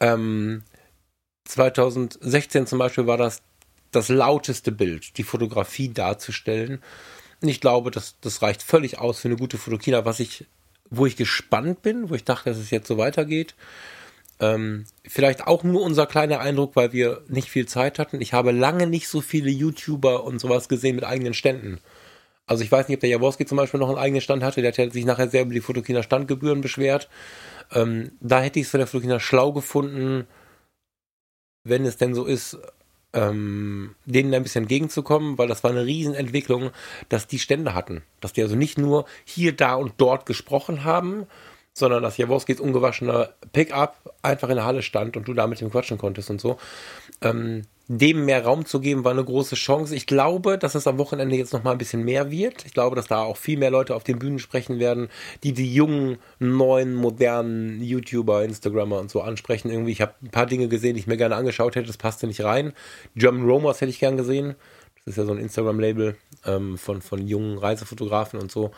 Ähm, 0.00 0.62
2016 1.46 2.66
zum 2.66 2.78
Beispiel 2.78 3.06
war 3.06 3.16
das 3.16 3.42
das 3.94 4.08
lauteste 4.08 4.72
Bild, 4.72 5.16
die 5.18 5.22
Fotografie 5.22 5.88
darzustellen. 5.88 6.82
Und 7.40 7.48
ich 7.48 7.60
glaube, 7.60 7.90
das, 7.90 8.16
das 8.20 8.42
reicht 8.42 8.62
völlig 8.62 8.98
aus 8.98 9.20
für 9.20 9.28
eine 9.28 9.36
gute 9.36 9.58
Fotokina, 9.58 10.04
was 10.04 10.20
ich, 10.20 10.46
wo 10.90 11.06
ich 11.06 11.16
gespannt 11.16 11.82
bin, 11.82 12.10
wo 12.10 12.14
ich 12.14 12.24
dachte, 12.24 12.50
dass 12.50 12.58
es 12.58 12.70
jetzt 12.70 12.88
so 12.88 12.98
weitergeht. 12.98 13.54
Ähm, 14.40 14.84
vielleicht 15.06 15.46
auch 15.46 15.62
nur 15.62 15.82
unser 15.82 16.06
kleiner 16.06 16.40
Eindruck, 16.40 16.74
weil 16.76 16.92
wir 16.92 17.22
nicht 17.28 17.50
viel 17.50 17.66
Zeit 17.66 17.98
hatten. 17.98 18.20
Ich 18.20 18.32
habe 18.32 18.52
lange 18.52 18.86
nicht 18.86 19.08
so 19.08 19.20
viele 19.20 19.50
YouTuber 19.50 20.24
und 20.24 20.40
sowas 20.40 20.68
gesehen 20.68 20.96
mit 20.96 21.04
eigenen 21.04 21.34
Ständen. 21.34 21.78
Also 22.46 22.62
ich 22.62 22.70
weiß 22.70 22.88
nicht, 22.88 22.96
ob 22.96 23.00
der 23.00 23.10
Jaworski 23.10 23.46
zum 23.46 23.56
Beispiel 23.56 23.80
noch 23.80 23.88
einen 23.88 23.98
eigenen 23.98 24.20
Stand 24.20 24.42
hatte. 24.42 24.60
Der 24.60 24.72
hat 24.72 24.92
sich 24.92 25.04
nachher 25.04 25.28
sehr 25.28 25.42
über 25.42 25.54
die 25.54 25.60
Fotokina 25.60 26.02
Standgebühren 26.02 26.60
beschwert. 26.60 27.08
Ähm, 27.72 28.12
da 28.20 28.40
hätte 28.40 28.58
ich 28.58 28.66
es 28.66 28.70
für 28.70 28.78
der 28.78 28.86
Fotokina 28.86 29.20
schlau 29.20 29.52
gefunden, 29.52 30.26
wenn 31.62 31.86
es 31.86 31.96
denn 31.96 32.14
so 32.14 32.24
ist, 32.24 32.58
ähm, 33.14 33.94
denen 34.04 34.34
ein 34.34 34.42
bisschen 34.42 34.64
entgegenzukommen, 34.64 35.38
weil 35.38 35.48
das 35.48 35.64
war 35.64 35.70
eine 35.70 35.86
Riesenentwicklung, 35.86 36.70
dass 37.08 37.26
die 37.26 37.38
Stände 37.38 37.74
hatten. 37.74 38.02
Dass 38.20 38.32
die 38.34 38.42
also 38.42 38.56
nicht 38.56 38.76
nur 38.76 39.06
hier, 39.24 39.56
da 39.56 39.74
und 39.74 39.94
dort 39.96 40.26
gesprochen 40.26 40.84
haben, 40.84 41.26
sondern 41.74 42.02
dass 42.02 42.16
Jaworskis 42.16 42.60
ungewaschener 42.60 43.30
Pickup 43.52 44.14
einfach 44.22 44.48
in 44.48 44.56
der 44.56 44.64
Halle 44.64 44.82
stand 44.82 45.16
und 45.16 45.28
du 45.28 45.34
da 45.34 45.46
mit 45.46 45.60
ihm 45.60 45.70
quatschen 45.70 45.98
konntest 45.98 46.30
und 46.30 46.40
so. 46.40 46.56
Ähm, 47.20 47.62
dem 47.86 48.24
mehr 48.24 48.44
Raum 48.44 48.64
zu 48.64 48.80
geben, 48.80 49.04
war 49.04 49.12
eine 49.12 49.24
große 49.24 49.56
Chance. 49.56 49.94
Ich 49.94 50.06
glaube, 50.06 50.56
dass 50.56 50.74
es 50.74 50.86
am 50.86 50.96
Wochenende 50.96 51.36
jetzt 51.36 51.52
noch 51.52 51.64
mal 51.64 51.72
ein 51.72 51.78
bisschen 51.78 52.02
mehr 52.02 52.30
wird. 52.30 52.64
Ich 52.64 52.72
glaube, 52.72 52.96
dass 52.96 53.08
da 53.08 53.22
auch 53.22 53.36
viel 53.36 53.58
mehr 53.58 53.70
Leute 53.70 53.94
auf 53.94 54.04
den 54.04 54.18
Bühnen 54.18 54.38
sprechen 54.38 54.78
werden, 54.78 55.08
die 55.42 55.52
die 55.52 55.74
jungen, 55.74 56.16
neuen, 56.38 56.94
modernen 56.94 57.82
YouTuber, 57.82 58.42
Instagrammer 58.42 59.00
und 59.00 59.10
so 59.10 59.20
ansprechen. 59.20 59.70
Irgendwie, 59.70 59.92
ich 59.92 60.00
habe 60.00 60.14
ein 60.22 60.30
paar 60.30 60.46
Dinge 60.46 60.68
gesehen, 60.68 60.94
die 60.94 61.00
ich 61.00 61.06
mir 61.06 61.18
gerne 61.18 61.36
angeschaut 61.36 61.76
hätte. 61.76 61.88
Das 61.88 61.98
passte 61.98 62.26
nicht 62.26 62.42
rein. 62.42 62.72
German 63.16 63.44
Romers 63.44 63.82
hätte 63.82 63.90
ich 63.90 64.00
gern 64.00 64.16
gesehen. 64.16 64.54
Das 65.04 65.12
ist 65.12 65.16
ja 65.18 65.24
so 65.26 65.32
ein 65.32 65.38
Instagram-Label 65.38 66.16
ähm, 66.46 66.78
von, 66.78 67.02
von 67.02 67.26
jungen 67.26 67.58
Reisefotografen 67.58 68.40
und 68.40 68.50
so. 68.50 68.70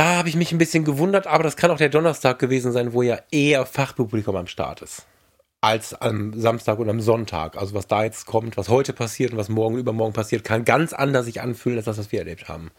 Da 0.00 0.16
habe 0.16 0.30
ich 0.30 0.34
mich 0.34 0.50
ein 0.50 0.56
bisschen 0.56 0.86
gewundert, 0.86 1.26
aber 1.26 1.42
das 1.42 1.58
kann 1.58 1.70
auch 1.70 1.76
der 1.76 1.90
Donnerstag 1.90 2.38
gewesen 2.38 2.72
sein, 2.72 2.94
wo 2.94 3.02
ja 3.02 3.18
eher 3.30 3.66
Fachpublikum 3.66 4.34
am 4.34 4.46
Start 4.46 4.80
ist. 4.80 5.04
Als 5.60 5.92
am 5.92 6.32
Samstag 6.32 6.78
und 6.78 6.88
am 6.88 7.02
Sonntag. 7.02 7.58
Also 7.58 7.74
was 7.74 7.86
da 7.86 8.04
jetzt 8.04 8.24
kommt, 8.24 8.56
was 8.56 8.70
heute 8.70 8.94
passiert 8.94 9.32
und 9.32 9.36
was 9.36 9.50
morgen 9.50 9.74
und 9.74 9.80
übermorgen 9.80 10.14
passiert, 10.14 10.42
kann 10.42 10.64
ganz 10.64 10.94
anders 10.94 11.26
sich 11.26 11.42
anfühlen, 11.42 11.76
als 11.76 11.84
das, 11.84 11.98
was 11.98 12.12
wir 12.12 12.20
erlebt 12.20 12.48
haben. 12.48 12.70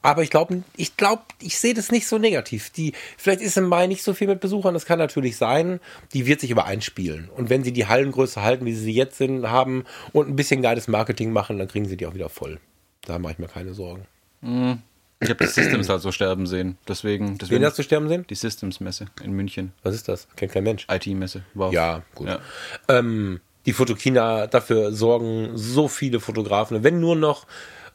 Aber 0.00 0.22
ich 0.22 0.30
glaube, 0.30 0.62
ich 0.78 0.96
glaube, 0.96 1.24
ich 1.42 1.58
sehe 1.58 1.74
das 1.74 1.92
nicht 1.92 2.06
so 2.06 2.16
negativ. 2.16 2.70
Die, 2.70 2.94
vielleicht 3.18 3.42
ist 3.42 3.58
im 3.58 3.68
Mai 3.68 3.86
nicht 3.86 4.02
so 4.02 4.14
viel 4.14 4.28
mit 4.28 4.40
Besuchern, 4.40 4.72
das 4.72 4.86
kann 4.86 4.98
natürlich 4.98 5.36
sein. 5.36 5.78
Die 6.14 6.24
wird 6.24 6.40
sich 6.40 6.52
aber 6.52 6.64
einspielen. 6.64 7.28
Und 7.36 7.50
wenn 7.50 7.64
sie 7.64 7.72
die 7.74 7.86
Hallengröße 7.86 8.40
halten, 8.40 8.64
wie 8.64 8.72
sie 8.72 8.94
jetzt 8.94 9.18
sind, 9.18 9.50
haben 9.50 9.84
und 10.14 10.30
ein 10.30 10.36
bisschen 10.36 10.62
geiles 10.62 10.88
Marketing 10.88 11.32
machen, 11.32 11.58
dann 11.58 11.68
kriegen 11.68 11.84
sie 11.84 11.98
die 11.98 12.06
auch 12.06 12.14
wieder 12.14 12.30
voll. 12.30 12.60
Da 13.02 13.18
mache 13.18 13.34
ich 13.34 13.38
mir 13.38 13.48
keine 13.48 13.74
Sorgen. 13.74 14.06
Mhm. 14.40 14.78
Ich 15.20 15.30
habe 15.30 15.44
die 15.44 15.50
Systems 15.50 15.88
halt 15.88 16.02
so 16.02 16.12
sterben 16.12 16.46
sehen. 16.46 16.76
Deswegen, 16.86 17.38
deswegen 17.38 17.60
Wen 17.60 17.66
hast 17.66 17.78
du 17.78 17.82
sterben 17.82 18.08
sehen? 18.08 18.26
Die 18.28 18.34
Systems-Messe 18.34 19.06
in 19.22 19.32
München. 19.32 19.72
Was 19.82 19.94
ist 19.94 20.08
das? 20.08 20.28
Kennt 20.36 20.52
kein 20.52 20.64
Mensch. 20.64 20.86
IT-Messe. 20.90 21.42
Wow. 21.54 21.72
Ja, 21.72 22.02
gut. 22.14 22.28
Ja. 22.28 22.40
Ähm, 22.88 23.40
die 23.66 23.72
Fotokina, 23.72 24.46
dafür 24.46 24.92
sorgen 24.92 25.52
so 25.54 25.88
viele 25.88 26.20
Fotografen. 26.20 26.84
Wenn 26.84 27.00
nur 27.00 27.16
noch, 27.16 27.46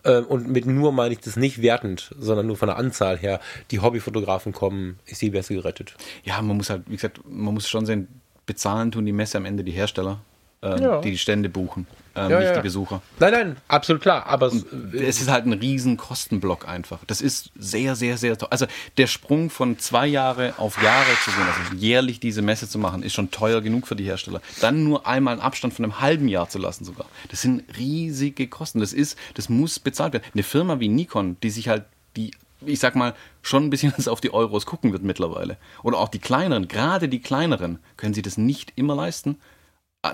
äh, 0.03 0.19
und 0.19 0.49
mit 0.49 0.65
nur 0.65 0.91
meine 0.91 1.13
ich 1.13 1.19
das 1.19 1.35
nicht 1.35 1.61
wertend, 1.61 2.15
sondern 2.17 2.47
nur 2.47 2.57
von 2.57 2.67
der 2.67 2.77
Anzahl 2.77 3.17
her, 3.17 3.39
die 3.69 3.79
Hobbyfotografen 3.79 4.53
kommen, 4.53 4.97
ist 5.05 5.21
die 5.21 5.29
Messe 5.29 5.53
gerettet. 5.53 5.95
Ja, 6.23 6.41
man 6.41 6.57
muss 6.57 6.69
halt, 6.69 6.83
wie 6.87 6.95
gesagt, 6.95 7.19
man 7.27 7.53
muss 7.53 7.69
schon 7.69 7.85
sehen, 7.85 8.07
bezahlen 8.45 8.91
tun 8.91 9.05
die 9.05 9.11
Messe 9.11 9.37
am 9.37 9.45
Ende 9.45 9.63
die 9.63 9.71
Hersteller 9.71 10.21
ähm, 10.61 10.81
ja. 10.81 11.01
die 11.01 11.11
die 11.11 11.17
Stände 11.17 11.49
buchen, 11.49 11.87
ähm, 12.15 12.31
ja, 12.31 12.39
nicht 12.39 12.49
ja. 12.49 12.55
die 12.55 12.61
Besucher. 12.61 13.01
Nein, 13.19 13.31
nein, 13.31 13.57
absolut 13.67 14.01
klar. 14.01 14.25
Aber 14.25 14.47
es, 14.47 14.65
es 14.93 15.21
ist 15.21 15.29
halt 15.29 15.45
ein 15.45 15.53
riesen 15.53 15.97
Kostenblock 15.97 16.67
einfach. 16.67 16.99
Das 17.07 17.21
ist 17.21 17.51
sehr, 17.57 17.95
sehr, 17.95 18.17
sehr 18.17 18.37
teuer. 18.37 18.51
Also 18.51 18.65
der 18.97 19.07
Sprung 19.07 19.49
von 19.49 19.77
zwei 19.79 20.07
Jahre 20.07 20.53
auf 20.57 20.81
Jahre 20.81 21.11
zu 21.23 21.31
gehen, 21.31 21.45
also 21.47 21.75
jährlich 21.75 22.19
diese 22.19 22.41
Messe 22.41 22.67
zu 22.67 22.79
machen, 22.79 23.03
ist 23.03 23.13
schon 23.13 23.31
teuer 23.31 23.61
genug 23.61 23.87
für 23.87 23.95
die 23.95 24.05
Hersteller. 24.05 24.41
Dann 24.61 24.83
nur 24.83 25.07
einmal 25.07 25.33
einen 25.33 25.41
Abstand 25.41 25.73
von 25.73 25.85
einem 25.85 25.99
halben 25.99 26.27
Jahr 26.27 26.49
zu 26.49 26.59
lassen 26.59 26.85
sogar. 26.85 27.05
Das 27.29 27.41
sind 27.41 27.63
riesige 27.77 28.47
Kosten. 28.47 28.79
Das 28.79 28.93
ist, 28.93 29.17
das 29.35 29.49
muss 29.49 29.79
bezahlt 29.79 30.13
werden. 30.13 30.23
Eine 30.33 30.43
Firma 30.43 30.79
wie 30.79 30.89
Nikon, 30.89 31.37
die 31.41 31.49
sich 31.49 31.67
halt 31.69 31.85
die 32.15 32.31
ich 32.65 32.79
sag 32.79 32.93
mal, 32.93 33.15
schon 33.41 33.63
ein 33.63 33.69
bisschen 33.69 33.93
auf 34.07 34.19
die 34.19 34.33
Euros 34.33 34.65
gucken 34.65 34.91
wird 34.91 35.01
mittlerweile. 35.01 35.55
Oder 35.81 35.97
auch 35.97 36.09
die 36.09 36.19
kleineren, 36.19 36.67
gerade 36.67 37.07
die 37.07 37.21
kleineren, 37.21 37.79
können 37.95 38.13
sie 38.13 38.21
das 38.21 38.37
nicht 38.37 38.73
immer 38.75 38.95
leisten 38.95 39.37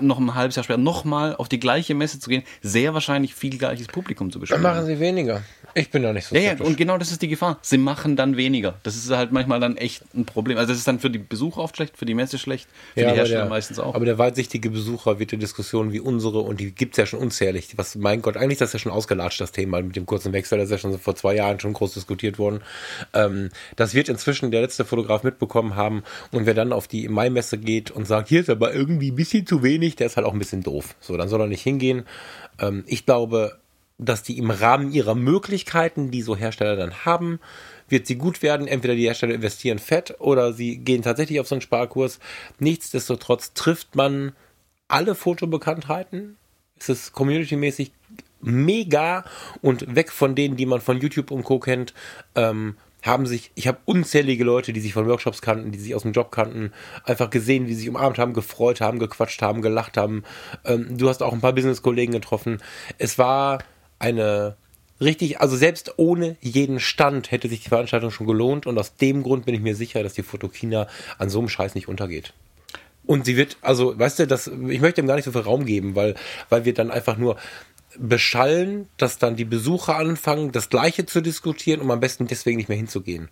noch 0.00 0.18
ein 0.18 0.34
halbes 0.34 0.56
Jahr 0.56 0.64
später 0.64 0.78
nochmal 0.78 1.36
auf 1.36 1.48
die 1.48 1.60
gleiche 1.60 1.94
Messe 1.94 2.18
zu 2.18 2.28
gehen, 2.28 2.42
sehr 2.60 2.92
wahrscheinlich 2.92 3.36
viel 3.36 3.56
gleiches 3.56 3.86
Publikum 3.86 4.32
zu 4.32 4.40
bespielen. 4.40 4.62
Dann 4.62 4.72
machen 4.72 4.86
sie 4.86 4.98
weniger. 4.98 5.42
Ich 5.74 5.90
bin 5.90 6.02
da 6.02 6.12
nicht 6.12 6.26
so 6.26 6.34
Ja, 6.34 6.40
ja, 6.40 6.56
und 6.58 6.76
genau 6.76 6.98
das 6.98 7.12
ist 7.12 7.22
die 7.22 7.28
Gefahr. 7.28 7.58
Sie 7.62 7.78
machen 7.78 8.16
dann 8.16 8.36
weniger. 8.36 8.80
Das 8.82 8.96
ist 8.96 9.08
halt 9.10 9.30
manchmal 9.30 9.60
dann 9.60 9.76
echt 9.76 10.02
ein 10.14 10.24
Problem. 10.24 10.58
Also 10.58 10.70
das 10.72 10.78
ist 10.78 10.88
dann 10.88 10.98
für 10.98 11.08
die 11.08 11.18
Besucher 11.18 11.60
oft 11.60 11.76
schlecht, 11.76 11.96
für 11.96 12.04
die 12.04 12.14
Messe 12.14 12.38
schlecht, 12.38 12.68
für 12.94 13.02
ja, 13.02 13.10
die 13.10 13.16
Hersteller 13.16 13.42
der, 13.42 13.50
meistens 13.50 13.78
auch. 13.78 13.94
Aber 13.94 14.04
der 14.04 14.18
weitsichtige 14.18 14.70
Besucher 14.70 15.20
wird 15.20 15.30
die 15.30 15.36
Diskussion 15.36 15.92
wie 15.92 16.00
unsere, 16.00 16.40
und 16.40 16.58
die 16.58 16.72
gibt 16.72 16.94
es 16.94 16.96
ja 16.96 17.06
schon 17.06 17.20
unzählig. 17.20 17.74
Was, 17.76 17.94
mein 17.94 18.22
Gott, 18.22 18.36
eigentlich 18.36 18.54
ist 18.54 18.62
das 18.62 18.72
ja 18.72 18.78
schon 18.80 18.90
ausgelatscht, 18.90 19.40
das 19.40 19.52
Thema 19.52 19.80
mit 19.82 19.94
dem 19.94 20.06
kurzen 20.06 20.32
Wechsel. 20.32 20.58
Das 20.58 20.66
ist 20.66 20.72
ja 20.72 20.78
schon 20.78 20.98
vor 20.98 21.14
zwei 21.14 21.36
Jahren 21.36 21.60
schon 21.60 21.74
groß 21.74 21.94
diskutiert 21.94 22.40
worden. 22.40 22.60
Ähm, 23.12 23.50
das 23.76 23.94
wird 23.94 24.08
inzwischen 24.08 24.50
der 24.50 24.62
letzte 24.62 24.84
Fotograf 24.84 25.22
mitbekommen 25.22 25.76
haben. 25.76 26.02
Und 26.32 26.46
wer 26.46 26.54
dann 26.54 26.72
auf 26.72 26.88
die 26.88 27.06
Mai-Messe 27.06 27.58
geht 27.58 27.92
und 27.92 28.06
sagt, 28.06 28.30
hier 28.30 28.40
ist 28.40 28.50
aber 28.50 28.74
irgendwie 28.74 29.12
ein 29.12 29.16
bisschen 29.16 29.46
zu 29.46 29.62
wenig, 29.62 29.75
der 29.78 30.06
ist 30.06 30.16
halt 30.16 30.26
auch 30.26 30.32
ein 30.32 30.38
bisschen 30.38 30.62
doof. 30.62 30.94
So, 31.00 31.16
dann 31.16 31.28
soll 31.28 31.40
er 31.40 31.46
nicht 31.46 31.62
hingehen. 31.62 32.04
Ähm, 32.60 32.84
ich 32.86 33.06
glaube, 33.06 33.58
dass 33.98 34.22
die 34.22 34.38
im 34.38 34.50
Rahmen 34.50 34.92
ihrer 34.92 35.14
Möglichkeiten, 35.14 36.10
die 36.10 36.22
so 36.22 36.36
Hersteller 36.36 36.76
dann 36.76 37.04
haben, 37.04 37.40
wird 37.88 38.06
sie 38.06 38.16
gut 38.16 38.42
werden. 38.42 38.68
Entweder 38.68 38.94
die 38.94 39.06
Hersteller 39.06 39.34
investieren 39.34 39.78
fett 39.78 40.16
oder 40.18 40.52
sie 40.52 40.78
gehen 40.78 41.02
tatsächlich 41.02 41.40
auf 41.40 41.48
so 41.48 41.54
einen 41.54 41.62
Sparkurs. 41.62 42.18
Nichtsdestotrotz 42.58 43.54
trifft 43.54 43.96
man 43.96 44.32
alle 44.88 45.14
Fotobekanntheiten. 45.14 46.36
Es 46.78 46.88
ist 46.88 47.12
communitymäßig 47.12 47.92
mega 48.42 49.24
und 49.62 49.94
weg 49.94 50.12
von 50.12 50.34
denen, 50.34 50.56
die 50.56 50.66
man 50.66 50.80
von 50.80 51.00
YouTube 51.00 51.30
und 51.30 51.44
Co. 51.44 51.58
kennt. 51.58 51.94
Ähm, 52.34 52.76
haben 53.06 53.26
sich, 53.26 53.50
ich 53.54 53.68
habe 53.68 53.78
unzählige 53.84 54.44
Leute, 54.44 54.72
die 54.72 54.80
sich 54.80 54.92
von 54.92 55.06
Workshops 55.06 55.42
kannten, 55.42 55.72
die 55.72 55.78
sich 55.78 55.94
aus 55.94 56.02
dem 56.02 56.12
Job 56.12 56.30
kannten, 56.30 56.72
einfach 57.04 57.30
gesehen, 57.30 57.66
wie 57.66 57.74
sie 57.74 57.80
sich 57.80 57.88
umarmt 57.88 58.18
haben, 58.18 58.32
gefreut 58.32 58.80
haben, 58.80 58.98
gequatscht 58.98 59.42
haben, 59.42 59.62
gelacht 59.62 59.96
haben. 59.96 60.24
Ähm, 60.64 60.98
du 60.98 61.08
hast 61.08 61.22
auch 61.22 61.32
ein 61.32 61.40
paar 61.40 61.52
Business-Kollegen 61.52 62.12
getroffen. 62.12 62.62
Es 62.98 63.18
war 63.18 63.58
eine 63.98 64.56
richtig, 65.00 65.40
also 65.40 65.56
selbst 65.56 65.94
ohne 65.96 66.36
jeden 66.40 66.80
Stand 66.80 67.30
hätte 67.30 67.48
sich 67.48 67.62
die 67.62 67.68
Veranstaltung 67.68 68.10
schon 68.10 68.26
gelohnt 68.26 68.66
und 68.66 68.78
aus 68.78 68.96
dem 68.96 69.22
Grund 69.22 69.46
bin 69.46 69.54
ich 69.54 69.60
mir 69.60 69.76
sicher, 69.76 70.02
dass 70.02 70.14
die 70.14 70.22
Fotokina 70.22 70.86
an 71.18 71.30
so 71.30 71.38
einem 71.38 71.48
Scheiß 71.48 71.74
nicht 71.74 71.88
untergeht. 71.88 72.32
Und 73.04 73.24
sie 73.24 73.36
wird, 73.36 73.56
also, 73.60 73.96
weißt 73.96 74.18
du, 74.20 74.26
das, 74.26 74.48
ich 74.48 74.80
möchte 74.80 75.00
ihm 75.00 75.06
gar 75.06 75.14
nicht 75.14 75.24
so 75.24 75.32
viel 75.32 75.42
Raum 75.42 75.64
geben, 75.64 75.94
weil, 75.94 76.16
weil 76.48 76.64
wir 76.64 76.74
dann 76.74 76.90
einfach 76.90 77.16
nur 77.16 77.36
beschallen, 77.98 78.88
dass 78.96 79.18
dann 79.18 79.36
die 79.36 79.44
Besucher 79.44 79.96
anfangen, 79.96 80.52
das 80.52 80.68
Gleiche 80.68 81.06
zu 81.06 81.20
diskutieren, 81.20 81.80
um 81.80 81.90
am 81.90 82.00
besten 82.00 82.26
deswegen 82.26 82.56
nicht 82.56 82.68
mehr 82.68 82.78
hinzugehen. 82.78 83.28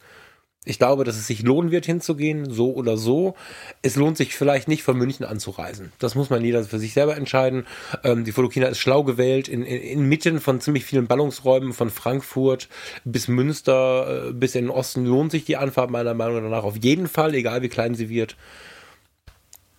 Ich 0.66 0.78
glaube, 0.78 1.04
dass 1.04 1.16
es 1.16 1.26
sich 1.26 1.42
lohnen 1.42 1.70
wird, 1.70 1.84
hinzugehen, 1.84 2.50
so 2.50 2.72
oder 2.72 2.96
so. 2.96 3.34
Es 3.82 3.96
lohnt 3.96 4.16
sich 4.16 4.34
vielleicht 4.34 4.66
nicht, 4.66 4.82
von 4.82 4.96
München 4.96 5.26
anzureisen. 5.26 5.92
Das 5.98 6.14
muss 6.14 6.30
man 6.30 6.42
jeder 6.42 6.64
für 6.64 6.78
sich 6.78 6.94
selber 6.94 7.16
entscheiden. 7.16 7.66
Ähm, 8.02 8.24
die 8.24 8.34
Volokina 8.34 8.68
ist 8.68 8.78
schlau 8.78 9.04
gewählt, 9.04 9.48
in, 9.48 9.62
in, 9.62 9.82
inmitten 9.82 10.40
von 10.40 10.62
ziemlich 10.62 10.86
vielen 10.86 11.06
Ballungsräumen, 11.06 11.74
von 11.74 11.90
Frankfurt 11.90 12.68
bis 13.04 13.28
Münster, 13.28 14.28
äh, 14.28 14.32
bis 14.32 14.54
in 14.54 14.64
den 14.64 14.70
Osten, 14.70 15.04
lohnt 15.04 15.32
sich 15.32 15.44
die 15.44 15.58
Anfahrt 15.58 15.90
meiner 15.90 16.14
Meinung 16.14 16.48
nach 16.48 16.64
auf 16.64 16.76
jeden 16.82 17.08
Fall, 17.08 17.34
egal 17.34 17.60
wie 17.60 17.68
klein 17.68 17.94
sie 17.94 18.08
wird. 18.08 18.36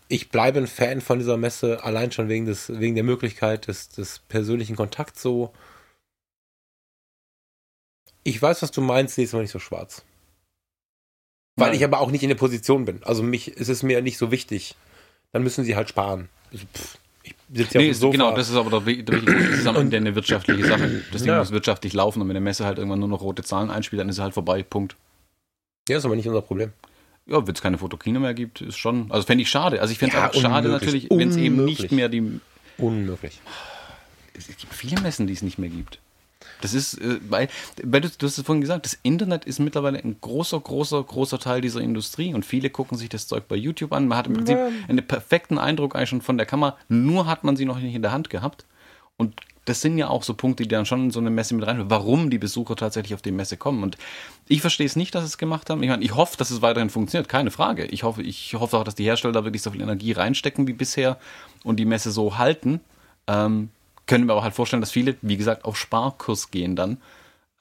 Ich 0.08 0.30
bleibe 0.30 0.60
ein 0.60 0.68
Fan 0.68 1.01
von 1.01 1.20
dieser 1.20 1.38
Messe, 1.38 1.84
allein 1.84 2.12
schon 2.12 2.30
wegen, 2.30 2.45
des, 2.45 2.80
wegen 2.80 2.95
der 2.95 3.03
Möglichkeit 3.03 3.68
des, 3.68 3.89
des 3.89 4.20
persönlichen 4.20 4.76
Kontakts 4.76 5.22
so. 5.22 5.51
Ich 8.24 8.41
weiß, 8.41 8.62
was 8.62 8.72
du 8.72 8.82
meinst, 8.82 9.16
sie 9.16 9.24
ist 9.24 9.34
aber 9.34 9.41
nicht 9.41 9.51
so 9.51 9.60
schwarz. 9.60 10.03
Weil 11.56 11.70
Nein. 11.70 11.78
ich 11.78 11.84
aber 11.84 12.01
auch 12.01 12.12
nicht 12.12 12.24
in 12.24 12.30
der 12.30 12.36
Position 12.36 12.86
bin. 12.86 13.01
Also 13.03 13.24
mich 13.24 13.47
ist 13.49 13.70
es 13.70 13.82
mir 13.82 14.01
nicht 14.01 14.18
so 14.18 14.32
wichtig. 14.32 14.76
Dann 15.32 15.43
müssen 15.43 15.64
sie 15.64 15.76
halt 15.76 15.89
sparen. 15.89 16.30
Also, 16.51 16.66
pff, 16.74 16.97
ich 17.24 17.36
sitze 17.51 17.76
ja 17.76 17.82
nee, 17.82 17.91
auf 17.91 17.99
dem 17.99 18.12
Genau, 18.12 18.36
das 18.36 18.49
ist 18.49 18.56
aber 18.56 18.82
der, 18.82 19.03
der, 19.03 19.22
das 19.22 19.60
ist 19.60 19.68
am 19.68 19.76
Ende 19.78 19.97
eine 19.97 20.14
wirtschaftliche 20.16 20.66
Sache. 20.66 21.01
Das 21.12 21.24
Ding 21.24 21.32
ja. 21.32 21.39
muss 21.39 21.51
wirtschaftlich 21.51 21.93
laufen 21.93 22.22
und 22.22 22.28
wenn 22.28 22.36
der 22.36 22.41
Messe 22.41 22.66
halt 22.66 22.78
irgendwann 22.78 22.99
nur 22.99 23.08
noch 23.08 23.22
rote 23.22 23.43
Zahlen 23.43 23.70
einspielt, 23.72 23.99
dann 24.01 24.10
ist 24.10 24.18
es 24.18 24.22
halt 24.22 24.34
vorbei. 24.34 24.64
Punkt. 24.64 24.95
Ja, 25.89 25.97
ist 25.97 26.06
aber 26.06 26.16
nicht 26.16 26.28
unser 26.28 26.41
Problem. 26.41 26.74
Ja, 27.28 27.45
wenn 27.45 27.55
es 27.55 27.61
keine 27.61 27.78
Fotokino 27.78 28.19
mehr 28.19 28.34
gibt, 28.34 28.61
ist 28.61 28.78
schon. 28.78 29.11
Also 29.11 29.26
fände 29.26 29.41
ich 29.41 29.49
schade. 29.49 29.82
Also 29.82 29.91
ich 29.91 29.97
fände 29.97 30.15
es 30.15 30.21
ja, 30.21 30.30
auch 30.30 30.34
schade 30.34 30.69
natürlich, 30.69 31.09
wenn 31.09 31.30
es 31.30 31.38
eben 31.38 31.65
nicht 31.65 31.91
mehr 31.91 32.09
die. 32.09 32.39
Unmöglich. 32.78 33.39
Es 34.34 34.47
gibt 34.47 34.73
viele 34.73 35.01
Messen, 35.01 35.28
die 35.28 35.34
es 35.34 35.41
nicht 35.41 35.57
mehr 35.57 35.69
gibt. 35.69 35.99
Das 36.61 36.73
ist, 36.73 36.95
äh, 36.95 37.19
weil, 37.30 37.47
weil 37.84 38.01
du, 38.01 38.09
du 38.09 38.26
hast 38.28 38.38
es 38.38 38.45
vorhin 38.45 38.61
gesagt, 38.61 38.86
das 38.86 38.97
Internet 39.01 39.45
ist 39.45 39.59
mittlerweile 39.59 39.97
ein 39.99 40.17
großer, 40.19 40.59
großer, 40.59 41.03
großer 41.03 41.39
Teil 41.39 41.61
dieser 41.61 41.82
Industrie 41.82 42.34
und 42.34 42.45
viele 42.45 42.69
gucken 42.69 42.97
sich 42.97 43.09
das 43.09 43.28
Zeug 43.28 43.47
bei 43.47 43.55
YouTube 43.55 43.93
an. 43.93 44.07
Man 44.07 44.17
hat 44.17 44.28
im 44.28 44.34
Prinzip 44.34 44.57
einen 44.88 45.05
perfekten 45.05 45.57
Eindruck 45.57 45.95
eigentlich 45.95 46.09
schon 46.09 46.21
von 46.21 46.38
der 46.38 46.45
Kamera, 46.45 46.78
nur 46.88 47.28
hat 47.28 47.43
man 47.43 47.55
sie 47.55 47.65
noch 47.65 47.80
nicht 47.80 47.95
in 47.95 48.01
der 48.01 48.11
Hand 48.11 48.30
gehabt. 48.30 48.65
Und 49.17 49.36
das 49.66 49.82
sind 49.82 49.97
ja 49.97 50.07
auch 50.07 50.24
so 50.24 50.34
Punkte, 50.36 50.63
die 50.63 50.70
dann 50.70 50.86
schon 50.86 51.05
in 51.05 51.11
so 51.11 51.20
eine 51.20 51.32
Messe 51.32 51.55
mit 51.55 51.66
rein, 51.66 51.89
warum 51.89 52.30
die 52.30 52.38
Besucher 52.38 52.76
tatsächlich 52.76 53.16
auf 53.16 53.22
die 53.22 53.32
Messe 53.32 53.57
kommen. 53.57 53.84
Und 53.84 53.97
ich 54.47 54.61
verstehe 54.61 54.86
es 54.86 54.95
nicht, 54.95 55.13
dass 55.16 55.24
sie 55.24 55.28
es 55.28 55.38
gemacht 55.38 55.70
haben. 55.70 55.82
Ich 55.82 55.89
meine, 55.89 56.03
ich 56.03 56.16
hoffe, 56.16 56.38
dass 56.38 56.51
es 56.51 56.61
weiterhin 56.61 56.89
funktioniert, 56.89 57.28
keine 57.28 57.51
Frage. 57.51 57.86
Ich 57.86 58.03
hoffe, 58.03 58.22
ich 58.22 58.53
hoffe 58.53 58.78
auch, 58.78 58.84
dass 58.84 58.95
die 58.95 59.03
Hersteller 59.03 59.34
da 59.34 59.43
wirklich 59.43 59.63
so 59.63 59.72
viel 59.72 59.82
Energie 59.82 60.11
reinstecken 60.11 60.68
wie 60.68 60.74
bisher 60.74 61.18
und 61.63 61.78
die 61.78 61.86
Messe 61.86 62.11
so 62.11 62.38
halten. 62.38 62.80
Ähm, 63.28 63.70
können 64.05 64.28
wir 64.28 64.34
aber 64.34 64.43
halt 64.43 64.53
vorstellen, 64.53 64.82
dass 64.82 64.91
viele, 64.91 65.16
wie 65.22 65.38
gesagt, 65.38 65.66
auf 65.66 65.78
Sparkurs 65.78 66.51
gehen 66.51 66.76
dann. 66.76 66.97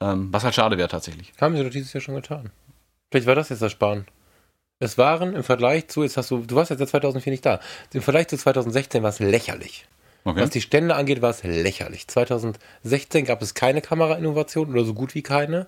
Ähm, 0.01 0.29
was 0.31 0.45
halt 0.45 0.55
schade 0.55 0.77
wäre 0.77 0.89
tatsächlich. 0.89 1.33
Haben 1.41 1.57
sie 1.57 1.65
doch 1.65 1.71
dieses 1.71 1.93
Jahr 1.95 2.03
schon 2.03 2.17
getan. 2.17 2.51
Vielleicht 3.11 3.27
war 3.27 3.35
das 3.35 3.49
jetzt 3.49 3.63
das 3.63 3.73
Sparen. 3.73 4.07
Es 4.79 4.99
waren 4.99 5.35
im 5.35 5.45
Vergleich 5.45 5.89
zu, 5.89 6.03
jetzt 6.03 6.17
hast 6.17 6.31
du, 6.31 6.39
du 6.39 6.57
warst 6.57 6.71
jetzt 6.71 6.81
seit 6.81 6.89
2004 6.89 7.31
nicht 7.31 7.47
da. 7.47 7.61
Im 7.93 8.03
Vergleich 8.03 8.29
zu 8.29 8.37
2016 8.37 9.03
war 9.03 9.11
es 9.11 9.21
lächerlich. 9.21 9.87
Okay. 10.25 10.41
Was 10.41 10.51
die 10.51 10.63
Stände 10.63 10.95
angeht, 10.95 11.21
war 11.21 11.31
es 11.31 11.43
lächerlich. 11.43 12.09
2016 12.09 13.27
gab 13.27 13.43
es 13.43 13.55
keine 13.55 13.83
Kamerainnovation 13.83 14.71
oder 14.71 14.85
so 14.85 14.95
gut 14.95 15.15
wie 15.15 15.23
keine. 15.23 15.67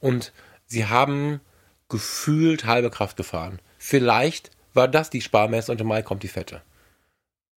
Und 0.00 0.32
sie 0.66 0.86
haben 0.86 1.40
gefühlt 1.88 2.66
halbe 2.66 2.90
Kraft 2.90 3.16
gefahren. 3.16 3.60
Vielleicht 3.78 4.50
war 4.74 4.88
das 4.88 5.08
die 5.08 5.22
Sparmesse 5.22 5.72
und 5.72 5.80
im 5.80 5.86
Mai 5.86 6.02
kommt 6.02 6.22
die 6.22 6.28
Fette 6.28 6.62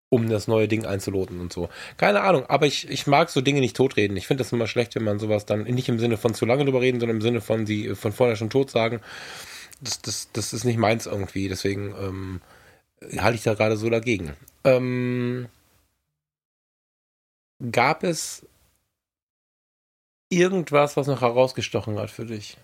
um 0.09 0.29
das 0.29 0.47
neue 0.47 0.69
Ding 0.69 0.87
einzuloten 0.87 1.41
und 1.41 1.53
so. 1.53 1.69
Keine 1.97 2.21
Ahnung, 2.23 2.47
aber 2.47 2.67
ich, 2.67 2.89
ich 2.89 3.07
mag 3.07 3.29
so 3.29 3.41
Dinge 3.41 3.61
nicht 3.61 3.77
totreden. 3.77 4.17
Ich 4.17 4.27
finde 4.27 4.45
das 4.45 4.53
immer 4.53 4.67
schlecht, 4.67 4.95
wenn 4.95 5.03
man 5.03 5.19
sowas 5.19 5.47
dann 5.47 5.65
nicht 5.65 5.89
im 5.89 5.99
Sinne 5.99 6.17
von 6.17 6.35
zu 6.35 6.47
lange 6.47 6.65
drüber 6.65 6.81
reden, 6.81 7.01
sondern 7.01 7.17
im 7.17 7.23
Sinne 7.23 7.41
von 7.41 7.67
sie 7.67 7.95
von 7.95 8.13
vorher 8.13 8.37
schon 8.37 8.51
tot 8.51 8.71
sagen. 8.71 9.01
Das, 9.81 10.01
das, 10.03 10.31
das 10.33 10.53
ist 10.53 10.65
nicht 10.65 10.79
meins 10.79 11.07
irgendwie, 11.07 11.49
deswegen 11.49 11.95
ähm, 12.01 12.41
halte 13.19 13.37
ich 13.37 13.43
da 13.43 13.55
gerade 13.55 13.77
so 13.77 13.91
dagegen. 13.91 14.35
Ähm, 14.65 15.49
gab 17.71 18.03
es 18.03 18.47
irgendwas, 20.29 20.97
was 20.97 21.07
noch 21.07 21.21
herausgestochen 21.21 21.99
hat 21.99 22.11
für 22.11 22.27
dich? 22.27 22.57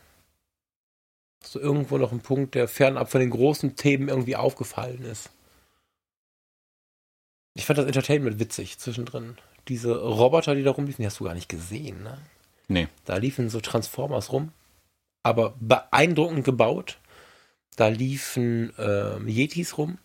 So 1.44 1.58
irgendwo 1.58 1.98
noch 1.98 2.12
ein 2.12 2.20
Punkt, 2.20 2.54
der 2.54 2.68
fernab 2.68 3.10
von 3.10 3.20
den 3.20 3.30
großen 3.30 3.76
Themen 3.76 4.08
irgendwie 4.08 4.36
aufgefallen 4.36 5.02
ist? 5.04 5.30
Ich 7.54 7.66
fand 7.66 7.78
das 7.78 7.86
Entertainment 7.86 8.38
witzig 8.38 8.78
zwischendrin. 8.78 9.36
Diese 9.68 10.00
Roboter, 10.00 10.54
die 10.54 10.62
da 10.62 10.70
rumliefen, 10.70 11.02
die 11.02 11.06
hast 11.06 11.20
du 11.20 11.24
gar 11.24 11.34
nicht 11.34 11.48
gesehen, 11.48 12.02
ne? 12.02 12.18
Nee. 12.68 12.88
Da 13.04 13.16
liefen 13.16 13.50
so 13.50 13.60
Transformers 13.60 14.32
rum, 14.32 14.52
aber 15.22 15.54
beeindruckend 15.60 16.44
gebaut. 16.44 16.98
Da 17.76 17.88
liefen 17.88 18.76
äh, 18.78 19.18
Yetis 19.30 19.76
rum. 19.78 19.98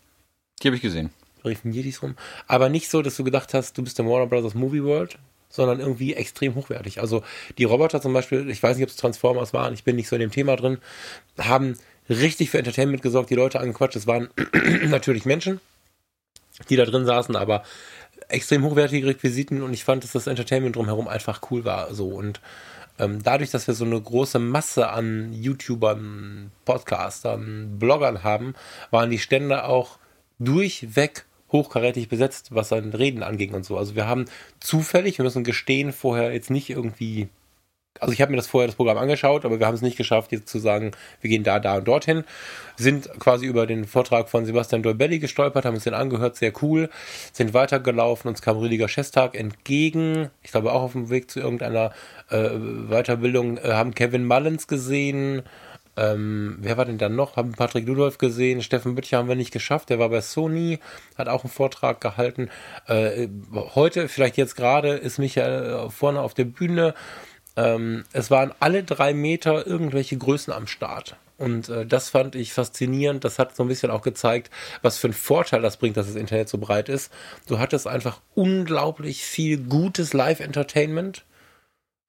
Die 0.62 0.68
habe 0.68 0.76
ich 0.76 0.82
gesehen. 0.82 1.10
Da 1.42 1.48
liefen 1.48 1.72
Yetis 1.72 2.02
rum. 2.02 2.16
Aber 2.46 2.68
nicht 2.68 2.88
so, 2.88 3.02
dass 3.02 3.16
du 3.16 3.24
gedacht 3.24 3.54
hast, 3.54 3.76
du 3.78 3.82
bist 3.82 3.98
der 3.98 4.06
Warner 4.06 4.26
Brothers 4.26 4.54
Movie 4.54 4.82
World, 4.82 5.18
sondern 5.48 5.80
irgendwie 5.80 6.14
extrem 6.14 6.54
hochwertig. 6.54 7.00
Also 7.00 7.22
die 7.56 7.64
Roboter 7.64 8.00
zum 8.00 8.12
Beispiel, 8.12 8.48
ich 8.50 8.62
weiß 8.62 8.76
nicht, 8.76 8.84
ob 8.84 8.90
es 8.90 8.96
Transformers 8.96 9.52
waren, 9.52 9.74
ich 9.74 9.84
bin 9.84 9.96
nicht 9.96 10.08
so 10.08 10.16
in 10.16 10.20
dem 10.20 10.30
Thema 10.30 10.56
drin, 10.56 10.78
haben 11.38 11.76
richtig 12.08 12.50
für 12.50 12.58
Entertainment 12.58 13.02
gesorgt, 13.02 13.30
die 13.30 13.34
Leute 13.34 13.60
angequatscht. 13.60 13.96
Es 13.96 14.06
waren 14.06 14.28
natürlich 14.86 15.24
Menschen, 15.24 15.60
die 16.68 16.76
da 16.76 16.84
drin 16.84 17.06
saßen, 17.06 17.36
aber 17.36 17.62
extrem 18.28 18.64
hochwertige 18.64 19.06
Requisiten 19.06 19.62
und 19.62 19.72
ich 19.72 19.84
fand, 19.84 20.04
dass 20.04 20.12
das 20.12 20.26
Entertainment 20.26 20.76
drumherum 20.76 21.08
einfach 21.08 21.40
cool 21.50 21.64
war. 21.64 21.94
So 21.94 22.08
und 22.08 22.40
ähm, 22.98 23.22
dadurch, 23.22 23.50
dass 23.50 23.66
wir 23.66 23.74
so 23.74 23.84
eine 23.84 24.00
große 24.00 24.38
Masse 24.38 24.90
an 24.90 25.32
YouTubern, 25.32 26.50
Podcastern, 26.64 27.78
Bloggern 27.78 28.24
haben, 28.24 28.54
waren 28.90 29.10
die 29.10 29.20
Stände 29.20 29.64
auch 29.64 29.98
durchweg 30.38 31.24
hochkarätig 31.52 32.08
besetzt, 32.08 32.54
was 32.54 32.72
an 32.72 32.92
Reden 32.92 33.22
anging 33.22 33.54
und 33.54 33.64
so. 33.64 33.76
Also 33.78 33.94
wir 33.94 34.06
haben 34.06 34.26
zufällig, 34.60 35.18
wir 35.18 35.24
müssen 35.24 35.44
gestehen, 35.44 35.92
vorher 35.92 36.32
jetzt 36.32 36.50
nicht 36.50 36.70
irgendwie 36.70 37.28
also 38.00 38.12
ich 38.12 38.20
habe 38.20 38.30
mir 38.30 38.36
das 38.36 38.46
vorher 38.46 38.66
das 38.66 38.76
Programm 38.76 38.98
angeschaut, 38.98 39.44
aber 39.44 39.58
wir 39.58 39.66
haben 39.66 39.74
es 39.74 39.82
nicht 39.82 39.96
geschafft, 39.96 40.32
jetzt 40.32 40.48
zu 40.48 40.58
sagen, 40.58 40.92
wir 41.20 41.30
gehen 41.30 41.42
da, 41.42 41.58
da 41.58 41.78
und 41.78 41.88
dorthin. 41.88 42.24
Sind 42.76 43.08
quasi 43.18 43.46
über 43.46 43.66
den 43.66 43.86
Vortrag 43.86 44.28
von 44.28 44.46
Sebastian 44.46 44.82
Dolbelli 44.82 45.18
gestolpert, 45.18 45.64
haben 45.64 45.74
uns 45.74 45.84
den 45.84 45.94
angehört, 45.94 46.36
sehr 46.36 46.52
cool, 46.62 46.90
sind 47.32 47.54
weitergelaufen, 47.54 48.28
uns 48.28 48.42
kam 48.42 48.58
Rüdiger 48.58 48.88
Schestag 48.88 49.34
entgegen, 49.34 50.30
ich 50.42 50.52
glaube 50.52 50.72
auch 50.72 50.82
auf 50.82 50.92
dem 50.92 51.10
Weg 51.10 51.30
zu 51.30 51.40
irgendeiner 51.40 51.92
äh, 52.30 52.50
Weiterbildung, 52.88 53.58
äh, 53.58 53.72
haben 53.72 53.94
Kevin 53.94 54.24
Mullins 54.24 54.68
gesehen, 54.68 55.42
Ähm, 55.98 56.58
wer 56.60 56.76
war 56.76 56.84
denn 56.84 56.98
dann 56.98 57.16
noch? 57.16 57.36
Haben 57.36 57.52
Patrick 57.52 57.86
Ludolf 57.86 58.18
gesehen, 58.18 58.62
Steffen 58.62 58.94
Büttcher 58.94 59.18
haben 59.18 59.28
wir 59.28 59.34
nicht 59.34 59.52
geschafft, 59.52 59.90
der 59.90 59.98
war 59.98 60.10
bei 60.10 60.20
Sony, 60.20 60.78
hat 61.16 61.28
auch 61.28 61.42
einen 61.42 61.52
Vortrag 61.52 62.00
gehalten. 62.00 62.50
Äh, 62.86 63.26
heute, 63.74 64.08
vielleicht 64.08 64.36
jetzt 64.36 64.54
gerade, 64.54 64.90
ist 64.90 65.18
Michael 65.18 65.90
vorne 65.90 66.20
auf 66.20 66.34
der 66.34 66.44
Bühne. 66.44 66.94
Ähm, 67.56 68.04
es 68.12 68.30
waren 68.30 68.52
alle 68.60 68.84
drei 68.84 69.12
Meter 69.12 69.66
irgendwelche 69.66 70.16
Größen 70.16 70.52
am 70.52 70.68
Start. 70.68 71.16
Und 71.36 71.68
äh, 71.68 71.84
das 71.84 72.10
fand 72.10 72.36
ich 72.36 72.52
faszinierend. 72.52 73.24
Das 73.24 73.40
hat 73.40 73.56
so 73.56 73.64
ein 73.64 73.68
bisschen 73.68 73.90
auch 73.90 74.02
gezeigt, 74.02 74.50
was 74.82 74.98
für 74.98 75.08
einen 75.08 75.14
Vorteil 75.14 75.62
das 75.62 75.78
bringt, 75.78 75.96
dass 75.96 76.06
das 76.06 76.14
Internet 76.14 76.48
so 76.48 76.58
breit 76.58 76.88
ist. 76.88 77.12
Du 77.48 77.58
hattest 77.58 77.88
einfach 77.88 78.20
unglaublich 78.34 79.24
viel 79.24 79.58
gutes 79.58 80.12
Live-Entertainment 80.12 81.24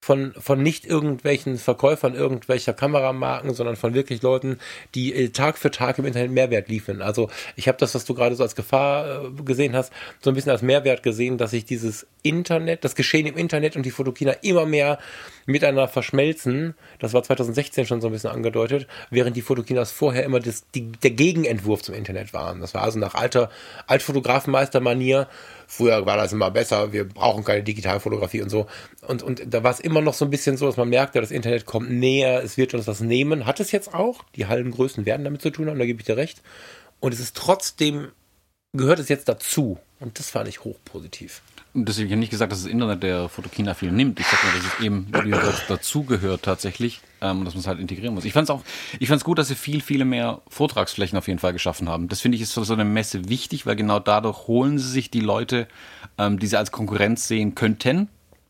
von, 0.02 0.34
von 0.34 0.64
nicht 0.64 0.86
irgendwelchen 0.86 1.58
Verkäufern 1.58 2.16
irgendwelcher 2.16 2.74
Kameramarken, 2.74 3.54
sondern 3.54 3.76
von 3.76 3.94
wirklich 3.94 4.22
Leuten, 4.22 4.58
die 4.96 5.14
äh, 5.14 5.30
Tag 5.30 5.58
für 5.58 5.72
Tag 5.72 6.00
im 6.00 6.06
Internet 6.06 6.32
Mehrwert 6.32 6.70
liefern. 6.70 7.02
Also 7.02 7.30
ich 7.58 7.68
habe 7.68 7.78
das, 7.78 7.96
was 7.96 8.06
du 8.06 8.14
gerade 8.14 8.36
so 8.36 8.44
als 8.44 8.56
Gefahr 8.56 9.26
äh, 9.26 9.44
gesehen 9.44 9.76
hast, 9.76 9.92
so 10.22 10.32
ein 10.32 10.36
bisschen 10.36 10.52
als 10.52 10.62
Mehrwert 10.62 11.04
gesehen, 11.04 11.38
dass 11.38 11.52
sich 11.52 11.66
dieses 11.66 12.08
Internet, 12.24 12.86
das 12.86 12.96
Geschehen 12.96 13.28
im 13.28 13.36
Internet 13.36 13.76
und 13.76 13.86
die 13.86 13.92
Fotokina 13.92 14.32
immer 14.42 14.66
mehr 14.66 15.00
miteinander 15.46 15.90
verschmelzen. 15.90 16.76
Das 17.00 17.14
war 17.14 17.24
2016 17.24 17.86
schon 17.86 18.00
so 18.00 18.08
ein 18.08 18.14
bisschen 18.14 18.30
angedeutet, 18.30 18.88
während 19.10 19.36
die 19.36 19.42
Fotokinas 19.42 19.92
vorher 19.92 20.24
immer 20.24 20.40
das, 20.40 20.64
die, 20.74 20.92
der 20.92 21.12
Gegenentwurf 21.12 21.82
zum 21.82 21.96
Internet 21.96 22.34
waren. 22.34 22.62
Das 22.62 22.74
war 22.74 22.84
also 22.84 23.00
nach 23.00 23.16
alter 23.16 23.50
Altfotografenmeistermanier. 23.88 25.28
Früher 25.72 26.08
war 26.08 26.18
das 26.18 26.34
immer 26.34 26.50
besser, 26.50 26.94
wir 26.94 27.08
brauchen 27.08 27.44
keine 27.44 27.62
Digitalfotografie 27.62 28.42
und 28.42 28.50
so. 28.50 28.66
Und, 29.06 29.22
und 29.22 29.54
da 29.54 29.64
war 29.64 29.70
es 29.70 29.80
immer 29.80 30.02
noch 30.02 30.16
so 30.16 30.26
ein 30.26 30.32
bisschen 30.32 30.58
so, 30.58 30.66
dass 30.66 30.78
man 30.78 30.90
merkte, 30.90 31.22
das 31.22 31.30
Internet 31.30 31.68
kommt 31.68 31.92
näher, 31.92 32.42
es 32.44 32.58
wird 32.58 32.74
uns 32.74 32.88
was 32.88 33.02
nehmen. 33.02 33.46
Hat 33.46 33.60
es 33.60 33.72
jetzt 33.72 33.94
auch. 33.94 34.24
Die 34.36 34.48
Hallengrößen 34.48 35.06
werden 35.06 35.24
damit 35.26 35.44
zu 35.44 35.52
tun 35.52 35.70
haben, 35.70 35.78
da 35.78 35.86
gebe 35.86 36.00
ich 36.00 36.08
dir 36.08 36.18
recht. 36.18 36.42
Und 37.00 37.14
es 37.14 37.20
ist 37.20 37.38
trotzdem, 37.38 38.08
gehört 38.74 38.98
es 38.98 39.10
jetzt 39.10 39.30
dazu. 39.30 39.78
Und 40.00 40.18
das 40.18 40.32
fand 40.32 40.50
ich 40.50 40.64
hochpositiv. 40.64 41.44
Deswegen 41.74 42.10
habe 42.10 42.16
ich 42.16 42.20
nicht 42.20 42.30
gesagt, 42.32 42.52
dass 42.52 42.64
das 42.64 42.72
Internet 42.72 43.04
der 43.04 43.30
Fotokina 43.30 43.74
viel 43.74 43.92
nimmt. 43.92 44.20
Ich 44.20 44.26
sage 44.26 44.44
nur, 44.44 44.62
dass 44.62 44.74
es 44.74 44.84
eben 44.84 45.12
dazugehört 45.68 46.44
tatsächlich 46.44 47.02
ähm, 47.22 47.46
dass 47.46 47.54
man 47.54 47.62
es 47.62 47.68
halt 47.68 47.80
integrieren 47.80 48.14
muss. 48.14 48.26
Ich 48.26 48.34
fand 48.34 48.46
es 48.46 48.50
auch, 48.50 48.64
ich 49.00 49.08
fand 49.08 49.22
es 49.22 49.26
gut, 49.26 49.38
dass 49.38 49.48
sie 49.48 49.56
viel, 49.56 49.82
viele 49.82 50.06
mehr 50.06 50.42
Vortragsflächen 50.48 51.18
auf 51.18 51.28
jeden 51.28 51.40
Fall 51.40 51.54
geschaffen 51.54 51.90
haben. 51.90 52.08
Das 52.08 52.22
finde 52.22 52.36
ich 52.36 52.42
ist 52.42 52.54
für 52.54 52.66
so 52.66 52.74
eine 52.74 52.86
Messe 52.86 53.30
wichtig, 53.30 53.66
weil 53.66 53.76
genau 53.76 54.00
dadurch 54.00 54.48
holen 54.48 54.78
sie 54.78 54.90
sich 54.90 55.12
die 55.12 55.20
Leute, 55.20 55.68
ähm, 56.18 56.40
die 56.40 56.48
sie 56.48 56.58
als 56.58 56.72
Konkurrenz 56.72 57.28
sehen 57.28 57.56
könnten, 57.56 58.10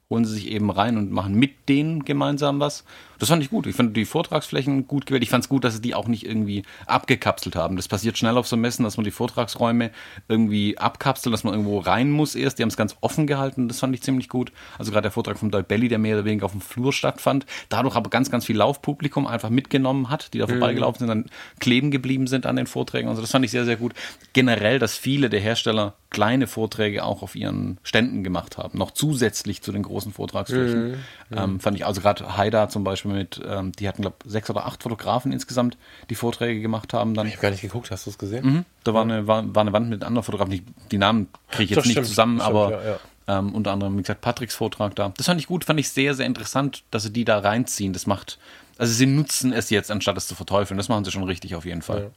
holen 0.10 0.26
sie 0.26 0.34
sich 0.34 0.48
eben 0.48 0.70
rein 0.70 0.98
und 0.98 1.12
machen 1.12 1.36
mit 1.36 1.70
denen 1.70 2.06
gemeinsam 2.06 2.60
was. 2.60 2.84
Das 3.20 3.30
fand 3.30 3.44
ich 3.44 3.50
gut. 3.50 3.68
Ich 3.68 3.76
fand 3.76 3.96
die 3.96 4.06
Vortragsflächen 4.06 4.88
gut 4.88 5.06
gewählt. 5.06 5.24
Ich 5.24 5.30
fand 5.30 5.44
es 5.44 5.50
gut, 5.50 5.64
dass 5.64 5.76
sie 5.76 5.82
die 5.82 5.94
auch 5.94 6.08
nicht 6.08 6.26
irgendwie 6.26 6.64
abgekapselt 6.88 7.56
haben. 7.56 7.76
Das 7.76 7.88
passiert 7.88 8.18
schnell 8.18 8.38
auf 8.38 8.48
so 8.48 8.58
Messen, 8.58 8.84
dass 8.84 8.98
man 8.98 9.04
die 9.04 9.12
Vortragsräume 9.12 9.92
irgendwie 10.28 10.78
abkapselt, 10.78 11.34
dass 11.34 11.44
man 11.44 11.54
irgendwo 11.54 11.80
rein 11.80 12.10
muss 12.10 12.36
erst. 12.36 12.58
Die 12.58 12.64
haben 12.64 12.70
es 12.70 12.78
ganz 12.78 12.96
offen 13.02 13.28
gehalten. 13.28 13.68
Das 13.68 13.80
fand 13.80 13.94
ich 13.94 14.02
ziemlich 14.02 14.30
gut. 14.30 14.52
Also 14.78 14.92
gerade 14.92 15.04
der 15.04 15.12
Vortrag 15.12 15.38
von 15.38 15.52
Doyle 15.52 15.64
Belly, 15.64 15.90
der 15.90 16.00
mehr 16.00 16.16
oder 16.16 16.26
weniger 16.26 16.46
auf 16.46 16.54
dem 16.54 16.62
Flur 16.62 16.94
stattfand, 16.94 17.46
dadurch 17.68 17.96
aber 17.96 18.10
ganz, 18.10 18.32
ganz 18.32 18.46
viel 18.46 18.58
Laufpublikum 18.58 19.28
einfach 19.28 19.50
mitgenommen 19.50 20.10
hat, 20.10 20.34
die 20.34 20.40
da 20.40 20.46
mhm. 20.46 20.52
vorbeigelaufen 20.52 21.00
sind, 21.00 21.10
dann 21.10 21.26
kleben 21.60 21.92
geblieben 21.92 22.28
sind 22.28 22.46
an 22.46 22.56
den 22.56 22.68
Vorträgen. 22.68 23.10
Also 23.10 23.22
das 23.22 23.32
fand 23.32 23.44
ich 23.44 23.52
sehr, 23.52 23.66
sehr 23.66 23.76
gut. 23.76 23.94
Generell, 24.34 24.80
dass 24.80 24.96
viele 24.96 25.30
der 25.30 25.42
Hersteller 25.42 25.96
kleine 26.10 26.48
Vorträge 26.48 27.04
auch 27.04 27.22
auf 27.22 27.36
ihren 27.36 27.78
Ständen 27.84 28.24
gemacht 28.24 28.58
haben, 28.58 28.78
noch 28.78 28.92
zusätzlich 28.92 29.62
zu 29.62 29.72
den 29.72 29.84
großen 29.84 30.12
Vortragsflächen. 30.12 30.92
Mhm. 30.92 30.96
Ähm, 31.32 31.60
fand 31.60 31.78
ich 31.78 31.86
also 31.86 32.02
gerade 32.02 32.38
Haida 32.38 32.70
zum 32.70 32.84
Beispiel 32.84 33.09
mit, 33.14 33.42
ähm, 33.46 33.72
die 33.74 33.88
hatten, 33.88 34.02
glaube 34.02 34.18
sechs 34.26 34.50
oder 34.50 34.66
acht 34.66 34.84
Fotografen 34.84 35.32
insgesamt, 35.32 35.78
die 36.10 36.16
Vorträge 36.16 36.62
gemacht 36.62 36.94
haben. 36.94 37.14
Dann, 37.14 37.28
ich 37.28 37.34
habe 37.34 37.42
gar 37.44 37.52
nicht 37.52 37.62
geguckt, 37.62 37.92
hast 37.92 38.06
du 38.06 38.12
es 38.12 38.18
gesehen? 38.18 38.46
Mhm, 38.46 38.66
da 38.84 38.94
war, 38.94 39.04
eine, 39.04 39.28
war, 39.28 39.56
war, 39.56 39.62
eine 39.62 39.74
Wand 39.74 39.90
mit 39.90 40.04
anderen 40.04 40.24
Fotografen, 40.24 40.52
die, 40.52 40.64
die 40.92 40.98
Namen 40.98 41.28
kriege 41.50 41.64
ich 41.64 41.70
jetzt 41.72 41.78
das 41.78 41.86
nicht 41.86 41.94
stimmt, 41.94 42.08
zusammen, 42.08 42.40
stimmt, 42.40 42.50
aber 42.50 42.72
ja, 42.72 42.90
ja. 42.92 43.00
Ähm, 43.28 43.54
unter 43.54 43.72
anderem, 43.72 43.96
wie 43.98 44.02
gesagt, 44.02 44.22
Patricks 44.22 44.56
Vortrag 44.56 44.96
da. 44.96 45.14
Das 45.16 45.28
fand 45.28 45.40
ich 45.40 45.46
gut, 45.46 45.64
fand 45.64 45.80
ich 45.80 45.90
sehr, 45.90 46.16
sehr 46.16 46.26
interessant, 46.26 46.84
dass 46.90 47.04
sie 47.04 47.14
die 47.14 47.26
da 47.26 47.38
reinziehen. 47.38 47.94
Das 47.94 48.08
macht, 48.08 48.40
also 48.80 48.92
sie 48.92 49.06
nutzen 49.06 49.54
es 49.54 49.70
jetzt, 49.70 49.92
anstatt 49.92 50.18
es 50.18 50.28
zu 50.28 50.34
verteufeln. 50.34 50.78
Das 50.78 50.90
machen 50.90 51.06
sie 51.06 51.12
schon 51.12 51.24
richtig 51.24 51.54
auf 51.54 51.66
jeden 51.66 51.84
Fall. 51.84 52.10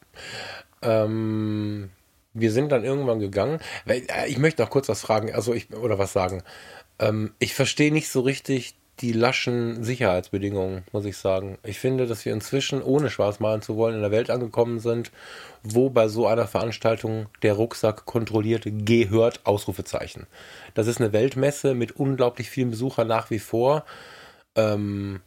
Ja. 0.82 1.04
Ähm, 1.04 1.90
wir 2.32 2.50
sind 2.50 2.72
dann 2.72 2.84
irgendwann 2.84 3.18
gegangen. 3.18 3.60
Äh, 3.86 4.00
ich 4.28 4.38
möchte 4.38 4.62
noch 4.62 4.70
kurz 4.70 4.88
was 4.88 5.02
fragen, 5.02 5.34
also 5.34 5.52
ich, 5.52 5.70
oder 5.74 5.98
was 5.98 6.14
sagen. 6.14 6.42
Ähm, 6.98 7.34
ich 7.38 7.54
verstehe 7.54 7.92
nicht 7.92 8.08
so 8.08 8.20
richtig 8.20 8.74
die 9.02 9.12
laschen 9.12 9.82
Sicherheitsbedingungen, 9.82 10.84
muss 10.92 11.04
ich 11.04 11.16
sagen. 11.16 11.58
Ich 11.64 11.80
finde, 11.80 12.06
dass 12.06 12.24
wir 12.24 12.32
inzwischen, 12.32 12.82
ohne 12.82 13.10
schwarz 13.10 13.40
malen 13.40 13.60
zu 13.60 13.76
wollen, 13.76 13.96
in 13.96 14.00
der 14.00 14.12
Welt 14.12 14.30
angekommen 14.30 14.78
sind, 14.78 15.10
wo 15.64 15.90
bei 15.90 16.06
so 16.06 16.26
einer 16.28 16.46
Veranstaltung 16.46 17.26
der 17.42 17.54
Rucksack 17.54 18.06
kontrolliert 18.06 18.64
gehört, 18.64 19.40
Ausrufezeichen. 19.44 20.26
Das 20.74 20.86
ist 20.86 21.00
eine 21.00 21.12
Weltmesse 21.12 21.74
mit 21.74 21.96
unglaublich 21.96 22.48
vielen 22.48 22.70
Besuchern 22.70 23.08
nach 23.08 23.30
wie 23.30 23.40
vor. 23.40 23.84
Ähm, 24.54 25.20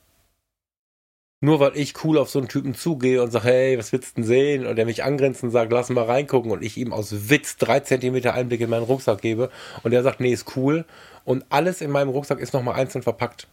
nur 1.41 1.59
weil 1.59 1.76
ich 1.76 2.03
cool 2.03 2.17
auf 2.17 2.30
so 2.30 2.39
einen 2.39 2.47
Typen 2.47 2.76
zugehe 2.76 3.21
und 3.21 3.32
sage, 3.32 3.49
hey, 3.49 3.78
was 3.78 3.91
willst 3.91 4.11
du 4.11 4.21
denn 4.21 4.23
sehen? 4.23 4.65
Und 4.65 4.80
er 4.80 4.86
mich 4.86 5.03
angrenzt 5.03 5.43
und 5.43 5.51
sagt, 5.51 5.71
lass 5.71 5.89
mal 5.89 6.05
reingucken 6.05 6.49
und 6.49 6.63
ich 6.63 6.78
ihm 6.78 6.93
aus 6.93 7.30
Witz 7.30 7.57
drei 7.57 7.82
Zentimeter 7.82 8.34
Einblick 8.34 8.61
in 8.61 8.69
meinen 8.69 8.84
Rucksack 8.86 9.21
gebe 9.21 9.51
und 9.84 9.93
er 9.93 10.01
sagt, 10.01 10.21
nee, 10.21 10.32
ist 10.32 10.55
cool. 10.55 10.86
Und 11.26 11.45
alles 11.49 11.82
in 11.82 11.91
meinem 11.91 12.09
Rucksack 12.09 12.39
ist 12.39 12.53
nochmal 12.53 12.76
einzeln 12.76 13.03
verpackt. 13.03 13.47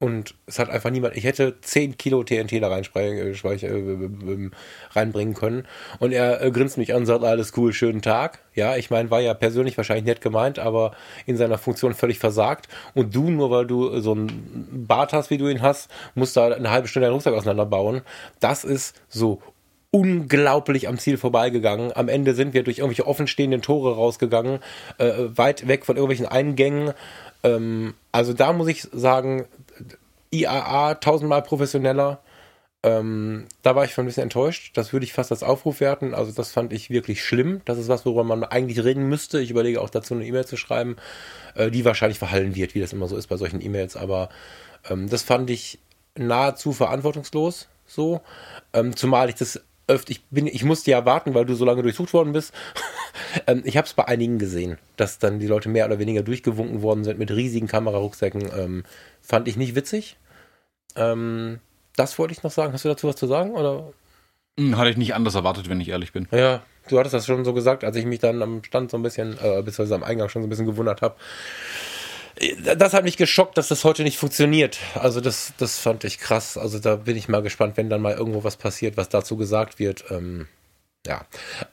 Und 0.00 0.36
es 0.46 0.60
hat 0.60 0.70
einfach 0.70 0.90
niemand, 0.90 1.16
ich 1.16 1.24
hätte 1.24 1.60
10 1.60 1.98
Kilo 1.98 2.22
TNT 2.22 2.62
da 2.62 2.78
äh, 2.78 2.80
äh, 2.80 4.50
reinbringen 4.92 5.34
können. 5.34 5.66
Und 5.98 6.12
er 6.12 6.40
äh, 6.40 6.52
grinst 6.52 6.78
mich 6.78 6.94
an 6.94 7.00
und 7.00 7.06
sagt, 7.06 7.24
alles 7.24 7.52
cool, 7.56 7.72
schönen 7.72 8.00
Tag. 8.00 8.38
Ja, 8.54 8.76
ich 8.76 8.90
meine, 8.90 9.10
war 9.10 9.20
ja 9.20 9.34
persönlich 9.34 9.76
wahrscheinlich 9.76 10.04
nett 10.04 10.20
gemeint, 10.20 10.60
aber 10.60 10.92
in 11.26 11.36
seiner 11.36 11.58
Funktion 11.58 11.94
völlig 11.94 12.20
versagt. 12.20 12.68
Und 12.94 13.16
du, 13.16 13.28
nur 13.28 13.50
weil 13.50 13.66
du 13.66 14.00
so 14.00 14.12
einen 14.12 14.86
Bart 14.86 15.12
hast, 15.12 15.30
wie 15.30 15.38
du 15.38 15.48
ihn 15.48 15.62
hast, 15.62 15.90
musst 16.14 16.36
da 16.36 16.46
eine 16.46 16.70
halbe 16.70 16.86
Stunde 16.86 17.06
deinen 17.06 17.14
Rucksack 17.14 17.34
auseinanderbauen. 17.34 18.02
Das 18.38 18.62
ist 18.62 18.94
so 19.08 19.42
unglaublich 19.90 20.86
am 20.86 20.98
Ziel 20.98 21.16
vorbeigegangen. 21.16 21.90
Am 21.96 22.08
Ende 22.08 22.34
sind 22.34 22.54
wir 22.54 22.62
durch 22.62 22.78
irgendwelche 22.78 23.06
offenstehenden 23.06 23.62
Tore 23.62 23.96
rausgegangen, 23.96 24.60
äh, 24.98 25.12
weit 25.34 25.66
weg 25.66 25.84
von 25.84 25.96
irgendwelchen 25.96 26.26
Eingängen. 26.26 26.92
Ähm, 27.42 27.94
also 28.12 28.32
da 28.32 28.52
muss 28.52 28.68
ich 28.68 28.82
sagen, 28.82 29.46
IAA 30.30 30.94
tausendmal 30.94 31.42
professioneller. 31.42 32.20
Ähm, 32.82 33.46
da 33.62 33.74
war 33.74 33.84
ich 33.84 33.92
schon 33.92 34.04
ein 34.04 34.06
bisschen 34.06 34.22
enttäuscht. 34.22 34.76
Das 34.76 34.92
würde 34.92 35.04
ich 35.04 35.12
fast 35.12 35.32
als 35.32 35.42
Aufruf 35.42 35.80
werten. 35.80 36.14
Also 36.14 36.32
das 36.32 36.52
fand 36.52 36.72
ich 36.72 36.90
wirklich 36.90 37.24
schlimm. 37.24 37.60
Das 37.64 37.78
ist 37.78 37.88
was, 37.88 38.06
worüber 38.06 38.24
man 38.24 38.44
eigentlich 38.44 38.84
reden 38.84 39.08
müsste. 39.08 39.40
Ich 39.40 39.50
überlege 39.50 39.80
auch 39.80 39.90
dazu 39.90 40.14
eine 40.14 40.24
E-Mail 40.24 40.46
zu 40.46 40.56
schreiben, 40.56 40.96
äh, 41.54 41.70
die 41.70 41.84
wahrscheinlich 41.84 42.18
verhallen 42.18 42.54
wird, 42.54 42.74
wie 42.74 42.80
das 42.80 42.92
immer 42.92 43.08
so 43.08 43.16
ist 43.16 43.26
bei 43.26 43.36
solchen 43.36 43.60
E-Mails. 43.60 43.96
Aber 43.96 44.28
ähm, 44.88 45.08
das 45.08 45.22
fand 45.22 45.50
ich 45.50 45.80
nahezu 46.16 46.72
verantwortungslos 46.72 47.68
so. 47.88 48.20
Ähm, 48.72 48.94
zumal 48.94 49.28
ich 49.28 49.34
das 49.34 49.60
öfter, 49.88 50.12
ich 50.12 50.24
bin, 50.26 50.46
ich 50.46 50.64
musste 50.64 50.90
ja 50.90 51.04
warten, 51.04 51.34
weil 51.34 51.44
du 51.44 51.54
so 51.54 51.64
lange 51.64 51.82
durchsucht 51.82 52.12
worden 52.12 52.32
bist. 52.32 52.52
ähm, 53.46 53.62
ich 53.64 53.76
habe 53.76 53.86
es 53.86 53.94
bei 53.94 54.06
einigen 54.06 54.38
gesehen, 54.38 54.78
dass 54.96 55.18
dann 55.18 55.38
die 55.38 55.46
Leute 55.46 55.68
mehr 55.68 55.86
oder 55.86 55.98
weniger 55.98 56.22
durchgewunken 56.22 56.82
worden 56.82 57.04
sind 57.04 57.18
mit 57.18 57.30
riesigen 57.30 57.66
Kamerarucksäcken. 57.66 58.50
Ähm, 58.56 58.84
fand 59.20 59.48
ich 59.48 59.56
nicht 59.56 59.74
witzig. 59.74 60.16
Ähm, 60.94 61.60
das 61.96 62.18
wollte 62.18 62.32
ich 62.32 62.42
noch 62.42 62.52
sagen. 62.52 62.72
Hast 62.72 62.84
du 62.84 62.88
dazu 62.88 63.08
was 63.08 63.16
zu 63.16 63.26
sagen? 63.26 63.52
Oder? 63.52 63.92
Hm, 64.58 64.76
hatte 64.76 64.90
ich 64.90 64.96
nicht 64.96 65.14
anders 65.14 65.34
erwartet, 65.34 65.68
wenn 65.68 65.80
ich 65.80 65.88
ehrlich 65.88 66.12
bin. 66.12 66.28
Ja, 66.30 66.62
du 66.88 66.98
hattest 66.98 67.14
das 67.14 67.26
schon 67.26 67.44
so 67.44 67.54
gesagt, 67.54 67.82
als 67.82 67.96
ich 67.96 68.04
mich 68.04 68.20
dann 68.20 68.42
am 68.42 68.62
Stand 68.62 68.90
so 68.90 68.96
ein 68.96 69.02
bisschen, 69.02 69.32
äh, 69.34 69.62
beziehungsweise 69.62 69.94
am 69.94 70.04
Eingang 70.04 70.28
schon 70.28 70.42
so 70.42 70.46
ein 70.46 70.50
bisschen 70.50 70.66
gewundert 70.66 71.02
habe 71.02 71.16
das 72.76 72.92
hat 72.92 73.04
mich 73.04 73.16
geschockt, 73.16 73.58
dass 73.58 73.68
das 73.68 73.84
heute 73.84 74.02
nicht 74.02 74.18
funktioniert. 74.18 74.78
Also 74.94 75.20
das, 75.20 75.52
das 75.58 75.78
fand 75.78 76.04
ich 76.04 76.18
krass. 76.18 76.56
Also 76.56 76.78
da 76.78 76.96
bin 76.96 77.16
ich 77.16 77.28
mal 77.28 77.42
gespannt, 77.42 77.76
wenn 77.76 77.90
dann 77.90 78.00
mal 78.00 78.14
irgendwo 78.14 78.44
was 78.44 78.56
passiert, 78.56 78.96
was 78.96 79.08
dazu 79.08 79.36
gesagt 79.36 79.78
wird. 79.78 80.04
Ähm, 80.10 80.46
ja. 81.06 81.24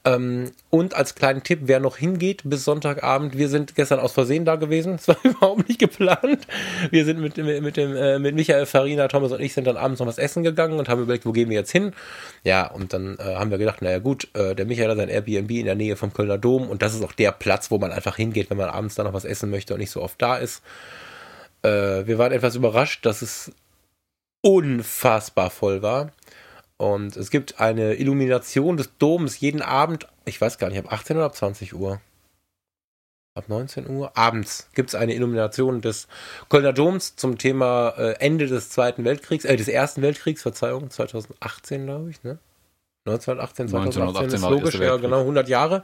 Ähm, 0.05 0.51
und 0.69 0.93
als 0.93 1.15
kleinen 1.15 1.43
Tipp, 1.43 1.61
wer 1.63 1.79
noch 1.79 1.97
hingeht 1.97 2.43
bis 2.45 2.63
Sonntagabend, 2.63 3.37
wir 3.37 3.49
sind 3.49 3.75
gestern 3.75 3.99
aus 3.99 4.13
Versehen 4.13 4.45
da 4.45 4.55
gewesen. 4.55 4.95
Es 5.05 5.07
war 5.07 5.17
überhaupt 5.23 5.67
nicht 5.67 5.79
geplant. 5.79 6.47
Wir 6.89 7.03
sind 7.05 7.19
mit, 7.19 7.35
mit, 7.37 7.61
mit, 7.61 7.75
dem, 7.75 7.95
äh, 7.95 8.17
mit 8.17 8.35
Michael, 8.35 8.65
Farina, 8.65 9.07
Thomas 9.07 9.31
und 9.31 9.41
ich 9.41 9.53
sind 9.53 9.67
dann 9.67 9.77
abends 9.77 9.99
noch 9.99 10.07
was 10.07 10.17
essen 10.17 10.43
gegangen 10.43 10.79
und 10.79 10.87
haben 10.87 11.01
überlegt, 11.01 11.25
wo 11.25 11.33
gehen 11.33 11.49
wir 11.49 11.57
jetzt 11.57 11.71
hin? 11.71 11.93
Ja, 12.43 12.67
und 12.67 12.93
dann 12.93 13.17
äh, 13.19 13.35
haben 13.35 13.51
wir 13.51 13.57
gedacht, 13.57 13.81
naja 13.81 13.99
gut, 13.99 14.29
äh, 14.35 14.55
der 14.55 14.65
Michael 14.65 14.89
hat 14.91 14.97
sein 14.97 15.09
Airbnb 15.09 15.51
in 15.51 15.65
der 15.65 15.75
Nähe 15.75 15.97
vom 15.97 16.13
Kölner 16.13 16.37
Dom 16.37 16.69
und 16.69 16.81
das 16.81 16.93
ist 16.93 17.03
auch 17.03 17.13
der 17.13 17.31
Platz, 17.31 17.71
wo 17.71 17.77
man 17.77 17.91
einfach 17.91 18.15
hingeht, 18.15 18.49
wenn 18.49 18.57
man 18.57 18.69
abends 18.69 18.95
da 18.95 19.03
noch 19.03 19.13
was 19.13 19.25
essen 19.25 19.49
möchte 19.49 19.73
und 19.73 19.79
nicht 19.79 19.91
so 19.91 20.01
oft 20.01 20.21
da 20.21 20.37
ist. 20.37 20.63
Äh, 21.61 22.07
wir 22.07 22.17
waren 22.17 22.31
etwas 22.31 22.55
überrascht, 22.55 23.05
dass 23.05 23.21
es 23.21 23.51
unfassbar 24.41 25.49
voll 25.49 25.81
war. 25.81 26.11
Und 26.77 27.15
es 27.15 27.29
gibt 27.29 27.59
eine 27.59 27.93
Illumination 27.95 28.77
des 28.77 28.97
Doms 28.97 29.39
jeden 29.39 29.61
Abend, 29.61 30.07
ich 30.25 30.39
weiß 30.39 30.57
gar 30.57 30.69
nicht, 30.69 30.79
ab 30.79 30.91
18 30.91 31.17
oder 31.17 31.25
ab 31.25 31.35
20 31.35 31.73
Uhr. 31.73 32.01
ab 33.33 33.49
19 33.49 33.89
Uhr 33.89 34.17
abends 34.17 34.69
gibt 34.75 34.89
es 34.89 34.95
eine 34.95 35.13
Illumination 35.13 35.81
des 35.81 36.07
Kölner 36.49 36.73
Doms 36.73 37.15
zum 37.15 37.37
Thema 37.37 37.93
äh, 37.97 38.13
Ende 38.19 38.47
des 38.47 38.69
Zweiten 38.69 39.03
Weltkriegs, 39.05 39.45
äh, 39.45 39.55
des 39.55 39.67
Ersten 39.67 40.01
Weltkriegs, 40.01 40.41
Verzeihung, 40.41 40.89
2018, 40.89 41.85
glaube 41.85 42.09
ich, 42.09 42.23
ne? 42.23 42.39
1918, 43.07 43.67
2018 43.67 44.33
ist 44.33 44.49
logisch, 44.49 44.79
ja 44.79 44.97
genau, 44.97 45.19
100 45.19 45.47
Jahre. 45.47 45.83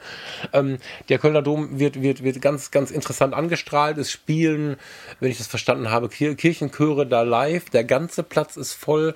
Ähm, 0.53 0.79
der 1.07 1.19
Kölner 1.19 1.43
Dom 1.43 1.79
wird, 1.79 2.01
wird, 2.01 2.23
wird 2.23 2.41
ganz, 2.41 2.71
ganz 2.71 2.89
interessant 2.89 3.35
angestrahlt. 3.35 3.99
Es 3.99 4.09
spielen, 4.09 4.75
wenn 5.19 5.29
ich 5.29 5.37
das 5.37 5.45
verstanden 5.45 5.91
habe, 5.91 6.09
Kirchenchöre 6.09 7.05
da 7.05 7.21
live. 7.21 7.69
Der 7.69 7.83
ganze 7.83 8.23
Platz 8.23 8.57
ist 8.57 8.73
voll. 8.73 9.13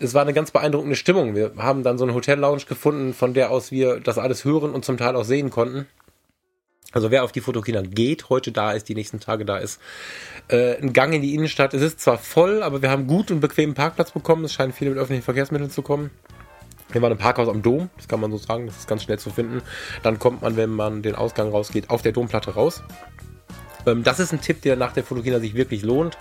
Es 0.00 0.14
war 0.14 0.22
eine 0.22 0.32
ganz 0.32 0.50
beeindruckende 0.50 0.96
Stimmung. 0.96 1.34
Wir 1.34 1.52
haben 1.56 1.82
dann 1.82 1.98
so 1.98 2.04
eine 2.04 2.14
Hotel-Lounge 2.14 2.64
gefunden, 2.68 3.14
von 3.14 3.34
der 3.34 3.50
aus 3.50 3.70
wir 3.70 4.00
das 4.00 4.18
alles 4.18 4.44
hören 4.44 4.72
und 4.72 4.84
zum 4.84 4.96
Teil 4.96 5.14
auch 5.16 5.24
sehen 5.24 5.50
konnten. 5.50 5.86
Also 6.92 7.10
wer 7.10 7.24
auf 7.24 7.32
die 7.32 7.40
Fotokina 7.40 7.82
geht, 7.82 8.28
heute 8.28 8.52
da 8.52 8.72
ist, 8.72 8.88
die 8.88 8.94
nächsten 8.94 9.18
Tage 9.18 9.44
da 9.44 9.58
ist, 9.58 9.80
äh, 10.48 10.76
ein 10.80 10.92
Gang 10.92 11.12
in 11.12 11.22
die 11.22 11.34
Innenstadt. 11.34 11.74
Es 11.74 11.82
ist 11.82 12.00
zwar 12.00 12.18
voll, 12.18 12.62
aber 12.62 12.82
wir 12.82 12.90
haben 12.90 13.06
gut 13.06 13.30
und 13.30 13.40
bequemen 13.40 13.74
Parkplatz 13.74 14.12
bekommen. 14.12 14.44
Es 14.44 14.52
scheinen 14.52 14.72
viele 14.72 14.90
mit 14.90 14.98
öffentlichen 14.98 15.24
Verkehrsmitteln 15.24 15.70
zu 15.70 15.82
kommen. 15.82 16.10
Wir 16.90 17.02
waren 17.02 17.10
im 17.10 17.18
Parkhaus 17.18 17.48
am 17.48 17.62
Dom, 17.62 17.90
das 17.96 18.06
kann 18.06 18.20
man 18.20 18.30
so 18.30 18.36
sagen, 18.36 18.66
das 18.66 18.78
ist 18.78 18.86
ganz 18.86 19.02
schnell 19.02 19.18
zu 19.18 19.30
finden. 19.30 19.62
Dann 20.04 20.20
kommt 20.20 20.42
man, 20.42 20.56
wenn 20.56 20.70
man 20.70 21.02
den 21.02 21.16
Ausgang 21.16 21.50
rausgeht, 21.50 21.90
auf 21.90 22.02
der 22.02 22.12
Domplatte 22.12 22.54
raus. 22.54 22.84
Ähm, 23.86 24.04
das 24.04 24.20
ist 24.20 24.32
ein 24.32 24.40
Tipp, 24.40 24.62
der 24.62 24.76
nach 24.76 24.92
der 24.92 25.02
Fotokina 25.02 25.40
sich 25.40 25.54
wirklich 25.54 25.82
lohnt. 25.82 26.16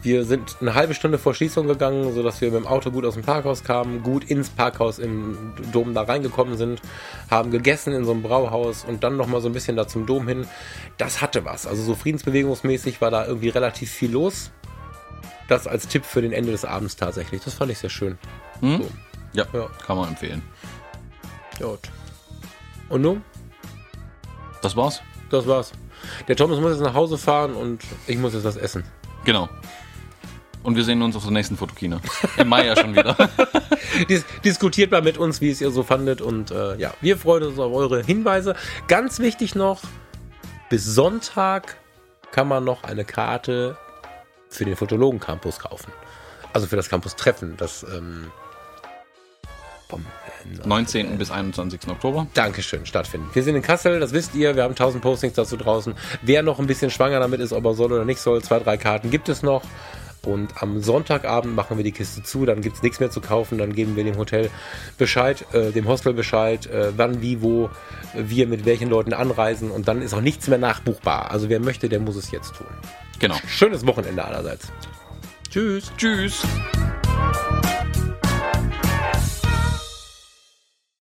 Wir 0.00 0.24
sind 0.24 0.56
eine 0.60 0.74
halbe 0.74 0.94
Stunde 0.94 1.18
vor 1.18 1.34
Schließung 1.34 1.66
gegangen, 1.66 2.14
sodass 2.14 2.40
wir 2.40 2.50
mit 2.50 2.60
dem 2.60 2.66
Auto 2.66 2.90
gut 2.90 3.04
aus 3.04 3.14
dem 3.14 3.24
Parkhaus 3.24 3.64
kamen, 3.64 4.02
gut 4.02 4.24
ins 4.24 4.48
Parkhaus 4.48 4.98
im 4.98 5.54
Dom 5.72 5.92
da 5.92 6.02
reingekommen 6.02 6.56
sind, 6.56 6.80
haben 7.30 7.50
gegessen 7.50 7.92
in 7.92 8.04
so 8.04 8.12
einem 8.12 8.22
Brauhaus 8.22 8.84
und 8.84 9.02
dann 9.02 9.16
nochmal 9.16 9.40
so 9.40 9.48
ein 9.48 9.52
bisschen 9.52 9.76
da 9.76 9.88
zum 9.88 10.06
Dom 10.06 10.28
hin. 10.28 10.46
Das 10.98 11.20
hatte 11.20 11.44
was. 11.44 11.66
Also 11.66 11.82
so 11.82 11.94
friedensbewegungsmäßig 11.94 13.00
war 13.00 13.10
da 13.10 13.26
irgendwie 13.26 13.48
relativ 13.48 13.90
viel 13.90 14.12
los. 14.12 14.52
Das 15.48 15.66
als 15.66 15.88
Tipp 15.88 16.04
für 16.04 16.22
den 16.22 16.32
Ende 16.32 16.52
des 16.52 16.64
Abends 16.64 16.94
tatsächlich. 16.96 17.42
Das 17.42 17.54
fand 17.54 17.72
ich 17.72 17.78
sehr 17.78 17.90
schön. 17.90 18.18
Hm? 18.60 18.82
So. 18.82 18.90
Ja, 19.32 19.46
ja, 19.52 19.68
kann 19.84 19.96
man 19.96 20.08
empfehlen. 20.08 20.42
Gut. 21.58 21.80
Und 22.88 23.02
nun? 23.02 23.24
Das 24.62 24.76
war's? 24.76 25.02
Das 25.30 25.46
war's. 25.46 25.72
Der 26.28 26.36
Thomas 26.36 26.60
muss 26.60 26.72
jetzt 26.72 26.80
nach 26.80 26.94
Hause 26.94 27.18
fahren 27.18 27.54
und 27.54 27.82
ich 28.06 28.16
muss 28.16 28.34
jetzt 28.34 28.44
was 28.44 28.56
essen. 28.56 28.84
Genau. 29.24 29.48
Und 30.62 30.76
wir 30.76 30.84
sehen 30.84 31.00
uns 31.02 31.16
auf 31.16 31.22
der 31.22 31.32
nächsten 31.32 31.56
Fotokina. 31.56 32.00
Im 32.36 32.48
Mai 32.48 32.66
ja 32.66 32.76
schon 32.76 32.94
wieder. 32.94 33.16
Dis 34.08 34.24
diskutiert 34.44 34.90
mal 34.90 35.02
mit 35.02 35.18
uns, 35.18 35.40
wie 35.40 35.50
es 35.50 35.60
ihr 35.60 35.70
so 35.70 35.82
fandet. 35.82 36.20
Und 36.20 36.50
äh, 36.50 36.76
ja, 36.76 36.92
wir 37.00 37.16
freuen 37.16 37.44
uns 37.44 37.58
auf 37.58 37.72
eure 37.72 38.02
Hinweise. 38.02 38.54
Ganz 38.86 39.18
wichtig 39.18 39.54
noch, 39.54 39.80
bis 40.68 40.84
Sonntag 40.84 41.76
kann 42.32 42.48
man 42.48 42.64
noch 42.64 42.84
eine 42.84 43.04
Karte 43.04 43.76
für 44.48 44.64
den 44.64 44.76
Fotologen 44.76 45.20
Campus 45.20 45.58
kaufen. 45.58 45.92
Also 46.52 46.66
für 46.66 46.76
das 46.76 46.88
Campus 46.88 47.16
Treffen. 47.16 47.56
Das 47.56 47.84
ähm, 47.84 48.30
vom 49.88 50.04
19. 50.64 51.18
bis 51.18 51.30
21. 51.30 51.88
Oktober. 51.88 52.26
Dankeschön, 52.34 52.84
stattfinden. 52.86 53.28
Wir 53.32 53.42
sind 53.42 53.56
in 53.56 53.62
Kassel, 53.62 54.00
das 54.00 54.12
wisst 54.12 54.34
ihr. 54.34 54.54
Wir 54.54 54.62
haben 54.62 54.72
1000 54.72 55.02
Postings 55.02 55.34
dazu 55.34 55.56
draußen. 55.56 55.94
Wer 56.22 56.42
noch 56.42 56.58
ein 56.58 56.66
bisschen 56.66 56.90
schwanger 56.90 57.20
damit 57.20 57.40
ist, 57.40 57.52
ob 57.52 57.64
er 57.64 57.74
soll 57.74 57.92
oder 57.92 58.04
nicht 58.04 58.20
soll, 58.20 58.42
zwei, 58.42 58.58
drei 58.58 58.76
Karten 58.76 59.10
gibt 59.10 59.28
es 59.28 59.42
noch. 59.42 59.62
Und 60.22 60.62
am 60.62 60.82
Sonntagabend 60.82 61.54
machen 61.54 61.76
wir 61.76 61.84
die 61.84 61.92
Kiste 61.92 62.22
zu, 62.22 62.44
dann 62.44 62.60
gibt 62.60 62.76
es 62.76 62.82
nichts 62.82 63.00
mehr 63.00 63.10
zu 63.10 63.20
kaufen, 63.20 63.58
dann 63.58 63.74
geben 63.74 63.96
wir 63.96 64.04
dem 64.04 64.16
Hotel 64.16 64.50
Bescheid, 64.98 65.44
äh, 65.52 65.70
dem 65.70 65.86
Hostel 65.86 66.12
Bescheid, 66.12 66.66
äh, 66.66 66.92
wann, 66.96 67.22
wie, 67.22 67.40
wo 67.40 67.70
wir 68.14 68.46
mit 68.46 68.64
welchen 68.64 68.90
Leuten 68.90 69.12
anreisen 69.12 69.70
und 69.70 69.88
dann 69.88 70.02
ist 70.02 70.14
auch 70.14 70.20
nichts 70.20 70.48
mehr 70.48 70.58
nachbuchbar. 70.58 71.30
Also 71.30 71.48
wer 71.48 71.60
möchte, 71.60 71.88
der 71.88 72.00
muss 72.00 72.16
es 72.16 72.30
jetzt 72.30 72.54
tun. 72.56 72.66
Genau. 73.18 73.36
Schönes 73.46 73.86
Wochenende 73.86 74.24
allerseits. 74.24 74.72
Tschüss. 75.50 75.92
Tschüss. 75.96 76.42